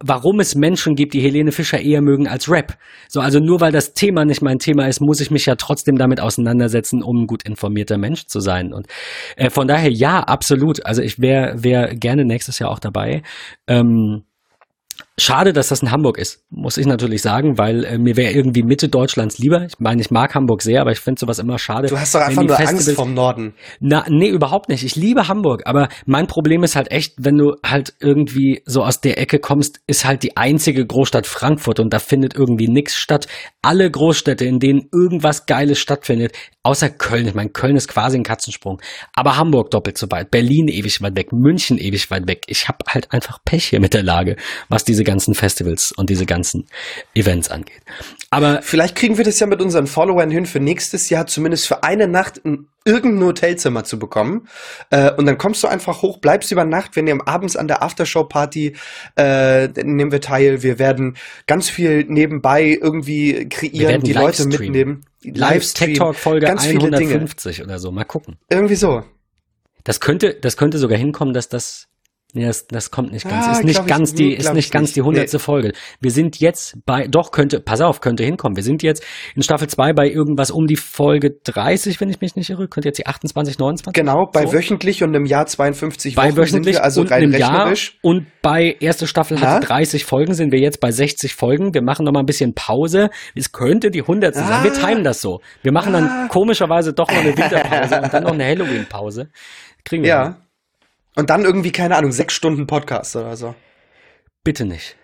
warum 0.00 0.40
es 0.40 0.54
Menschen 0.54 0.96
gibt, 0.96 1.14
die 1.14 1.20
Helene 1.20 1.52
Fischer 1.52 1.80
eher 1.80 2.02
mögen 2.02 2.26
als 2.26 2.50
Rap. 2.50 2.76
So, 3.08 3.20
also 3.20 3.38
nur 3.38 3.60
weil 3.60 3.72
das 3.72 3.94
Thema 3.94 4.24
nicht 4.24 4.42
mein 4.42 4.58
Thema 4.58 4.88
ist, 4.88 5.00
muss 5.00 5.20
ich 5.20 5.30
mich 5.30 5.46
ja 5.46 5.54
trotzdem 5.54 5.96
damit 5.96 6.20
auseinandersetzen, 6.20 7.02
um 7.02 7.22
ein 7.22 7.26
gut 7.26 7.44
informierter 7.44 7.96
Mensch 7.96 8.26
zu 8.26 8.40
sein. 8.40 8.72
Und 8.72 8.88
äh, 9.36 9.50
von 9.50 9.68
daher 9.68 9.90
ja, 9.90 10.20
absolut. 10.20 10.84
Also 10.84 11.02
ich 11.02 11.20
wäre 11.20 11.62
wär 11.62 11.94
gerne 11.94 12.24
nächstes 12.24 12.58
Jahr 12.58 12.70
auch 12.70 12.80
dabei. 12.80 13.22
Ähm, 13.66 14.24
Schade, 15.20 15.52
dass 15.52 15.68
das 15.68 15.82
in 15.82 15.90
Hamburg 15.90 16.16
ist, 16.16 16.44
muss 16.48 16.76
ich 16.76 16.86
natürlich 16.86 17.22
sagen, 17.22 17.58
weil 17.58 17.84
äh, 17.84 17.98
mir 17.98 18.16
wäre 18.16 18.32
irgendwie 18.32 18.62
Mitte 18.62 18.88
Deutschlands 18.88 19.38
lieber. 19.38 19.64
Ich 19.64 19.80
meine, 19.80 20.00
ich 20.00 20.12
mag 20.12 20.32
Hamburg 20.34 20.62
sehr, 20.62 20.80
aber 20.80 20.92
ich 20.92 21.00
finde 21.00 21.18
sowas 21.18 21.40
immer 21.40 21.58
schade. 21.58 21.88
Du 21.88 21.98
hast 21.98 22.14
doch 22.14 22.20
einfach 22.20 22.44
nur 22.44 22.56
Festivals 22.56 22.86
Angst 22.86 22.96
vom 22.96 23.14
Norden. 23.14 23.54
Na, 23.80 24.04
nee, 24.08 24.28
überhaupt 24.28 24.68
nicht. 24.68 24.84
Ich 24.84 24.94
liebe 24.94 25.26
Hamburg, 25.26 25.62
aber 25.66 25.88
mein 26.06 26.28
Problem 26.28 26.62
ist 26.62 26.76
halt 26.76 26.92
echt, 26.92 27.14
wenn 27.18 27.36
du 27.36 27.56
halt 27.66 27.94
irgendwie 27.98 28.62
so 28.64 28.84
aus 28.84 29.00
der 29.00 29.18
Ecke 29.18 29.40
kommst, 29.40 29.80
ist 29.88 30.04
halt 30.04 30.22
die 30.22 30.36
einzige 30.36 30.86
Großstadt 30.86 31.26
Frankfurt 31.26 31.80
und 31.80 31.92
da 31.92 31.98
findet 31.98 32.36
irgendwie 32.36 32.68
nichts 32.68 32.94
statt. 32.94 33.26
Alle 33.60 33.90
Großstädte, 33.90 34.44
in 34.44 34.60
denen 34.60 34.88
irgendwas 34.92 35.46
Geiles 35.46 35.80
stattfindet, 35.80 36.32
außer 36.68 36.90
Köln. 36.90 37.26
Ich 37.26 37.34
meine, 37.34 37.48
Köln 37.48 37.76
ist 37.76 37.88
quasi 37.88 38.18
ein 38.18 38.24
Katzensprung, 38.24 38.82
aber 39.14 39.38
Hamburg 39.38 39.70
doppelt 39.70 39.96
so 39.96 40.10
weit, 40.10 40.30
Berlin 40.30 40.68
ewig 40.68 41.00
weit 41.00 41.16
weg, 41.16 41.32
München 41.32 41.78
ewig 41.78 42.10
weit 42.10 42.28
weg. 42.28 42.42
Ich 42.46 42.68
habe 42.68 42.84
halt 42.88 43.10
einfach 43.10 43.38
Pech 43.42 43.64
hier 43.64 43.80
mit 43.80 43.94
der 43.94 44.02
Lage, 44.02 44.36
was 44.68 44.84
diese 44.84 45.02
ganzen 45.02 45.34
Festivals 45.34 45.92
und 45.92 46.10
diese 46.10 46.26
ganzen 46.26 46.66
Events 47.14 47.50
angeht. 47.50 47.80
Aber 48.28 48.60
vielleicht 48.60 48.96
kriegen 48.96 49.16
wir 49.16 49.24
das 49.24 49.40
ja 49.40 49.46
mit 49.46 49.62
unseren 49.62 49.86
Followern 49.86 50.30
hin, 50.30 50.44
für 50.44 50.60
nächstes 50.60 51.08
Jahr 51.08 51.26
zumindest 51.26 51.66
für 51.66 51.82
eine 51.84 52.06
Nacht 52.06 52.44
ein 52.44 52.68
irgendein 52.84 53.28
Hotelzimmer 53.28 53.84
zu 53.84 53.98
bekommen. 53.98 54.48
Äh, 54.90 55.12
und 55.12 55.26
dann 55.26 55.36
kommst 55.36 55.62
du 55.62 55.68
einfach 55.68 56.02
hoch, 56.02 56.18
bleibst 56.18 56.52
über 56.52 56.64
Nacht. 56.64 56.96
Wir 56.96 57.02
nehmen 57.02 57.20
abends 57.20 57.56
an 57.56 57.68
der 57.68 57.82
Aftershow-Party, 57.82 58.76
äh, 59.16 59.68
nehmen 59.68 60.10
wir 60.10 60.20
teil. 60.20 60.62
Wir 60.62 60.78
werden 60.78 61.16
ganz 61.46 61.68
viel 61.68 62.04
nebenbei 62.04 62.78
irgendwie 62.80 63.48
kreieren, 63.48 64.02
die 64.02 64.14
Leute 64.14 64.46
mitnehmen. 64.46 65.04
Livestream. 65.22 65.90
Tech 65.90 65.98
Talk 65.98 66.16
Folge 66.16 66.46
ganz 66.46 66.66
150 66.66 67.62
oder 67.62 67.78
so. 67.78 67.90
Mal 67.90 68.04
gucken. 68.04 68.38
Irgendwie 68.48 68.76
so. 68.76 69.04
Das 69.84 70.00
könnte, 70.00 70.34
das 70.34 70.56
könnte 70.56 70.78
sogar 70.78 70.98
hinkommen, 70.98 71.34
dass 71.34 71.48
das 71.48 71.88
Nee, 72.34 72.44
das, 72.44 72.66
das 72.66 72.90
kommt 72.90 73.10
nicht 73.10 73.26
ganz. 73.26 73.46
Ah, 73.46 73.52
ist 73.52 73.64
nicht 73.64 73.86
ganz 73.86 74.10
ich, 74.10 74.16
die, 74.16 74.34
ist 74.34 74.52
nicht 74.52 74.70
ganz 74.70 74.92
die 74.92 75.00
hundertste 75.00 75.38
nee. 75.38 75.42
Folge. 75.42 75.72
Wir 75.98 76.10
sind 76.10 76.38
jetzt 76.40 76.76
bei, 76.84 77.06
doch 77.08 77.30
könnte, 77.30 77.58
pass 77.58 77.80
auf, 77.80 78.02
könnte 78.02 78.22
hinkommen. 78.22 78.54
Wir 78.54 78.62
sind 78.62 78.82
jetzt 78.82 79.02
in 79.34 79.42
Staffel 79.42 79.66
2 79.66 79.94
bei 79.94 80.10
irgendwas 80.10 80.50
um 80.50 80.66
die 80.66 80.76
Folge 80.76 81.30
30, 81.42 81.98
wenn 82.02 82.10
ich 82.10 82.20
mich 82.20 82.36
nicht 82.36 82.50
irre. 82.50 82.68
Könnte 82.68 82.90
jetzt 82.90 82.98
die 82.98 83.06
28, 83.06 83.58
29? 83.58 83.94
Genau, 83.94 84.26
bei 84.30 84.44
so. 84.44 84.52
wöchentlich 84.52 85.02
und 85.02 85.14
im 85.14 85.24
Jahr 85.24 85.46
52 85.46 86.16
bei 86.16 86.28
Wochen 86.28 86.36
wöchentlich 86.36 86.76
wir 86.76 86.84
also 86.84 87.00
und 87.00 87.10
rein 87.10 87.30
rechnerisch. 87.30 87.92
Jahr 87.92 87.98
und 88.02 88.26
bei 88.42 88.76
erste 88.78 89.06
Staffel 89.06 89.40
hat 89.40 89.66
30 89.66 90.04
Folgen, 90.04 90.34
sind 90.34 90.52
wir 90.52 90.60
jetzt 90.60 90.80
bei 90.80 90.90
60 90.90 91.34
Folgen. 91.34 91.72
Wir 91.72 91.82
machen 91.82 92.04
noch 92.04 92.12
mal 92.12 92.20
ein 92.20 92.26
bisschen 92.26 92.52
Pause. 92.52 93.08
Es 93.34 93.52
könnte 93.52 93.90
die 93.90 94.02
hundertste 94.02 94.44
ah. 94.44 94.48
sein. 94.48 94.64
Wir 94.64 94.74
timen 94.74 95.02
das 95.02 95.22
so. 95.22 95.40
Wir 95.62 95.72
machen 95.72 95.94
dann 95.94 96.04
ah. 96.04 96.28
komischerweise 96.28 96.92
doch 96.92 97.10
noch 97.10 97.20
eine 97.20 97.34
Winterpause 97.38 98.02
und 98.02 98.12
dann 98.12 98.24
noch 98.24 98.32
eine 98.32 98.44
Halloween-Pause. 98.44 99.30
Kriegen 99.82 100.02
wir. 100.02 100.10
Ja. 100.10 100.24
Hin. 100.24 100.47
Und 101.18 101.30
dann 101.30 101.44
irgendwie, 101.44 101.72
keine 101.72 101.96
Ahnung, 101.96 102.12
sechs 102.12 102.34
Stunden 102.34 102.68
Podcast 102.68 103.16
oder 103.16 103.36
so. 103.36 103.56
Bitte 104.44 104.64
nicht. 104.64 104.94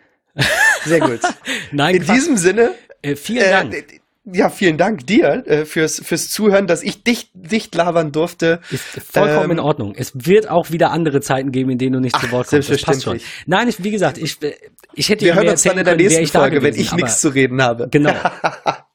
Sehr 0.85 1.01
gut. 1.01 1.19
Nein, 1.73 1.97
in 1.97 2.05
Quatsch. 2.05 2.15
diesem 2.15 2.37
Sinne. 2.37 2.77
Äh, 3.03 3.17
vielen 3.17 3.45
äh, 3.45 3.51
Dank. 3.51 3.85
Ja, 4.33 4.49
vielen 4.49 4.79
Dank 4.79 5.09
dir 5.09 5.45
äh, 5.47 5.65
fürs, 5.65 6.01
fürs 6.05 6.31
Zuhören, 6.31 6.69
dass 6.69 6.85
ich 6.85 7.03
dich 7.03 7.33
dicht 7.35 7.75
labern 7.75 8.13
durfte. 8.13 8.61
Ist 8.71 8.85
vollkommen 8.85 9.47
ähm, 9.47 9.51
in 9.51 9.59
Ordnung. 9.59 9.95
Es 9.97 10.13
wird 10.15 10.49
auch 10.49 10.71
wieder 10.71 10.93
andere 10.93 11.21
Zeiten 11.21 11.51
geben, 11.51 11.71
in 11.71 11.79
denen 11.79 11.95
du 11.95 12.01
nicht 12.01 12.15
ach, 12.15 12.21
zu 12.21 12.31
Wort 12.31 12.47
kommst. 12.47 12.71
Das 12.71 12.83
passt 12.83 13.03
schon. 13.03 13.21
Nein, 13.47 13.67
ich, 13.67 13.83
wie 13.83 13.91
gesagt, 13.91 14.17
ich, 14.17 14.41
äh, 14.41 14.55
ich 14.95 15.09
hätte 15.09 15.25
Wir 15.25 15.35
hören 15.35 15.49
uns 15.49 15.65
dann 15.65 15.79
in 15.79 15.85
der 15.85 15.97
nächsten 15.97 16.29
Folge, 16.29 16.63
wenn 16.63 16.77
ich 16.77 16.93
nichts 16.93 17.21
zu 17.21 17.31
reden 17.31 17.61
habe. 17.61 17.89
Genau. 17.91 18.15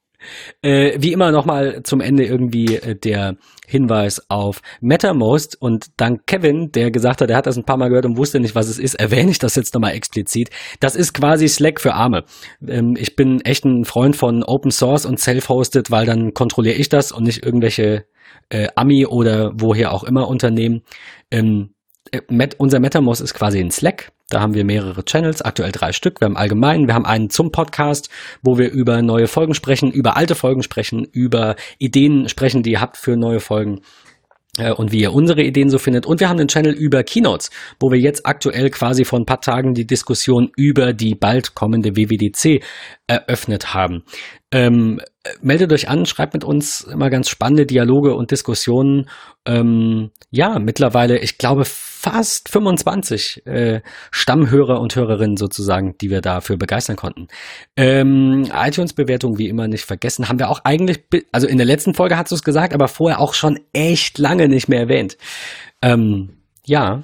Äh, 0.62 0.98
wie 1.00 1.14
immer 1.14 1.32
nochmal 1.32 1.84
zum 1.84 2.02
Ende 2.02 2.26
irgendwie 2.26 2.76
äh, 2.76 2.96
der 2.96 3.38
Hinweis 3.68 4.30
auf 4.30 4.62
MetaMost 4.82 5.62
und 5.62 5.88
dank 5.98 6.26
Kevin, 6.26 6.72
der 6.72 6.92
gesagt 6.92 7.22
hat, 7.22 7.30
er 7.30 7.38
hat 7.38 7.46
das 7.46 7.58
ein 7.58 7.66
paar 7.66 7.78
Mal 7.78 7.90
gehört 7.90 8.06
und 8.06 8.18
wusste 8.18 8.40
nicht, 8.40 8.56
was 8.56 8.68
es 8.68 8.80
ist, 8.80 8.96
erwähne 8.96 9.32
ich 9.32 9.40
das 9.40 9.56
jetzt 9.56 9.74
nochmal 9.74 9.94
explizit. 9.94 10.50
Das 10.80 10.96
ist 10.96 11.14
quasi 11.14 11.48
Slack 11.48 11.80
für 11.80 11.94
Arme. 11.94 12.24
Ähm, 12.68 12.96
ich 12.98 13.16
bin 13.16 13.42
echt 13.42 13.66
ein 13.66 13.86
Freund 13.86 14.16
von 14.16 14.44
Open 14.44 14.72
Source 14.72 15.06
und 15.06 15.20
Self-Hosted, 15.20 15.92
weil 15.92 16.06
dann 16.06 16.34
kontrolliere 16.34 16.76
ich 16.76 16.90
das 16.90 17.12
und 17.12 17.24
nicht 17.24 17.46
irgendwelche 17.46 18.06
äh, 18.50 18.68
Ami 18.76 19.06
oder 19.06 19.52
woher 19.56 19.94
auch 19.94 20.04
immer 20.04 20.28
Unternehmen. 20.28 20.82
Ähm, 21.32 21.70
äh, 21.72 21.79
Met, 22.30 22.56
unser 22.60 22.80
MetaMost 22.80 23.22
ist 23.22 23.34
quasi 23.34 23.60
ein 23.60 23.72
Slack. 23.72 24.12
Da 24.30 24.42
haben 24.42 24.54
wir 24.54 24.64
mehrere 24.64 25.04
Channels, 25.06 25.42
aktuell 25.42 25.72
drei 25.72 25.92
Stück. 25.92 26.22
Wir 26.22 26.26
haben 26.26 26.38
allgemein, 26.38 26.88
wir 26.88 26.94
haben 26.94 27.06
einen 27.06 27.30
zum 27.30 27.52
Podcast, 27.52 28.10
wo 28.44 28.58
wir 28.58 28.72
über 28.72 29.02
neue 29.02 29.28
Folgen 29.28 29.56
sprechen, 29.56 29.92
über 29.92 30.18
alte 30.18 30.36
Folgen 30.36 30.62
sprechen, 30.62 31.06
über 31.06 31.56
Ideen 31.80 32.30
sprechen, 32.30 32.62
die 32.62 32.72
ihr 32.72 32.82
habt 32.82 32.98
für 32.98 33.18
neue 33.18 33.40
Folgen 33.40 33.82
äh, 34.60 34.72
und 34.72 34.92
wie 34.92 35.02
ihr 35.02 35.14
unsere 35.14 35.42
Ideen 35.42 35.70
so 35.70 35.78
findet. 35.78 36.06
Und 36.06 36.20
wir 36.20 36.30
haben 36.30 36.40
einen 36.40 36.48
Channel 36.48 36.74
über 36.74 37.04
Keynotes, 37.04 37.50
wo 37.80 37.92
wir 37.92 38.00
jetzt 38.00 38.26
aktuell 38.26 38.70
quasi 38.70 39.06
vor 39.06 39.20
ein 39.20 39.26
paar 39.26 39.42
Tagen 39.42 39.74
die 39.74 39.88
Diskussion 39.88 40.52
über 40.56 40.94
die 40.94 41.16
bald 41.16 41.56
kommende 41.56 41.96
WWDC 41.96 42.64
eröffnet 43.08 43.74
haben. 43.74 44.04
Ähm, 44.52 45.02
meldet 45.42 45.72
euch 45.72 45.90
an, 45.90 46.06
schreibt 46.06 46.34
mit 46.34 46.44
uns 46.44 46.82
immer 46.82 47.10
ganz 47.10 47.30
spannende 47.30 47.66
Dialoge 47.66 48.16
und 48.16 48.32
Diskussionen. 48.32 49.10
Ähm, 49.46 50.12
ja, 50.32 50.60
mittlerweile, 50.60 51.20
ich 51.20 51.38
glaube, 51.38 51.66
fast 52.00 52.48
25 52.48 53.46
äh, 53.46 53.82
Stammhörer 54.10 54.80
und 54.80 54.96
Hörerinnen 54.96 55.36
sozusagen, 55.36 55.98
die 55.98 56.10
wir 56.10 56.22
dafür 56.22 56.56
begeistern 56.56 56.96
konnten. 56.96 57.28
Ähm, 57.76 58.50
iTunes-Bewertung 58.54 59.38
wie 59.38 59.50
immer 59.50 59.68
nicht 59.68 59.84
vergessen. 59.84 60.30
Haben 60.30 60.40
wir 60.40 60.50
auch 60.50 60.62
eigentlich, 60.64 61.02
also 61.34 61.46
in 61.46 61.58
der 61.58 61.66
letzten 61.66 61.94
Folge 61.94 62.18
hast 62.18 62.32
du 62.32 62.36
es 62.36 62.44
gesagt, 62.44 62.74
aber 62.74 62.88
vorher 62.88 63.20
auch 63.20 63.34
schon 63.34 63.60
echt 63.74 64.18
lange 64.18 64.48
nicht 64.48 64.70
mehr 64.70 64.80
erwähnt. 64.80 65.18
Ähm, 65.82 66.38
ja, 66.66 67.04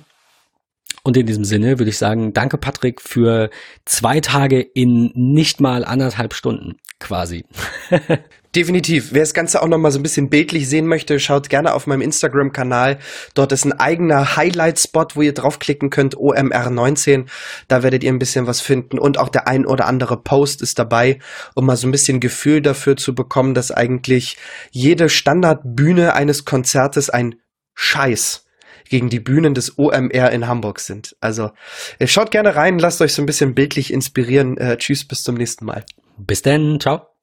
und 1.03 1.17
in 1.17 1.25
diesem 1.25 1.43
Sinne 1.43 1.77
würde 1.77 1.89
ich 1.89 1.97
sagen, 1.97 2.31
danke 2.31 2.57
Patrick 2.57 3.01
für 3.01 3.49
zwei 3.83 4.21
Tage 4.21 4.61
in 4.61 5.11
nicht 5.13 5.59
mal 5.59 5.83
anderthalb 5.83 6.33
Stunden 6.33 6.77
quasi. 6.99 7.43
Definitiv. 8.55 9.09
Wer 9.11 9.21
das 9.21 9.33
Ganze 9.33 9.61
auch 9.61 9.67
noch 9.67 9.77
mal 9.77 9.91
so 9.91 9.99
ein 9.99 10.03
bisschen 10.03 10.29
bildlich 10.29 10.69
sehen 10.69 10.87
möchte, 10.87 11.19
schaut 11.19 11.49
gerne 11.49 11.73
auf 11.73 11.87
meinem 11.87 12.01
Instagram-Kanal. 12.01 12.99
Dort 13.33 13.51
ist 13.51 13.65
ein 13.65 13.73
eigener 13.73 14.37
Highlight-Spot, 14.37 15.07
wo 15.15 15.21
ihr 15.21 15.33
draufklicken 15.33 15.89
könnt, 15.89 16.15
OMR19. 16.15 17.25
Da 17.67 17.83
werdet 17.83 18.05
ihr 18.05 18.13
ein 18.13 18.19
bisschen 18.19 18.47
was 18.47 18.61
finden. 18.61 18.97
Und 18.97 19.17
auch 19.17 19.27
der 19.27 19.49
ein 19.49 19.65
oder 19.65 19.87
andere 19.87 20.21
Post 20.21 20.61
ist 20.61 20.79
dabei, 20.79 21.19
um 21.53 21.65
mal 21.65 21.75
so 21.75 21.85
ein 21.85 21.91
bisschen 21.91 22.21
Gefühl 22.21 22.61
dafür 22.61 22.95
zu 22.95 23.13
bekommen, 23.13 23.55
dass 23.55 23.71
eigentlich 23.71 24.37
jede 24.71 25.09
Standardbühne 25.09 26.13
eines 26.13 26.45
Konzertes 26.45 27.09
ein 27.09 27.35
Scheiß 27.73 28.45
gegen 28.87 29.09
die 29.09 29.19
Bühnen 29.19 29.53
des 29.53 29.77
OMR 29.77 30.31
in 30.31 30.47
Hamburg 30.47 30.79
sind. 30.79 31.17
Also 31.19 31.51
äh, 31.99 32.07
schaut 32.07 32.31
gerne 32.31 32.55
rein, 32.55 32.79
lasst 32.79 33.01
euch 33.01 33.13
so 33.13 33.21
ein 33.21 33.25
bisschen 33.25 33.53
bildlich 33.53 33.91
inspirieren. 33.91 34.57
Äh, 34.57 34.77
tschüss, 34.77 35.05
bis 35.05 35.23
zum 35.23 35.35
nächsten 35.35 35.65
Mal. 35.65 35.83
Bis 36.17 36.41
dann, 36.41 36.79
ciao. 36.79 37.14